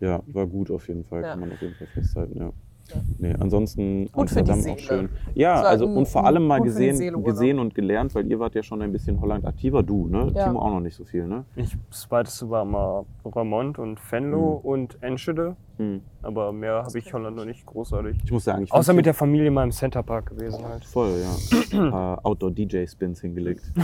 ja, 0.00 0.20
war 0.32 0.46
gut 0.46 0.70
auf 0.70 0.88
jeden 0.88 1.04
Fall, 1.04 1.22
Ja. 1.22 1.30
kann 1.30 1.40
man 1.40 1.52
auf 1.52 1.60
jeden 1.60 1.74
Fall 1.74 1.86
festhalten, 1.88 2.38
ja. 2.38 2.50
Ja. 2.90 3.00
Nee, 3.18 3.34
ansonsten 3.38 4.10
Gut 4.12 4.30
für 4.30 4.42
die 4.42 4.50
Amsterdam 4.50 4.76
auch 4.76 4.78
schön. 4.80 5.08
Ja, 5.34 5.62
also 5.62 5.86
und 5.86 6.08
vor 6.08 6.24
allem 6.24 6.46
mal 6.46 6.60
gesehen, 6.60 6.96
Seele 6.96 7.20
gesehen 7.20 7.58
und 7.58 7.74
gelernt, 7.74 8.14
weil 8.14 8.26
ihr 8.26 8.38
wart 8.38 8.54
ja 8.54 8.62
schon 8.62 8.82
ein 8.82 8.92
bisschen 8.92 9.20
Holland 9.20 9.44
aktiver, 9.44 9.82
du, 9.82 10.08
ne? 10.08 10.32
Ja. 10.34 10.46
Timo 10.46 10.60
auch 10.60 10.70
noch 10.70 10.80
nicht 10.80 10.96
so 10.96 11.04
viel, 11.04 11.26
ne? 11.26 11.44
Ich, 11.56 11.76
das 11.88 12.10
weiteste 12.10 12.50
war 12.50 12.64
mal 12.64 13.04
Ramont 13.24 13.78
und 13.78 13.98
Venlo 14.10 14.60
und 14.62 15.02
Enschede. 15.02 15.56
Hm. 15.78 16.02
Aber 16.22 16.52
mehr 16.52 16.82
habe 16.84 16.98
ich 16.98 17.12
Holland 17.14 17.36
noch 17.36 17.46
nicht 17.46 17.64
großartig. 17.64 18.18
Ich 18.24 18.32
muss 18.32 18.44
sagen, 18.44 18.64
ich 18.64 18.72
Außer 18.72 18.92
mit 18.92 19.06
der 19.06 19.14
Familie 19.14 19.50
mal 19.50 19.64
im 19.64 19.72
Centerpark 19.72 20.26
gewesen 20.26 20.62
halt. 20.64 20.84
voll, 20.84 21.22
ja. 21.22 21.78
Ein 21.84 21.90
paar 21.90 22.24
Outdoor-DJ-Spins 22.24 23.20
hingelegt. 23.20 23.62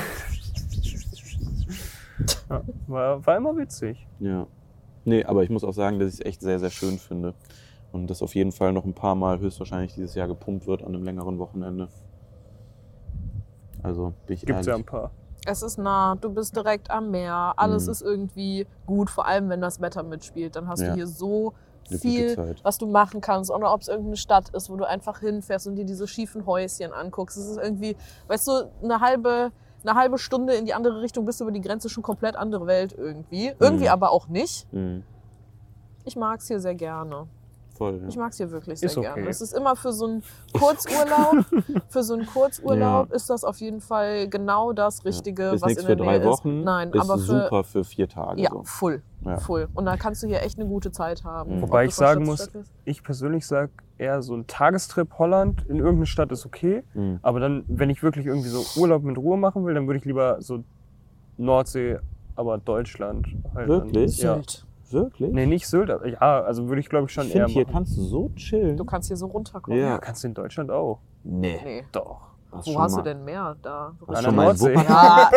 Ja, 2.48 2.62
war, 2.86 3.26
war 3.26 3.36
immer 3.36 3.56
witzig. 3.56 4.06
Ja. 4.20 4.46
Nee, 5.04 5.24
aber 5.24 5.42
ich 5.44 5.50
muss 5.50 5.64
auch 5.64 5.72
sagen, 5.72 5.98
dass 5.98 6.14
ich 6.14 6.20
es 6.20 6.26
echt 6.26 6.40
sehr, 6.40 6.58
sehr 6.58 6.70
schön 6.70 6.98
finde. 6.98 7.34
Und 7.96 8.08
das 8.10 8.20
auf 8.20 8.34
jeden 8.34 8.52
Fall 8.52 8.74
noch 8.74 8.84
ein 8.84 8.92
paar 8.92 9.14
Mal 9.14 9.38
höchstwahrscheinlich 9.38 9.94
dieses 9.94 10.14
Jahr 10.14 10.28
gepumpt 10.28 10.66
wird 10.66 10.82
an 10.82 10.88
einem 10.88 11.02
längeren 11.02 11.38
Wochenende. 11.38 11.88
Also 13.82 14.12
bin 14.26 14.34
ich 14.34 14.40
Gibt's 14.40 14.50
ehrlich. 14.50 14.66
ja 14.66 14.74
ein 14.74 14.84
paar. 14.84 15.10
Es 15.46 15.62
ist 15.62 15.78
nah, 15.78 16.14
du 16.16 16.28
bist 16.28 16.54
direkt 16.56 16.90
am 16.90 17.10
Meer, 17.10 17.54
alles 17.56 17.86
Mhm. 17.86 17.92
ist 17.92 18.02
irgendwie 18.02 18.66
gut, 18.84 19.08
vor 19.08 19.26
allem 19.26 19.48
wenn 19.48 19.60
das 19.62 19.80
Wetter 19.80 20.02
mitspielt. 20.02 20.56
Dann 20.56 20.68
hast 20.68 20.80
Ja. 20.82 20.88
du 20.88 20.94
hier 20.94 21.06
so 21.06 21.54
viel, 21.88 22.36
was 22.64 22.76
du 22.78 22.86
machen 22.86 23.20
kannst. 23.22 23.50
Oder 23.50 23.72
ob 23.72 23.80
es 23.80 23.88
irgendeine 23.88 24.16
Stadt 24.16 24.50
ist, 24.50 24.68
wo 24.68 24.76
du 24.76 24.84
einfach 24.86 25.20
hinfährst 25.20 25.66
und 25.68 25.76
dir 25.76 25.84
diese 25.86 26.06
schiefen 26.06 26.44
Häuschen 26.44 26.92
anguckst. 26.92 27.36
Es 27.38 27.46
ist 27.46 27.58
irgendwie, 27.58 27.96
weißt 28.26 28.46
du, 28.48 28.52
eine 28.82 29.00
halbe, 29.00 29.52
eine 29.84 29.94
halbe 29.94 30.18
Stunde 30.18 30.54
in 30.54 30.66
die 30.66 30.74
andere 30.74 31.00
Richtung 31.00 31.24
bist 31.24 31.40
du 31.40 31.44
über 31.44 31.52
die 31.52 31.60
Grenze 31.62 31.88
schon 31.88 32.02
komplett 32.02 32.36
andere 32.36 32.66
Welt 32.66 32.92
irgendwie. 32.92 33.52
Irgendwie 33.58 33.84
Mhm. 33.84 33.90
aber 33.90 34.10
auch 34.10 34.26
nicht. 34.28 34.70
Mhm. 34.72 35.02
Ich 36.04 36.16
mag 36.16 36.40
es 36.40 36.48
hier 36.48 36.58
sehr 36.60 36.74
gerne. 36.74 37.26
Voll, 37.76 38.00
ja. 38.02 38.08
Ich 38.08 38.16
mag 38.16 38.30
es 38.32 38.38
hier 38.38 38.50
wirklich 38.50 38.80
sehr 38.80 38.88
Ist 38.88 38.96
okay. 38.96 39.12
gerne. 39.14 39.28
Es 39.28 39.40
ist 39.40 39.52
immer 39.52 39.76
für 39.76 39.92
so 39.92 40.06
einen 40.06 40.22
Kurzurlaub, 40.52 41.44
für 41.88 42.02
so 42.02 42.14
einen 42.14 42.26
Kurzurlaub 42.26 43.12
ist 43.12 43.28
das 43.30 43.44
auf 43.44 43.58
jeden 43.60 43.80
Fall 43.80 44.28
genau 44.28 44.72
das 44.72 45.04
Richtige, 45.04 45.50
Ist 45.50 45.62
was 45.62 45.72
in 45.72 45.78
für 45.80 45.86
der 45.94 45.96
drei 45.96 46.18
Nähe 46.18 46.26
Wochen. 46.26 46.58
ist. 46.60 46.64
Nein, 46.64 46.90
ist 46.92 47.00
aber 47.00 47.18
für 47.18 47.42
super 47.44 47.64
für 47.64 47.84
vier 47.84 48.08
Tage. 48.08 48.40
ja, 48.40 48.50
So. 48.50 48.62
full, 48.64 49.02
Ja. 49.24 49.36
full. 49.38 49.68
Und 49.74 49.84
da 49.86 49.96
kannst 49.96 50.22
du 50.22 50.26
hier 50.26 50.42
echt 50.42 50.58
eine 50.58 50.68
gute 50.68 50.90
Zeit 50.90 51.24
haben. 51.24 51.56
Mhm. 51.58 51.62
Ob 51.64 51.68
Wobei 51.70 51.84
ich 51.86 51.94
sagen 51.94 52.24
muss, 52.24 52.50
ich 52.84 53.02
persönlich 53.02 53.46
sage 53.46 53.70
eher 53.98 54.20
so 54.22 54.34
ein 54.34 54.46
Tagestrip 54.46 55.18
Holland 55.18 55.64
in 55.68 55.76
irgendeine 55.76 56.06
Stadt 56.06 56.30
ist 56.32 56.44
okay. 56.46 56.82
Mhm. 56.94 57.18
Aber 57.22 57.40
dann, 57.40 57.64
wenn 57.68 57.90
ich 57.90 58.02
wirklich 58.02 58.26
irgendwie 58.26 58.48
so 58.48 58.62
Urlaub 58.80 59.02
mit 59.02 59.16
Ruhe 59.18 59.36
machen 59.38 59.64
will, 59.64 59.74
dann 59.74 59.86
würde 59.86 59.98
ich 59.98 60.04
lieber 60.04 60.36
so 60.40 60.62
Nordsee, 61.38 61.98
aber 62.34 62.58
Deutschland. 62.58 63.26
Halt 63.54 63.68
Wirklich? 63.68 64.18
Dann, 64.18 64.26
ja. 64.26 64.34
Sylt. 64.36 64.65
Wirklich? 64.92 65.32
Nee, 65.32 65.46
nicht 65.46 65.66
Sylt. 65.66 65.90
aber- 65.90 66.06
Ja, 66.08 66.40
also 66.42 66.68
würde 66.68 66.80
ich 66.80 66.88
glaube 66.88 67.06
ich 67.06 67.12
schon 67.12 67.26
ich 67.26 67.34
eher 67.34 67.44
finde, 67.46 67.52
hier 67.52 67.62
machen. 67.64 67.72
kannst 67.72 67.96
du 67.96 68.02
so 68.02 68.30
chillen. 68.36 68.76
Du 68.76 68.84
kannst 68.84 69.08
hier 69.08 69.16
so 69.16 69.26
runterkommen. 69.26 69.78
Ja. 69.78 69.86
Ja, 69.90 69.98
kannst 69.98 70.22
du 70.24 70.28
in 70.28 70.34
Deutschland 70.34 70.70
auch. 70.70 71.00
Nee. 71.24 71.58
Nee. 71.64 71.84
Doch. 71.92 72.20
Warst 72.50 72.68
Wo 72.68 72.80
hast 72.80 72.92
mal- 72.92 72.98
du 73.02 73.04
denn 73.10 73.24
mehr 73.24 73.56
da? 73.60 73.92
An 74.06 74.22
schon 74.24 74.34
mal 74.36 74.54
in? 74.56 74.74
Ja, 74.88 75.30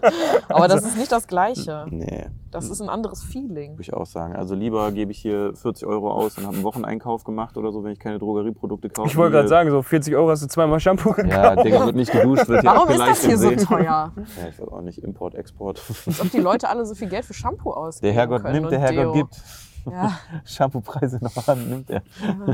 aber 0.48 0.68
das 0.68 0.84
ist 0.84 0.96
nicht 0.98 1.10
das 1.10 1.26
Gleiche. 1.26 1.86
Nee, 1.88 2.26
Das 2.50 2.68
ist 2.68 2.80
ein 2.80 2.88
anderes 2.88 3.22
Feeling. 3.22 3.72
würde 3.72 3.82
ich 3.82 3.94
auch 3.94 4.04
sagen. 4.06 4.34
Also 4.36 4.54
lieber 4.54 4.90
gebe 4.92 5.10
ich 5.12 5.18
hier 5.18 5.54
40 5.54 5.86
Euro 5.86 6.10
aus 6.12 6.36
und 6.36 6.44
habe 6.44 6.54
einen 6.56 6.64
Wocheneinkauf 6.64 7.24
gemacht 7.24 7.56
oder 7.56 7.72
so, 7.72 7.82
wenn 7.84 7.92
ich 7.92 7.98
keine 7.98 8.18
Drogerieprodukte 8.18 8.90
kaufe. 8.90 9.08
Ich 9.08 9.16
wollte 9.16 9.32
gerade 9.36 9.48
sagen, 9.48 9.70
so 9.70 9.80
40 9.82 10.14
Euro 10.16 10.30
hast 10.30 10.42
du 10.42 10.48
zweimal 10.48 10.80
Shampoo 10.80 11.12
gekauft. 11.12 11.32
Ja, 11.34 11.56
Digga, 11.56 11.86
wird 11.86 11.96
nicht 11.96 12.12
geduscht, 12.12 12.48
wird 12.48 12.60
hier 12.62 12.70
Warum 12.70 12.88
ist 12.90 12.98
das 13.00 13.24
hier 13.24 13.38
so 13.38 13.50
teuer? 13.56 13.84
Ja, 13.84 14.12
ich 14.48 14.58
weiß 14.60 14.68
auch 14.68 14.82
nicht. 14.82 14.98
Import, 14.98 15.34
Export. 15.34 15.80
Als 16.06 16.20
ob 16.20 16.30
die 16.30 16.40
Leute 16.40 16.68
alle 16.68 16.84
so 16.84 16.94
viel 16.94 17.08
Geld 17.08 17.24
für 17.24 17.34
Shampoo 17.34 17.70
ausgeben 17.72 18.06
Der 18.06 18.12
Herrgott 18.12 18.44
nimmt, 18.44 18.70
der 18.70 18.80
Herrgott 18.80 19.04
Deo. 19.04 19.12
gibt. 19.12 19.36
Ja. 19.90 20.18
Shampoo-Preise 20.44 21.18
noch 21.22 21.48
an, 21.48 21.68
nimmt 21.68 21.90
er. 21.90 22.02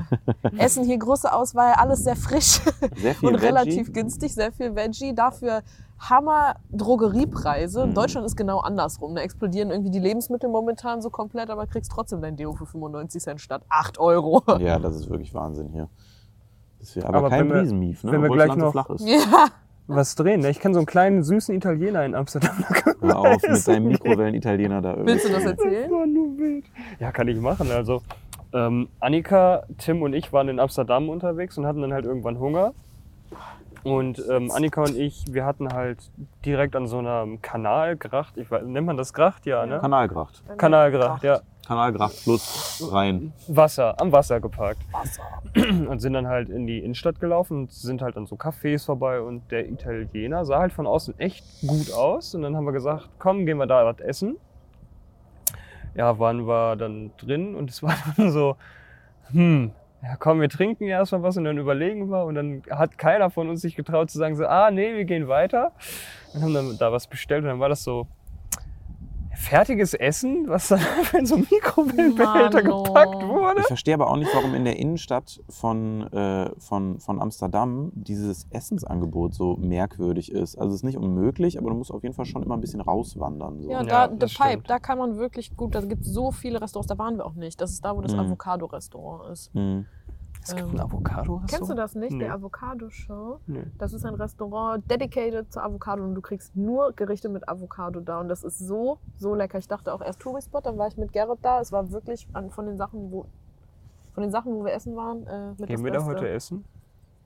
Essen 0.59 0.85
hier 0.85 0.99
große 0.99 1.33
Auswahl, 1.33 1.73
alles 1.75 2.05
sehr 2.05 2.17
frisch 2.17 2.61
Sehr 2.97 3.15
viel 3.15 3.29
und 3.29 3.35
Veggie. 3.37 3.47
relativ 3.47 3.93
günstig, 3.93 4.35
sehr 4.35 4.53
viel 4.53 4.75
Veggie. 4.75 5.15
Dafür 5.15 5.63
Hammer 5.99 6.57
Drogeriepreise. 6.73 7.83
In 7.83 7.91
Mhm. 7.91 7.95
Deutschland 7.95 8.27
ist 8.27 8.37
genau 8.37 8.59
andersrum. 8.59 9.15
Da 9.15 9.23
explodieren 9.23 9.71
irgendwie 9.71 9.91
die 9.91 10.01
Lebensmittel 10.01 10.49
momentan 10.51 11.01
so 11.01 11.11
komplett, 11.11 11.49
aber 11.51 11.67
kriegst 11.67 11.93
trotzdem 11.93 12.21
dein 12.21 12.37
Deo 12.37 12.53
für 12.55 12.67
95 12.67 13.23
Cent 13.23 13.41
statt 13.41 13.63
8 13.69 13.99
Euro. 13.99 14.43
Ja, 14.59 14.79
das 14.79 14.97
ist 14.97 15.09
wirklich 15.09 15.33
Wahnsinn 15.35 15.69
hier. 15.69 15.89
Das 16.81 16.89
ist 16.89 16.95
hier 16.95 17.07
aber, 17.07 17.19
Aber 17.19 17.29
kein 17.31 17.51
Riesenmief, 17.51 18.03
ne? 18.03 18.11
wenn 18.13 18.21
wir 18.23 18.27
obwohl 18.31 18.37
gleich 18.39 18.49
Land 18.49 18.61
so 18.61 18.67
noch- 18.67 18.73
flach 18.73 18.91
ist. 18.91 19.07
Ja. 19.07 19.47
Was 19.87 20.15
drehen, 20.15 20.41
ne? 20.41 20.51
Ich 20.51 20.61
kenne 20.61 20.75
so 20.75 20.81
einen 20.81 20.87
kleinen, 20.87 21.23
süßen 21.23 21.55
Italiener 21.55 22.05
in 22.05 22.15
Amsterdam. 22.15 22.65
Hör 23.01 23.19
auf 23.19 23.43
mit 23.43 23.67
deinem 23.67 23.89
Mikrowellen-Italiener 23.89 24.81
da 24.81 24.91
irgendwie. 24.91 25.13
Willst 25.13 25.29
du 25.29 25.33
das 25.33 25.45
erzählen? 25.45 25.91
Das 25.91 25.91
war 25.91 26.07
nur 26.07 26.39
wild. 26.39 26.65
Ja, 27.01 27.11
kann 27.11 27.29
ich 27.29 27.39
machen. 27.41 27.71
Also, 27.71 28.03
ähm, 28.53 28.89
Annika, 29.01 29.65
Tim 29.79 30.03
und 30.03 30.13
ich 30.13 30.33
waren 30.33 30.49
in 30.49 30.61
Amsterdam 30.61 31.09
unterwegs 31.09 31.59
und 31.59 31.67
hatten 31.67 31.81
dann 31.81 31.93
halt 31.93 32.05
irgendwann 32.05 32.39
Hunger. 32.39 32.75
Und 33.83 34.23
ähm, 34.31 34.53
Annika 34.53 34.83
und 34.83 34.97
ich, 34.97 35.25
wir 35.31 35.45
hatten 35.45 35.73
halt 35.73 35.99
direkt 36.45 36.77
an 36.77 36.87
so 36.87 36.99
einem 36.99 37.43
Kanal, 37.43 37.97
Gracht, 37.97 38.37
ich 38.37 38.49
weiß, 38.49 38.63
nennt 38.65 38.87
man 38.87 38.97
das 38.97 39.13
Gracht? 39.13 39.45
Ja, 39.45 39.67
ne? 39.67 39.81
Kanalgracht. 39.81 40.43
Kanalgracht, 40.57 41.25
ja. 41.25 41.41
Kanalgracht, 41.67 42.15
Fluss, 42.15 42.89
Rhein. 42.91 43.33
Wasser, 43.47 44.01
am 44.01 44.11
Wasser 44.11 44.41
geparkt. 44.41 44.81
Wasser. 44.91 45.23
Und 45.89 46.01
sind 46.01 46.15
dann 46.15 46.27
halt 46.27 46.49
in 46.49 46.67
die 46.67 46.81
Innenstadt 46.81 47.21
gelaufen 47.21 47.63
und 47.63 47.73
sind 47.73 48.03
halt 48.03 48.17
an 48.17 48.27
so 48.27 48.37
Cafés 48.37 48.87
vorbei 48.87 49.21
und 49.21 49.51
der 49.51 49.69
Italiener 49.69 50.45
sah 50.45 50.61
halt 50.61 50.73
von 50.73 50.87
außen 50.87 51.19
echt 51.19 51.45
gut 51.67 51.93
aus. 51.93 52.35
Und 52.35 52.43
dann 52.43 52.57
haben 52.57 52.65
wir 52.65 52.73
gesagt, 52.73 53.11
komm, 53.19 53.45
gehen 53.45 53.59
wir 53.59 53.67
da 53.67 53.85
was 53.85 54.01
essen. 54.01 54.37
Ja, 55.95 56.19
waren 56.19 56.47
wir 56.47 56.77
dann 56.77 57.11
drin 57.19 57.55
und 57.55 57.71
es 57.71 57.83
war 57.83 57.95
dann 58.17 58.33
so, 58.33 58.57
hm, 59.31 59.73
ja 60.03 60.17
komm, 60.19 60.41
wir 60.41 60.49
trinken 60.49 60.85
erstmal 60.85 61.23
was 61.23 61.37
und 61.37 61.45
dann 61.45 61.59
überlegen 61.59 62.09
wir. 62.11 62.25
Und 62.25 62.35
dann 62.35 62.63
hat 62.71 62.99
keiner 62.99 63.31
von 63.31 63.49
uns 63.49 63.61
sich 63.61 63.77
getraut 63.77 64.11
zu 64.11 64.19
sagen, 64.19 64.37
so, 64.37 64.47
ah 64.47 64.71
nee, 64.71 64.95
wir 64.95 65.05
gehen 65.05 65.29
weiter. 65.29 65.73
Und 66.35 66.43
haben 66.43 66.55
dann 66.55 66.79
da 66.79 66.91
was 66.93 67.07
bestellt 67.07 67.45
und 67.45 67.51
dann 67.51 67.61
war 67.61 67.69
das 67.69 67.85
so, 67.85 68.07
fertiges 69.35 69.95
Essen, 69.95 70.45
was 70.49 70.69
dann 70.69 70.81
einfach 70.99 71.19
in 71.19 71.27
so 71.27 71.35
einen 71.37 71.47
Mikrowellenbehälter 71.51 72.63
Mano. 72.63 72.83
gepackt 72.83 73.23
wurde. 73.27 73.61
Ich 73.61 73.67
verstehe 73.67 73.95
aber 73.95 74.09
auch 74.11 74.17
nicht, 74.17 74.31
warum 74.35 74.55
in 74.55 74.65
der 74.65 74.79
Innenstadt 74.79 75.41
von, 75.49 76.03
äh, 76.13 76.51
von, 76.59 77.01
von 77.01 77.21
Amsterdam 77.21 77.91
dieses 77.95 78.47
Essensangebot 78.51 79.35
so 79.35 79.57
merkwürdig 79.57 80.31
ist. 80.33 80.57
Also 80.57 80.71
es 80.71 80.77
ist 80.81 80.85
nicht 80.85 80.99
unmöglich, 80.99 81.59
aber 81.59 81.71
du 81.71 81.77
musst 81.77 81.91
auf 81.93 82.03
jeden 82.03 82.15
Fall 82.15 82.27
schon 82.27 82.43
immer 82.43 82.55
ein 82.57 82.61
bisschen 82.61 82.81
rauswandern. 82.81 83.61
So. 83.61 83.71
Ja, 83.71 83.83
Ja, 83.83 84.07
da, 84.07 84.13
The 84.13 84.19
das 84.19 84.35
Pipe, 84.35 84.49
stimmt. 84.51 84.71
da 84.71 84.79
kann 84.79 84.99
man 84.99 85.17
wirklich 85.17 85.57
gut, 85.57 85.75
da 85.75 85.81
gibt 85.81 86.03
es 86.03 86.13
so 86.13 86.31
viele 86.31 86.61
Restaurants, 86.61 86.89
da 86.89 86.99
waren 86.99 87.17
wir 87.17 87.27
auch 87.27 87.35
nicht. 87.35 87.61
Das 87.61 87.71
ist 87.73 87.85
da, 87.85 87.97
wo 87.97 88.01
das 88.01 88.13
Mhm. 88.13 88.21
Avocado-Restaurant 88.21 89.31
ist. 89.33 89.53
Hm. 89.55 89.87
Es 90.43 90.55
gibt 90.57 90.69
Ähm, 90.69 90.75
ein 90.75 90.81
Avocado. 90.81 91.41
Kennst 91.49 91.71
du 91.71 91.75
das 91.75 91.95
nicht, 91.95 92.13
Nee. 92.13 92.25
die 92.25 92.31
Avocado-Show? 92.31 93.39
Nee. 93.47 93.65
Das 93.79 93.93
ist 93.93 94.05
ein 94.05 94.15
Restaurant 94.15 94.89
dedicated 94.91 95.53
zu 95.53 95.61
Avocado 95.63 96.03
und 96.03 96.15
du 96.15 96.21
kriegst 96.21 96.57
nur 96.57 96.93
Gerichte 96.93 97.29
mit 97.29 97.49
Avocado 97.49 98.01
da 98.01 98.21
und 98.21 98.29
das 98.29 98.43
ist 98.43 98.59
so, 98.59 98.99
so 99.19 99.35
lecker. 99.35 99.59
Ich 99.59 99.69
dachte 99.69 99.95
auch 99.95 100.01
erst 100.03 100.21
Tourispot, 100.21 100.67
dann 100.67 100.79
war 100.79 100.89
ich 100.89 100.97
mit 100.97 101.13
Gerrit 101.13 101.39
da. 101.43 101.61
Es 101.61 101.71
war 101.71 101.93
wirklich 101.93 102.27
an, 102.33 102.51
von 102.51 102.67
den 102.67 102.77
Sachen, 102.77 103.13
wo 103.13 103.27
von 104.15 104.23
den 104.23 104.31
Sachen, 104.33 104.53
wo 104.55 104.65
wir 104.65 104.73
essen 104.75 104.95
waren, 104.97 105.27
äh, 105.27 105.49
mit 105.59 105.69
Gehen 105.69 105.77
das 105.77 105.85
wir 105.85 105.91
da 105.93 105.99
Beste. 106.01 106.11
heute 106.15 106.29
essen? 106.29 106.65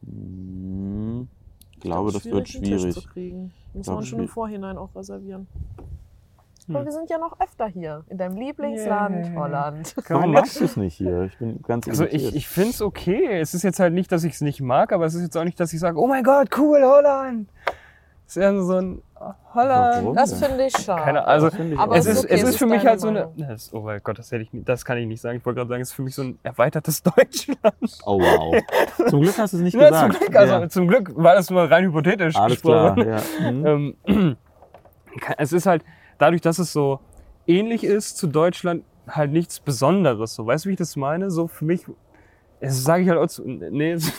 Hm. 0.04 1.28
Ich 1.72 1.80
glaube, 1.80 2.12
das 2.12 2.24
wird 2.24 2.34
einen 2.34 2.44
Tisch 2.44 2.56
schwierig. 2.58 2.94
zu 2.94 3.08
kriegen. 3.08 3.52
Muss 3.74 3.84
Glaub, 3.86 3.96
man 3.96 4.04
schon 4.06 4.20
im. 4.20 4.28
Vorhinein 4.28 4.78
auch 4.78 4.94
reservieren. 4.94 5.46
Hm. 6.66 6.76
Aber 6.76 6.84
wir 6.84 6.92
sind 6.92 7.08
ja 7.10 7.18
noch 7.18 7.38
öfter 7.40 7.66
hier, 7.66 8.04
in 8.08 8.18
deinem 8.18 8.36
Lieblingsland 8.36 9.26
Yay. 9.26 9.34
Holland. 9.36 9.94
Warum 10.08 10.22
man 10.22 10.30
magst 10.42 10.60
du 10.60 10.64
es 10.64 10.76
nicht 10.76 10.94
hier? 10.96 11.22
Ich 11.24 11.38
bin 11.38 11.62
ganz 11.62 11.88
Also 11.88 12.04
irritiert. 12.04 12.30
ich, 12.30 12.36
ich 12.36 12.48
finde 12.48 12.70
es 12.70 12.82
okay. 12.82 13.38
Es 13.40 13.54
ist 13.54 13.62
jetzt 13.62 13.78
halt 13.80 13.92
nicht, 13.94 14.10
dass 14.10 14.24
ich 14.24 14.34
es 14.34 14.40
nicht 14.40 14.60
mag, 14.60 14.92
aber 14.92 15.06
es 15.06 15.14
ist 15.14 15.22
jetzt 15.22 15.36
auch 15.36 15.44
nicht, 15.44 15.60
dass 15.60 15.72
ich 15.72 15.80
sage, 15.80 15.98
oh 15.98 16.06
mein 16.06 16.24
Gott, 16.24 16.48
cool, 16.58 16.82
Holland. 16.82 17.48
Es 18.28 18.36
ist 18.36 18.42
eher 18.42 18.60
so 18.60 18.74
ein 18.74 19.02
oh, 19.20 19.30
Holland. 19.54 20.02
Warum? 20.02 20.16
Das 20.16 20.32
finde 20.44 20.66
ich 20.66 20.76
schade. 20.76 21.00
Keine, 21.00 21.24
also 21.24 21.48
Finde 21.48 21.74
ich 21.74 21.78
aber 21.78 21.94
es 21.94 22.06
ist, 22.06 22.24
okay, 22.24 22.34
es 22.34 22.42
ist 22.42 22.48
ist 22.48 22.58
für 22.58 22.66
mich 22.66 22.84
halt 22.84 22.98
so 22.98 23.06
eine. 23.06 23.20
Meinung. 23.26 23.34
Das, 23.48 23.72
oh 23.72 23.82
mein 23.82 24.00
Gott, 24.02 24.18
das, 24.18 24.32
hätte 24.32 24.42
ich, 24.42 24.52
nicht- 24.52 24.68
das 24.68 24.84
kann 24.84 24.98
ich 24.98 25.06
nicht 25.06 25.20
sagen. 25.20 25.38
Ich 25.38 25.46
wollte 25.46 25.58
gerade 25.58 25.68
sagen, 25.68 25.82
es 25.82 25.90
ist 25.90 25.94
für 25.94 26.02
mich 26.02 26.16
so 26.16 26.22
ein 26.22 26.38
erweitertes 26.42 27.02
Deutschland. 27.04 28.00
Oh 28.04 28.18
wow. 28.18 28.56
Zum 29.08 29.20
Glück 29.20 29.38
hast 29.38 29.52
du 29.52 29.58
es 29.58 29.62
nicht 29.62 29.74
Ja, 29.80 29.90
gesagt. 29.90 30.12
zum 30.14 30.20
Glück, 30.20 30.36
also 30.36 30.52
ja. 30.54 30.68
zum 30.68 30.88
Glück 30.88 31.12
war 31.16 31.36
das 31.36 31.50
nur 31.50 31.70
rein 31.70 31.84
hypothetisch 31.84 32.34
Alles 32.34 32.60
gesprochen. 32.60 32.94
klar. 32.96 33.06
Ja. 33.06 33.48
Hm. 33.48 33.94
Ähm, 34.08 34.36
es 35.38 35.52
ist 35.52 35.66
halt, 35.66 35.84
dadurch, 36.18 36.40
dass 36.40 36.58
es 36.58 36.72
so 36.72 37.00
ähnlich 37.46 37.84
ist 37.84 38.16
zu 38.16 38.26
Deutschland, 38.26 38.82
halt 39.08 39.32
nichts 39.32 39.60
Besonderes. 39.60 40.34
So, 40.34 40.46
weißt 40.46 40.64
du, 40.64 40.68
wie 40.68 40.72
ich 40.72 40.78
das 40.78 40.96
meine? 40.96 41.30
So 41.30 41.46
für 41.46 41.64
mich, 41.64 41.84
das 42.60 42.82
sage 42.82 43.02
ich 43.04 43.08
halt 43.08 43.18
auch 43.20 43.26
zu, 43.28 43.42
nee, 43.46 43.92
das 43.94 44.12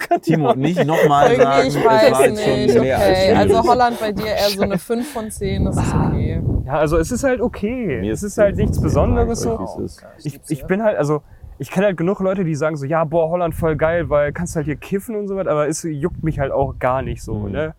kann 0.00 0.20
Timo, 0.20 0.54
nicht 0.54 0.84
nochmal 0.84 1.34
sagen. 1.36 1.68
Ich 1.68 1.76
es 1.76 1.84
war 1.84 2.10
weiß 2.12 2.30
nicht. 2.32 2.74
mehr 2.80 2.98
als 2.98 3.18
Okay, 3.18 3.32
also 3.32 3.62
Holland 3.62 3.98
bei 4.00 4.12
dir 4.12 4.26
eher 4.26 4.50
so 4.50 4.62
eine 4.62 4.78
5 4.90 5.12
von 5.12 5.30
10, 5.30 5.64
das 5.64 5.76
ist 5.78 5.94
okay. 5.94 6.42
Ja, 6.66 6.78
also 6.78 6.98
es 6.98 7.10
ist 7.10 7.24
halt 7.24 7.40
okay. 7.40 8.00
Mir 8.00 8.12
es 8.12 8.22
ist 8.22 8.36
halt 8.36 8.56
nichts 8.56 8.80
Besonderes 8.80 9.40
so. 9.40 9.86
Ich, 10.24 10.40
ich 10.48 10.64
bin 10.66 10.82
halt, 10.82 10.98
also 10.98 11.22
ich 11.58 11.70
kenne 11.70 11.86
halt 11.86 11.96
genug 11.96 12.18
Leute, 12.20 12.44
die 12.44 12.54
sagen 12.56 12.76
so, 12.76 12.84
ja, 12.84 13.04
boah, 13.04 13.30
Holland 13.30 13.54
voll 13.54 13.76
geil, 13.76 14.10
weil 14.10 14.32
kannst 14.32 14.56
halt 14.56 14.66
hier 14.66 14.76
kiffen 14.76 15.14
und 15.16 15.28
so 15.28 15.36
was, 15.36 15.46
aber 15.46 15.68
es 15.68 15.84
juckt 15.84 16.22
mich 16.24 16.38
halt 16.40 16.52
auch 16.52 16.78
gar 16.78 17.00
nicht 17.00 17.22
so, 17.22 17.34
Mhm. 17.34 17.52
ne? 17.52 17.74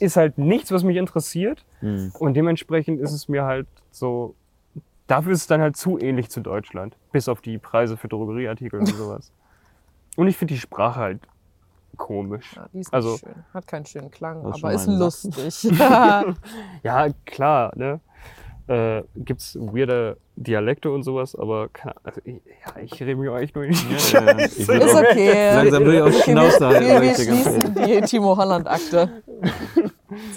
Ist 0.00 0.16
halt 0.16 0.38
nichts, 0.38 0.70
was 0.72 0.82
mich 0.84 0.96
interessiert 0.96 1.64
Hm. 1.80 2.12
und 2.18 2.34
dementsprechend 2.34 3.00
ist 3.00 3.12
es 3.12 3.28
mir 3.28 3.44
halt 3.44 3.66
so, 3.90 4.34
dafür 5.06 5.32
ist 5.32 5.40
es 5.42 5.46
dann 5.46 5.60
halt 5.60 5.76
zu 5.76 5.98
ähnlich 5.98 6.30
zu 6.30 6.40
Deutschland, 6.40 6.96
bis 7.12 7.28
auf 7.28 7.40
die 7.40 7.58
Preise 7.58 7.96
für 7.96 8.08
Drogerieartikel 8.08 8.80
und 8.80 8.86
sowas. 8.94 9.32
Und 10.16 10.28
ich 10.28 10.36
finde 10.36 10.54
die 10.54 10.60
Sprache 10.60 10.98
halt 11.00 11.20
komisch. 11.96 12.54
Ja, 12.56 12.66
die 12.72 12.80
ist 12.80 12.92
Also- 12.92 13.12
nicht 13.12 13.20
schön. 13.20 13.44
Hat 13.54 13.66
keinen 13.66 13.86
schönen 13.86 14.10
Klang, 14.10 14.44
aber 14.44 14.72
ist 14.72 14.86
lustig. 14.86 15.68
Ja, 16.82 17.06
klar, 17.24 17.72
ne? 17.76 18.00
Äh, 18.68 19.02
gibt's 19.14 19.56
weirde 19.60 20.16
Dialekte 20.34 20.90
und 20.90 21.04
sowas, 21.04 21.36
aber 21.36 21.68
keine, 21.68 21.94
also 22.02 22.20
ich, 22.24 22.34
ja, 22.66 22.82
ich 22.82 23.00
rede 23.00 23.14
mich 23.14 23.28
auch 23.28 23.36
echt 23.38 23.54
nur 23.54 23.64
in 23.64 23.70
die 23.72 23.76
Ja, 24.12 24.22
ja, 24.24 24.38
ich 24.38 24.52
Scheiße. 24.54 24.68
will 24.68 24.80
ist 24.80 24.94
auch- 24.94 25.00
okay. 25.02 25.54
Langsam 25.54 25.84
will 25.84 25.94
ich 25.94 26.00
aufs 26.02 26.16
Okay, 26.20 26.30
Schnauze 26.32 26.66
halten, 26.66 26.84
wir, 26.86 27.00
wir 27.00 27.00
ganz 27.02 27.22
schließen 27.24 27.74
die 27.74 28.00
Timo 28.02 28.36
Holland-Akte. 28.36 29.22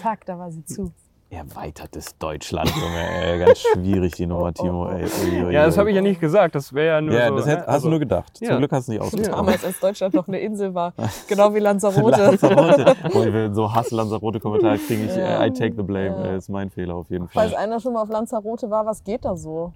Zack, 0.02 0.26
da 0.28 0.38
war 0.38 0.52
sie 0.52 0.64
zu. 0.66 0.92
Erweitertes 1.32 2.18
Deutschland, 2.18 2.72
Junge, 2.76 3.08
ey. 3.24 3.38
Ganz 3.40 3.60
schwierig, 3.60 4.16
die 4.16 4.26
Nummer, 4.26 4.52
Timo, 4.52 4.88
ey. 4.90 5.04
Ui, 5.06 5.46
ui, 5.46 5.54
Ja, 5.54 5.66
das 5.68 5.78
habe 5.78 5.92
ich 5.92 5.96
ja 5.96 6.02
nicht 6.02 6.20
gesagt, 6.20 6.56
das 6.56 6.74
wäre 6.74 6.96
ja 6.96 7.02
nur 7.02 7.14
Ja, 7.14 7.28
so. 7.28 7.36
das 7.36 7.46
ne? 7.46 7.52
hätt, 7.52 7.60
hast 7.60 7.68
Also- 7.68 7.86
du 7.88 7.90
nur 7.92 8.00
gedacht. 8.00 8.40
Ja. 8.42 8.48
Zum 8.50 8.58
Glück 8.58 8.72
hast 8.72 8.88
du 8.88 8.92
nicht 8.94 9.02
ausgesprochen. 9.02 9.32
Damals, 9.38 9.64
als 9.64 9.80
Deutschland 9.80 10.14
noch 10.16 10.28
eine 10.28 10.40
Insel 10.40 10.74
war. 10.74 10.94
Genau 11.28 11.54
wie 11.54 11.60
Lanzarote. 11.60 12.20
Lanzarote. 12.20 12.96
Boah, 13.14 13.28
ich 13.28 13.34
will 13.34 13.54
so 13.54 13.72
Hass 13.72 13.92
Lanzarote 13.92 14.40
Kommentar 14.40 14.78
kriege 14.78 15.04
ich. 15.06 15.16
Ja. 15.16 15.44
äh, 15.44 15.48
I 15.48 15.52
take 15.54 15.76
the 15.76 15.84
blame. 15.84 16.08
Ja. 16.30 16.36
Ist 16.36 16.50
mein 16.50 16.72
Fehler 16.72 16.96
auf 16.96 17.10
jeden 17.12 17.28
Falls 17.28 17.52
Fall. 17.54 17.64
einer 17.64 17.80
schon 17.80 17.94
mal 17.94 18.02
auf 18.02 18.10
Lanzarote 18.10 18.70
war, 18.72 18.86
was 18.88 19.04
geht 19.04 19.24
da 19.24 19.36
so? 19.38 19.72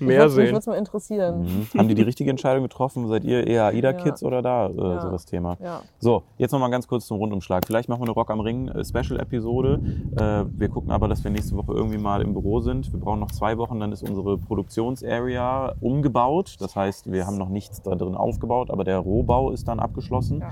Mehr 0.00 0.24
Mich 0.26 0.34
würde 0.36 0.46
sehen. 0.48 0.56
es 0.56 0.66
mal 0.66 0.74
interessieren. 0.76 1.42
Mhm. 1.42 1.78
Haben 1.78 1.88
die 1.88 1.94
die 1.94 2.02
richtige 2.02 2.30
Entscheidung 2.30 2.62
getroffen? 2.64 3.06
Seid 3.08 3.24
ihr 3.24 3.46
eher 3.46 3.64
AIDA-Kids 3.66 4.22
oder 4.22 4.42
da? 4.42 4.66
Äh, 4.68 4.72
Ja. 4.76 5.00
So 5.00 5.10
das 5.10 5.24
Thema. 5.26 5.56
Ja. 5.62 5.82
So, 5.98 6.22
jetzt 6.38 6.52
nochmal 6.52 6.70
ganz 6.70 6.86
kurz 6.88 7.06
zum 7.06 7.18
Rundumschlag. 7.18 7.64
Vielleicht 7.66 7.88
machen 7.88 8.00
wir 8.00 8.04
eine 8.06 8.12
Rock 8.12 8.30
am 8.30 8.40
Ring 8.40 8.68
äh, 8.68 8.84
Special-Episode. 8.84 9.80
Äh, 10.16 10.44
wir 10.58 10.68
gucken 10.68 10.90
aber, 10.90 11.08
dass 11.08 11.22
wir 11.24 11.30
nächste 11.30 11.56
Woche 11.56 11.72
irgendwie 11.72 11.98
mal 11.98 12.22
im 12.22 12.32
Büro 12.32 12.60
sind. 12.60 12.92
Wir 12.92 13.00
brauchen 13.00 13.20
noch 13.20 13.30
zwei 13.30 13.56
Wochen, 13.58 13.78
dann 13.80 13.92
ist 13.92 14.02
unsere 14.08 14.36
Produktionsarea 14.38 15.74
umgebaut. 15.80 16.56
Das 16.60 16.76
heißt, 16.76 17.10
wir 17.12 17.26
haben 17.26 17.36
noch 17.38 17.48
nichts 17.48 17.82
da 17.82 17.94
drin 17.94 18.14
aufgebaut, 18.14 18.70
aber 18.70 18.84
der 18.84 18.98
Rohbau 18.98 19.50
ist 19.50 19.68
dann 19.68 19.80
abgeschlossen, 19.80 20.42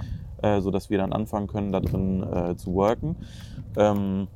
äh, 0.42 0.60
sodass 0.60 0.90
wir 0.90 0.98
dann 0.98 1.12
anfangen 1.12 1.46
können, 1.46 1.72
da 1.72 1.80
drin 1.80 2.22
äh, 2.22 2.56
zu 2.56 2.74
worken. 2.74 3.16
Ähm, 3.76 4.28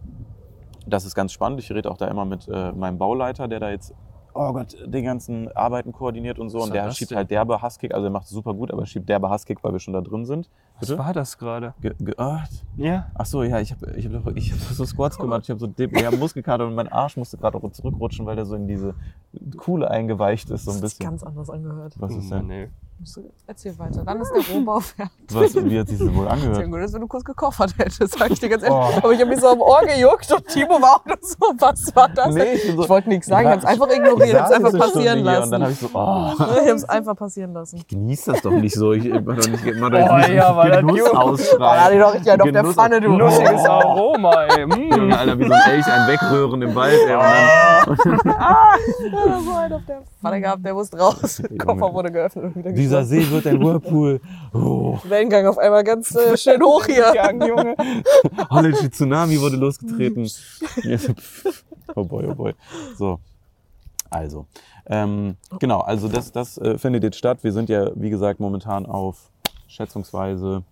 das 0.87 1.05
ist 1.05 1.15
ganz 1.15 1.33
spannend. 1.33 1.59
Ich 1.61 1.71
rede 1.73 1.91
auch 1.91 1.97
da 1.99 2.07
immer 2.07 2.25
mit 2.25 2.47
äh, 2.49 2.73
meinem 2.73 2.99
Bauleiter, 2.99 3.49
der 3.49 3.59
da 3.61 3.71
jetzt 3.71 3.93
oh 4.37 4.53
Gott, 4.53 4.77
die 4.87 5.03
ganzen 5.03 5.51
Arbeiten 5.57 5.93
koordiniert 5.93 6.39
und 6.39 6.51
so. 6.51 6.59
Was 6.59 6.67
und 6.67 6.75
der 6.75 6.85
das 6.87 6.97
schiebt 6.97 7.11
denn? 7.13 7.19
halt 7.19 7.31
derbe 7.31 7.61
Hasskick, 7.63 7.93
also 7.95 8.07
er 8.07 8.11
macht 8.11 8.25
es 8.25 8.31
super 8.31 8.55
gut, 8.55 8.71
aber 8.71 8.83
er 8.83 8.87
schiebt 8.87 9.09
derbe 9.09 9.29
Hasskick, 9.31 9.63
weil 9.65 9.73
wir 9.73 9.79
schon 9.81 9.95
da 9.95 10.01
drin 10.01 10.25
sind. 10.25 10.49
Was 10.81 10.97
war 10.99 11.13
das 11.13 11.39
gerade? 11.39 11.75
Ge 11.81 11.95
ge 11.99 12.15
ah, 12.19 12.45
Ja. 12.77 13.11
Ach 13.15 13.27
so, 13.27 13.43
ja, 13.43 13.61
ich 13.61 13.73
habe 13.73 13.93
ich 13.97 14.07
hab, 14.07 14.25
doch- 14.25 14.37
ich 14.37 14.53
hab 14.53 14.59
so 14.59 14.85
Squats 14.85 15.19
gemacht, 15.19 15.43
ich 15.45 15.51
habe 15.51 15.61
so 15.61 15.69
ja, 15.77 16.11
Muskelkater 16.11 16.67
und 16.67 16.75
mein 16.75 16.89
Arsch 16.89 17.17
musste 17.17 17.37
gerade 17.39 17.57
auch 17.59 17.71
zurückrutschen, 17.73 18.27
weil 18.27 18.37
der 18.37 18.45
so 18.47 18.55
in 18.55 18.69
diese 18.69 18.95
Kuhle 19.57 19.91
eingeweicht 19.91 20.51
ist, 20.51 20.65
so 20.65 20.71
ein 20.71 20.75
Das 20.75 20.83
hat 20.83 20.89
sich 20.91 20.99
bisschen. 20.99 21.11
ganz 21.11 21.23
anders 21.23 21.51
angehört. 21.51 21.95
Was 21.99 22.15
ist 22.15 22.31
denn? 22.31 22.47
Musst 22.47 22.51
du- 22.51 22.86
Erzähl 23.47 23.79
weiter. 23.79 24.03
Dann 24.05 24.21
ist 24.21 24.33
der 24.33 24.43
Rohbau 24.55 24.81
fertig. 24.81 25.13
Was, 25.31 25.55
wie 25.55 25.79
hat 25.79 25.89
sich 25.89 25.99
das 25.99 26.09
wohl 26.13 26.25
Sehr 26.25 26.31
angehört? 26.33 26.65
gut, 26.67 26.81
als 26.81 26.93
wenn 26.95 27.01
du 27.03 27.07
kurz 27.07 27.25
gekoffert 27.25 27.75
hättest, 27.79 28.19
sag 28.19 28.31
ich 28.31 28.41
dir 28.41 28.49
ganz 28.49 28.63
ehrlich. 28.65 28.77
Oh. 28.79 28.97
Aber 28.99 29.13
ich 29.13 29.21
habe 29.21 29.31
mich 29.31 29.41
so 29.41 29.49
am 29.49 29.61
Ohr 29.61 29.81
gejuckt 29.87 30.33
und 30.33 30.47
Timo 30.49 30.81
war 30.83 30.97
auch 30.97 31.05
nur 31.07 31.17
so, 31.21 31.37
was 31.59 31.95
war 31.95 32.09
das 32.09 32.35
Nee, 32.35 32.55
ich 32.55 32.73
so- 32.75 32.83
ich 32.83 32.89
wollte 32.89 33.09
nichts 33.09 33.27
sagen, 33.29 33.47
ich 33.47 33.51
habe 33.53 33.61
es 33.61 33.65
einfach 33.67 33.87
Ich 33.89 33.97
ignoriert, 33.99 34.29
ich 34.29 34.35
habe 34.35 34.55
es 34.55 34.65
einfach 34.65 34.79
passieren 34.79 35.19
lassen. 35.25 35.43
Und 35.45 35.51
dann 35.53 35.63
habe 35.63 35.73
ich 35.73 35.79
so, 35.79 35.87
oh, 35.93 36.33
ich 36.33 36.41
habe 36.41 36.71
es 36.71 36.85
einfach 36.89 37.17
passieren 37.17 37.53
lassen. 37.53 37.83
genieß 37.89 38.25
das 38.25 38.43
doch 38.43 38.51
nicht 38.51 38.75
so. 38.75 38.93
Ich 38.93 39.05
mach 39.13 39.37
doch 39.37 39.47
nicht, 39.49 39.65
doch 39.67 40.11
Oh, 40.11 40.17
nicht 40.17 40.29
ja, 40.31 40.57
weil 40.57 40.71
das 40.71 40.81
Genuss 40.81 41.53
Oh, 41.55 41.59
da 41.59 41.85
hatte 41.85 41.95
ich 41.95 42.01
doch 42.01 42.15
richtig 42.15 42.33
einen 42.33 42.41
auf 42.43 42.51
der 42.53 42.65
Pfanne, 42.65 43.01
du. 43.01 43.09
Lustiges 43.17 43.61
Oh. 43.65 43.71
Aroma, 43.71 44.45
ey. 44.47 44.67
Mm. 44.77 45.13
Alter, 45.13 45.39
wie 45.39 45.45
so 45.47 45.53
ein 45.53 45.71
Elch, 45.73 45.87
ein 45.87 46.09
Wegröhren 46.09 46.63
im 46.63 46.75
Wald. 46.75 46.99
Ey, 47.07 47.15
und 47.91 47.99
dann, 48.05 48.21
Ja, 48.25 48.75
so 49.45 49.53
einen 49.57 49.73
auf 49.73 49.83
der 49.87 50.03
Pfanne 50.21 50.41
gehabt, 50.41 50.65
der 50.65 50.75
musste 50.75 50.99
raus. 50.99 51.43
Der 51.51 51.59
Koffer 51.59 51.93
wurde 51.93 52.11
geöffnet 52.11 52.45
und 52.47 52.57
wieder 52.57 52.73
dieser. 52.87 53.05
See 53.05 53.31
wird 53.31 53.47
ein 53.47 53.61
Whirlpool. 53.61 54.21
Oh, 54.53 54.99
Wellengang 55.05 55.47
auf 55.49 55.59
einmal 55.59 55.85
ganz 55.85 56.15
äh, 56.15 56.35
schön 56.35 56.63
hoch 56.63 56.87
hier. 56.87 57.13
Junge. 57.47 57.77
holländische 58.51 58.91
Tsunami 58.91 59.39
wurde 59.39 59.57
losgetreten. 59.57 60.27
oh 61.95 62.05
boy, 62.05 62.27
oh 62.27 62.35
boy. 62.35 62.55
So, 62.97 63.19
also. 64.09 64.47
Ähm, 64.87 65.37
genau, 65.59 65.81
also 65.81 66.09
das, 66.09 66.33
das 66.33 66.57
äh, 66.57 66.79
findet 66.79 67.03
jetzt 67.03 67.19
statt. 67.19 67.41
Wir 67.43 67.53
sind 67.53 67.69
ja, 67.69 67.91
wie 67.97 68.09
gesagt, 68.09 68.41
momentan 68.41 68.87
auf 68.87 69.31
schätzungsweise 69.67 70.63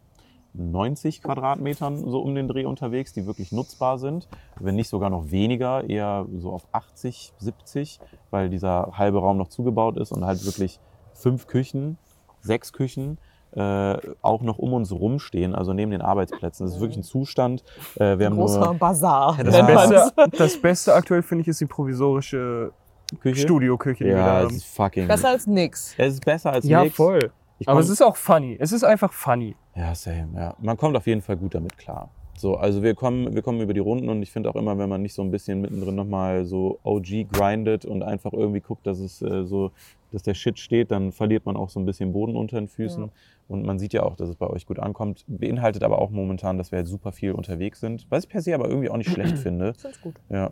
90 0.55 1.23
Quadratmetern 1.23 2.09
so 2.09 2.21
um 2.21 2.35
den 2.35 2.49
Dreh 2.49 2.65
unterwegs, 2.65 3.13
die 3.13 3.27
wirklich 3.27 3.53
nutzbar 3.53 3.99
sind. 3.99 4.29
Wenn 4.59 4.77
nicht 4.77 4.89
sogar 4.89 5.11
noch 5.11 5.31
weniger, 5.31 5.89
eher 5.89 6.27
so 6.39 6.53
auf 6.53 6.67
80, 6.73 7.35
70, 7.39 8.01
weil 8.31 8.49
dieser 8.49 8.93
halbe 8.97 9.19
Raum 9.19 9.37
noch 9.37 9.49
zugebaut 9.49 9.99
ist 9.99 10.13
und 10.13 10.25
halt 10.25 10.45
wirklich 10.47 10.81
fünf 11.13 11.47
Küchen, 11.47 11.99
sechs 12.45 12.73
Küchen 12.73 13.19
äh, 13.57 13.97
auch 14.23 14.43
noch 14.43 14.59
um 14.59 14.73
uns 14.73 14.91
rumstehen, 14.93 15.55
also 15.55 15.73
neben 15.73 15.91
den 15.93 16.03
Arbeitsplätzen. 16.03 16.67
Das 16.67 16.75
ist 16.75 16.81
wirklich 16.81 16.99
ein 16.99 17.03
Zustand. 17.05 17.63
Äh, 17.97 18.19
wir 18.19 18.27
haben 18.27 18.35
Großer 18.37 18.65
nur 18.65 18.75
Bazar. 18.75 19.37
Das 19.43 19.63
man's. 19.63 19.91
Beste, 19.91 20.13
das 20.39 20.61
Beste 20.61 20.95
aktuell 20.95 21.23
finde 21.23 21.43
ich 21.43 21.49
ist 21.49 21.61
die 21.61 21.67
provisorische 21.67 22.73
Küche. 23.21 23.43
Studioküche, 23.43 24.03
die 24.05 24.11
wir 24.11 24.17
da 24.17 24.27
Ja, 24.27 24.39
es 24.41 24.45
haben. 24.47 24.57
ist 24.57 24.65
fucking. 24.67 25.07
Besser 25.09 25.29
als 25.29 25.47
nix. 25.47 25.95
es 25.99 26.15
ist 26.15 26.25
besser 26.25 26.53
als 26.53 26.65
Ja, 26.65 26.83
nix. 26.83 26.97
voll. 26.97 27.31
Ich 27.61 27.69
Aber 27.69 27.79
es 27.79 27.89
ist 27.89 28.03
auch 28.03 28.17
funny. 28.17 28.57
Es 28.59 28.73
ist 28.73 28.83
einfach 28.83 29.13
funny. 29.13 29.55
Ja, 29.77 29.95
same, 29.95 30.31
ja. 30.35 30.55
Man 30.61 30.77
kommt 30.77 30.97
auf 30.97 31.07
jeden 31.07 31.23
Fall 31.23 31.37
gut 31.37 31.55
damit 31.55 31.79
klar. 31.79 32.11
So, 32.37 32.57
also 32.57 32.83
wir 32.83 32.95
kommen, 32.95 33.35
wir 33.35 33.43
kommen 33.43 33.61
über 33.61 33.75
die 33.75 33.81
Runden 33.81 34.09
und 34.09 34.23
ich 34.23 34.31
finde 34.31 34.51
auch 34.51 34.57
immer, 34.57 34.77
wenn 34.77 34.89
man 34.89 35.03
nicht 35.03 35.15
so 35.15 35.23
ein 35.23 35.31
bisschen 35.31 35.61
mittendrin 35.61 35.95
nochmal 35.95 36.45
so 36.45 36.81
OG 36.83 37.31
grindet 37.33 37.85
und 37.85 38.03
einfach 38.03 38.33
irgendwie 38.33 38.61
guckt, 38.61 38.87
dass 38.87 38.99
es 38.99 39.23
äh, 39.23 39.45
so, 39.45 39.71
dass 40.11 40.23
der 40.23 40.35
Shit 40.35 40.59
steht, 40.59 40.91
dann 40.91 41.13
verliert 41.13 41.47
man 41.47 41.57
auch 41.57 41.71
so 41.71 41.79
ein 41.79 41.87
bisschen 41.87 42.13
Boden 42.13 42.37
unter 42.37 42.59
den 42.59 42.69
Füßen. 42.69 43.05
Ja. 43.05 43.11
Und 43.47 43.65
man 43.65 43.79
sieht 43.79 43.93
ja 43.93 44.03
auch, 44.03 44.17
dass 44.17 44.29
es 44.29 44.37
bei 44.37 44.49
euch 44.49 44.67
gut 44.67 44.79
ankommt. 44.79 45.25
Beinhaltet 45.29 45.83
aber 45.85 45.99
auch 46.01 46.11
momentan, 46.11 46.59
dass 46.59 46.73
wir 46.73 46.79
halt 46.79 46.89
super 46.89 47.13
viel 47.13 47.33
unterwegs 47.33 47.81
sind. 47.81 48.07
Was 48.11 48.25
ich 48.25 48.31
per 48.31 48.43
se 48.43 48.55
aber 48.55 48.69
irgendwie 48.69 48.91
auch 48.91 48.97
nicht 48.97 49.11
schlecht 49.11 49.39
finde. 49.39 49.73
Ich 49.77 49.83
find's 49.83 50.01
gut. 50.01 50.15
Ja. 50.29 50.51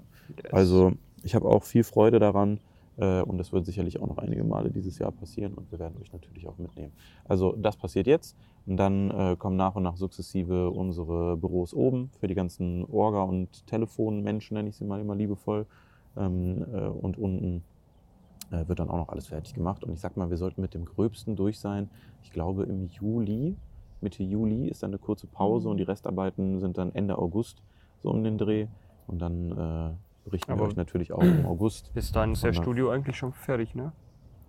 Also 0.51 0.93
ich 1.24 1.35
habe 1.35 1.49
auch 1.49 1.64
viel 1.64 1.85
Freude 1.85 2.18
daran 2.18 2.61
und 2.97 3.38
das 3.38 3.53
wird 3.53 3.64
sicherlich 3.64 4.01
auch 4.01 4.07
noch 4.07 4.18
einige 4.18 4.45
Male 4.45 4.70
dieses 4.70 4.99
Jahr 4.99 5.12
passieren 5.12 5.55
und 5.55 5.72
wir 5.72 5.78
werden 5.78 5.97
euch 6.01 6.12
natürlich 6.12 6.47
auch 6.47 6.59
mitnehmen. 6.59 6.93
Also 7.24 7.57
das 7.57 7.76
passiert 7.76 8.07
jetzt 8.07 8.36
und 8.66 8.76
dann 8.76 9.11
äh, 9.11 9.36
kommen 9.36 9.57
nach 9.57 9.74
und 9.74 9.82
nach 9.82 9.97
sukzessive 9.97 10.70
unsere 10.70 11.36
Büros 11.36 11.74
oben 11.74 12.11
für 12.20 12.28
die 12.28 12.34
ganzen 12.34 12.84
Orga- 12.84 13.22
und 13.22 13.66
Telefonmenschen, 13.66 14.57
nenne 14.57 14.68
ich 14.68 14.76
sie 14.76 14.84
mal 14.84 15.01
immer 15.01 15.16
liebevoll. 15.16 15.66
Ähm, 16.16 16.64
äh, 16.72 16.86
und 16.86 17.18
unten 17.18 17.64
äh, 18.51 18.68
wird 18.68 18.78
dann 18.78 18.88
auch 18.88 18.99
noch 18.99 19.09
alles 19.09 19.26
fertig 19.26 19.55
gemacht. 19.55 19.82
Und 19.82 19.93
ich 19.93 20.01
sag 20.01 20.16
mal, 20.16 20.30
wir 20.30 20.36
sollten 20.36 20.61
mit 20.61 20.74
dem 20.74 20.84
Gröbsten 20.84 21.34
durch 21.34 21.59
sein. 21.59 21.90
Ich 22.22 22.30
glaube 22.30 22.64
im 22.64 22.86
Juli, 22.86 23.57
Mitte 24.01 24.22
Juli 24.22 24.68
ist 24.68 24.82
dann 24.82 24.90
eine 24.90 24.99
kurze 24.99 25.26
Pause 25.26 25.68
und 25.68 25.78
die 25.78 25.84
Restarbeiten 25.84 26.61
sind 26.61 26.78
dann 26.78 26.95
Ende 26.95 27.18
August 27.18 27.62
so 28.03 28.11
um 28.11 28.22
den 28.22 28.38
Dreh. 28.38 28.66
Und 29.09 29.20
dann 29.20 29.99
berichten 30.25 30.49
wir 30.49 30.55
Aber- 30.55 30.66
euch 30.68 30.77
natürlich 30.77 31.12
auch 31.12 31.23
im 31.23 31.47
August. 31.47 31.91
Bis 31.95 32.12
dahin 32.12 32.33
ist 32.33 32.43
das 32.45 32.49
Wunderbar. 32.49 32.62
Studio 32.64 32.91
eigentlich 32.91 33.16
schon 33.16 33.33
fertig, 33.33 33.75
ne? 33.75 33.93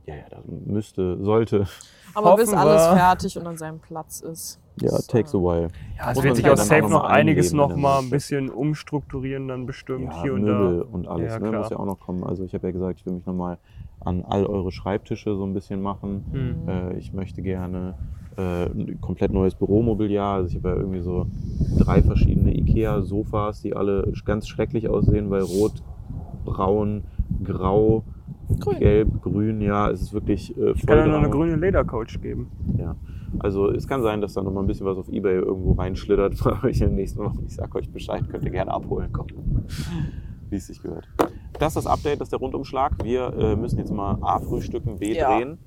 Ja, 0.05 0.15
ja, 0.15 0.23
das 0.29 0.39
müsste, 0.45 1.23
sollte. 1.23 1.65
Aber 2.13 2.35
bis 2.35 2.47
Hoffen 2.49 2.57
alles 2.59 2.81
wir. 2.89 2.97
fertig 2.97 3.37
und 3.37 3.47
an 3.47 3.57
seinem 3.57 3.79
Platz 3.79 4.19
ist. 4.19 4.59
Ja, 4.81 4.89
Das, 4.89 5.07
takes 5.07 5.33
äh, 5.33 5.37
a 5.37 5.39
while. 5.39 5.67
Ja, 5.97 6.09
es 6.11 6.15
Muss 6.15 6.23
wird 6.25 6.35
sich 6.35 6.45
auch 6.49 6.55
dann 6.55 6.65
safe 6.65 6.89
noch 6.89 7.05
einiges 7.05 7.53
einleben 7.53 7.57
noch 7.69 7.75
in 7.77 7.81
mal 7.81 7.95
das. 7.97 8.03
ein 8.03 8.09
bisschen 8.09 8.49
umstrukturieren 8.49 9.47
dann 9.47 9.65
bestimmt 9.65 10.11
Ja, 10.11 10.21
hier 10.21 10.33
und 10.33 10.41
Möbel 10.41 10.79
da. 10.79 10.85
und 10.93 11.07
alles, 11.07 11.31
Ja, 11.33 11.39
ne, 11.39 11.57
muss 11.57 11.69
ja 11.69 11.77
auch 11.79 11.85
noch 11.85 12.01
kommen. 12.01 12.25
Also 12.25 12.43
ich 12.43 12.53
habe 12.53 12.67
ja 12.67 12.71
gesagt, 12.73 12.99
ich 12.99 13.05
will 13.05 13.13
mich 13.13 13.25
nochmal 13.25 13.59
an 14.01 14.25
all 14.25 14.45
eure 14.45 14.73
Schreibtische 14.73 15.37
so 15.37 15.45
ein 15.45 15.53
bisschen 15.53 15.81
machen. 15.81 16.25
Hm. 16.33 16.67
Äh, 16.67 16.97
ich 16.97 17.13
möchte 17.13 17.41
gerne 17.41 17.95
äh, 18.37 18.65
ein 18.65 18.99
komplett 19.01 19.31
neues 19.31 19.55
Büromobiliar. 19.55 20.35
Also 20.35 20.49
ich 20.49 20.55
habe 20.55 20.69
ja 20.69 20.75
irgendwie 20.75 21.01
so 21.01 21.27
drei 21.77 22.01
verschiedene 22.01 22.55
Ikea-Sofas, 22.55 23.61
die 23.61 23.75
alle 23.75 24.11
ganz 24.25 24.47
schrecklich 24.47 24.89
aussehen, 24.89 25.29
weil 25.29 25.41
rot, 25.41 25.83
braun, 26.45 27.03
grau, 27.43 28.03
Grün. 28.59 28.79
gelb, 28.79 29.21
grün. 29.21 29.61
Ja, 29.61 29.89
es 29.89 30.01
ist 30.01 30.13
wirklich 30.13 30.51
äh, 30.51 30.61
voll 30.61 30.73
Ich 30.75 30.85
kann 30.85 30.97
ja 30.99 31.07
noch 31.07 31.19
eine 31.19 31.29
grüne 31.29 31.55
Ledercouch 31.55 32.21
geben. 32.21 32.51
Ja. 32.77 32.95
Also 33.39 33.71
es 33.71 33.87
kann 33.87 34.03
sein, 34.03 34.21
dass 34.21 34.33
da 34.33 34.43
noch 34.43 34.51
mal 34.51 34.61
ein 34.61 34.67
bisschen 34.67 34.85
was 34.85 34.97
auf 34.97 35.09
Ebay 35.09 35.35
irgendwo 35.35 35.73
reinschlittert 35.73 36.35
bei 36.43 36.63
euch 36.63 36.81
in 36.81 36.89
den 36.89 36.95
nächsten 36.95 37.19
Wochen. 37.23 37.43
Ich 37.47 37.55
sag 37.55 37.73
euch 37.75 37.91
Bescheid, 37.91 38.29
könnt 38.29 38.43
ihr 38.45 38.51
gerne 38.51 38.71
abholen 38.71 39.11
kommen. 39.11 39.65
Wie 40.49 40.55
es 40.55 40.67
sich 40.67 40.81
gehört. 40.81 41.07
Das 41.59 41.75
ist 41.75 41.85
das 41.85 41.87
Update, 41.87 42.21
das 42.21 42.27
ist 42.27 42.31
der 42.31 42.39
Rundumschlag. 42.39 43.03
Wir 43.03 43.33
äh, 43.33 43.55
müssen 43.55 43.79
jetzt 43.79 43.91
mal 43.91 44.17
A 44.21 44.39
frühstücken, 44.39 44.99
B 44.99 45.15
Ja. 45.15 45.35
drehen 45.39 45.57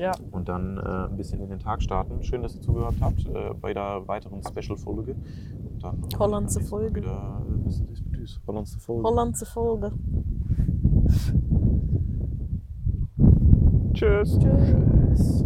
Ja. 0.00 0.12
und 0.30 0.48
dann 0.48 0.78
äh, 0.78 1.10
ein 1.10 1.16
bisschen 1.18 1.42
in 1.42 1.50
den 1.50 1.58
Tag 1.58 1.82
starten. 1.82 2.22
Schön, 2.22 2.40
dass 2.42 2.54
ihr 2.54 2.62
zugehört 2.62 2.94
habt 3.02 3.26
äh, 3.26 3.52
bei 3.60 3.74
der 3.74 4.08
weiteren 4.08 4.42
Special-Folge. 4.42 5.14
Und 5.14 5.82
dann 5.82 6.02
Hollandse 6.18 6.60
Folge. 6.62 7.02
Wieder 7.02 7.42
ein 7.46 7.64
bisschen 7.64 7.86
Disputüs. 7.86 8.40
Hollandse 8.46 8.80
Folge. 8.80 9.02
Hollandse 9.04 9.44
Folge. 9.44 9.92
Tschüss. 13.92 14.38
Tschüss. 14.38 15.44